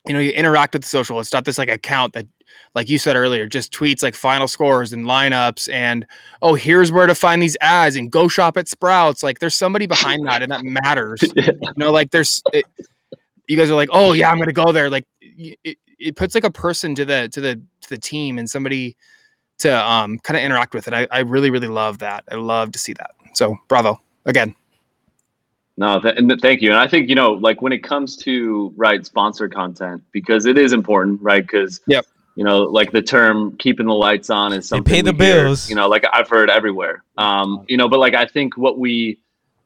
you 0.05 0.13
know, 0.13 0.19
you 0.19 0.31
interact 0.31 0.73
with 0.73 0.83
the 0.83 0.89
social. 0.89 1.19
It's 1.19 1.33
not 1.33 1.45
this 1.45 1.57
like 1.57 1.69
account 1.69 2.13
that, 2.13 2.27
like 2.75 2.89
you 2.89 2.97
said 2.97 3.15
earlier, 3.15 3.47
just 3.47 3.73
tweets 3.73 4.03
like 4.03 4.15
final 4.15 4.47
scores 4.47 4.93
and 4.93 5.05
lineups 5.05 5.71
and 5.73 6.05
oh 6.41 6.53
here's 6.53 6.91
where 6.91 7.07
to 7.07 7.15
find 7.15 7.41
these 7.41 7.57
ads 7.61 7.95
and 7.95 8.11
go 8.11 8.27
shop 8.27 8.57
at 8.57 8.67
Sprouts. 8.67 9.23
Like 9.23 9.39
there's 9.39 9.55
somebody 9.55 9.85
behind 9.85 10.25
that, 10.27 10.41
and 10.41 10.51
that 10.51 10.63
matters 10.63 11.21
you 11.35 11.53
know 11.77 11.91
like 11.91 12.11
there's 12.11 12.41
it, 12.53 12.65
you 13.47 13.57
guys 13.57 13.69
are 13.69 13.75
like 13.75 13.89
oh 13.91 14.13
yeah 14.13 14.29
i'm 14.29 14.37
gonna 14.37 14.53
go 14.53 14.71
there 14.71 14.89
like 14.89 15.05
it, 15.21 15.77
it 15.97 16.15
puts 16.15 16.35
like 16.35 16.43
a 16.43 16.51
person 16.51 16.95
to 16.95 17.05
the 17.05 17.27
to 17.29 17.41
the 17.41 17.55
to 17.81 17.89
the 17.89 17.97
team 17.97 18.37
and 18.37 18.49
somebody 18.49 18.95
to 19.57 19.89
um 19.89 20.19
kind 20.19 20.37
of 20.37 20.43
interact 20.43 20.73
with 20.73 20.87
it 20.87 20.93
I, 20.93 21.07
I 21.11 21.19
really 21.19 21.49
really 21.49 21.67
love 21.67 21.99
that 21.99 22.23
i 22.31 22.35
love 22.35 22.71
to 22.71 22.79
see 22.79 22.93
that 22.93 23.11
so 23.33 23.57
bravo 23.67 23.99
again 24.25 24.55
No, 25.77 25.99
th- 25.99 26.15
and 26.17 26.29
th- 26.29 26.41
thank 26.41 26.61
you. 26.61 26.71
And 26.71 26.77
I 26.77 26.89
think 26.89 27.07
you 27.07 27.15
know, 27.15 27.31
like 27.31 27.61
when 27.61 27.71
it 27.71 27.81
comes 27.83 28.17
to 28.17 28.73
right 28.75 29.05
sponsor 29.05 29.47
content, 29.47 30.03
because 30.11 30.45
it 30.45 30.57
is 30.57 30.73
important, 30.73 31.21
right? 31.21 31.41
Because 31.41 31.79
Yep. 31.87 32.05
You 32.39 32.45
know, 32.45 32.63
like 32.63 32.93
the 32.93 33.01
term 33.01 33.57
"keeping 33.57 33.85
the 33.85 33.93
lights 33.93 34.29
on" 34.29 34.53
is 34.53 34.69
They 34.69 34.77
something 34.77 34.93
pay 34.93 35.01
the 35.01 35.11
we 35.11 35.25
hear, 35.25 35.43
bills. 35.43 35.69
you 35.69 35.75
know, 35.75 35.89
like 35.89 36.05
I've 36.13 36.29
heard 36.29 36.49
everywhere. 36.49 37.03
Um, 37.17 37.65
you 37.67 37.75
know, 37.75 37.89
but 37.89 37.99
like 37.99 38.13
I 38.13 38.25
think 38.25 38.55
what 38.55 38.79
we 38.79 39.19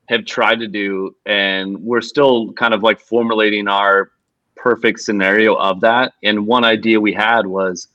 have 0.09 0.25
tried 0.25 0.59
to 0.61 0.67
do, 0.67 1.15
and 1.27 1.77
we're 1.77 2.01
still 2.01 2.51
kind 2.53 2.73
of 2.73 2.81
like 2.81 2.99
formulating 2.99 3.67
our 3.67 4.09
perfect 4.55 5.01
scenario 5.01 5.53
of 5.53 5.81
that. 5.81 6.13
And 6.23 6.47
one 6.47 6.65
idea 6.65 6.99
we 6.99 7.13
had 7.13 7.45
was, 7.45 7.89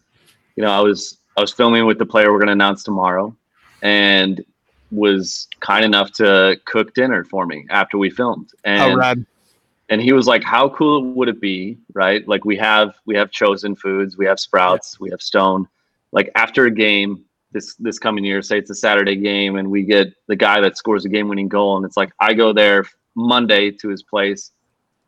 you 0.55 0.63
know, 0.63 0.71
I 0.71 0.79
was 0.79 1.19
I 1.37 1.41
was 1.41 1.53
filming 1.53 1.85
with 1.85 1.99
the 1.99 2.07
player 2.07 2.31
we're 2.31 2.39
going 2.39 2.47
to 2.47 2.53
announce 2.53 2.85
tomorrow, 2.85 3.35
and 3.83 4.45
was 4.93 5.49
kind 5.59 5.85
enough 5.85 6.13
to 6.13 6.57
cook 6.67 6.95
dinner 6.95 7.25
for 7.25 7.47
me 7.47 7.67
after 7.69 7.99
we 7.99 8.11
filmed. 8.11 8.51
And 8.63 8.93
oh 8.93 8.97
rad 8.97 9.27
and 9.89 10.01
he 10.01 10.12
was 10.12 10.27
like 10.27 10.43
how 10.43 10.69
cool 10.69 11.02
would 11.15 11.28
it 11.28 11.40
be 11.40 11.78
right? 11.94 12.27
Like 12.28 12.44
we 12.44 12.56
have 12.56 12.94
we 13.06 13.15
have 13.16 13.31
chosen 13.31 13.74
foods 13.74 14.16
we 14.16 14.27
have 14.27 14.40
sprouts 14.40 15.01
we 15.01 15.10
have 15.10 15.23
stone. 15.23 15.69
Like 16.12 16.31
after 16.35 16.66
a 16.66 16.70
game 16.70 17.24
this 17.52 17.74
this 17.77 17.98
coming 17.98 18.24
year 18.24 18.43
say 18.43 18.59
it's 18.59 18.69
a 18.69 18.74
saturday 18.74 19.16
game 19.16 19.56
and 19.56 19.70
we 19.70 19.82
get 19.82 20.12
the 20.27 20.36
guy 20.36 20.60
that 20.60 20.77
scores 20.77 21.06
a 21.06 21.09
game 21.09 21.28
winning 21.28 21.48
goal 21.48 21.78
and 21.78 21.86
it's 21.86 21.97
like 21.97 22.12
i 22.20 22.35
go 22.35 22.52
there 22.52 22.85
monday 23.15 23.70
to 23.70 23.89
his 23.89 24.02
place 24.02 24.52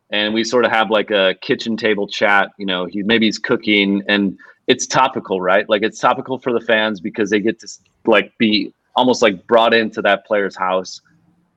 and 0.09 0.33
we 0.33 0.43
sort 0.43 0.65
of 0.65 0.71
have 0.71 0.89
like 0.89 1.11
a 1.11 1.35
kitchen 1.41 1.77
table 1.77 2.07
chat 2.07 2.49
you 2.57 2.65
know 2.65 2.85
he 2.85 3.03
maybe 3.03 3.27
he's 3.27 3.37
cooking 3.37 4.01
and 4.07 4.39
it's 4.67 4.87
topical 4.87 5.41
right? 5.41 5.67
Like 5.67 5.81
it's 5.83 5.99
topical 5.99 6.39
for 6.39 6.53
the 6.53 6.61
fans 6.61 7.01
because 7.01 7.29
they 7.29 7.39
get 7.39 7.59
to 7.59 7.67
like 8.05 8.37
be 8.37 8.73
almost 8.95 9.21
like 9.21 9.45
brought 9.47 9.73
into 9.73 10.01
that 10.03 10.25
player's 10.25 10.55
house 10.55 11.01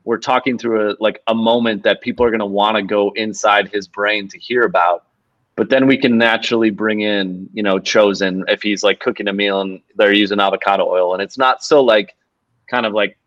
we're 0.05 0.18
talking 0.18 0.59
through 0.59 0.90
a 0.90 0.97
like 1.01 1.20
a 1.26 1.35
moment 1.35 1.82
that 1.82 2.01
people 2.01 2.24
are 2.24 2.31
going 2.31 2.40
to 2.40 2.47
want 2.47 2.76
to 2.76 2.82
go 2.82 3.10
inside 3.16 3.68
his 3.68 3.89
brain 3.89 4.28
to 4.28 4.39
hear 4.39 4.62
about 4.62 5.06
but 5.56 5.70
then 5.70 5.86
we 5.86 5.97
can 5.97 6.18
naturally 6.18 6.70
bring 6.70 7.01
in 7.01 7.48
you 7.52 7.62
know 7.62 7.78
chosen 7.78 8.44
if 8.48 8.62
he's 8.62 8.82
like 8.82 9.01
cooking 9.01 9.28
a 9.28 9.32
meal 9.32 9.60
and 9.60 9.81
they're 9.97 10.12
using 10.12 10.40
avocado 10.40 10.86
oil 10.86 11.12
and 11.14 11.22
it's 11.22 11.39
not 11.39 11.62
so 11.62 11.82
like 11.82 12.14
kind 12.68 12.86
of 12.86 12.93
like 12.93 13.18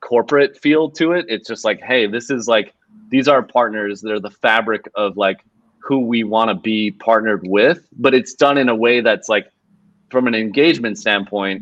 corporate 0.00 0.58
feel 0.60 0.90
to 0.90 1.12
it. 1.12 1.24
It's 1.28 1.48
just 1.48 1.64
like 1.64 1.80
hey 1.82 2.06
this 2.06 2.30
is 2.30 2.46
like 2.46 2.74
these 3.08 3.28
are 3.28 3.42
partners. 3.42 4.00
They're 4.00 4.20
the 4.20 4.30
fabric 4.30 4.88
of 4.94 5.16
like 5.16 5.44
who 5.78 6.00
we 6.00 6.24
want 6.24 6.48
to 6.48 6.54
be 6.54 6.90
partnered 6.90 7.46
with 7.46 7.86
but 7.98 8.14
it's 8.14 8.32
done 8.34 8.56
in 8.56 8.68
a 8.68 8.74
way 8.74 9.00
that's 9.00 9.28
like 9.28 9.50
from 10.14 10.26
an 10.28 10.34
engagement 10.34 10.96
standpoint 10.96 11.60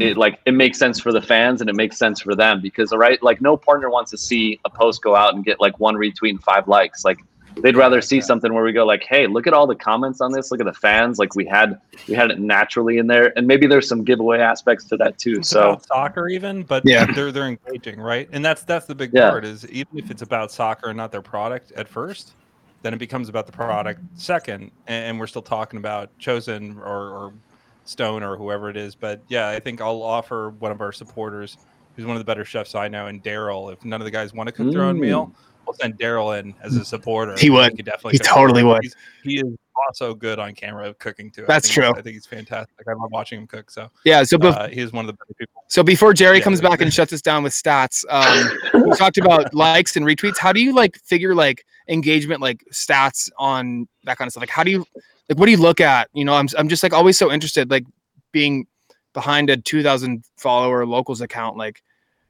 it 0.00 0.16
like 0.16 0.40
it 0.46 0.52
makes 0.52 0.78
sense 0.78 0.98
for 0.98 1.12
the 1.12 1.20
fans 1.20 1.60
and 1.60 1.68
it 1.68 1.76
makes 1.76 1.98
sense 1.98 2.20
for 2.20 2.34
them 2.34 2.60
because 2.60 2.92
right 2.92 3.22
like 3.22 3.40
no 3.40 3.56
partner 3.56 3.90
wants 3.90 4.10
to 4.10 4.18
see 4.18 4.58
a 4.64 4.70
post 4.70 5.02
go 5.02 5.14
out 5.14 5.34
and 5.34 5.44
get 5.44 5.60
like 5.60 5.78
one 5.78 5.94
retweet 5.94 6.30
and 6.30 6.42
five 6.42 6.66
likes. 6.66 7.04
Like 7.04 7.18
they'd 7.62 7.76
rather 7.76 8.00
see 8.00 8.20
something 8.20 8.52
where 8.54 8.64
we 8.64 8.72
go 8.72 8.84
like 8.86 9.04
hey 9.04 9.26
look 9.26 9.46
at 9.46 9.52
all 9.52 9.66
the 9.66 9.76
comments 9.76 10.20
on 10.20 10.32
this. 10.32 10.50
Look 10.50 10.60
at 10.60 10.66
the 10.66 10.72
fans. 10.72 11.18
Like 11.18 11.34
we 11.34 11.44
had 11.46 11.78
we 12.08 12.16
had 12.16 12.30
it 12.30 12.40
naturally 12.40 12.98
in 12.98 13.06
there. 13.06 13.32
And 13.36 13.46
maybe 13.46 13.66
there's 13.66 13.86
some 13.88 14.02
giveaway 14.02 14.40
aspects 14.40 14.86
to 14.86 14.96
that 14.96 15.18
too. 15.18 15.36
It's 15.38 15.50
so 15.50 15.72
about 15.72 15.86
soccer 15.86 16.28
even, 16.28 16.62
but 16.62 16.84
Yeah. 16.86 17.06
they're 17.14 17.30
they're 17.30 17.48
engaging, 17.48 18.00
right? 18.00 18.28
And 18.32 18.44
that's 18.44 18.64
that's 18.64 18.86
the 18.86 18.94
big 18.94 19.10
Yeah. 19.12 19.30
part 19.30 19.44
is 19.44 19.66
even 19.68 19.98
if 19.98 20.10
it's 20.10 20.22
about 20.22 20.50
soccer 20.50 20.88
and 20.88 20.96
not 20.96 21.12
their 21.12 21.22
product 21.22 21.70
at 21.76 21.86
first, 21.86 22.34
then 22.82 22.92
it 22.94 22.98
becomes 22.98 23.28
about 23.28 23.46
the 23.46 23.52
product 23.52 24.00
second, 24.14 24.72
and, 24.86 25.04
and 25.06 25.20
we're 25.20 25.28
still 25.28 25.42
talking 25.42 25.76
about 25.78 26.18
chosen 26.18 26.78
or, 26.78 27.08
or 27.10 27.34
Stone 27.84 28.22
or 28.22 28.36
whoever 28.36 28.70
it 28.70 28.76
is. 28.76 28.94
But 28.94 29.22
yeah, 29.28 29.48
I 29.48 29.58
think 29.60 29.80
I'll 29.80 30.02
offer 30.02 30.50
one 30.58 30.72
of 30.72 30.80
our 30.80 30.92
supporters, 30.92 31.56
who's 31.96 32.06
one 32.06 32.16
of 32.16 32.20
the 32.20 32.24
better 32.24 32.44
chefs 32.44 32.74
I 32.74 32.88
know, 32.88 33.06
and 33.06 33.22
Daryl. 33.22 33.72
If 33.72 33.84
none 33.84 34.00
of 34.00 34.04
the 34.04 34.10
guys 34.10 34.32
want 34.32 34.48
to 34.48 34.52
cook 34.52 34.72
their 34.72 34.82
own 34.84 34.98
meal, 35.00 35.32
we'll 35.66 35.74
send 35.74 35.98
Daryl 35.98 36.38
in 36.38 36.54
as 36.62 36.76
a 36.76 36.84
supporter. 36.84 37.34
He 37.38 37.50
would. 37.50 37.76
could 37.76 37.84
definitely. 37.84 38.12
He 38.12 38.18
totally 38.18 38.62
would. 38.64 38.82
He's, 38.82 38.96
he 39.24 39.38
is 39.38 39.46
also 39.88 40.14
good 40.14 40.38
on 40.38 40.54
camera 40.54 40.94
cooking 40.94 41.30
too. 41.30 41.42
I 41.42 41.46
That's 41.46 41.66
think 41.66 41.74
he's- 41.82 41.90
true. 41.92 41.98
I 41.98 42.02
think 42.02 42.14
he's 42.14 42.26
fantastic. 42.26 42.74
I 42.88 42.92
love 42.92 43.10
watching 43.10 43.40
him 43.40 43.46
cook. 43.46 43.70
So 43.70 43.90
Yeah. 44.04 44.22
So, 44.22 44.38
bef- 44.38 44.54
uh, 44.56 44.68
he 44.68 44.80
is 44.80 44.92
one 44.92 45.04
of 45.04 45.06
the 45.08 45.14
better 45.14 45.34
people. 45.36 45.64
so 45.68 45.82
before 45.82 46.12
Jerry 46.14 46.38
yeah, 46.38 46.44
comes 46.44 46.60
back 46.60 46.80
and 46.82 46.92
shuts 46.92 47.12
us 47.12 47.20
down 47.22 47.42
with 47.42 47.52
stats, 47.52 48.04
um, 48.10 48.84
we 48.86 48.94
talked 48.96 49.18
about 49.18 49.52
likes 49.54 49.96
and 49.96 50.06
retweets. 50.06 50.38
How 50.38 50.52
do 50.52 50.62
you 50.62 50.72
like 50.74 50.98
figure 50.98 51.34
like 51.34 51.64
engagement, 51.88 52.40
like 52.40 52.64
stats 52.72 53.28
on 53.38 53.88
that 54.04 54.18
kind 54.18 54.28
of 54.28 54.32
stuff? 54.32 54.42
Like, 54.42 54.50
how 54.50 54.62
do 54.62 54.70
you 54.70 54.84
like 55.28 55.38
what 55.38 55.46
do 55.46 55.52
you 55.52 55.58
look 55.58 55.80
at? 55.80 56.08
You 56.12 56.24
know, 56.24 56.34
I'm 56.34 56.48
I'm 56.58 56.68
just 56.68 56.82
like 56.82 56.92
always 56.92 57.16
so 57.18 57.30
interested, 57.32 57.70
like 57.70 57.84
being 58.32 58.66
behind 59.12 59.50
a 59.50 59.56
2,000 59.56 60.24
follower 60.38 60.86
locals 60.86 61.20
account. 61.20 61.56
Like, 61.56 61.82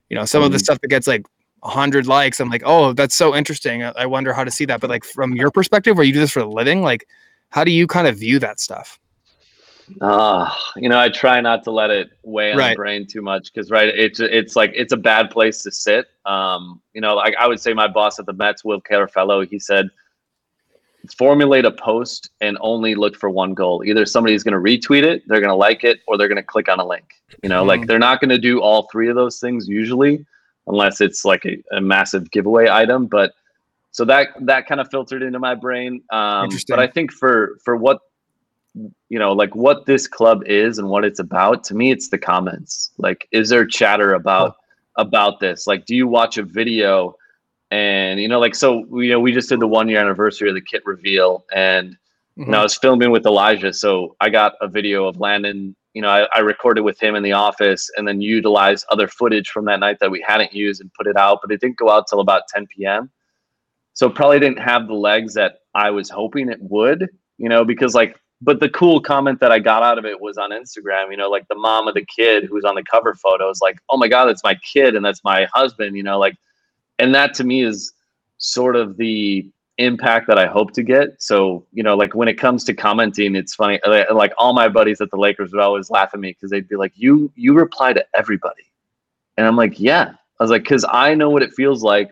you 0.08 0.16
know, 0.16 0.24
some 0.24 0.42
of 0.42 0.50
the 0.52 0.58
Mhm. 0.58 0.62
stuff 0.62 0.80
that 0.80 0.88
gets 0.88 1.06
like 1.06 1.24
100 1.60 2.06
likes, 2.06 2.40
I'm 2.40 2.50
like, 2.50 2.62
oh, 2.64 2.92
that's 2.92 3.14
so 3.14 3.36
interesting. 3.36 3.84
I 3.84 4.06
wonder 4.06 4.32
how 4.32 4.42
to 4.44 4.50
see 4.50 4.64
that. 4.64 4.80
But 4.80 4.90
like 4.90 5.04
from 5.04 5.32
your 5.34 5.50
perspective, 5.50 5.96
where 5.96 6.04
you 6.04 6.12
do 6.12 6.18
this 6.20 6.32
for 6.32 6.40
a 6.40 6.44
living, 6.48 6.82
like, 6.82 7.06
how 7.50 7.62
do 7.64 7.70
you 7.70 7.86
kind 7.86 8.06
of 8.08 8.16
view 8.18 8.38
that 8.40 8.58
stuff? 8.58 8.98
Ah, 10.00 10.56
you 10.76 10.88
know, 10.88 10.98
I 10.98 11.08
try 11.08 11.40
not 11.40 11.64
to 11.64 11.70
let 11.70 11.90
it 11.90 12.10
weigh 12.22 12.52
on 12.52 12.58
Right. 12.58 12.70
the 12.70 12.76
brain 12.76 13.06
too 13.06 13.20
much 13.20 13.52
because, 13.52 13.70
right, 13.70 13.88
it's 13.88 14.20
it's 14.20 14.56
like 14.56 14.72
it's 14.74 14.92
a 14.92 14.96
bad 14.96 15.30
place 15.30 15.62
to 15.64 15.70
sit. 15.70 16.06
Um, 16.24 16.80
you 16.94 17.00
know, 17.00 17.14
like 17.14 17.34
I 17.38 17.46
would 17.46 17.60
say, 17.60 17.72
my 17.74 17.88
boss 17.88 18.18
at 18.18 18.26
the 18.26 18.32
Mets, 18.32 18.64
Will 18.64 18.80
Carafello, 18.80 19.46
he 19.46 19.58
said, 19.58 19.90
formulate 21.16 21.64
a 21.64 21.70
post 21.70 22.30
and 22.40 22.56
only 22.60 22.94
look 22.94 23.16
for 23.16 23.28
one 23.30 23.54
goal. 23.54 23.82
Either 23.84 24.06
somebody's 24.06 24.42
going 24.42 24.54
to 24.54 24.60
retweet 24.60 25.02
it, 25.02 25.22
they're 25.26 25.40
going 25.40 25.50
to 25.50 25.54
like 25.56 25.84
it, 25.84 26.00
or 26.06 26.16
they're 26.16 26.28
going 26.28 26.36
to 26.36 26.42
click 26.42 26.68
on 26.68 26.78
a 26.80 26.86
link. 26.86 27.04
You 27.42 27.48
know, 27.48 27.64
like 27.64 27.80
Mhm. 27.82 27.86
they're 27.88 27.98
not 27.98 28.20
going 28.20 28.30
to 28.30 28.38
do 28.38 28.60
all 28.60 28.88
three 28.92 29.08
of 29.08 29.16
those 29.16 29.40
things 29.40 29.66
usually, 29.68 30.24
unless 30.68 31.00
it's 31.00 31.24
like 31.24 31.44
a, 31.44 31.62
a 31.72 31.80
massive 31.80 32.30
giveaway 32.30 32.68
item. 32.68 33.06
But 33.06 33.32
so 33.90 34.04
that 34.04 34.28
that 34.42 34.66
kind 34.66 34.80
of 34.80 34.88
filtered 34.90 35.22
into 35.22 35.38
my 35.38 35.54
brain. 35.54 36.02
Um, 36.10 36.50
but 36.68 36.78
I 36.78 36.86
think 36.86 37.12
for 37.12 37.58
for 37.64 37.76
what 37.76 38.00
you 39.08 39.18
know, 39.18 39.32
like 39.32 39.54
what 39.54 39.84
this 39.84 40.06
club 40.08 40.42
is 40.46 40.78
and 40.78 40.88
what 40.88 41.04
it's 41.04 41.18
about, 41.18 41.62
to 41.64 41.74
me, 41.74 41.90
it's 41.90 42.08
the 42.08 42.16
comments. 42.16 42.90
Like, 42.96 43.28
is 43.30 43.50
there 43.50 43.66
chatter 43.66 44.14
about 44.14 44.56
about 44.96 45.40
this? 45.40 45.66
Like, 45.66 45.84
do 45.84 45.94
you 45.94 46.06
watch 46.06 46.38
a 46.38 46.42
video 46.42 47.16
and 47.72 48.20
you 48.20 48.28
know, 48.28 48.38
like, 48.38 48.54
so 48.54 48.84
you 49.00 49.10
know, 49.10 49.18
we 49.18 49.32
just 49.32 49.48
did 49.48 49.58
the 49.58 49.66
one 49.66 49.88
year 49.88 49.98
anniversary 49.98 50.50
of 50.50 50.54
the 50.54 50.60
kit 50.60 50.82
reveal, 50.84 51.46
and 51.54 51.96
you 52.36 52.44
know, 52.44 52.52
mm-hmm. 52.52 52.54
I 52.54 52.62
was 52.62 52.76
filming 52.76 53.10
with 53.10 53.24
Elijah, 53.24 53.72
so 53.72 54.14
I 54.20 54.28
got 54.28 54.56
a 54.60 54.68
video 54.68 55.06
of 55.06 55.18
Landon. 55.18 55.74
You 55.94 56.02
know, 56.02 56.08
I, 56.08 56.28
I 56.34 56.40
recorded 56.40 56.82
with 56.82 57.02
him 57.02 57.14
in 57.14 57.22
the 57.22 57.32
office, 57.32 57.90
and 57.96 58.06
then 58.06 58.20
utilized 58.20 58.84
other 58.90 59.08
footage 59.08 59.48
from 59.48 59.64
that 59.64 59.80
night 59.80 59.96
that 60.00 60.10
we 60.10 60.22
hadn't 60.26 60.52
used 60.52 60.82
and 60.82 60.92
put 60.92 61.06
it 61.06 61.16
out, 61.16 61.38
but 61.40 61.50
it 61.50 61.60
didn't 61.62 61.78
go 61.78 61.88
out 61.88 62.06
till 62.08 62.20
about 62.20 62.42
10 62.48 62.66
p.m. 62.66 63.10
So 63.94 64.10
probably 64.10 64.38
didn't 64.38 64.60
have 64.60 64.86
the 64.86 64.94
legs 64.94 65.32
that 65.34 65.60
I 65.74 65.90
was 65.90 66.10
hoping 66.10 66.50
it 66.50 66.60
would. 66.60 67.08
You 67.38 67.48
know, 67.48 67.64
because 67.64 67.94
like 67.94 68.20
but 68.42 68.60
the 68.60 68.68
cool 68.68 69.00
comment 69.00 69.40
that 69.40 69.52
I 69.52 69.60
got 69.60 69.82
out 69.82 69.98
of 69.98 70.04
it 70.04 70.20
was 70.20 70.36
on 70.36 70.50
Instagram, 70.50 71.10
you 71.10 71.16
know, 71.16 71.30
like 71.30 71.48
the 71.48 71.54
mom 71.54 71.88
of 71.88 71.94
the 71.94 72.04
kid 72.04 72.44
who's 72.44 72.64
on 72.64 72.74
the 72.74 72.82
cover 72.82 73.14
photo 73.14 73.48
is 73.48 73.60
like, 73.62 73.78
oh 73.88 73.96
my 73.96 74.08
God, 74.08 74.26
that's 74.26 74.44
my 74.44 74.56
kid 74.56 74.96
and 74.96 75.04
that's 75.04 75.22
my 75.24 75.46
husband, 75.54 75.96
you 75.96 76.02
know, 76.02 76.18
like, 76.18 76.34
and 76.98 77.14
that 77.14 77.34
to 77.34 77.44
me 77.44 77.62
is 77.62 77.92
sort 78.38 78.76
of 78.76 78.96
the 78.96 79.50
impact 79.78 80.26
that 80.28 80.38
I 80.38 80.46
hope 80.46 80.72
to 80.72 80.82
get. 80.82 81.20
So, 81.22 81.66
you 81.72 81.82
know, 81.82 81.96
like 81.96 82.14
when 82.14 82.28
it 82.28 82.34
comes 82.34 82.64
to 82.64 82.74
commenting, 82.74 83.34
it's 83.34 83.54
funny. 83.54 83.80
Like 83.86 84.32
all 84.38 84.52
my 84.52 84.68
buddies 84.68 85.00
at 85.00 85.10
the 85.10 85.16
Lakers 85.16 85.52
would 85.52 85.60
always 85.60 85.90
laugh 85.90 86.10
at 86.12 86.20
me 86.20 86.30
because 86.30 86.50
they'd 86.50 86.68
be 86.68 86.76
like, 86.76 86.92
you, 86.94 87.32
you 87.34 87.54
reply 87.54 87.92
to 87.92 88.04
everybody. 88.14 88.70
And 89.36 89.46
I'm 89.46 89.56
like, 89.56 89.80
yeah. 89.80 90.12
I 90.38 90.44
was 90.44 90.50
like, 90.50 90.64
cause 90.64 90.84
I 90.88 91.14
know 91.14 91.30
what 91.30 91.42
it 91.42 91.52
feels 91.54 91.82
like 91.82 92.10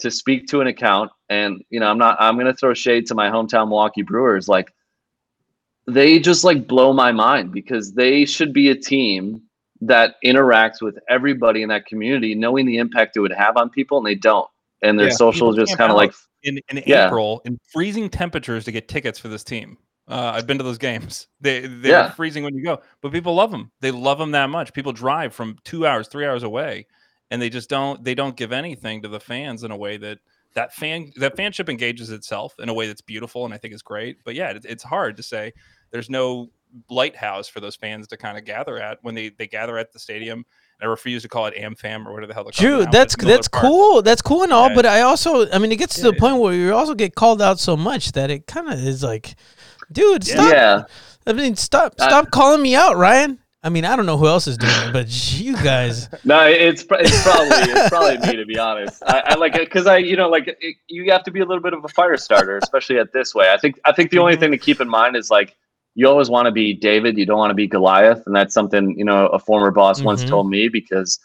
to 0.00 0.10
speak 0.10 0.48
to 0.48 0.60
an 0.60 0.66
account. 0.66 1.10
And, 1.28 1.62
you 1.70 1.78
know, 1.78 1.86
I'm 1.86 1.98
not, 1.98 2.16
I'm 2.18 2.38
to 2.38 2.54
throw 2.54 2.74
shade 2.74 3.06
to 3.06 3.14
my 3.14 3.30
hometown 3.30 3.68
Milwaukee 3.68 4.02
Brewers. 4.02 4.48
Like, 4.48 4.72
they 5.86 6.18
just 6.18 6.44
like 6.44 6.66
blow 6.66 6.92
my 6.92 7.12
mind 7.12 7.52
because 7.52 7.92
they 7.92 8.24
should 8.24 8.52
be 8.52 8.70
a 8.70 8.74
team 8.74 9.42
that 9.86 10.16
interacts 10.24 10.80
with 10.80 10.98
everybody 11.08 11.62
in 11.62 11.68
that 11.68 11.86
community, 11.86 12.34
knowing 12.34 12.66
the 12.66 12.78
impact 12.78 13.16
it 13.16 13.20
would 13.20 13.32
have 13.32 13.56
on 13.56 13.70
people, 13.70 13.98
and 13.98 14.06
they 14.06 14.14
don't. 14.14 14.48
And 14.82 14.98
their 14.98 15.08
Yeah. 15.08 15.14
social 15.14 15.52
People 15.52 15.64
just 15.66 15.78
kind 15.78 15.90
of 15.90 15.96
like, 15.96 16.12
in, 16.42 16.58
in 16.68 16.82
Yeah. 16.86 17.06
April 17.06 17.40
in 17.44 17.58
freezing 17.72 18.08
temperatures 18.10 18.64
to 18.66 18.72
get 18.72 18.88
tickets 18.88 19.18
for 19.18 19.28
this 19.28 19.44
team. 19.44 19.78
Uh, 20.06 20.32
I've 20.34 20.46
been 20.46 20.58
to 20.58 20.64
those 20.64 20.78
games. 20.78 21.28
They 21.40 21.60
they're 21.66 21.90
Yeah. 21.92 22.10
freezing 22.10 22.44
when 22.44 22.54
you 22.54 22.62
go, 22.62 22.80
but 23.00 23.12
people 23.12 23.34
love 23.34 23.50
them. 23.50 23.70
They 23.80 23.90
love 23.90 24.18
them 24.18 24.32
that 24.32 24.50
much. 24.50 24.72
People 24.72 24.92
drive 24.92 25.34
from 25.34 25.56
two 25.64 25.86
hours, 25.86 26.08
three 26.08 26.26
hours 26.26 26.42
away, 26.42 26.86
and 27.30 27.40
they 27.40 27.48
just 27.50 27.70
don't. 27.70 28.02
They 28.04 28.14
don't 28.14 28.36
give 28.36 28.52
anything 28.52 29.02
to 29.02 29.08
the 29.08 29.20
fans 29.20 29.64
in 29.64 29.70
a 29.70 29.76
way 29.76 29.96
that 29.98 30.18
that 30.54 30.74
fan 30.74 31.12
that 31.16 31.36
fanship 31.36 31.68
engages 31.68 32.10
itself 32.10 32.54
in 32.58 32.68
a 32.68 32.74
way 32.74 32.86
that's 32.86 33.00
beautiful 33.00 33.44
and 33.44 33.52
I 33.54 33.58
think 33.58 33.74
is 33.74 33.82
great. 33.82 34.18
But 34.24 34.34
yeah, 34.34 34.50
it, 34.50 34.64
it's 34.66 34.84
hard 34.84 35.16
to 35.16 35.22
say. 35.22 35.52
There's 35.90 36.10
no 36.10 36.50
lighthouse 36.90 37.48
for 37.48 37.60
those 37.60 37.76
fans 37.76 38.06
to 38.08 38.16
kind 38.16 38.36
of 38.38 38.44
gather 38.44 38.78
at 38.78 38.98
when 39.02 39.14
they 39.14 39.30
they 39.30 39.46
gather 39.46 39.78
at 39.78 39.92
the 39.92 39.98
stadium. 39.98 40.44
I 40.82 40.86
refuse 40.86 41.22
to 41.22 41.28
call 41.28 41.46
it 41.46 41.54
AmFam 41.54 42.04
or 42.04 42.12
whatever 42.12 42.26
the 42.28 42.34
hell 42.34 42.44
they're 42.44 42.52
called. 42.52 42.84
Drew, 42.84 42.92
that's 42.92 43.16
that's 43.16 43.48
Park. 43.48 43.62
cool. 43.64 44.02
That's 44.02 44.20
cool 44.20 44.42
and 44.42 44.52
all, 44.52 44.68
Yeah. 44.68 44.74
but 44.74 44.86
I 44.86 45.02
also, 45.02 45.48
I 45.50 45.58
mean, 45.58 45.70
it 45.72 45.76
gets 45.76 45.94
to 45.96 46.02
Yeah, 46.02 46.10
the 46.10 46.16
point 46.16 46.38
where 46.38 46.52
you 46.52 46.74
also 46.74 46.94
get 46.94 47.14
called 47.14 47.40
out 47.40 47.60
so 47.60 47.76
much 47.76 48.12
that 48.12 48.30
it 48.30 48.46
kind 48.46 48.68
of 48.68 48.78
is 48.84 49.02
like, 49.02 49.36
dude, 49.92 50.24
stop. 50.24 50.52
yeah, 50.52 50.84
I 51.26 51.32
mean, 51.32 51.54
stop, 51.56 51.94
I- 52.00 52.06
stop 52.08 52.30
calling 52.30 52.60
me 52.60 52.74
out, 52.74 52.96
Ryan. 52.96 53.38
I 53.62 53.70
mean, 53.70 53.86
I 53.86 53.96
don't 53.96 54.04
know 54.04 54.18
who 54.18 54.26
else 54.26 54.46
is 54.46 54.58
doing 54.58 54.72
it, 54.74 54.92
but 54.92 55.08
you 55.40 55.54
guys. 55.64 56.10
no, 56.22 56.46
it's 56.46 56.84
it's 56.90 57.22
probably 57.22 57.48
it's 57.50 57.88
probably 57.88 58.18
me 58.18 58.36
to 58.36 58.44
be 58.44 58.58
honest. 58.58 59.02
I, 59.06 59.22
I 59.28 59.34
like 59.36 59.54
it 59.54 59.62
because 59.64 59.86
I 59.86 59.96
you 59.98 60.16
know 60.16 60.28
like 60.28 60.48
it, 60.60 60.76
you 60.88 61.10
have 61.12 61.22
to 61.22 61.30
be 61.30 61.40
a 61.40 61.46
little 61.46 61.62
bit 61.62 61.72
of 61.72 61.82
a 61.82 61.88
fire 61.88 62.18
starter, 62.18 62.58
especially 62.58 62.98
at 62.98 63.12
this 63.12 63.34
way. 63.34 63.50
I 63.50 63.56
think 63.56 63.80
I 63.86 63.92
think 63.92 64.10
the 64.10 64.18
only 64.18 64.34
mm-hmm. 64.34 64.40
thing 64.40 64.50
to 64.50 64.58
keep 64.58 64.82
in 64.82 64.88
mind 64.88 65.16
is 65.16 65.30
like 65.30 65.56
you 65.94 66.08
always 66.08 66.28
want 66.30 66.46
to 66.46 66.52
be 66.52 66.72
David, 66.74 67.16
you 67.16 67.26
don't 67.26 67.38
want 67.38 67.50
to 67.50 67.54
be 67.54 67.66
Goliath, 67.66 68.22
and 68.26 68.34
that's 68.34 68.52
something 68.54 68.98
you 68.98 69.04
know 69.04 69.26
a 69.28 69.38
former 69.38 69.70
boss 69.70 70.02
once 70.02 70.24
Mhm. 70.24 70.28
told 70.28 70.50
me 70.50 70.68
because 70.68 71.18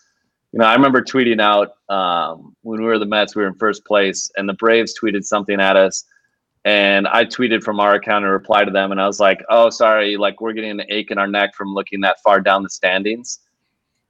you 0.52 0.60
know 0.60 0.66
I 0.66 0.74
remember 0.74 1.02
tweeting 1.02 1.42
out 1.42 1.74
um, 1.90 2.56
when 2.62 2.80
we 2.82 2.86
were 2.86 3.00
the 3.00 3.06
Mets, 3.06 3.36
we 3.36 3.42
were 3.42 3.48
in 3.48 3.56
first 3.56 3.84
place, 3.86 4.30
and 4.38 4.48
the 4.48 4.54
Braves 4.54 4.94
tweeted 5.00 5.24
something 5.24 5.60
at 5.60 5.76
us. 5.76 6.06
And 6.66 7.08
I 7.08 7.24
tweeted 7.24 7.64
from 7.64 7.80
our 7.80 7.96
account 7.96 8.26
and 8.26 8.32
replied 8.34 8.66
to 8.66 8.72
them, 8.72 8.92
and 8.92 9.00
I 9.02 9.08
was 9.08 9.20
like, 9.20 9.42
"Oh, 9.50 9.70
sorry, 9.70 10.18
like 10.18 10.42
we're 10.42 10.54
getting 10.54 10.72
an 10.80 10.86
ache 10.90 11.10
in 11.10 11.18
our 11.18 11.28
neck 11.28 11.56
from 11.56 11.74
looking 11.74 12.02
that 12.02 12.20
far 12.22 12.42
down 12.42 12.64
the 12.64 12.70
standings." 12.70 13.40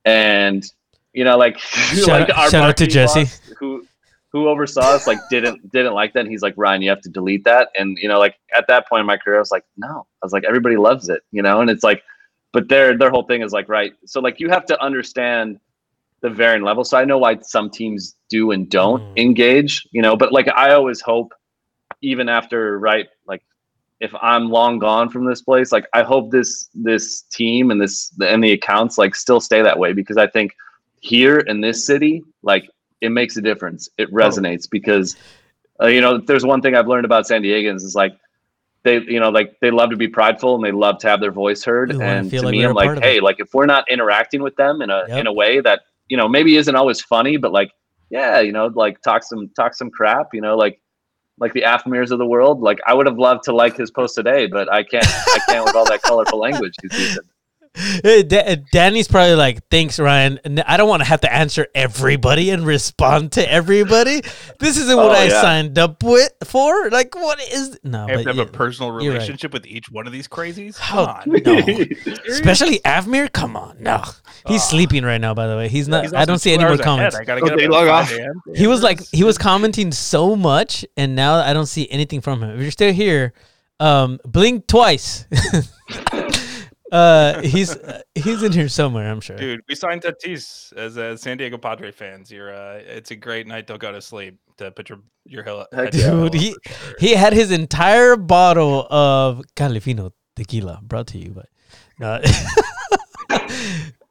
And 0.06 0.64
you 1.14 1.24
know, 1.24 1.38
like, 1.38 1.58
Shout 1.60 2.08
like 2.08 2.30
out- 2.32 2.52
shout 2.52 2.70
out 2.70 2.78
to 2.78 2.88
Jesse. 2.88 3.26
who 3.60 3.86
who 4.32 4.48
oversaw 4.48 4.92
us, 4.94 5.08
like 5.08 5.28
didn't 5.28 5.72
didn't 5.72 5.94
like 5.94 6.14
that. 6.14 6.22
And 6.22 6.30
he's 6.30 6.42
like, 6.42 6.54
"Ryan, 6.58 6.82
you 6.82 6.90
have 6.90 7.02
to 7.02 7.10
delete 7.10 7.44
that." 7.46 7.70
And 7.78 7.98
you 7.98 8.08
know, 8.08 8.20
like 8.20 8.36
at 8.56 8.66
that 8.68 8.88
point 8.88 9.02
in 9.02 9.06
my 9.08 9.18
career, 9.18 9.38
I 9.38 9.40
was 9.40 9.52
like, 9.52 9.66
"No," 9.78 10.06
I 10.22 10.26
was 10.26 10.34
like, 10.34 10.44
"Everybody 10.44 10.78
loves 10.78 11.10
it," 11.10 11.24
you 11.32 11.42
know. 11.42 11.62
And 11.62 11.70
it's 11.70 11.84
like, 11.84 12.04
but 12.52 12.70
their 12.70 12.98
their 12.98 13.10
whole 13.10 13.24
thing 13.24 13.42
is 13.42 13.52
like, 13.54 13.70
right. 13.70 13.94
So 14.06 14.20
like, 14.22 14.40
you 14.40 14.50
have 14.50 14.66
to 14.68 14.82
understand 14.82 15.60
the 16.22 16.30
varying 16.30 16.64
levels. 16.64 16.90
So 16.90 16.98
I 16.98 17.06
know 17.06 17.18
why 17.18 17.38
some 17.42 17.70
teams 17.70 18.16
do 18.30 18.52
and 18.52 18.70
don't 18.70 19.02
Mm. 19.16 19.18
engage, 19.18 19.88
you 19.92 20.02
know. 20.02 20.16
But 20.16 20.32
like, 20.32 20.48
I 20.50 20.74
always 20.74 21.02
hope, 21.02 21.34
even 22.02 22.30
after 22.30 22.78
right, 22.80 23.08
like 23.28 23.42
if 24.00 24.14
I'm 24.22 24.50
long 24.50 24.80
gone 24.80 25.10
from 25.10 25.26
this 25.26 25.42
place, 25.42 25.72
like 25.72 25.88
I 25.94 26.04
hope 26.04 26.32
this 26.32 26.70
this 26.74 27.22
team 27.24 27.72
and 27.72 27.82
this 27.82 28.14
and 28.22 28.44
the 28.44 28.52
accounts 28.52 28.98
like 28.98 29.16
still 29.16 29.40
stay 29.40 29.62
that 29.62 29.78
way 29.78 29.94
because 29.94 30.18
I 30.18 30.28
think 30.28 30.56
here 31.02 31.38
in 31.40 31.62
this 31.62 31.86
city, 31.86 32.24
like 32.44 32.70
it 33.02 33.10
makes 33.12 33.38
a 33.38 33.42
difference. 33.42 33.90
It 33.98 34.12
resonates 34.14 34.70
because 34.70 35.16
uh, 35.82 35.88
you 35.88 36.02
know 36.02 36.18
there's 36.18 36.46
one 36.46 36.62
thing 36.62 36.76
I've 36.76 36.88
learned 36.88 37.06
about 37.06 37.28
San 37.28 37.42
Diegans 37.42 37.84
is 37.84 37.96
like 37.96 38.14
they 38.84 39.00
you 39.02 39.20
know 39.20 39.30
like 39.30 39.58
they 39.62 39.72
love 39.72 39.90
to 39.92 39.98
be 39.98 40.08
prideful 40.08 40.56
and 40.56 40.64
they 40.64 40.72
love 40.72 41.00
to 41.00 41.10
have 41.10 41.22
their 41.22 41.32
voice 41.32 41.64
heard. 41.64 41.92
Wanna 41.92 42.06
and 42.06 42.30
to 42.32 42.42
like 42.42 42.52
me, 42.52 42.64
I'm 42.64 42.74
like, 42.74 43.00
hey, 43.02 43.18
it. 43.18 43.24
like 43.24 43.40
if 43.40 43.54
we're 43.54 43.66
not 43.66 43.90
interacting 43.90 44.42
with 44.42 44.56
them 44.56 44.82
in 44.82 44.90
a 44.90 45.04
Yep. 45.08 45.20
in 45.20 45.28
a 45.28 45.34
way 45.34 45.60
that 45.62 45.82
you 46.08 46.18
know 46.18 46.28
maybe 46.28 46.56
isn't 46.58 46.76
always 46.76 47.02
funny, 47.02 47.38
but 47.38 47.52
like 47.52 47.72
yeah, 48.10 48.40
you 48.40 48.52
know, 48.52 48.72
like 48.74 49.02
talk 49.02 49.24
some 49.24 49.50
talk 49.56 49.76
some 49.76 49.92
crap, 49.92 50.30
you 50.34 50.42
know, 50.42 50.56
like 50.56 50.82
like 51.40 51.54
the 51.54 51.62
Afmirs 51.62 52.12
of 52.12 52.20
the 52.20 52.26
world. 52.26 52.62
Like 52.62 52.80
I 52.86 52.94
would 52.94 53.06
have 53.06 53.18
loved 53.18 53.44
to 53.44 53.56
like 53.56 53.78
his 53.78 53.92
post 53.92 54.16
today, 54.16 54.48
but 54.48 54.72
I 54.72 54.84
can't. 54.84 55.06
I 55.08 55.40
can't 55.48 55.66
with 55.66 55.76
all 55.76 55.86
that 55.86 56.02
colorful 56.02 56.40
language 56.48 56.74
he's 56.82 57.00
using. 57.00 57.24
Hey, 57.76 58.24
Danny's 58.72 59.08
probably 59.08 59.36
like, 59.36 59.60
"Thanks, 59.70 60.00
Ryan." 60.00 60.40
I 60.66 60.76
don't 60.76 60.90
want 60.90 61.02
to 61.02 61.08
have 61.08 61.22
to 61.22 61.32
answer 61.34 61.68
everybody 61.76 62.50
and 62.50 62.66
respond 62.66 63.32
to 63.34 63.50
everybody. 63.52 64.22
This 64.60 64.78
isn't 64.78 64.98
what 64.98 65.12
Oh, 65.12 65.20
I 65.20 65.26
yeah. 65.26 65.42
signed 65.42 65.78
up 65.78 66.02
with 66.04 66.32
for. 66.46 66.90
Like, 66.90 67.14
what 67.16 67.40
is 67.54 67.80
no? 67.84 68.06
I 68.06 68.10
have 68.12 68.18
but 68.18 68.24
to 68.24 68.30
have 68.30 68.36
yeah. 68.38 68.44
a 68.44 68.46
personal 68.48 68.90
you're 69.02 69.12
right. 69.12 69.18
relationship 69.18 69.54
with 69.54 69.66
each 69.68 69.90
one 69.92 70.08
of 70.08 70.14
these 70.14 70.28
crazies. 70.28 70.78
How- 70.78 71.22
Come 71.24 71.34
on. 71.36 71.42
no. 71.46 71.58
Especially 72.28 72.80
Avmir. 72.80 73.32
Come 73.32 73.56
on, 73.56 73.78
no. 73.80 74.02
He's 74.48 74.62
Oh. 74.64 74.70
sleeping 74.70 75.04
right 75.06 75.22
now. 75.22 75.34
By 75.34 75.48
the 75.48 75.56
way, 75.56 75.70
he's 75.70 75.88
not. 75.88 76.04
He's 76.04 76.14
I 76.14 76.26
don't 76.26 76.40
see 76.40 76.52
any 76.54 76.64
more 76.64 76.72
hours 76.72 76.80
ahead. 76.80 76.86
comments. 76.86 77.16
I 77.16 77.24
gotta 77.24 77.42
Oh, 77.44 77.50
get 77.56 77.66
up 77.66 77.72
log 77.72 77.88
off. 77.88 78.12
He 78.56 78.68
was 78.68 78.82
like 78.84 79.02
he 79.12 79.24
was 79.24 79.38
commenting 79.38 79.92
so 79.92 80.36
much, 80.36 80.84
and 80.98 81.16
now 81.16 81.36
I 81.36 81.54
don't 81.54 81.68
see 81.68 81.88
anything 81.92 82.20
from 82.22 82.42
him. 82.44 82.50
If 82.50 82.62
you're 82.62 82.72
still 82.72 82.92
here, 82.94 83.34
um, 83.80 84.20
blink 84.26 84.66
twice. 84.68 85.26
Uh, 86.92 87.42
he's 87.42 87.76
uh, 87.76 88.02
he's 88.16 88.42
in 88.44 88.52
here 88.52 88.70
somewhere, 88.70 89.10
I'm 89.12 89.22
sure. 89.22 89.38
Dude, 89.38 89.62
we 89.68 89.76
signed 89.76 90.02
Tatis 90.02 90.74
as 90.76 90.98
a 90.98 91.18
San 91.18 91.38
Diego 91.38 91.58
Padre 91.58 91.92
fans. 91.92 92.32
You're 92.32 92.54
uh, 92.54 92.78
it's 92.78 93.12
a 93.12 93.16
great 93.16 93.48
night 93.48 93.68
to 93.68 93.78
go 93.78 93.92
to 93.92 94.02
sleep 94.02 94.40
to 94.58 94.72
put 94.72 94.90
your 94.90 95.00
your 95.26 95.44
hill. 95.44 95.66
Heck 95.72 95.86
head 95.86 95.94
to 95.94 96.00
yeah. 96.00 96.12
Dude, 96.12 96.34
he 96.34 96.56
sure. 96.66 96.96
he 97.00 97.14
had 97.14 97.34
his 97.34 97.52
entire 97.52 98.16
bottle 98.16 98.88
of 98.90 99.42
Califino 99.56 100.12
tequila 100.36 100.80
brought 100.82 101.08
to 101.08 101.18
you, 101.18 101.32
but 101.32 101.48
no. 102.00 102.22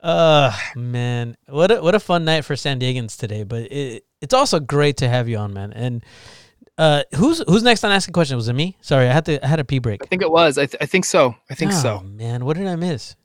uh 0.02 0.52
man, 0.76 1.36
what 1.48 1.70
a 1.70 1.82
what 1.82 1.94
a 1.94 2.00
fun 2.00 2.24
night 2.24 2.44
for 2.44 2.54
San 2.54 2.78
Diegans 2.78 3.16
today. 3.18 3.42
But 3.42 3.72
it, 3.72 4.04
it's 4.20 4.34
also 4.34 4.60
great 4.60 4.98
to 4.98 5.08
have 5.08 5.28
you 5.28 5.38
on, 5.38 5.52
man. 5.52 5.72
And 5.72 6.04
uh, 6.78 7.02
who's 7.16 7.42
who's 7.48 7.62
next 7.62 7.82
on 7.84 7.90
asking 7.92 8.12
questions? 8.12 8.36
Was 8.36 8.48
it 8.48 8.52
me? 8.54 8.76
Sorry, 8.80 9.08
I 9.08 9.12
had 9.12 9.24
to 9.26 9.44
I 9.44 9.48
had 9.48 9.60
a 9.60 9.64
pee 9.64 9.78
break. 9.80 10.02
I 10.02 10.06
think 10.06 10.22
it 10.22 10.30
was. 10.30 10.58
I, 10.58 10.66
th- 10.66 10.80
I 10.80 10.86
think 10.86 11.04
so. 11.04 11.34
I 11.50 11.54
think 11.54 11.72
Oh, 11.72 11.82
so. 11.82 12.00
Man, 12.00 12.44
what 12.44 12.56
did 12.56 12.66
I 12.66 12.76
miss? 12.76 13.16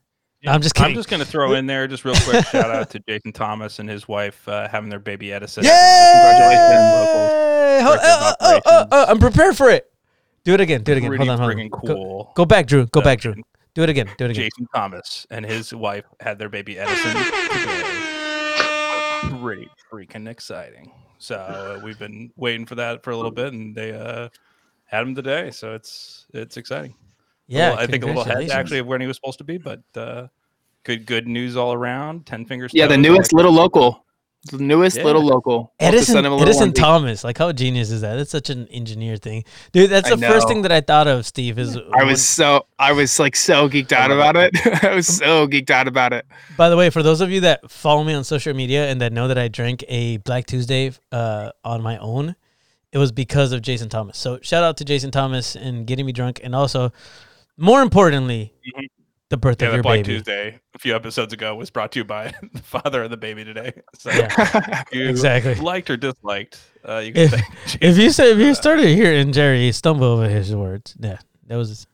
Yeah, 0.41 0.53
I'm 0.53 0.61
just 0.61 0.79
I'm 0.81 0.93
just 0.93 1.09
gonna 1.09 1.23
throw 1.23 1.53
in 1.53 1.67
there 1.67 1.87
just 1.87 2.03
real 2.03 2.15
quick. 2.15 2.45
shout 2.47 2.69
out 2.69 2.89
to 2.89 2.99
Jason 3.07 3.31
Thomas 3.31 3.79
and 3.79 3.89
his 3.89 4.09
wife 4.09 4.45
uh, 4.49 4.67
having 4.67 4.89
their 4.89 4.99
baby 4.99 5.31
Edison. 5.31 5.63
Yay! 5.63 5.69
Congratulations, 6.13 7.87
Hold- 7.87 7.99
oh, 8.03 8.33
oh, 8.41 8.59
oh, 8.65 8.85
oh, 8.91 9.05
I'm 9.07 9.19
prepared 9.19 9.55
for 9.55 9.69
it. 9.69 9.89
Do 10.43 10.53
it 10.53 10.59
again. 10.59 10.83
Do 10.83 10.91
it 10.91 10.97
again. 10.97 11.07
Pretty 11.09 11.25
hold 11.25 11.29
on, 11.29 11.39
hold 11.39 11.51
on. 11.51 11.57
friggin' 11.57 11.69
Go- 11.71 11.79
cool. 11.95 12.31
Go, 12.35 12.45
back, 12.45 12.67
Drew. 12.67 12.85
Go 12.87 12.99
back, 13.01 13.21
Drew. 13.21 13.35
Do 13.73 13.83
it 13.83 13.89
again. 13.89 14.07
Do 14.17 14.25
it 14.25 14.31
again. 14.31 14.43
Jason 14.43 14.67
Thomas 14.75 15.25
and 15.31 15.45
his 15.45 15.73
wife 15.73 16.03
had 16.19 16.37
their 16.37 16.49
baby 16.49 16.77
Edison 16.77 17.15
today. 17.15 17.29
Pretty 19.41 19.69
freaking 19.91 20.27
exciting. 20.29 20.91
So 21.23 21.35
uh, 21.35 21.79
we've 21.81 21.97
been 21.97 22.31
waiting 22.35 22.65
for 22.65 22.75
that 22.75 23.01
for 23.01 23.11
a 23.11 23.15
little 23.15 23.31
bit, 23.31 23.53
and 23.53 23.73
they 23.73 23.93
uh, 23.93 24.27
had 24.83 25.03
him 25.03 25.15
today. 25.15 25.51
So 25.51 25.73
it's 25.73 26.25
it's 26.33 26.57
exciting. 26.57 26.95
Yeah, 27.47 27.69
Little- 27.69 27.83
I 27.83 27.87
think 27.87 28.03
a 28.03 28.07
little 28.07 28.21
ahead 28.23 28.31
congratulations. 28.33 28.59
actually 28.59 28.79
of 28.79 28.87
when 28.87 28.99
he 28.99 29.07
was 29.07 29.15
supposed 29.15 29.37
to 29.37 29.45
be, 29.45 29.57
but 29.57 29.81
uh, 29.95 30.27
good 30.83 31.05
good 31.05 31.25
news 31.25 31.55
all 31.55 31.71
around. 31.71 32.25
Ten 32.25 32.45
fingers. 32.45 32.71
Yeah, 32.73 32.87
the 32.87 32.95
toes, 32.95 32.97
I 32.97 33.01
newest 33.01 33.31
like 33.31 33.37
little 33.37 33.53
local. 33.53 34.02
The 34.51 34.57
newest 34.57 34.97
Yeah. 34.97 35.03
little 35.05 35.23
local. 35.23 35.53
We'll 35.79 35.89
to 35.91 35.97
Edison, 35.97 36.13
send 36.15 36.23
little 36.23 36.41
Edison 36.41 36.71
onesie. 36.71 36.75
Thomas. 36.75 37.23
Like, 37.23 37.37
how 37.37 37.53
genius 37.53 37.89
is 37.91 38.01
that? 38.01 38.15
That's 38.17 38.29
such 38.31 38.49
an 38.49 38.67
engineer 38.67 39.15
thing, 39.15 39.45
dude. 39.71 39.89
That's 39.89 40.09
the 40.09 40.17
first 40.17 40.49
thing 40.49 40.63
that 40.63 40.71
I 40.71 40.81
thought 40.81 41.07
of. 41.07 41.25
Steve 41.25 41.57
is. 41.57 41.77
I 41.97 42.03
was 42.03 42.25
so 42.27 42.65
I 42.77 42.91
was 42.91 43.19
like 43.19 43.37
so 43.37 43.69
geeked 43.69 43.93
out 43.93 44.11
about 44.11 44.35
it. 44.35 44.51
I 44.83 44.93
was 44.93 45.07
so 45.07 45.47
geeked 45.47 45.69
out 45.69 45.87
about 45.87 46.11
it. 46.11 46.25
By 46.57 46.69
the 46.69 46.75
way, 46.75 46.89
for 46.89 47.01
those 47.01 47.21
of 47.21 47.31
you 47.31 47.39
that 47.41 47.71
follow 47.71 48.03
me 48.03 48.13
on 48.13 48.25
social 48.25 48.53
media 48.53 48.89
and 48.89 48.99
that 48.99 49.13
know 49.13 49.29
that 49.29 49.37
I 49.37 49.47
drank 49.47 49.85
a 49.87 50.17
Black 50.17 50.45
Tuesday 50.45 50.91
uh, 51.13 51.51
on 51.63 51.81
my 51.81 51.97
own, 51.99 52.35
it 52.91 52.97
was 52.97 53.13
because 53.13 53.53
of 53.53 53.61
Jason 53.61 53.87
Thomas. 53.87 54.17
So 54.17 54.39
shout 54.41 54.63
out 54.63 54.75
to 54.77 54.83
Jason 54.83 55.09
Thomas 55.09 55.55
and 55.55 55.87
getting 55.87 56.05
me 56.05 56.11
drunk, 56.11 56.41
and 56.43 56.53
also, 56.53 56.91
more 57.57 57.81
importantly, 57.81 58.51
Mhm. 58.77 58.87
The 59.33 59.37
birth 59.37 59.59
Yeah, 59.61 59.69
of 59.69 59.71
the 59.71 59.77
your 59.77 59.83
Black 59.83 59.95
baby. 59.97 60.05
Tuesday 60.17 60.59
a 60.75 60.79
few 60.79 60.95
episodes 60.95 61.33
ago 61.33 61.55
was 61.55 61.71
brought 61.71 61.91
to 61.93 61.99
you 61.99 62.05
by 62.05 62.31
the 62.53 62.61
father 62.61 63.01
of 63.03 63.09
the 63.09 63.17
baby 63.17 63.43
today. 63.43 63.73
So 63.97 64.11
Yeah. 64.11 64.27
if 64.37 64.85
you 64.93 65.09
Exactly. 65.09 65.55
liked 65.55 65.89
or 65.89 65.97
disliked, 65.97 66.59
uh, 66.87 66.99
you 66.99 67.13
can 67.13 67.23
If- 67.23 67.31
thank 67.31 67.81
If 67.81 67.97
you 67.97 68.11
say 68.11 68.31
if 68.31 68.37
you 68.37 68.53
started 68.53 68.87
hearing 68.89 69.31
Jerry 69.31 69.71
stumble 69.71 70.05
over 70.05 70.29
his 70.29 70.55
words, 70.55 70.95
yeah, 70.99 71.17
that 71.47 71.55
was 71.55 71.87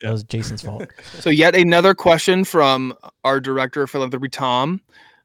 that 0.00 0.06
Yeah. 0.08 0.10
was 0.12 0.24
Jason's 0.24 0.62
fault. 0.62 0.86
so 1.20 1.30
yet 1.30 1.54
another 1.54 1.94
question 1.94 2.42
from 2.44 2.92
our 3.22 3.38
director 3.40 3.82
of 3.82 3.90
philanthropy, 3.90 4.28
Tom. 4.28 4.80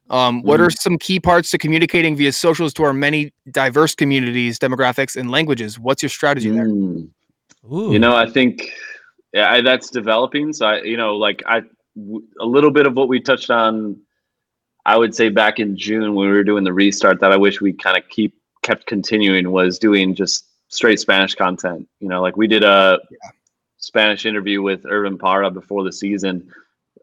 Um, 0.08 0.42
what 0.42 0.60
are 0.60 0.70
some 0.70 0.98
key 0.98 1.18
parts 1.18 1.50
to 1.50 1.58
communicating 1.58 2.14
via 2.14 2.30
socials 2.30 2.72
to 2.74 2.84
our 2.84 2.92
many 2.92 3.32
diverse 3.50 3.96
communities, 3.96 4.56
demographics, 4.60 5.16
and 5.16 5.32
languages? 5.32 5.80
What's 5.80 6.00
your 6.00 6.10
strategy 6.10 6.48
there? 6.50 6.68
Mm. 6.68 7.08
Ooh, 7.72 7.90
You 7.92 7.98
know, 7.98 8.14
I 8.14 8.30
think 8.30 8.70
yeah, 9.36 9.52
I, 9.52 9.60
that's 9.60 9.90
developing. 9.90 10.54
So 10.54 10.66
I, 10.66 10.80
you 10.80 10.96
know, 10.96 11.14
like 11.16 11.42
I, 11.44 11.60
w- 11.94 12.26
a 12.40 12.46
little 12.46 12.70
bit 12.70 12.86
of 12.86 12.94
what 12.94 13.08
we 13.08 13.20
touched 13.20 13.50
on, 13.50 14.00
I 14.86 14.96
would 14.96 15.14
say 15.14 15.28
back 15.28 15.60
in 15.60 15.76
June 15.76 16.14
when 16.14 16.30
we 16.30 16.34
were 16.34 16.42
doing 16.42 16.64
the 16.64 16.72
restart 16.72 17.20
that 17.20 17.32
I 17.32 17.36
wish 17.36 17.60
we 17.60 17.74
kind 17.74 17.98
of 17.98 18.08
keep 18.08 18.34
kept 18.62 18.86
continuing 18.86 19.50
was 19.52 19.78
doing 19.78 20.14
just 20.14 20.46
straight 20.68 20.98
Spanish 20.98 21.34
content. 21.34 21.86
You 22.00 22.08
know, 22.08 22.22
like 22.22 22.38
we 22.38 22.46
did 22.46 22.64
a 22.64 22.98
Spanish 23.76 24.24
interview 24.24 24.62
with 24.62 24.86
Irvin 24.86 25.18
Parra 25.18 25.50
before 25.50 25.84
the 25.84 25.92
season. 25.92 26.50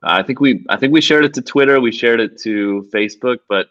I 0.02 0.24
think 0.24 0.40
we, 0.40 0.66
I 0.70 0.78
think 0.78 0.92
we 0.92 1.02
shared 1.02 1.26
it 1.26 1.36
to 1.36 1.42
Twitter, 1.44 1.80
we 1.80 1.92
shared 1.92 2.20
it 2.20 2.42
to 2.42 2.90
Facebook, 2.92 3.38
but 3.48 3.68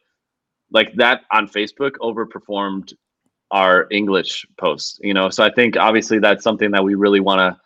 like 0.70 0.94
that 0.94 1.22
on 1.32 1.48
Facebook 1.48 1.92
overperformed 2.00 2.94
our 3.50 3.88
English 3.90 4.46
posts, 4.56 5.00
you 5.02 5.14
know. 5.14 5.30
So 5.30 5.42
I 5.42 5.50
think 5.50 5.76
obviously 5.76 6.20
that's 6.20 6.44
something 6.44 6.70
that 6.70 6.84
we 6.84 6.94
really 6.94 7.20
want 7.20 7.40
to 7.40 7.60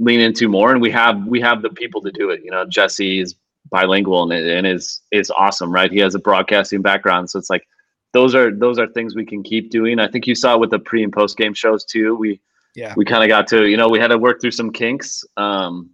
lean 0.00 0.18
into 0.18 0.48
more, 0.48 0.72
and 0.72 0.80
we 0.80 0.90
have 0.90 1.24
we 1.26 1.40
have 1.40 1.62
the 1.62 1.70
people 1.70 2.00
to 2.00 2.10
do 2.10 2.30
it. 2.30 2.40
You 2.42 2.50
know, 2.50 2.64
Jesse 2.66 3.20
is 3.20 3.36
bilingual 3.70 4.32
and, 4.32 4.32
and 4.32 4.66
is 4.66 5.02
is 5.12 5.30
awesome, 5.30 5.70
right? 5.70 5.92
He 5.92 5.98
has 5.98 6.14
a 6.16 6.18
broadcasting 6.18 6.82
background, 6.82 7.30
so 7.30 7.38
it's 7.38 7.50
like 7.50 7.66
those 8.12 8.34
are 8.34 8.50
those 8.50 8.78
are 8.78 8.88
things 8.88 9.14
we 9.14 9.26
can 9.26 9.42
keep 9.42 9.70
doing. 9.70 10.00
I 10.00 10.08
think 10.08 10.26
you 10.26 10.34
saw 10.34 10.56
with 10.56 10.70
the 10.70 10.78
pre 10.78 11.04
and 11.04 11.12
post 11.12 11.36
game 11.36 11.54
shows 11.54 11.84
too. 11.84 12.16
We 12.16 12.40
Yeah. 12.74 12.94
we 12.96 13.04
kind 13.04 13.22
of 13.22 13.28
got 13.28 13.46
to 13.48 13.66
you 13.66 13.76
know 13.76 13.88
we 13.88 14.00
had 14.00 14.08
to 14.08 14.18
work 14.18 14.40
through 14.40 14.52
some 14.52 14.72
kinks 14.72 15.22
um, 15.36 15.90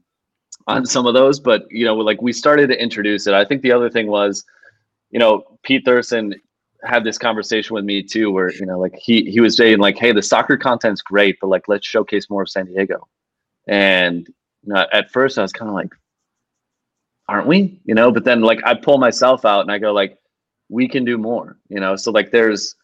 on 0.68 0.86
some 0.86 1.06
of 1.06 1.14
those, 1.14 1.40
but 1.40 1.66
you 1.70 1.84
know 1.84 1.96
like 1.96 2.22
we 2.22 2.32
started 2.32 2.68
to 2.68 2.80
introduce 2.80 3.26
it. 3.26 3.34
I 3.34 3.44
think 3.44 3.62
the 3.62 3.72
other 3.72 3.90
thing 3.90 4.06
was, 4.06 4.44
you 5.10 5.18
know, 5.18 5.58
Pete 5.64 5.84
Thurston 5.84 6.34
had 6.84 7.02
this 7.02 7.18
conversation 7.18 7.74
with 7.74 7.84
me 7.84 8.02
too, 8.02 8.30
where 8.30 8.52
you 8.52 8.66
know, 8.66 8.78
like 8.78 8.94
he 8.96 9.28
he 9.30 9.40
was 9.40 9.56
saying 9.56 9.78
like, 9.78 9.98
hey, 9.98 10.12
the 10.12 10.22
soccer 10.22 10.56
content's 10.56 11.02
great, 11.02 11.38
but 11.40 11.48
like 11.48 11.66
let's 11.66 11.86
showcase 11.86 12.30
more 12.30 12.42
of 12.42 12.48
San 12.48 12.66
Diego. 12.66 13.08
And 13.66 14.26
you 14.62 14.74
know, 14.74 14.86
at 14.93 15.10
first 15.10 15.38
I 15.38 15.43
was 15.43 15.52
kind 15.52 15.68
of 15.68 15.74
like, 15.74 15.93
aren't 17.28 17.47
we? 17.47 17.80
You 17.84 17.94
know, 17.94 18.10
but 18.10 18.24
then 18.24 18.40
like 18.40 18.60
I 18.64 18.74
pull 18.74 18.98
myself 18.98 19.44
out 19.44 19.60
and 19.60 19.70
I 19.70 19.78
go 19.78 19.93
like, 19.93 20.18
we 20.68 20.88
can 20.88 21.05
do 21.05 21.18
more. 21.18 21.59
You 21.68 21.80
know, 21.80 21.97
so 21.97 22.10
like 22.10 22.30
there's, 22.30 22.74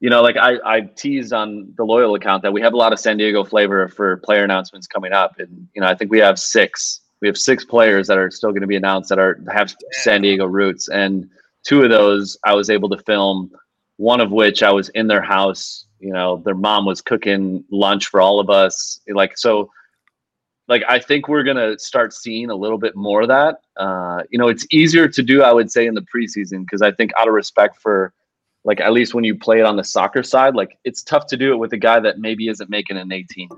you 0.00 0.10
know, 0.10 0.22
like 0.22 0.36
I 0.36 0.58
I 0.64 0.80
teased 0.80 1.32
on 1.32 1.72
the 1.76 1.84
loyal 1.84 2.14
account 2.14 2.42
that 2.42 2.52
we 2.52 2.60
have 2.60 2.72
a 2.72 2.76
lot 2.76 2.92
of 2.92 3.00
San 3.00 3.16
Diego 3.16 3.44
flavor 3.44 3.88
for 3.88 4.18
player 4.18 4.44
announcements 4.44 4.86
coming 4.86 5.12
up, 5.12 5.38
and 5.38 5.68
you 5.74 5.80
know 5.80 5.88
I 5.88 5.94
think 5.94 6.10
we 6.10 6.18
have 6.18 6.38
six. 6.38 7.00
We 7.20 7.26
have 7.26 7.36
six 7.36 7.64
players 7.64 8.06
that 8.06 8.16
are 8.16 8.30
still 8.30 8.50
going 8.50 8.60
to 8.60 8.68
be 8.68 8.76
announced 8.76 9.08
that 9.08 9.18
are 9.18 9.40
have 9.52 9.74
San 9.90 10.22
Diego 10.22 10.46
roots, 10.46 10.88
and 10.88 11.28
two 11.64 11.82
of 11.82 11.90
those 11.90 12.38
I 12.44 12.54
was 12.54 12.70
able 12.70 12.88
to 12.90 12.98
film. 12.98 13.50
One 13.96 14.20
of 14.20 14.30
which 14.30 14.62
I 14.62 14.70
was 14.70 14.88
in 14.90 15.08
their 15.08 15.22
house. 15.22 15.86
You 15.98 16.12
know, 16.12 16.40
their 16.44 16.54
mom 16.54 16.86
was 16.86 17.00
cooking 17.00 17.64
lunch 17.72 18.06
for 18.06 18.20
all 18.20 18.38
of 18.38 18.48
us. 18.48 19.00
Like 19.08 19.36
so, 19.36 19.68
like 20.68 20.84
I 20.88 20.98
think 20.98 21.28
we're 21.28 21.42
gonna 21.42 21.78
start 21.78 22.12
seeing 22.12 22.50
a 22.50 22.54
little 22.54 22.78
bit 22.78 22.94
more 22.94 23.22
of 23.22 23.28
that. 23.28 23.60
Uh, 23.76 24.22
you 24.30 24.38
know, 24.38 24.48
it's 24.48 24.66
easier 24.70 25.08
to 25.08 25.22
do, 25.22 25.42
I 25.42 25.52
would 25.52 25.72
say, 25.72 25.86
in 25.86 25.94
the 25.94 26.04
preseason 26.14 26.60
because 26.60 26.82
I 26.82 26.92
think 26.92 27.10
out 27.18 27.26
of 27.26 27.34
respect 27.34 27.80
for, 27.80 28.12
like 28.64 28.80
at 28.80 28.92
least 28.92 29.14
when 29.14 29.24
you 29.24 29.36
play 29.36 29.60
it 29.60 29.64
on 29.64 29.76
the 29.76 29.84
soccer 29.84 30.22
side, 30.22 30.54
like 30.54 30.78
it's 30.84 31.02
tough 31.02 31.26
to 31.28 31.36
do 31.36 31.52
it 31.52 31.56
with 31.56 31.72
a 31.72 31.78
guy 31.78 32.00
that 32.00 32.18
maybe 32.18 32.48
isn't 32.48 32.68
making 32.68 32.98
an 32.98 33.10
18. 33.12 33.48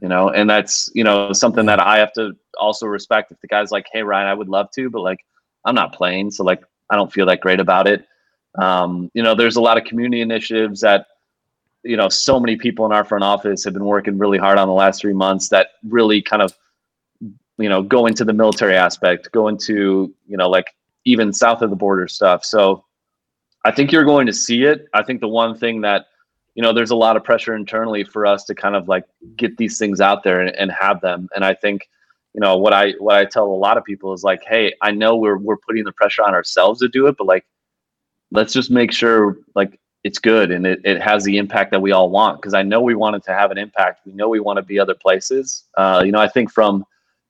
You 0.00 0.08
know, 0.08 0.30
and 0.30 0.48
that's 0.48 0.90
you 0.94 1.04
know 1.04 1.32
something 1.32 1.66
that 1.66 1.80
I 1.80 1.98
have 1.98 2.12
to 2.14 2.32
also 2.58 2.86
respect. 2.86 3.30
If 3.30 3.40
the 3.40 3.48
guy's 3.48 3.70
like, 3.70 3.86
"Hey, 3.92 4.02
Ryan, 4.02 4.28
I 4.28 4.34
would 4.34 4.48
love 4.48 4.70
to, 4.76 4.88
but 4.88 5.00
like 5.02 5.20
I'm 5.64 5.74
not 5.74 5.94
playing, 5.94 6.30
so 6.30 6.44
like 6.44 6.62
I 6.88 6.96
don't 6.96 7.12
feel 7.12 7.26
that 7.26 7.40
great 7.40 7.60
about 7.60 7.86
it." 7.86 8.06
Um, 8.58 9.10
you 9.12 9.22
know, 9.22 9.34
there's 9.34 9.56
a 9.56 9.60
lot 9.60 9.76
of 9.76 9.84
community 9.84 10.22
initiatives 10.22 10.80
that 10.80 11.06
you 11.82 11.96
know 11.96 12.08
so 12.08 12.40
many 12.40 12.56
people 12.56 12.84
in 12.86 12.92
our 12.92 13.04
front 13.04 13.24
office 13.24 13.64
have 13.64 13.72
been 13.72 13.84
working 13.84 14.18
really 14.18 14.38
hard 14.38 14.58
on 14.58 14.68
the 14.68 14.74
last 14.74 15.00
three 15.00 15.12
months 15.12 15.48
that 15.48 15.68
really 15.84 16.20
kind 16.20 16.42
of 16.42 16.56
you 17.58 17.68
know 17.68 17.82
go 17.82 18.06
into 18.06 18.24
the 18.24 18.32
military 18.32 18.76
aspect 18.76 19.30
go 19.32 19.48
into 19.48 20.14
you 20.26 20.36
know 20.36 20.48
like 20.48 20.74
even 21.04 21.32
south 21.32 21.62
of 21.62 21.70
the 21.70 21.76
border 21.76 22.06
stuff. 22.08 22.44
So 22.44 22.84
i 23.64 23.70
think 23.70 23.90
you're 23.90 24.04
going 24.04 24.26
to 24.26 24.32
see 24.32 24.64
it. 24.64 24.86
I 24.94 25.02
think 25.02 25.20
the 25.20 25.28
one 25.28 25.56
thing 25.56 25.80
that 25.82 26.06
you 26.54 26.62
know 26.62 26.72
there's 26.72 26.90
a 26.90 26.96
lot 26.96 27.16
of 27.16 27.24
pressure 27.24 27.54
internally 27.54 28.04
for 28.04 28.26
us 28.26 28.44
to 28.44 28.54
kind 28.54 28.76
of 28.76 28.88
like 28.88 29.04
get 29.36 29.56
these 29.56 29.78
things 29.78 30.00
out 30.00 30.22
there 30.22 30.40
and, 30.40 30.54
and 30.56 30.70
have 30.72 31.00
them. 31.00 31.28
And 31.34 31.44
i 31.44 31.54
think 31.54 31.88
you 32.34 32.40
know 32.40 32.56
what 32.56 32.72
i 32.72 32.92
what 32.98 33.16
i 33.16 33.24
tell 33.24 33.46
a 33.46 33.62
lot 33.66 33.76
of 33.78 33.84
people 33.84 34.12
is 34.12 34.22
like 34.22 34.42
hey 34.46 34.74
i 34.82 34.90
know 34.90 35.16
we're 35.16 35.38
we're 35.38 35.56
putting 35.56 35.84
the 35.84 35.92
pressure 35.92 36.22
on 36.22 36.34
ourselves 36.34 36.80
to 36.80 36.88
do 36.88 37.06
it 37.06 37.16
but 37.16 37.26
like 37.26 37.44
let's 38.30 38.52
just 38.52 38.70
make 38.70 38.92
sure 38.92 39.38
like 39.54 39.80
it's 40.04 40.18
good 40.18 40.50
and 40.50 40.66
it, 40.66 40.80
it 40.84 41.00
has 41.02 41.24
the 41.24 41.36
impact 41.38 41.70
that 41.72 41.80
we 41.82 41.92
all 41.92 42.08
want 42.10 42.40
because 42.40 42.54
i 42.54 42.62
know 42.62 42.80
we 42.80 42.94
want 42.94 43.16
it 43.16 43.22
to 43.24 43.32
have 43.32 43.50
an 43.50 43.58
impact 43.58 44.00
we 44.06 44.12
know 44.12 44.28
we 44.28 44.40
want 44.40 44.56
to 44.56 44.62
be 44.62 44.78
other 44.78 44.94
places 44.94 45.64
uh, 45.76 46.02
you 46.04 46.12
know 46.12 46.20
i 46.20 46.28
think 46.28 46.50
from 46.52 46.84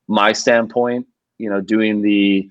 my 0.07 0.33
standpoint 0.33 1.07
you 1.39 1.49
know 1.49 1.61
doing 1.61 2.03
the 2.03 2.49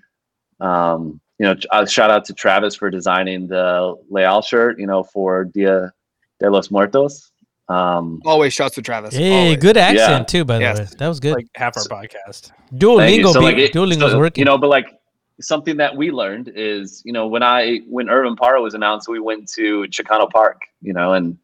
um, 0.59 1.19
you 1.39 1.45
know 1.45 1.55
uh, 1.71 1.85
shout 1.85 2.09
out 2.09 2.25
to 2.25 2.33
travis 2.33 2.75
for 2.75 2.89
designing 2.89 3.47
the 3.47 3.95
leal 4.09 4.41
shirt 4.41 4.79
you 4.79 4.87
know 4.87 5.03
for 5.03 5.45
dia 5.45 5.91
de 6.39 6.49
los 6.49 6.71
muertos 6.71 7.31
um, 7.69 8.21
Always 8.25 8.53
shouts 8.53 8.75
to 8.75 8.81
Travis. 8.81 9.13
Hey, 9.13 9.41
always. 9.47 9.57
good 9.57 9.75
accent 9.75 10.19
Yeah. 10.21 10.23
too. 10.23 10.45
By 10.45 10.55
the 10.55 10.61
Yes. 10.61 10.79
way, 10.79 10.85
that 10.99 11.07
was 11.09 11.19
good. 11.19 11.33
like 11.33 11.47
half 11.57 11.75
our 11.75 11.83
podcast. 11.83 12.51
Thank 12.69 12.71
you. 12.71 12.77
Duolingo, 12.87 13.33
So, 13.33 13.41
like, 13.41 13.57
it- 13.57 13.73
Duolingo's 13.73 14.11
so, 14.13 14.17
working. 14.19 14.39
You 14.41 14.45
know, 14.45 14.57
but 14.57 14.69
like 14.69 14.96
something 15.39 15.77
that 15.77 15.95
we 15.95 16.11
learned 16.11 16.51
is, 16.55 17.01
you 17.05 17.13
know, 17.13 17.27
when 17.27 17.43
I 17.43 17.79
when 17.87 18.09
Irvin 18.09 18.35
Parra 18.35 18.61
was 18.61 18.73
announced, 18.73 19.07
we 19.07 19.19
went 19.19 19.47
to 19.53 19.83
Chicano 19.83 20.29
Park, 20.29 20.61
you 20.81 20.93
know, 20.93 21.13
and 21.13 21.37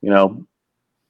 you 0.00 0.10
know, 0.10 0.46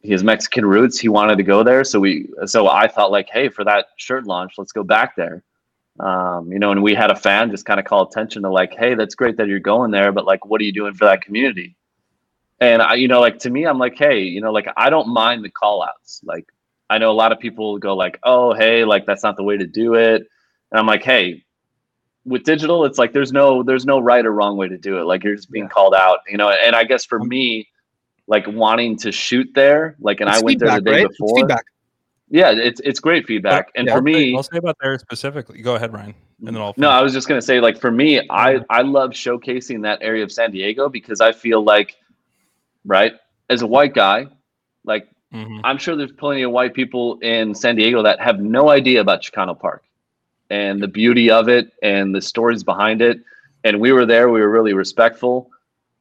his 0.00 0.22
Mexican 0.22 0.66
roots, 0.66 0.98
he 0.98 1.08
wanted 1.08 1.36
to 1.36 1.42
go 1.42 1.62
there. 1.62 1.84
So 1.84 2.00
we 2.00 2.28
so 2.46 2.68
I 2.68 2.88
thought 2.88 3.10
like, 3.10 3.28
hey, 3.30 3.48
for 3.48 3.64
that 3.64 3.86
shirt 3.96 4.26
launch, 4.26 4.54
let's 4.58 4.72
go 4.72 4.82
back 4.82 5.16
there. 5.16 5.42
Um, 6.00 6.50
you 6.50 6.58
know, 6.58 6.72
and 6.72 6.82
we 6.82 6.94
had 6.94 7.10
a 7.10 7.16
fan 7.16 7.50
just 7.50 7.66
kind 7.66 7.78
of 7.78 7.86
call 7.86 8.08
attention 8.08 8.42
to 8.42 8.50
like, 8.50 8.74
hey, 8.74 8.94
that's 8.94 9.14
great 9.14 9.36
that 9.36 9.46
you're 9.46 9.60
going 9.60 9.92
there, 9.92 10.10
but 10.10 10.24
like, 10.24 10.44
what 10.44 10.60
are 10.60 10.64
you 10.64 10.72
doing 10.72 10.94
for 10.94 11.04
that 11.04 11.22
community? 11.22 11.76
And 12.60 12.82
I, 12.82 12.94
you 12.94 13.06
know, 13.06 13.20
like 13.20 13.38
to 13.40 13.50
me, 13.50 13.64
I'm 13.64 13.78
like, 13.78 13.96
hey, 13.96 14.22
you 14.22 14.40
know, 14.40 14.50
like 14.50 14.66
I 14.76 14.90
don't 14.90 15.08
mind 15.08 15.44
the 15.44 15.50
call 15.50 15.82
outs. 15.84 16.20
Like 16.24 16.46
I 16.90 16.98
know 16.98 17.10
a 17.10 17.12
lot 17.12 17.32
of 17.32 17.38
people 17.38 17.78
go 17.78 17.94
like, 17.94 18.18
oh, 18.24 18.54
hey, 18.54 18.84
like 18.84 19.06
that's 19.06 19.22
not 19.22 19.36
the 19.36 19.44
way 19.44 19.56
to 19.56 19.66
do 19.66 19.94
it. 19.94 20.26
And 20.70 20.80
I'm 20.80 20.86
like, 20.86 21.02
hey, 21.02 21.43
with 22.24 22.44
digital, 22.44 22.84
it's 22.84 22.98
like 22.98 23.12
there's 23.12 23.32
no 23.32 23.62
there's 23.62 23.84
no 23.84 23.98
right 23.98 24.24
or 24.24 24.32
wrong 24.32 24.56
way 24.56 24.68
to 24.68 24.78
do 24.78 24.98
it. 24.98 25.04
Like 25.04 25.24
you're 25.24 25.36
just 25.36 25.50
being 25.50 25.66
yeah. 25.66 25.70
called 25.70 25.94
out, 25.94 26.20
you 26.28 26.36
know. 26.36 26.50
And 26.50 26.74
I 26.74 26.84
guess 26.84 27.04
for 27.04 27.18
me, 27.18 27.68
like 28.26 28.46
wanting 28.46 28.96
to 28.98 29.12
shoot 29.12 29.48
there, 29.54 29.96
like, 30.00 30.20
and 30.20 30.28
it's 30.28 30.40
I 30.40 30.44
went 30.44 30.60
there 30.60 30.74
the 30.74 30.80
day 30.80 31.02
right? 31.02 31.08
before. 31.08 31.30
It's 31.30 31.40
feedback. 31.40 31.64
Yeah, 32.30 32.52
it's 32.52 32.80
it's 32.80 33.00
great 33.00 33.26
feedback. 33.26 33.70
And 33.76 33.86
yeah, 33.86 33.94
for 33.94 34.02
me, 34.02 34.34
I'll 34.34 34.42
say 34.42 34.56
about 34.56 34.76
there 34.80 34.98
specifically. 34.98 35.60
Go 35.60 35.74
ahead, 35.74 35.92
Ryan, 35.92 36.14
and 36.46 36.56
then 36.56 36.62
I'll. 36.62 36.74
No, 36.76 36.88
I 36.88 37.02
was 37.02 37.12
just 37.12 37.28
gonna 37.28 37.42
say, 37.42 37.60
like 37.60 37.78
for 37.78 37.90
me, 37.90 38.26
I 38.30 38.60
I 38.70 38.82
love 38.82 39.10
showcasing 39.10 39.82
that 39.82 39.98
area 40.00 40.24
of 40.24 40.32
San 40.32 40.50
Diego 40.50 40.88
because 40.88 41.20
I 41.20 41.32
feel 41.32 41.62
like, 41.62 41.96
right, 42.86 43.12
as 43.50 43.60
a 43.60 43.66
white 43.66 43.94
guy, 43.94 44.26
like 44.84 45.06
mm-hmm. 45.32 45.60
I'm 45.62 45.76
sure 45.76 45.94
there's 45.96 46.12
plenty 46.12 46.42
of 46.42 46.50
white 46.50 46.72
people 46.72 47.18
in 47.18 47.54
San 47.54 47.76
Diego 47.76 48.02
that 48.02 48.20
have 48.20 48.40
no 48.40 48.70
idea 48.70 49.02
about 49.02 49.22
Chicano 49.22 49.58
Park 49.58 49.84
and 50.50 50.82
the 50.82 50.88
beauty 50.88 51.30
of 51.30 51.48
it 51.48 51.72
and 51.82 52.14
the 52.14 52.22
stories 52.22 52.62
behind 52.62 53.02
it. 53.02 53.20
And 53.64 53.80
we 53.80 53.92
were 53.92 54.06
there, 54.06 54.28
we 54.28 54.40
were 54.40 54.50
really 54.50 54.74
respectful. 54.74 55.50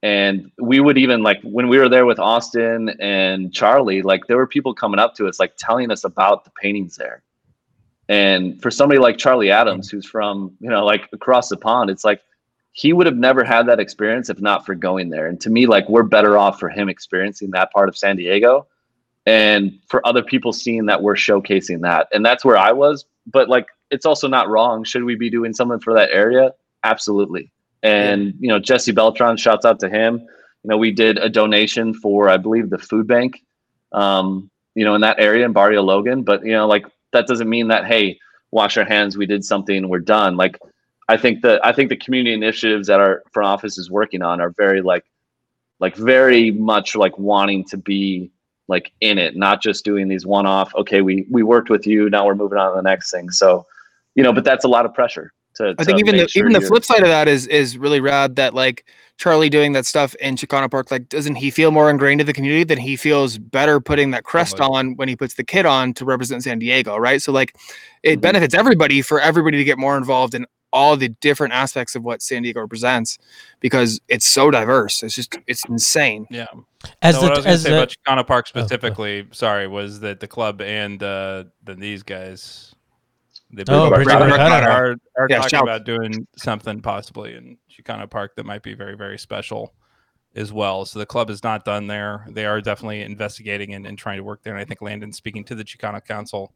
And 0.02 0.52
we 0.60 0.82
would 0.82 0.98
even 0.98 1.24
like 1.24 1.42
when 1.44 1.70
we 1.70 1.78
were 1.78 1.88
there 1.88 2.06
with 2.06 2.20
Austin 2.20 2.90
and 3.00 3.54
Charlie, 3.54 4.02
like 4.02 4.28
there 4.28 4.36
were 4.36 4.48
people 4.48 4.74
coming 4.74 5.00
up 5.00 5.16
to 5.16 5.28
us, 5.28 5.40
like 5.40 5.54
telling 5.58 5.92
us 5.92 6.04
about 6.04 6.44
the 6.44 6.52
paintings 6.62 6.98
there. 6.98 7.24
And 8.10 8.62
for 8.62 8.70
somebody 8.70 9.00
like 9.00 9.18
Charlie 9.18 9.50
Adams, 9.50 9.90
who's 9.90 10.06
from, 10.06 10.58
you 10.60 10.70
know, 10.70 10.84
like 10.84 11.08
across 11.14 11.48
the 11.48 11.56
pond, 11.56 11.90
it's 11.90 12.04
like 12.04 12.22
he 12.74 12.92
would 12.92 13.06
have 13.06 13.16
never 13.16 13.46
had 13.46 13.66
that 13.68 13.80
experience 13.80 14.30
if 14.30 14.42
not 14.42 14.66
for 14.66 14.76
going 14.76 15.10
there. 15.10 15.28
And 15.28 15.40
to 15.40 15.50
me, 15.50 15.68
like 15.68 15.88
we're 15.88 16.04
better 16.04 16.38
off 16.38 16.60
for 16.60 16.68
him 16.68 16.90
experiencing 16.90 17.52
that 17.52 17.72
part 17.72 17.88
of 17.88 17.98
San 17.98 18.18
Diego 18.18 18.68
and 19.26 19.80
for 19.88 20.06
other 20.06 20.24
people 20.24 20.52
seeing 20.52 20.86
that 20.88 21.02
we're 21.02 21.16
showcasing 21.16 21.82
that. 21.82 22.08
And 22.12 22.26
that's 22.26 22.44
where 22.44 22.58
I 22.58 22.72
was. 22.72 23.06
But 23.26 23.50
like 23.50 23.68
it's 23.90 24.06
also 24.06 24.28
not 24.28 24.50
wrong. 24.50 24.84
Should 24.84 25.04
we 25.04 25.16
be 25.16 25.30
doing 25.30 25.54
something 25.54 25.80
for 25.80 25.94
that 25.94 26.10
area? 26.12 26.52
Absolutely. 26.84 27.52
And 27.84 28.34
you 28.40 28.48
know, 28.48 28.60
Jesse 28.60 28.92
Beltran, 28.92 29.38
shouts 29.38 29.66
out 29.66 29.80
to 29.82 29.90
him. 29.90 30.20
You 30.20 30.70
know, 30.70 30.78
we 30.78 30.92
did 30.92 31.18
a 31.18 31.30
donation 31.30 31.94
for 31.94 32.30
I 32.30 32.38
believe 32.38 32.70
the 32.70 32.78
food 32.78 33.08
bank, 33.08 33.44
um, 33.92 34.50
you 34.76 34.86
know, 34.86 34.96
in 34.96 35.02
that 35.02 35.20
area 35.20 35.46
in 35.46 35.54
Barrio 35.54 35.84
Logan. 35.84 36.24
But 36.24 36.46
you 36.46 36.54
know, 36.54 36.68
like 36.68 36.86
that 37.12 37.28
doesn't 37.28 37.50
mean 37.50 37.68
that 37.70 37.86
hey, 37.86 38.20
wash 38.52 38.78
our 38.78 38.86
hands, 38.86 39.18
we 39.18 39.26
did 39.26 39.44
something, 39.44 39.90
we're 39.90 40.00
done. 40.00 40.38
Like 40.38 40.58
I 41.08 41.18
think 41.18 41.42
that 41.42 41.66
I 41.66 41.74
think 41.74 41.90
the 41.90 41.98
community 41.98 42.34
initiatives 42.34 42.88
that 42.88 43.00
our 43.00 43.24
front 43.32 43.48
office 43.48 43.78
is 43.78 43.92
working 43.92 44.22
on 44.22 44.42
are 44.42 44.52
very 44.52 44.82
like 44.82 45.06
like 45.80 45.96
very 45.96 46.52
much 46.52 46.96
like 46.96 47.18
wanting 47.18 47.66
to 47.66 47.78
be 47.78 48.32
like 48.68 48.92
in 49.02 49.18
it, 49.18 49.36
not 49.36 49.62
just 49.62 49.84
doing 49.84 50.08
these 50.08 50.26
one 50.26 50.46
off, 50.46 50.74
okay, 50.76 51.02
we 51.02 51.26
we 51.30 51.44
worked 51.44 51.70
with 51.70 51.86
you, 51.86 52.10
now 52.10 52.26
we're 52.26 52.36
moving 52.36 52.58
on 52.58 52.72
to 52.72 52.76
the 52.76 52.82
next 52.82 53.12
thing. 53.12 53.30
So 53.30 53.66
you 54.16 54.24
know, 54.24 54.34
but 54.34 54.44
that's 54.44 54.66
a 54.66 54.68
lot 54.68 54.86
of 54.86 54.94
pressure. 54.94 55.34
To, 55.56 55.76
I 55.78 55.84
think 55.84 56.00
even 56.00 56.18
the, 56.18 56.28
sure 56.28 56.42
even 56.48 56.60
the 56.60 56.66
flip 56.66 56.84
side 56.84 57.02
of 57.02 57.08
that 57.08 57.28
is 57.28 57.46
is 57.48 57.78
really 57.78 58.00
rad 58.00 58.38
that 58.38 58.56
like 58.56 58.86
Charlie 59.18 59.50
doing 59.50 59.74
that 59.74 59.86
stuff 59.86 60.16
in 60.16 60.36
Chicano 60.36 60.70
Park, 60.70 60.90
like 60.90 61.10
doesn't 61.10 61.36
he 61.36 61.52
feel 61.52 61.70
more 61.70 61.90
ingrained 61.90 62.22
in 62.22 62.28
the 62.28 62.34
community 62.34 62.64
than 62.64 62.80
he 62.80 62.96
feels 62.96 63.38
better 63.38 63.80
putting 63.80 64.12
that 64.12 64.24
crest 64.24 64.58
oh, 64.60 64.74
on 64.74 64.96
when 64.96 65.08
he 65.08 65.16
puts 65.16 65.36
the 65.36 65.44
kit 65.44 65.68
on 65.68 65.94
to 65.94 66.06
represent 66.06 66.44
San 66.44 66.58
Diego, 66.58 66.98
right? 66.98 67.22
So 67.22 67.32
like 67.32 67.56
it 68.02 68.14
mm-hmm. 68.14 68.22
benefits 68.22 68.56
everybody 68.56 69.04
for 69.04 69.20
everybody 69.20 69.58
to 69.58 69.64
get 69.64 69.78
more 69.78 69.96
involved 69.96 70.34
in 70.34 70.48
all 70.74 70.98
the 70.98 71.10
different 71.10 71.54
aspects 71.54 71.96
of 71.96 72.04
what 72.04 72.22
San 72.22 72.42
Diego 72.42 72.60
represents 72.60 73.18
because 73.62 74.02
it's 74.10 74.26
so 74.26 74.52
diverse. 74.52 75.04
It's 75.04 75.16
just 75.16 75.38
it's 75.48 75.64
insane. 75.70 76.28
Yeah. 76.30 76.48
As 77.02 77.16
so 77.16 77.22
the, 77.22 77.28
what 77.28 77.34
I 77.34 77.38
was 77.38 77.46
going 77.46 77.58
to 77.58 77.64
say 77.64 77.70
the, 77.70 77.78
about 77.78 77.96
Chicano 77.96 78.28
Park 78.28 78.46
oh, 78.48 78.60
specifically, 78.60 79.22
oh, 79.22 79.28
sorry, 79.32 79.68
was 79.68 80.02
that 80.02 80.20
the 80.20 80.28
club 80.28 80.60
and 80.62 81.02
uh, 81.02 81.46
then 81.64 81.80
these 81.80 82.04
guys 82.04 82.74
they 83.54 83.64
oh, 83.70 83.92
are, 83.92 84.02
are, 84.02 84.96
are 85.16 85.28
yeah, 85.30 85.38
talking 85.38 85.50
shout. 85.50 85.64
about 85.64 85.86
doing 85.86 86.28
something 86.38 86.82
possibly 86.82 87.36
in 87.36 87.58
Chicano 87.70 88.10
Park 88.10 88.36
that 88.36 88.46
might 88.46 88.64
be 88.64 88.74
very, 88.74 88.98
very 88.98 89.20
special 89.20 89.76
as 90.36 90.52
well. 90.52 90.86
So 90.86 90.98
the 90.98 91.06
club 91.06 91.30
is 91.30 91.44
not 91.44 91.64
done 91.64 91.86
there. 91.86 92.26
They 92.32 92.48
are 92.48 92.62
definitely 92.62 93.04
investigating 93.04 93.76
and, 93.76 93.86
and 93.86 93.96
trying 93.96 94.18
to 94.18 94.24
work 94.24 94.42
there. 94.42 94.54
And 94.54 94.62
I 94.62 94.66
think 94.66 94.82
Landon's 94.82 95.18
speaking 95.18 95.44
to 95.46 95.56
the 95.56 95.64
Chicano 95.64 96.04
Council 96.04 96.52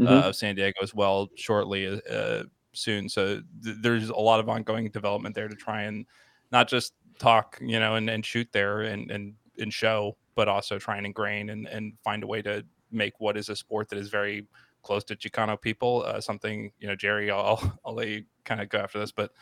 uh, 0.00 0.02
mm-hmm. 0.02 0.12
uh, 0.12 0.20
of 0.22 0.36
San 0.36 0.56
Diego 0.56 0.80
as 0.82 0.92
well 0.92 1.28
shortly 1.36 2.00
uh, 2.10 2.42
soon. 2.72 3.08
So 3.08 3.42
th- 3.62 3.76
there's 3.80 4.10
a 4.10 4.16
lot 4.16 4.40
of 4.40 4.48
ongoing 4.48 4.88
development 4.90 5.34
there 5.34 5.48
to 5.48 5.54
try 5.54 5.82
and 5.82 6.06
not 6.52 6.68
just 6.68 6.94
talk, 7.18 7.58
you 7.60 7.78
know, 7.78 7.94
and, 7.96 8.08
and 8.08 8.24
shoot 8.24 8.48
there 8.52 8.82
and, 8.82 9.10
and, 9.10 9.34
and 9.58 9.72
show, 9.72 10.16
but 10.34 10.48
also 10.48 10.78
try 10.78 10.96
and 10.96 11.06
ingrain 11.06 11.50
and, 11.50 11.66
and 11.68 11.92
find 12.02 12.22
a 12.22 12.26
way 12.26 12.42
to 12.42 12.64
make 12.90 13.14
what 13.18 13.36
is 13.36 13.48
a 13.48 13.56
sport 13.56 13.88
that 13.88 13.98
is 13.98 14.08
very 14.08 14.46
close 14.82 15.04
to 15.04 15.16
Chicano 15.16 15.60
people. 15.60 16.02
Uh, 16.06 16.20
something 16.20 16.72
you 16.78 16.88
know, 16.88 16.96
Jerry, 16.96 17.30
I'll 17.30 17.78
I'll 17.84 17.94
let 17.94 18.08
you 18.08 18.24
kind 18.44 18.60
of 18.60 18.68
go 18.68 18.78
after 18.78 18.98
this, 18.98 19.12
but 19.12 19.32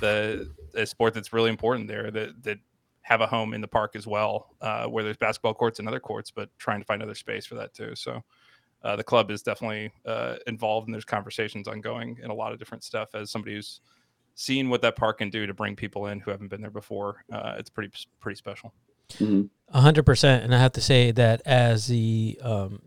the, 0.00 0.50
the 0.72 0.84
sport 0.86 1.14
that's 1.14 1.32
really 1.32 1.50
important 1.50 1.88
there 1.88 2.10
that 2.10 2.42
that 2.42 2.58
have 3.02 3.20
a 3.20 3.26
home 3.26 3.54
in 3.54 3.60
the 3.60 3.68
park 3.68 3.96
as 3.96 4.06
well, 4.06 4.54
uh, 4.60 4.86
where 4.86 5.02
there's 5.02 5.16
basketball 5.16 5.54
courts 5.54 5.78
and 5.78 5.88
other 5.88 6.00
courts, 6.00 6.30
but 6.30 6.50
trying 6.58 6.80
to 6.80 6.84
find 6.84 7.02
other 7.02 7.14
space 7.14 7.46
for 7.46 7.54
that 7.54 7.72
too. 7.74 7.94
So. 7.94 8.22
Uh, 8.82 8.96
the 8.96 9.04
club 9.04 9.30
is 9.30 9.42
definitely 9.42 9.92
uh, 10.06 10.36
involved 10.46 10.88
and 10.88 10.94
there's 10.94 11.04
conversations 11.04 11.68
ongoing 11.68 12.18
and 12.22 12.32
a 12.32 12.34
lot 12.34 12.52
of 12.52 12.58
different 12.58 12.82
stuff 12.82 13.14
as 13.14 13.30
somebody 13.30 13.54
who's 13.54 13.80
seen 14.34 14.70
what 14.70 14.80
that 14.80 14.96
park 14.96 15.18
can 15.18 15.28
do 15.28 15.46
to 15.46 15.52
bring 15.52 15.76
people 15.76 16.06
in 16.06 16.18
who 16.20 16.30
haven't 16.30 16.48
been 16.48 16.62
there 16.62 16.70
before 16.70 17.22
uh, 17.30 17.56
it's 17.58 17.68
pretty 17.68 17.92
pretty 18.20 18.36
special 18.36 18.72
mm-hmm. 19.14 19.42
A 19.72 19.80
100% 19.80 20.44
and 20.44 20.54
i 20.54 20.58
have 20.58 20.72
to 20.72 20.80
say 20.80 21.10
that 21.10 21.42
as 21.44 21.88
the 21.88 22.40
um, 22.42 22.80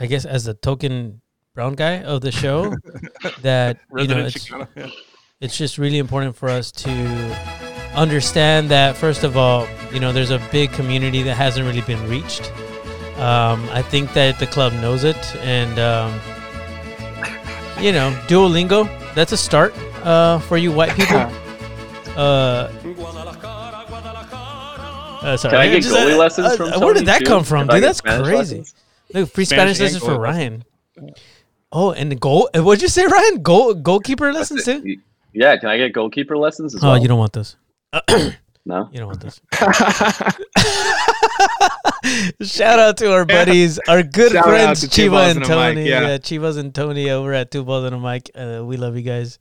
i 0.00 0.06
guess 0.06 0.24
as 0.24 0.44
the 0.44 0.54
token 0.54 1.20
brown 1.54 1.74
guy 1.74 2.02
of 2.02 2.22
the 2.22 2.32
show 2.32 2.74
that 3.42 3.78
you 3.96 4.08
know 4.08 4.26
it's, 4.26 4.50
yeah. 4.50 4.90
it's 5.40 5.56
just 5.56 5.78
really 5.78 5.98
important 5.98 6.34
for 6.34 6.48
us 6.48 6.72
to 6.72 6.90
understand 7.94 8.68
that 8.68 8.96
first 8.96 9.22
of 9.22 9.36
all 9.36 9.66
you 9.92 10.00
know 10.00 10.12
there's 10.12 10.32
a 10.32 10.40
big 10.50 10.72
community 10.72 11.22
that 11.22 11.34
hasn't 11.34 11.64
really 11.64 11.82
been 11.82 12.04
reached 12.10 12.52
um, 13.18 13.68
i 13.70 13.82
think 13.82 14.12
that 14.12 14.38
the 14.38 14.46
club 14.46 14.72
knows 14.74 15.04
it 15.04 15.36
and 15.36 15.78
um, 15.78 16.12
you 17.80 17.92
know 17.92 18.10
duolingo 18.28 18.88
that's 19.14 19.32
a 19.32 19.36
start 19.36 19.74
uh, 20.04 20.38
for 20.40 20.56
you 20.56 20.72
white 20.72 20.94
people 20.94 21.16
uh, 22.16 22.70
uh, 25.26 25.36
sorry. 25.36 25.52
Can 25.52 25.60
I 25.60 25.68
get 25.68 25.82
just, 25.82 25.94
goalie 25.94 26.14
uh, 26.14 26.18
lessons 26.18 26.56
from 26.56 26.72
uh, 26.72 26.78
Where 26.78 26.94
did 26.94 27.06
that 27.06 27.20
too? 27.20 27.24
come 27.24 27.42
from, 27.42 27.66
dude? 27.66 27.82
That's 27.82 28.00
crazy. 28.00 28.64
Look, 29.12 29.30
free 29.30 29.44
Spanish, 29.44 29.76
Spanish 29.76 29.94
lessons 29.94 30.04
for 30.04 30.20
Ryan. 30.20 30.64
Oh, 31.72 31.92
and 31.92 32.10
the 32.10 32.14
goal. 32.14 32.48
Uh, 32.54 32.62
what'd 32.62 32.80
you 32.80 32.88
say, 32.88 33.06
Ryan? 33.06 33.42
Goal 33.42 33.74
goalkeeper 33.74 34.32
lessons 34.32 34.64
too. 34.64 34.98
Yeah, 35.32 35.56
can 35.56 35.68
I 35.68 35.78
get 35.78 35.92
goalkeeper 35.92 36.36
lessons 36.36 36.74
as 36.74 36.82
oh, 36.82 36.88
well? 36.88 37.02
you 37.02 37.08
don't 37.08 37.18
want 37.18 37.32
this. 37.32 37.56
no, 38.64 38.88
you 38.92 38.98
don't 38.98 39.08
want 39.08 39.20
this. 39.20 39.40
Shout 42.42 42.78
out 42.78 42.96
to 42.98 43.12
our 43.12 43.24
buddies, 43.24 43.78
our 43.88 44.02
good 44.02 44.32
Shout 44.32 44.44
friends 44.44 44.84
Chiva 44.84 45.30
and, 45.30 45.38
and 45.38 45.46
Tony. 45.46 45.88
yeah. 45.88 46.02
yeah, 46.02 46.18
Chivas 46.18 46.58
and 46.58 46.74
Tony 46.74 47.10
over 47.10 47.32
at 47.32 47.50
Two 47.50 47.64
Balls 47.64 47.84
and 47.84 47.94
a 47.94 48.00
Mic. 48.00 48.30
Uh, 48.34 48.64
we 48.64 48.76
love 48.76 48.96
you 48.96 49.02
guys. 49.02 49.38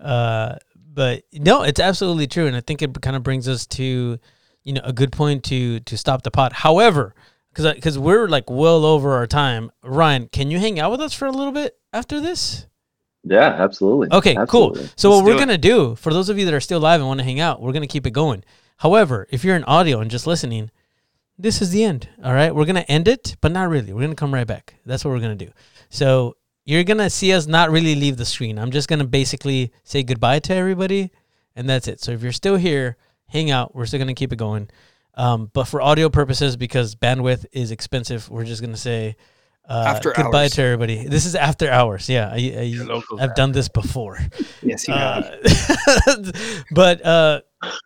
Uh, 0.00 0.56
but 0.94 1.22
no, 1.32 1.62
it's 1.62 1.80
absolutely 1.80 2.26
true, 2.26 2.46
and 2.46 2.56
I 2.56 2.60
think 2.60 2.82
it 2.82 3.00
kind 3.00 3.16
of 3.16 3.22
brings 3.22 3.48
us 3.48 3.66
to, 3.68 4.18
you 4.64 4.72
know, 4.72 4.82
a 4.84 4.92
good 4.92 5.12
point 5.12 5.44
to 5.44 5.80
to 5.80 5.96
stop 5.96 6.22
the 6.22 6.30
pot. 6.30 6.52
However, 6.52 7.14
because 7.52 7.72
because 7.74 7.98
we're 7.98 8.28
like 8.28 8.50
well 8.50 8.84
over 8.84 9.12
our 9.12 9.26
time. 9.26 9.70
Ryan, 9.82 10.28
can 10.28 10.50
you 10.50 10.58
hang 10.58 10.80
out 10.80 10.90
with 10.90 11.00
us 11.00 11.12
for 11.12 11.26
a 11.26 11.32
little 11.32 11.52
bit 11.52 11.78
after 11.92 12.20
this? 12.20 12.66
Yeah, 13.24 13.56
absolutely. 13.58 14.08
Okay, 14.10 14.36
absolutely. 14.36 14.80
cool. 14.80 14.88
So 14.96 15.10
Let's 15.10 15.22
what 15.22 15.24
we're 15.24 15.38
gonna 15.38 15.58
do 15.58 15.94
for 15.94 16.12
those 16.12 16.28
of 16.28 16.38
you 16.38 16.44
that 16.46 16.54
are 16.54 16.60
still 16.60 16.80
live 16.80 17.00
and 17.00 17.08
want 17.08 17.20
to 17.20 17.24
hang 17.24 17.40
out, 17.40 17.62
we're 17.62 17.72
gonna 17.72 17.86
keep 17.86 18.06
it 18.06 18.12
going. 18.12 18.44
However, 18.78 19.28
if 19.30 19.44
you're 19.44 19.56
in 19.56 19.64
audio 19.64 20.00
and 20.00 20.10
just 20.10 20.26
listening, 20.26 20.70
this 21.42 21.60
is 21.60 21.70
the 21.70 21.82
end. 21.82 22.08
All 22.24 22.32
right, 22.32 22.54
we're 22.54 22.64
gonna 22.64 22.80
end 22.88 23.08
it, 23.08 23.36
but 23.40 23.50
not 23.50 23.68
really. 23.68 23.92
We're 23.92 24.02
gonna 24.02 24.14
come 24.14 24.32
right 24.32 24.46
back. 24.46 24.76
That's 24.86 25.04
what 25.04 25.10
we're 25.10 25.20
gonna 25.20 25.34
do. 25.34 25.50
So 25.90 26.36
you're 26.64 26.84
gonna 26.84 27.10
see 27.10 27.32
us 27.32 27.46
not 27.46 27.70
really 27.70 27.96
leave 27.96 28.16
the 28.16 28.24
screen. 28.24 28.58
I'm 28.58 28.70
just 28.70 28.88
gonna 28.88 29.04
basically 29.04 29.72
say 29.82 30.04
goodbye 30.04 30.38
to 30.38 30.54
everybody, 30.54 31.10
and 31.56 31.68
that's 31.68 31.88
it. 31.88 32.00
So 32.00 32.12
if 32.12 32.22
you're 32.22 32.32
still 32.32 32.56
here, 32.56 32.96
hang 33.26 33.50
out. 33.50 33.74
We're 33.74 33.86
still 33.86 33.98
gonna 33.98 34.14
keep 34.14 34.32
it 34.32 34.36
going. 34.36 34.70
Um, 35.14 35.50
but 35.52 35.64
for 35.64 35.82
audio 35.82 36.08
purposes, 36.08 36.56
because 36.56 36.94
bandwidth 36.94 37.44
is 37.52 37.72
expensive, 37.72 38.30
we're 38.30 38.44
just 38.44 38.62
gonna 38.62 38.76
say 38.76 39.16
uh, 39.68 39.84
after 39.88 40.12
goodbye 40.12 40.44
hours. 40.44 40.52
to 40.52 40.62
everybody. 40.62 41.08
This 41.08 41.26
is 41.26 41.34
after 41.34 41.68
hours. 41.68 42.08
Yeah, 42.08 42.30
I, 42.32 42.36
I, 43.18 43.20
have 43.20 43.34
done 43.34 43.50
this 43.50 43.68
before. 43.68 44.18
Yes, 44.62 44.86
you 44.86 44.94
uh, 44.94 45.22
have. 46.06 46.64
but 46.70 47.04
uh, 47.04 47.40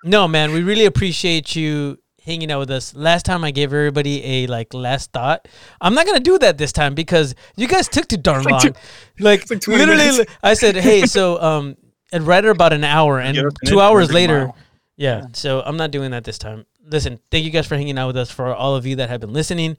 no, 0.05 0.29
man, 0.29 0.53
we 0.53 0.63
really 0.63 0.85
appreciate 0.85 1.57
you 1.57 1.99
hanging 2.27 2.51
out 2.51 2.59
with 2.59 2.71
us. 2.71 2.95
Last 2.95 3.25
time 3.25 3.45
I 3.45 3.53
gave 3.53 3.73
everybody 3.73 4.23
a 4.25 4.47
like 4.49 4.75
last 4.75 5.13
thought. 5.13 5.49
I'm 5.81 5.95
not 5.95 6.05
gonna 6.05 6.21
do 6.21 6.39
that 6.41 6.59
this 6.59 6.73
time 6.73 6.95
because 6.95 7.35
you 7.57 7.69
guys 7.69 7.89
took 7.89 8.09
too 8.09 8.17
darn 8.19 8.43
like 8.45 8.65
long. 8.65 8.75
like, 9.21 9.49
like 9.49 9.67
literally, 9.67 9.97
minutes. 9.97 10.33
I 10.43 10.55
said, 10.55 10.77
"Hey, 10.77 11.07
so 11.07 11.41
um, 11.49 11.77
and 12.13 12.27
right 12.27 12.45
at 12.45 12.51
about 12.51 12.73
an 12.73 12.85
hour, 12.85 13.21
and 13.21 13.35
Give 13.37 13.47
us 13.47 13.53
an 13.63 13.69
two 13.69 13.81
hours 13.81 14.13
later, 14.13 14.47
mile. 14.47 14.57
yeah. 14.97 15.27
So 15.33 15.63
I'm 15.65 15.77
not 15.77 15.91
doing 15.93 16.11
that 16.11 16.25
this 16.25 16.39
time. 16.39 16.67
Listen, 16.85 17.19
thank 17.31 17.45
you 17.45 17.51
guys 17.51 17.67
for 17.67 17.77
hanging 17.77 17.97
out 17.99 18.09
with 18.09 18.17
us. 18.17 18.31
For 18.31 18.55
all 18.55 18.77
of 18.77 18.85
you 18.87 18.97
that 18.97 19.09
have 19.09 19.21
been 19.21 19.33
listening, 19.33 19.77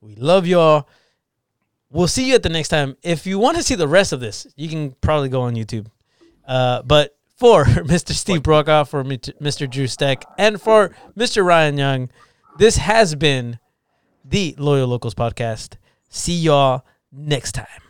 we 0.00 0.14
love 0.14 0.46
y'all. 0.46 0.88
We'll 1.90 2.08
see 2.08 2.28
you 2.28 2.34
at 2.34 2.42
the 2.42 2.48
next 2.48 2.68
time. 2.68 2.96
If 3.02 3.26
you 3.26 3.38
want 3.38 3.56
to 3.56 3.62
see 3.62 3.74
the 3.74 3.88
rest 3.88 4.12
of 4.12 4.20
this, 4.20 4.46
you 4.56 4.68
can 4.68 4.92
probably 5.00 5.28
go 5.28 5.42
on 5.42 5.54
YouTube. 5.54 5.86
Uh, 6.46 6.82
but 6.82 7.17
for 7.38 7.64
Mr. 7.64 8.12
Steve 8.12 8.42
Brokaw, 8.42 8.84
for 8.84 9.04
Mr. 9.04 9.70
Drew 9.70 9.86
Steck, 9.86 10.24
and 10.36 10.60
for 10.60 10.94
Mr. 11.16 11.44
Ryan 11.44 11.78
Young, 11.78 12.10
this 12.58 12.76
has 12.76 13.14
been 13.14 13.58
the 14.24 14.54
Loyal 14.58 14.88
Locals 14.88 15.14
podcast. 15.14 15.76
See 16.08 16.34
y'all 16.34 16.84
next 17.12 17.52
time. 17.52 17.87